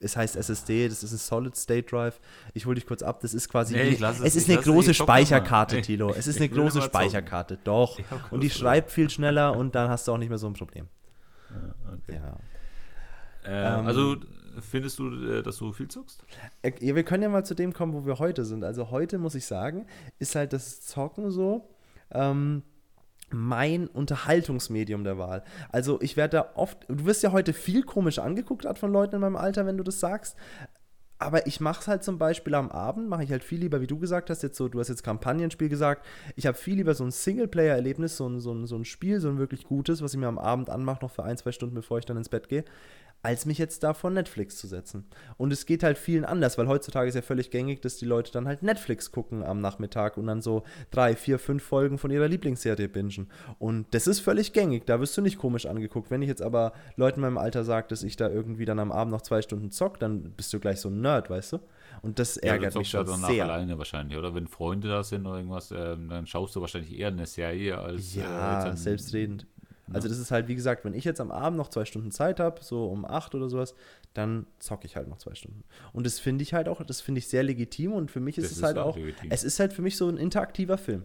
Es 0.00 0.16
heißt 0.16 0.36
SSD, 0.36 0.88
das 0.88 1.02
ist 1.02 1.12
ein 1.12 1.18
Solid 1.18 1.54
State 1.56 1.88
Drive. 1.90 2.18
Ich 2.54 2.64
hole 2.64 2.76
dich 2.76 2.86
kurz 2.86 3.02
ab, 3.02 3.20
das 3.20 3.34
ist 3.34 3.48
quasi, 3.50 3.74
Nee, 3.74 3.98
es- 4.00 4.20
es 4.20 4.36
ist 4.36 4.48
eine 4.48 4.60
große. 4.60 4.94
Speicherkarte, 4.94 5.76
Ich- 5.80 5.86
Tilo. 5.86 6.10
Es 6.14 6.26
ist 6.26 6.38
eine 6.38 6.48
große. 6.48 6.80
Speicherkarte, 6.82 7.58
doch. 7.64 7.98
Und 8.30 8.42
die 8.42 8.50
schreibt 8.50 8.90
viel 8.90 9.10
schneller 9.10 9.56
und 9.56 9.74
dann 9.74 9.90
hast 9.90 10.08
du 10.08 10.12
auch 10.12 10.18
nicht 10.18 10.30
mehr 10.30 10.38
so 10.38 10.46
ein 10.46 10.54
Problem. 10.54 10.86
Ja, 11.50 11.92
okay. 11.94 12.20
Ja. 12.22 12.38
Äh, 13.44 13.78
Ähm, 13.80 13.86
also 13.86 14.16
findest 14.60 14.98
du, 14.98 15.10
äh, 15.10 15.42
dass 15.42 15.58
du 15.58 15.72
viel 15.72 15.88
zockst? 15.88 16.24
Äh, 16.62 16.72
Ja, 16.80 16.94
wir 16.94 17.04
können 17.04 17.22
ja 17.22 17.28
mal 17.28 17.44
zu 17.44 17.54
dem 17.54 17.72
kommen, 17.72 17.92
wo 17.92 18.06
wir 18.06 18.18
heute 18.18 18.44
sind. 18.44 18.64
Also 18.64 18.90
heute 18.90 19.18
muss 19.18 19.34
ich 19.34 19.46
sagen, 19.46 19.86
ist 20.18 20.34
halt 20.34 20.52
das 20.52 20.82
Zocken 20.82 21.30
so 21.30 21.68
ähm, 22.12 22.62
mein 23.30 23.88
Unterhaltungsmedium 23.88 25.04
der 25.04 25.18
Wahl. 25.18 25.42
Also 25.70 26.00
ich 26.00 26.16
werde 26.16 26.38
da 26.38 26.50
oft, 26.54 26.88
du 26.88 27.04
wirst 27.06 27.22
ja 27.22 27.32
heute 27.32 27.52
viel 27.52 27.82
komisch 27.82 28.18
angeguckt 28.18 28.62
gerade 28.62 28.78
von 28.78 28.92
Leuten 28.92 29.16
in 29.16 29.20
meinem 29.20 29.36
Alter, 29.36 29.66
wenn 29.66 29.76
du 29.76 29.84
das 29.84 30.00
sagst. 30.00 30.36
Aber 31.18 31.46
ich 31.46 31.60
mache 31.60 31.80
es 31.80 31.88
halt 31.88 32.04
zum 32.04 32.18
Beispiel 32.18 32.54
am 32.54 32.70
Abend, 32.70 33.08
mache 33.08 33.24
ich 33.24 33.30
halt 33.30 33.42
viel 33.42 33.58
lieber, 33.60 33.80
wie 33.80 33.86
du 33.86 33.98
gesagt 33.98 34.28
hast, 34.28 34.42
jetzt 34.42 34.58
so, 34.58 34.68
du 34.68 34.78
hast 34.80 34.88
jetzt 34.88 35.02
Kampagnenspiel 35.02 35.70
gesagt, 35.70 36.04
ich 36.36 36.46
habe 36.46 36.58
viel 36.58 36.74
lieber 36.76 36.94
so 36.94 37.04
ein 37.04 37.10
Singleplayer-Erlebnis, 37.10 38.18
so 38.18 38.28
ein, 38.28 38.38
so, 38.38 38.52
ein, 38.52 38.66
so 38.66 38.76
ein 38.76 38.84
Spiel, 38.84 39.18
so 39.18 39.30
ein 39.30 39.38
wirklich 39.38 39.64
gutes, 39.64 40.02
was 40.02 40.12
ich 40.12 40.20
mir 40.20 40.28
am 40.28 40.38
Abend 40.38 40.68
anmache, 40.68 41.02
noch 41.02 41.10
für 41.10 41.24
ein, 41.24 41.38
zwei 41.38 41.52
Stunden, 41.52 41.74
bevor 41.74 41.98
ich 41.98 42.04
dann 42.04 42.18
ins 42.18 42.28
Bett 42.28 42.50
gehe, 42.50 42.66
als 43.22 43.44
mich 43.46 43.58
jetzt 43.58 43.82
da 43.82 43.92
vor 43.92 44.10
Netflix 44.10 44.56
zu 44.56 44.66
setzen. 44.68 45.04
Und 45.36 45.52
es 45.52 45.66
geht 45.66 45.82
halt 45.82 45.98
vielen 45.98 46.24
anders, 46.24 46.58
weil 46.58 46.68
heutzutage 46.68 47.08
ist 47.08 47.14
ja 47.16 47.22
völlig 47.22 47.50
gängig, 47.50 47.82
dass 47.82 47.96
die 47.96 48.04
Leute 48.04 48.30
dann 48.30 48.46
halt 48.46 48.62
Netflix 48.62 49.10
gucken 49.10 49.42
am 49.42 49.60
Nachmittag 49.60 50.16
und 50.16 50.26
dann 50.28 50.40
so 50.42 50.62
drei, 50.90 51.16
vier, 51.16 51.38
fünf 51.38 51.62
Folgen 51.64 51.98
von 51.98 52.10
ihrer 52.10 52.28
Lieblingsserie 52.28 52.88
bingen. 52.88 53.28
Und 53.58 53.86
das 53.92 54.06
ist 54.06 54.20
völlig 54.20 54.52
gängig, 54.52 54.86
da 54.86 55.00
wirst 55.00 55.16
du 55.16 55.22
nicht 55.22 55.38
komisch 55.38 55.66
angeguckt. 55.66 56.10
Wenn 56.10 56.22
ich 56.22 56.28
jetzt 56.28 56.42
aber 56.42 56.72
Leuten 56.96 57.16
in 57.18 57.22
meinem 57.22 57.38
Alter 57.38 57.64
sage, 57.64 57.88
dass 57.88 58.02
ich 58.02 58.16
da 58.16 58.28
irgendwie 58.28 58.64
dann 58.64 58.78
am 58.78 58.92
Abend 58.92 59.12
noch 59.12 59.22
zwei 59.22 59.42
Stunden 59.42 59.70
zock, 59.70 59.98
dann 59.98 60.30
bist 60.32 60.52
du 60.52 60.60
gleich 60.60 60.80
so 60.80 60.88
ein 60.88 61.00
Nerd, 61.00 61.28
weißt 61.28 61.54
du? 61.54 61.58
Und 62.02 62.18
das 62.18 62.36
Ja, 62.36 62.52
ärgert 62.52 62.74
mich 62.76 62.92
ja 62.92 63.00
schon 63.00 63.06
danach 63.08 63.28
sehr. 63.28 63.44
alleine 63.44 63.78
wahrscheinlich, 63.78 64.16
oder? 64.16 64.34
Wenn 64.34 64.46
Freunde 64.46 64.88
da 64.88 65.02
sind 65.02 65.26
oder 65.26 65.38
irgendwas, 65.38 65.72
ähm, 65.72 66.08
dann 66.08 66.26
schaust 66.26 66.54
du 66.54 66.60
wahrscheinlich 66.60 66.96
eher 66.96 67.08
eine 67.08 67.26
Serie 67.26 67.78
als 67.78 68.14
Ja, 68.14 68.64
äh, 68.64 68.68
als 68.68 68.82
selbstredend. 68.84 69.46
Also 69.92 70.08
das 70.08 70.18
ist 70.18 70.30
halt, 70.30 70.48
wie 70.48 70.54
gesagt, 70.56 70.84
wenn 70.84 70.94
ich 70.94 71.04
jetzt 71.04 71.20
am 71.20 71.30
Abend 71.30 71.56
noch 71.56 71.68
zwei 71.68 71.84
Stunden 71.84 72.10
Zeit 72.10 72.40
habe, 72.40 72.62
so 72.62 72.86
um 72.86 73.04
acht 73.04 73.34
oder 73.34 73.48
sowas, 73.48 73.74
dann 74.14 74.46
zocke 74.58 74.86
ich 74.86 74.96
halt 74.96 75.08
noch 75.08 75.18
zwei 75.18 75.34
Stunden. 75.34 75.62
Und 75.92 76.06
das 76.06 76.18
finde 76.18 76.42
ich 76.42 76.54
halt 76.54 76.68
auch, 76.68 76.82
das 76.82 77.00
finde 77.00 77.20
ich 77.20 77.28
sehr 77.28 77.42
legitim 77.44 77.92
und 77.92 78.10
für 78.10 78.20
mich 78.20 78.36
ist 78.38 78.44
Das 78.46 78.52
es 78.52 78.56
ist 78.58 78.64
halt 78.64 78.78
auch 78.78 78.86
auch, 78.88 78.96
legitim. 78.96 79.30
es 79.30 79.44
ist 79.44 79.60
halt 79.60 79.72
für 79.72 79.82
mich 79.82 79.96
so 79.96 80.08
ein 80.08 80.16
interaktiver 80.16 80.76
Film. 80.78 81.04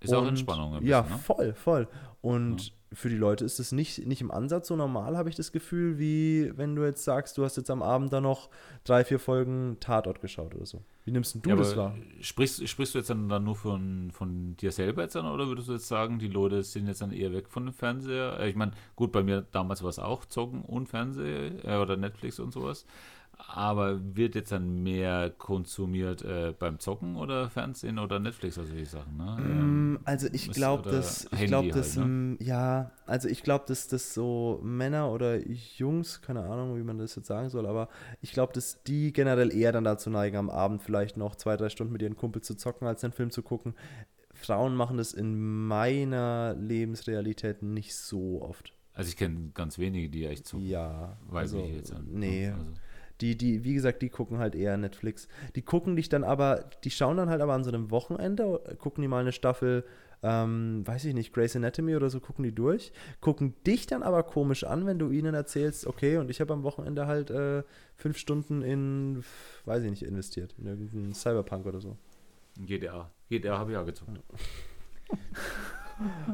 Ist 0.00 0.14
auch 0.14 0.22
Und- 0.22 0.28
Entspannung 0.28 0.74
ein 0.74 0.86
Ja, 0.86 1.02
bisschen, 1.02 1.16
ne? 1.18 1.22
voll, 1.22 1.54
voll. 1.54 1.88
Und 2.22 2.72
für 2.94 3.08
die 3.08 3.16
Leute 3.16 3.44
ist 3.44 3.58
es 3.60 3.72
nicht, 3.72 4.06
nicht 4.06 4.20
im 4.20 4.30
Ansatz 4.30 4.68
so 4.68 4.76
normal, 4.76 5.16
habe 5.16 5.28
ich 5.28 5.36
das 5.36 5.52
Gefühl, 5.52 5.98
wie 5.98 6.52
wenn 6.56 6.74
du 6.76 6.84
jetzt 6.84 7.04
sagst, 7.04 7.38
du 7.38 7.44
hast 7.44 7.56
jetzt 7.56 7.70
am 7.70 7.82
Abend 7.82 8.12
dann 8.12 8.22
noch 8.24 8.50
drei, 8.84 9.04
vier 9.04 9.18
Folgen 9.18 9.78
Tatort 9.80 10.20
geschaut 10.20 10.54
oder 10.54 10.66
so. 10.66 10.82
Wie 11.04 11.10
nimmst 11.10 11.34
denn 11.34 11.42
du 11.42 11.50
Ja, 11.50 11.56
das 11.56 11.76
wahr? 11.76 11.94
Sprichst, 12.20 12.68
sprichst 12.68 12.94
du 12.94 12.98
jetzt 12.98 13.10
dann, 13.10 13.28
dann 13.28 13.44
nur 13.44 13.56
von, 13.56 14.10
von 14.12 14.56
dir 14.56 14.70
selber 14.70 15.02
jetzt 15.02 15.16
an 15.16 15.26
oder 15.26 15.48
würdest 15.48 15.68
du 15.68 15.72
jetzt 15.72 15.88
sagen, 15.88 16.18
die 16.18 16.28
Leute 16.28 16.62
sind 16.62 16.86
jetzt 16.86 17.00
dann 17.02 17.12
eher 17.12 17.32
weg 17.32 17.48
von 17.48 17.64
dem 17.66 17.74
Fernseher? 17.74 18.38
Äh, 18.38 18.50
Ich 18.50 18.56
meine, 18.56 18.72
gut, 18.94 19.10
bei 19.12 19.22
mir 19.22 19.42
damals 19.52 19.82
war 19.82 19.90
es 19.90 19.98
auch 19.98 20.24
Zocken 20.24 20.62
und 20.62 20.88
Fernseher 20.88 21.64
äh, 21.64 21.76
oder 21.78 21.96
Netflix 21.96 22.38
und 22.38 22.52
sowas. 22.52 22.86
Aber 23.48 24.00
wird 24.16 24.34
jetzt 24.34 24.52
dann 24.52 24.82
mehr 24.82 25.30
konsumiert 25.30 26.22
äh, 26.22 26.54
beim 26.58 26.78
Zocken 26.78 27.16
oder 27.16 27.50
Fernsehen 27.50 27.98
oder 27.98 28.18
Netflix 28.18 28.56
oder 28.56 28.68
solche 28.68 28.86
Sachen? 28.86 29.16
Ne? 29.16 29.36
Mm, 29.42 29.98
also 30.04 30.28
ich 30.32 30.50
glaube, 30.50 30.90
dass 30.90 31.28
ich 31.32 31.46
glaube, 31.46 31.66
halt, 31.66 31.76
dass 31.76 31.96
ne? 31.96 32.04
mm, 32.04 32.36
ja, 32.40 32.92
also 33.06 33.28
ich 33.28 33.42
glaube, 33.42 33.64
dass 33.68 33.88
das 33.88 34.14
so 34.14 34.60
Männer 34.62 35.10
oder 35.10 35.38
Jungs, 35.46 36.22
keine 36.22 36.44
Ahnung, 36.44 36.76
wie 36.78 36.82
man 36.82 36.98
das 36.98 37.14
jetzt 37.14 37.26
sagen 37.26 37.50
soll, 37.50 37.66
aber 37.66 37.88
ich 38.20 38.32
glaube, 38.32 38.52
dass 38.52 38.82
die 38.84 39.12
generell 39.12 39.54
eher 39.54 39.72
dann 39.72 39.84
dazu 39.84 40.08
neigen, 40.08 40.36
am 40.36 40.48
Abend 40.48 40.82
vielleicht 40.82 41.16
noch 41.16 41.34
zwei, 41.34 41.56
drei 41.56 41.68
Stunden 41.68 41.92
mit 41.92 42.02
ihren 42.02 42.16
Kumpels 42.16 42.46
zu 42.46 42.56
zocken, 42.56 42.86
als 42.86 43.04
einen 43.04 43.12
Film 43.12 43.30
zu 43.30 43.42
gucken. 43.42 43.74
Frauen 44.34 44.74
machen 44.74 44.96
das 44.96 45.12
in 45.12 45.66
meiner 45.66 46.54
Lebensrealität 46.54 47.62
nicht 47.62 47.94
so 47.94 48.42
oft. 48.42 48.72
Also 48.94 49.08
ich 49.08 49.16
kenne 49.16 49.50
ganz 49.54 49.78
wenige, 49.78 50.08
die 50.08 50.26
echt 50.26 50.46
zocken. 50.46 50.66
Ja, 50.66 51.16
Weiß 51.28 51.54
also, 51.54 51.64
ich 51.64 51.74
jetzt. 51.76 51.92
an. 51.92 52.06
nee, 52.10 52.48
Also, 52.48 52.64
Die, 53.22 53.36
die, 53.36 53.64
wie 53.64 53.74
gesagt, 53.74 54.02
die 54.02 54.08
gucken 54.08 54.38
halt 54.38 54.54
eher 54.56 54.76
Netflix. 54.76 55.28
Die 55.54 55.62
gucken 55.62 55.94
dich 55.94 56.08
dann 56.08 56.24
aber, 56.24 56.68
die 56.82 56.90
schauen 56.90 57.16
dann 57.16 57.30
halt 57.30 57.40
aber 57.40 57.54
an 57.54 57.62
so 57.62 57.70
einem 57.70 57.90
Wochenende, 57.92 58.60
gucken 58.78 59.02
die 59.02 59.08
mal 59.08 59.20
eine 59.20 59.32
Staffel, 59.32 59.84
ähm, 60.24 60.86
weiß 60.86 61.04
ich 61.04 61.14
nicht, 61.14 61.32
Grey's 61.32 61.56
Anatomy 61.56 61.96
oder 61.96 62.10
so, 62.10 62.20
gucken 62.20 62.44
die 62.44 62.54
durch, 62.54 62.92
gucken 63.20 63.54
dich 63.64 63.86
dann 63.86 64.02
aber 64.02 64.22
komisch 64.24 64.64
an, 64.64 64.86
wenn 64.86 64.98
du 64.98 65.10
ihnen 65.10 65.34
erzählst, 65.34 65.86
okay, 65.86 66.16
und 66.16 66.30
ich 66.30 66.40
habe 66.40 66.52
am 66.52 66.62
Wochenende 66.64 67.06
halt 67.06 67.30
äh, 67.30 67.62
fünf 67.96 68.18
Stunden 68.18 68.62
in, 68.62 69.24
weiß 69.64 69.84
ich 69.84 69.90
nicht, 69.90 70.02
investiert, 70.02 70.54
in 70.58 70.66
irgendeinen 70.66 71.12
Cyberpunk 71.12 71.66
oder 71.66 71.80
so. 71.80 71.96
GTA. 72.58 73.10
GTA 73.30 73.58
habe 73.58 73.72
ich 73.72 73.76
auch 73.76 73.86
gezockt. 73.86 74.20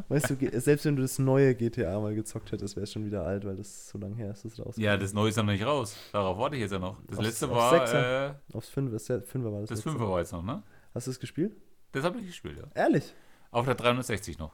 Weißt 0.08 0.30
du, 0.30 0.60
selbst 0.60 0.84
wenn 0.84 0.96
du 0.96 1.02
das 1.02 1.18
neue 1.18 1.54
GTA 1.54 1.98
mal 2.00 2.14
gezockt 2.14 2.52
hättest, 2.52 2.76
wäre 2.76 2.84
es 2.84 2.92
schon 2.92 3.04
wieder 3.04 3.24
alt, 3.24 3.44
weil 3.44 3.56
das 3.56 3.88
so 3.88 3.98
lange 3.98 4.16
her 4.16 4.30
ist, 4.32 4.44
dass 4.44 4.52
es 4.52 4.58
rauskommt. 4.58 4.78
Ja, 4.78 4.96
das 4.96 5.12
Neue 5.12 5.28
ist 5.30 5.36
noch 5.36 5.44
nicht 5.44 5.64
raus. 5.64 5.96
Darauf 6.12 6.38
warte 6.38 6.56
ich 6.56 6.62
jetzt 6.62 6.72
ja 6.72 6.78
noch. 6.78 6.96
Das 7.06 7.18
Aufs- 7.18 7.26
letzte 7.28 7.46
aufs 7.48 7.56
war, 7.56 7.78
Sechser. 7.78 8.26
äh, 8.30 8.34
Aufs 8.56 8.68
Fünfer, 8.68 8.92
das 8.92 9.06
Fünfer 9.06 9.52
war 9.52 9.60
das. 9.60 9.68
das 9.70 9.78
letzte. 9.78 9.90
Fünfer 9.90 10.08
war 10.10 10.18
jetzt 10.20 10.32
noch, 10.32 10.42
ne? 10.42 10.62
Hast 10.94 11.06
du 11.06 11.10
es 11.10 11.20
gespielt? 11.20 11.56
Das 11.92 12.04
habe 12.04 12.18
ich 12.20 12.26
gespielt, 12.26 12.58
ja. 12.58 12.64
Ehrlich? 12.74 13.14
Auf 13.50 13.64
der 13.66 13.74
360 13.74 14.38
noch. 14.38 14.52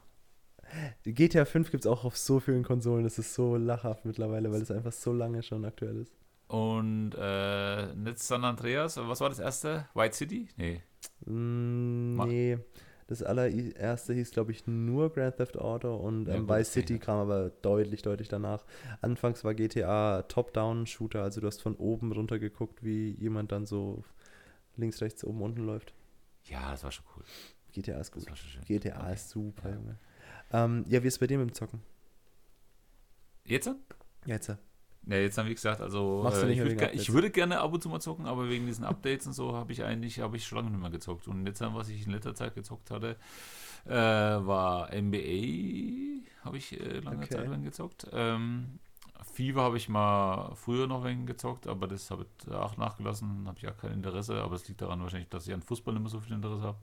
GTA 1.05 1.45
5 1.45 1.71
gibt 1.71 1.85
es 1.85 1.91
auch 1.91 2.05
auf 2.05 2.17
so 2.17 2.41
vielen 2.41 2.63
Konsolen, 2.65 3.05
das 3.05 3.19
ist 3.19 3.35
so 3.35 3.57
lachhaft 3.57 4.05
mittlerweile, 4.05 4.51
weil 4.53 4.63
es 4.63 4.71
einfach 4.71 4.93
so 4.93 5.13
lange 5.13 5.43
schon 5.43 5.65
aktuell 5.65 5.99
ist. 6.01 6.13
Und 6.49 7.13
äh, 7.17 7.93
jetzt 8.05 8.27
San 8.27 8.45
Andreas, 8.45 8.97
was 8.97 9.21
war 9.21 9.29
das 9.29 9.39
erste? 9.39 9.87
White 9.95 10.15
City? 10.17 10.49
Nee. 10.57 10.83
Mm, 11.27 12.17
nee, 12.27 12.59
das 13.07 13.23
allererste 13.23 14.15
hieß, 14.15 14.31
glaube 14.31 14.53
ich, 14.53 14.67
nur 14.67 15.13
Grand 15.13 15.37
Theft 15.37 15.59
Auto 15.59 15.95
und 15.95 16.29
ähm, 16.29 16.49
Vice 16.49 16.73
City 16.73 16.99
kam 16.99 17.19
aber 17.19 17.51
deutlich, 17.63 18.03
deutlich 18.03 18.29
danach. 18.29 18.65
Anfangs 19.03 19.45
war 19.45 19.55
GTA 19.55 20.23
Top-Down-Shooter, 20.23 21.23
also 21.23 21.41
du 21.41 21.47
hast 21.47 21.63
von 21.63 21.77
oben 21.77 22.13
runter 22.13 22.39
geguckt, 22.39 22.83
wie 22.83 23.11
jemand 23.13 23.53
dann 23.53 23.67
so 23.67 24.05
links, 24.77 25.01
rechts, 25.03 25.25
oben, 25.25 25.43
unten 25.43 25.67
läuft. 25.67 25.93
Ja, 26.45 26.71
das 26.71 26.85
war 26.85 26.93
schon 26.93 27.05
cool. 27.17 27.25
GTA 27.73 28.01
ist 28.01 28.13
gut. 28.13 28.23
Das 28.23 28.31
war 28.31 28.37
schon 28.37 28.51
schön. 28.51 28.65
GTA 28.65 29.01
Okay. 29.01 29.13
ist 29.15 29.31
super, 29.31 29.69
Ja. 29.69 29.75
Junge. 29.75 29.99
Ähm, 30.53 30.85
ja, 30.89 31.03
wie 31.03 31.09
ist 31.09 31.15
es 31.15 31.19
bei 31.19 31.27
dir 31.27 31.39
mit 31.39 31.51
dem 31.51 31.55
Zocken? 31.55 31.81
Jetzt? 33.45 33.71
Jetzt. 34.27 34.57
Ja. 35.07 35.17
Ja, 35.17 35.23
jetzt 35.23 35.39
haben 35.39 35.47
wir 35.49 35.55
gesagt, 35.55 35.81
also 35.81 36.31
äh, 36.33 36.51
ich, 36.53 36.57
mehr 36.57 36.65
würd, 36.65 36.71
wegen 36.71 36.79
ge- 36.79 36.89
Updates? 36.89 37.03
ich 37.03 37.13
würde 37.13 37.31
gerne 37.31 37.61
ab 37.61 37.73
und 37.73 37.83
zu 37.83 37.89
mal 37.89 38.01
zocken, 38.01 38.27
aber 38.27 38.49
wegen 38.49 38.67
diesen 38.67 38.85
Updates 38.85 39.27
und 39.27 39.33
so 39.35 39.55
habe 39.55 39.73
ich 39.73 39.85
eigentlich, 39.85 40.21
habe 40.21 40.37
ich 40.37 40.47
schon 40.47 40.59
lange 40.59 40.71
nicht 40.71 40.81
mehr 40.81 40.91
gezockt. 40.91 41.29
Und 41.29 41.47
jetzt, 41.47 41.61
was 41.61 41.89
ich 41.89 42.07
in 42.07 42.13
letzter 42.13 42.35
Zeit 42.35 42.55
gezockt 42.55 42.91
hatte, 42.91 43.17
äh, 43.87 43.93
war 43.93 44.93
NBA, 44.93 46.45
habe 46.45 46.57
ich 46.59 46.79
äh, 46.81 47.01
lange 47.01 47.25
Okay. 47.25 47.35
Zeit 47.35 47.49
lang 47.49 47.63
gezockt. 47.63 48.07
Ähm, 48.13 48.79
FIFA 49.35 49.63
habe 49.63 49.77
ich 49.77 49.89
mal 49.89 50.55
früher 50.55 50.87
noch 50.87 51.05
wegen 51.05 51.27
gezockt, 51.27 51.67
aber 51.67 51.87
das 51.87 52.11
habe 52.11 52.27
ich 52.47 52.53
auch 52.53 52.77
nachgelassen, 52.77 53.47
habe 53.47 53.59
ich 53.59 53.69
auch 53.69 53.77
kein 53.77 53.93
Interesse, 53.93 54.43
aber 54.43 54.57
es 54.57 54.69
liegt 54.69 54.81
daran 54.83 55.01
wahrscheinlich, 55.01 55.29
dass 55.29 55.47
ich 55.47 55.55
an 55.55 55.63
Fußball 55.63 55.95
nicht 55.95 56.03
mehr 56.03 56.11
so 56.11 56.21
viel 56.21 56.35
Interesse 56.35 56.63
habe. 56.63 56.79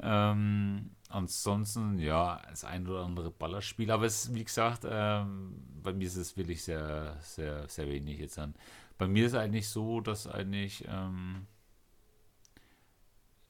Ähm, 0.00 0.90
ansonsten, 1.08 1.98
ja, 1.98 2.40
das 2.48 2.64
ein 2.64 2.86
oder 2.86 3.04
andere 3.04 3.30
Ballerspiel, 3.30 3.90
aber 3.90 4.06
es, 4.06 4.32
wie 4.34 4.44
gesagt, 4.44 4.86
ähm, 4.88 5.62
bei 5.82 5.92
mir 5.92 6.06
ist 6.06 6.16
es 6.16 6.36
wirklich 6.36 6.62
sehr, 6.62 7.16
sehr, 7.20 7.68
sehr 7.68 7.88
wenig 7.88 8.18
jetzt 8.18 8.38
an. 8.38 8.54
Bei 8.96 9.06
mir 9.06 9.26
ist 9.26 9.32
es 9.32 9.38
eigentlich 9.38 9.68
so, 9.68 10.00
dass 10.00 10.26
eigentlich, 10.26 10.84
ähm, 10.88 11.46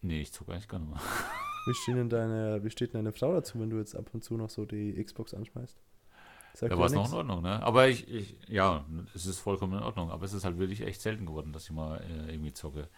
nee, 0.02 0.20
ich 0.20 0.32
zocke 0.32 0.52
eigentlich 0.52 0.68
gar 0.68 0.78
nicht 0.78 0.90
mehr. 0.90 1.00
Wie, 1.66 1.74
steht 1.74 1.96
denn 1.96 2.08
deine, 2.08 2.64
wie 2.64 2.70
steht 2.70 2.94
denn 2.94 3.04
deine 3.04 3.12
Frau 3.12 3.30
dazu, 3.34 3.60
wenn 3.60 3.68
du 3.68 3.76
jetzt 3.76 3.94
ab 3.94 4.08
und 4.14 4.24
zu 4.24 4.38
noch 4.38 4.48
so 4.48 4.64
die 4.64 5.04
Xbox 5.04 5.34
anschmeißt? 5.34 5.76
Sagt 6.54 6.72
Da 6.72 6.78
war 6.78 6.86
es 6.86 6.92
noch 6.92 7.08
in 7.08 7.14
Ordnung, 7.14 7.42
ne? 7.42 7.62
Aber 7.62 7.88
ich, 7.88 8.08
ich, 8.08 8.36
ja, 8.48 8.86
es 9.14 9.26
ist 9.26 9.38
vollkommen 9.38 9.74
in 9.74 9.82
Ordnung, 9.82 10.10
aber 10.10 10.24
es 10.24 10.32
ist 10.32 10.44
halt 10.44 10.58
wirklich 10.58 10.80
echt 10.80 11.02
selten 11.02 11.26
geworden, 11.26 11.52
dass 11.52 11.64
ich 11.64 11.72
mal 11.72 12.00
äh, 12.00 12.32
irgendwie 12.32 12.54
zocke. 12.54 12.88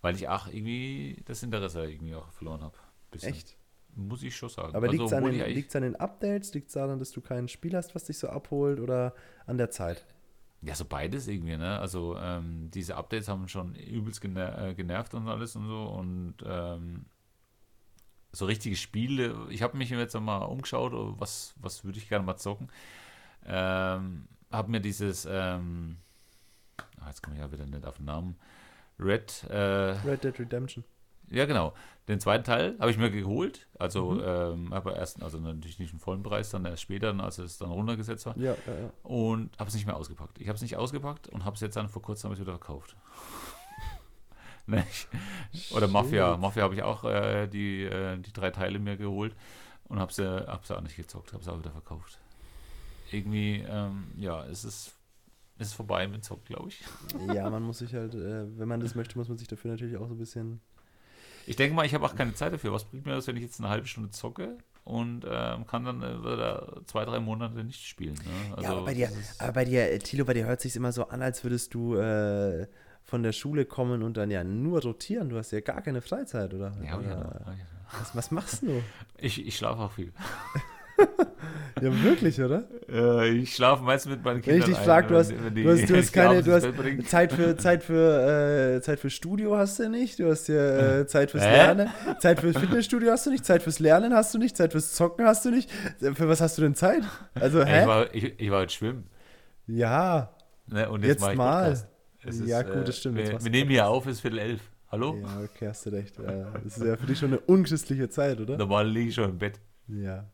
Weil 0.00 0.14
ich 0.14 0.26
auch 0.28 0.48
irgendwie 0.48 1.22
das 1.26 1.42
Interesse 1.42 1.84
irgendwie 1.84 2.14
auch 2.14 2.30
verloren 2.32 2.62
habe. 2.62 2.76
Echt? 3.22 3.56
Muss 3.96 4.22
ich 4.24 4.34
schon 4.36 4.48
sagen. 4.48 4.74
Aber 4.74 4.88
Also, 4.88 4.90
liegt 4.92 5.06
es 5.06 5.12
an, 5.12 5.24
den- 5.24 5.76
an 5.76 5.82
den 5.82 5.96
Updates? 5.96 6.52
Liegt 6.54 6.66
es 6.68 6.72
daran, 6.74 6.98
dass 6.98 7.12
du 7.12 7.20
kein 7.20 7.48
Spiel 7.48 7.76
hast, 7.76 7.94
was 7.94 8.04
dich 8.04 8.18
so 8.18 8.28
abholt 8.28 8.80
oder 8.80 9.14
an 9.46 9.56
der 9.56 9.70
Zeit? 9.70 10.04
Ja, 10.62 10.74
so 10.74 10.84
beides 10.86 11.28
irgendwie, 11.28 11.56
ne? 11.56 11.78
Also 11.78 12.16
ähm, 12.18 12.70
diese 12.72 12.96
Updates 12.96 13.28
haben 13.28 13.48
schon 13.48 13.74
übelst 13.74 14.20
gener 14.20 14.58
äh, 14.70 14.74
genervt 14.74 15.14
und 15.14 15.28
alles 15.28 15.54
und 15.56 15.66
so 15.68 15.82
und 15.84 16.36
ähm, 16.46 17.04
so 18.32 18.46
richtige 18.46 18.74
Spiele, 18.74 19.46
ich 19.50 19.62
habe 19.62 19.76
mich 19.76 19.90
jetzt 19.90 20.18
mal 20.18 20.38
umgeschaut, 20.38 20.92
oh, 20.92 21.14
was, 21.18 21.54
was 21.60 21.84
würde 21.84 21.98
ich 21.98 22.08
gerne 22.08 22.24
mal 22.24 22.36
zocken. 22.36 22.68
Ähm, 23.46 24.26
habe 24.50 24.70
mir 24.70 24.80
dieses, 24.80 25.26
ähm, 25.30 25.98
ah, 27.00 27.08
jetzt 27.08 27.22
komme 27.22 27.36
ich 27.36 27.42
ja 27.42 27.52
wieder 27.52 27.66
nicht 27.66 27.84
auf 27.86 27.98
den 27.98 28.06
Namen, 28.06 28.36
Red, 28.98 29.44
äh, 29.50 29.56
Red 30.04 30.24
Dead 30.24 30.38
Redemption. 30.38 30.84
Ja 31.34 31.46
genau, 31.46 31.74
den 32.08 32.20
zweiten 32.20 32.44
Teil 32.44 32.76
habe 32.78 32.90
ich 32.90 32.98
mir 32.98 33.10
geholt, 33.10 33.66
also 33.78 34.12
Mhm. 34.12 34.22
ähm, 34.24 34.72
aber 34.72 34.96
erst, 34.96 35.22
also 35.22 35.38
natürlich 35.38 35.78
nicht 35.78 35.92
im 35.92 36.00
vollen 36.00 36.22
Preis, 36.22 36.50
dann 36.50 36.64
erst 36.64 36.82
später, 36.82 37.18
als 37.18 37.38
es 37.38 37.58
dann 37.58 37.70
runtergesetzt 37.70 38.26
war 38.26 38.36
Ja, 38.38 38.54
ja, 38.66 38.74
ja. 38.74 38.90
und 39.02 39.58
habe 39.58 39.68
es 39.68 39.74
nicht 39.74 39.86
mehr 39.86 39.96
ausgepackt. 39.96 40.38
Ich 40.40 40.48
habe 40.48 40.56
es 40.56 40.62
nicht 40.62 40.76
ausgepackt 40.76 41.28
und 41.28 41.44
habe 41.44 41.54
es 41.54 41.60
jetzt 41.60 41.76
dann 41.76 41.88
vor 41.88 42.02
kurzem 42.02 42.30
hab 42.30 42.38
wieder 42.38 42.52
verkauft. 42.52 42.96
ne, 44.66 44.84
oder 45.74 45.88
Mafia. 45.88 46.36
Mafia 46.36 46.62
habe 46.62 46.74
ich 46.74 46.82
auch 46.82 47.04
äh, 47.04 47.46
die, 47.48 47.84
äh, 47.84 48.18
die 48.18 48.32
drei 48.32 48.50
Teile 48.50 48.78
mir 48.78 48.96
geholt 48.96 49.34
und 49.88 49.98
habe 49.98 50.12
sie, 50.12 50.24
hab 50.46 50.64
sie 50.66 50.76
auch 50.76 50.80
nicht 50.82 50.96
gezockt, 50.96 51.32
habe 51.32 51.42
sie 51.44 51.50
auch 51.52 51.58
wieder 51.58 51.70
verkauft. 51.72 52.18
Irgendwie, 53.10 53.64
ähm, 53.68 54.08
ja, 54.16 54.44
es 54.46 54.64
ist, 54.64 54.92
es 55.58 55.68
ist 55.68 55.74
vorbei 55.74 56.08
mit 56.08 56.24
Zock, 56.24 56.44
glaube 56.44 56.68
ich. 56.68 56.82
Ja, 57.32 57.48
man 57.48 57.62
muss 57.62 57.78
sich 57.78 57.94
halt, 57.94 58.14
äh, 58.14 58.58
wenn 58.58 58.66
man 58.68 58.80
das 58.80 58.94
möchte, 58.94 59.16
muss 59.18 59.28
man 59.28 59.38
sich 59.38 59.46
dafür 59.48 59.70
natürlich 59.70 59.96
auch 59.96 60.08
so 60.08 60.14
ein 60.14 60.18
bisschen. 60.18 60.60
Ich 61.46 61.56
denke 61.56 61.74
mal, 61.74 61.84
ich 61.84 61.94
habe 61.94 62.04
auch 62.04 62.14
keine 62.14 62.34
Zeit 62.34 62.52
dafür. 62.52 62.72
Was 62.72 62.84
bringt 62.84 63.06
mir 63.06 63.12
das, 63.12 63.26
wenn 63.26 63.36
ich 63.36 63.42
jetzt 63.42 63.60
eine 63.60 63.68
halbe 63.68 63.86
Stunde 63.86 64.10
zocke 64.10 64.56
und 64.84 65.24
ähm, 65.28 65.66
kann 65.66 65.84
dann 65.84 66.02
äh, 66.02 66.84
zwei, 66.86 67.04
drei 67.04 67.20
Monate 67.20 67.64
nicht 67.64 67.86
spielen? 67.86 68.14
Ne? 68.14 68.62
ja, 68.62 68.70
aber 68.70 68.84
bei 68.84 68.94
dir, 68.94 69.10
aber 69.38 69.52
bei 69.52 69.64
dir, 69.64 69.90
äh, 69.90 69.98
Tilo, 69.98 70.24
bei 70.24 70.34
dir 70.34 70.46
hört 70.46 70.60
sich 70.60 70.74
immer 70.76 70.92
so 70.92 71.08
an, 71.08 71.22
als 71.22 71.44
würdest 71.44 71.74
du 71.74 71.96
äh, 71.96 72.66
von 73.02 73.22
der 73.22 73.32
Schule 73.32 73.66
kommen 73.66 74.02
und 74.02 74.16
dann 74.16 74.30
ja 74.30 74.42
nur 74.42 74.82
rotieren. 74.82 75.28
Du 75.28 75.36
hast 75.36 75.50
ja 75.50 75.60
gar 75.60 75.82
keine 75.82 76.00
Freizeit, 76.00 76.54
oder? 76.54 76.72
ja, 76.82 76.90
ja 76.90 76.98
oder 76.98 77.08
ja 77.08 77.16
noch. 77.16 78.00
was, 78.00 78.16
was 78.16 78.30
machst 78.30 78.62
du? 78.62 78.82
Ich, 79.18 79.46
ich 79.46 79.56
schlafe 79.56 79.80
auch 79.80 79.92
viel. 79.92 80.12
Ja, 81.82 82.02
wirklich, 82.04 82.40
oder? 82.40 82.62
Äh, 82.88 83.30
ich 83.30 83.52
schlafe 83.56 83.82
meistens 83.82 84.12
mit 84.12 84.24
meinen 84.24 84.36
Wenn 84.36 84.42
Kindern. 84.42 84.70
ich 84.70 84.76
dich 84.76 84.84
frage, 84.84 85.08
du 85.08 85.16
hast, 85.16 85.30
wenn- 85.32 85.44
wenn 85.44 85.54
du 85.64 85.70
hast, 85.72 85.90
du 85.90 85.96
hast 85.96 86.12
keine, 86.12 86.40
du 86.42 86.52
hast. 86.52 87.10
Zeit 87.10 87.32
für, 87.32 87.56
Zeit 87.56 87.82
für, 87.82 88.76
äh, 88.76 88.80
Zeit 88.80 89.00
für 89.00 89.10
Studio 89.10 89.56
hast 89.56 89.80
du 89.80 89.88
nicht, 89.90 90.18
du 90.20 90.30
hast 90.30 90.46
ja 90.46 91.00
äh, 91.00 91.06
Zeit 91.08 91.32
fürs 91.32 91.42
Hä? 91.42 91.50
Lernen, 91.50 91.88
Zeit 92.20 92.38
für 92.38 92.52
Fitnessstudio 92.54 93.10
hast 93.10 93.26
du 93.26 93.30
nicht, 93.30 93.44
Zeit 93.44 93.62
fürs 93.64 93.80
Lernen 93.80 94.14
hast 94.14 94.32
du 94.32 94.38
nicht, 94.38 94.56
Zeit 94.56 94.70
fürs 94.70 94.92
Zocken 94.94 95.26
hast 95.26 95.44
du 95.44 95.50
nicht. 95.50 95.68
Für 95.98 96.28
was 96.28 96.40
hast 96.40 96.56
du 96.58 96.62
denn 96.62 96.76
Zeit? 96.76 97.02
Also, 97.34 97.58
Ja, 97.58 97.64
Ich 97.64 97.70
hä? 97.72 97.86
war, 97.86 98.14
ich, 98.14 98.40
ich 98.40 98.50
war 98.52 98.60
heute 98.60 98.72
schwimmen. 98.72 99.04
Ja, 99.66 100.30
Ne? 100.66 100.88
Und 100.88 101.04
Jetzt 101.04 101.22
jetzt, 101.26 101.36
mal. 101.36 101.76
Ja, 102.46 102.62
gut, 102.62 102.88
das 102.88 102.96
stimmt, 102.98 103.18
jetzt 103.18 103.32
Wir, 103.32 103.44
wir 103.44 103.50
nehmen 103.50 103.70
hier 103.70 103.86
auf, 103.88 104.06
es 104.06 104.12
ist 104.14 104.20
Viertel 104.20 104.38
elf. 104.38 104.60
Hallo? 104.90 105.18
ja, 105.20 105.40
okay, 105.44 105.68
hast 105.68 105.84
du 105.86 105.90
recht. 105.90 106.14
Das 106.18 106.64
ist 106.78 106.82
ja 106.84 106.96
für 106.96 107.06
dich 107.06 107.18
schon 107.18 107.30
eine 107.32 107.40
unchristliche 107.40 108.08
Zeit, 108.08 108.40
oder? 108.40 108.56
Normal 108.56 108.88
liege 108.88 109.08
ich 109.08 109.14
schon 109.16 109.28
im 109.28 109.38
Bett. 109.38 109.60
Ja, 109.88 110.24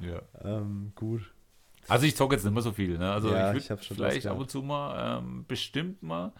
Ja. 0.00 0.20
ähm, 0.42 0.92
gut. 0.94 1.32
Also 1.88 2.06
ich 2.06 2.16
zocke 2.16 2.34
jetzt 2.34 2.44
nicht 2.44 2.52
mehr 2.52 2.62
so 2.62 2.72
viel. 2.72 2.98
Ne? 2.98 3.10
Also 3.12 3.30
Ja, 3.32 3.52
ich 3.54 3.68
würde 3.68 3.82
vielleicht 3.82 4.26
ab 4.26 4.38
und 4.38 4.50
zu 4.50 4.62
mal, 4.62 5.18
ähm, 5.18 5.44
bestimmt 5.48 6.02
mal, 6.02 6.32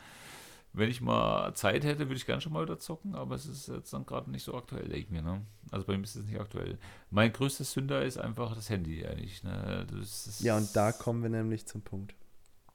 wenn 0.73 0.89
ich 0.89 1.01
mal 1.01 1.53
Zeit 1.55 1.83
hätte, 1.83 2.01
würde 2.07 2.15
ich 2.15 2.27
gerne 2.27 2.41
schon 2.41 2.53
mal 2.53 2.63
wieder 2.63 2.79
zocken, 2.79 3.15
aber 3.17 3.35
es 3.35 3.47
ist 3.47 3.67
jetzt 3.69 3.93
dann 3.93 4.07
gerade 4.07 4.31
nicht 4.31 4.45
so 4.45 4.55
aktuell, 4.55 4.83
denke 4.85 4.99
ich 4.99 5.11
mir. 5.11 5.23
Ne? 5.23 5.43
Also 5.73 5.85
bei 5.87 5.97
mir 5.97 6.05
ist 6.05 6.15
es 6.15 6.25
nicht 6.25 6.39
aktuell. 6.39 6.79
Mein 7.11 7.33
größter 7.33 7.65
Sünder 7.65 8.05
ist 8.05 8.19
einfach 8.19 8.55
das 8.55 8.71
Handy 8.71 9.05
eigentlich. 9.05 9.43
Ne? 9.43 9.87
Das 9.91 10.27
ist, 10.29 10.41
Ja, 10.43 10.57
und 10.57 10.75
da 10.77 10.93
kommen 10.93 11.23
wir 11.23 11.31
nämlich 11.31 11.67
zum 11.67 11.83
Punkt. 11.83 12.15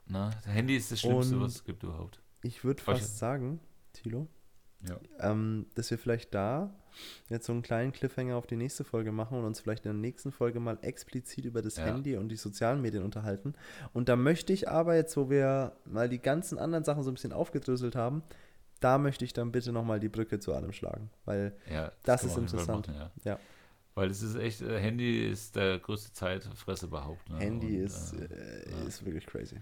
Das 0.07 0.45
Handy 0.45 0.75
ist 0.75 0.91
das 0.91 0.99
Schlimmste, 0.99 1.35
Und- 1.35 1.41
was 1.43 1.55
es 1.55 1.63
gibt 1.63 1.83
überhaupt. 1.83 2.19
Ich 2.43 2.63
würde 2.63 2.81
fast 2.83 3.17
sagen, 3.17 3.59
Tilo, 3.93 4.27
Ja. 4.87 4.97
ähm, 5.19 5.65
dass 5.75 5.89
wir 5.89 5.97
vielleicht 5.97 6.33
da 6.35 6.75
jetzt 7.29 7.45
so 7.45 7.53
einen 7.53 7.61
kleinen 7.61 7.91
Cliffhanger 7.91 8.35
auf 8.35 8.47
die 8.47 8.55
nächste 8.55 8.83
Folge 8.83 9.11
machen 9.11 9.37
und 9.37 9.45
uns 9.45 9.59
vielleicht 9.59 9.85
in 9.85 9.91
der 9.91 9.99
nächsten 10.01 10.31
Folge 10.31 10.59
mal 10.59 10.77
explizit 10.81 11.45
über 11.45 11.61
das 11.61 11.77
Ja. 11.77 11.85
Handy 11.85 12.15
und 12.17 12.29
die 12.29 12.35
sozialen 12.35 12.81
Medien 12.81 13.03
unterhalten. 13.03 13.53
Und 13.93 14.09
da 14.09 14.15
möchte 14.15 14.53
ich 14.53 14.69
aber 14.69 14.95
jetzt, 14.95 15.15
wo 15.17 15.29
wir 15.29 15.73
mal 15.85 16.09
die 16.09 16.19
ganzen 16.19 16.57
anderen 16.57 16.83
Sachen 16.83 17.03
so 17.03 17.11
ein 17.11 17.15
bisschen 17.15 17.33
aufgedröselt 17.33 17.95
haben, 17.95 18.23
da 18.79 18.97
möchte 18.97 19.25
ich 19.25 19.33
dann 19.33 19.51
bitte 19.51 19.71
nochmal 19.71 19.99
die 19.99 20.09
Brücke 20.09 20.39
zu 20.39 20.53
allem 20.53 20.71
schlagen, 20.73 21.09
weil 21.25 21.53
Ja, 21.71 21.91
Das 22.03 22.21
kann 22.21 22.29
ist 22.29 22.37
interessant. 22.37 22.87
machen, 22.87 22.99
ja. 23.23 23.31
Ja. 23.33 23.39
Weil 23.95 24.09
es 24.11 24.21
ist 24.21 24.35
echt, 24.35 24.61
äh, 24.61 24.77
Handy 24.77 25.25
ist 25.25 25.55
der 25.55 25.79
größte 25.79 26.11
Zeitfresser 26.11 26.87
überhaupt. 26.87 27.29
Ne? 27.29 27.37
Handy 27.37 27.77
Und, 27.79 27.85
ist, 27.85 28.13
äh, 28.13 28.25
äh, 28.25 28.87
ist 28.87 29.05
wirklich 29.05 29.25
crazy. 29.25 29.55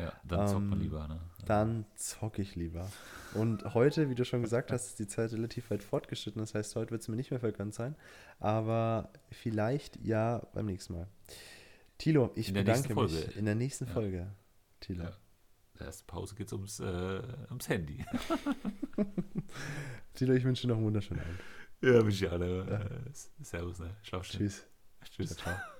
Ja, 0.00 0.12
dann 0.24 0.48
zockt 0.48 0.64
man 0.64 0.78
ähm, 0.78 0.80
lieber. 0.84 1.08
Ne? 1.08 1.20
Dann 1.46 1.86
zocke 1.94 2.42
ich 2.42 2.54
lieber. 2.56 2.90
Und 3.34 3.74
heute, 3.74 4.08
wie 4.10 4.14
du 4.14 4.24
schon 4.24 4.42
gesagt 4.42 4.72
hast, 4.72 4.86
ist 4.86 4.98
die 4.98 5.06
Zeit 5.06 5.32
relativ 5.32 5.70
weit 5.70 5.82
fortgeschritten. 5.82 6.40
Das 6.40 6.54
heißt, 6.54 6.74
heute 6.76 6.90
wird 6.90 7.02
es 7.02 7.08
mir 7.08 7.16
nicht 7.16 7.30
mehr 7.30 7.40
vergönnt 7.40 7.74
sein. 7.74 7.94
Aber 8.40 9.10
vielleicht 9.30 9.96
ja 10.04 10.42
beim 10.54 10.66
nächsten 10.66 10.94
Mal. 10.94 11.06
Tilo, 11.98 12.30
ich 12.34 12.52
bedanke 12.52 12.94
mich 12.94 13.36
in 13.36 13.44
der 13.44 13.54
nächsten 13.54 13.86
Ja. 13.86 13.92
Folge. 13.92 14.32
Tilo. 14.80 15.04
Ja. 15.04 15.08
In 15.10 15.78
der 15.78 15.86
ersten 15.88 16.06
Pause 16.06 16.34
geht 16.34 16.46
es 16.46 16.52
ums, 16.52 16.80
äh, 16.80 17.22
ums 17.50 17.68
Handy. 17.68 18.04
Tilo, 20.14 20.32
ich 20.34 20.44
wünsche 20.44 20.62
dir 20.62 20.68
noch 20.68 20.76
einen 20.76 20.86
wunderschönen 20.86 21.20
Abend. 21.20 21.38
ja, 21.82 22.04
wünsche 22.04 22.24
ich 22.26 22.30
alle. 22.32 23.00
Äh, 23.04 23.44
Servus, 23.44 23.78
ne? 23.78 23.94
Schlaf 24.02 24.24
schön. 24.24 24.40
Tschüss. 24.40 24.66
Tschüss. 25.04 25.36
Ciao, 25.36 25.54
ciao. 25.54 25.75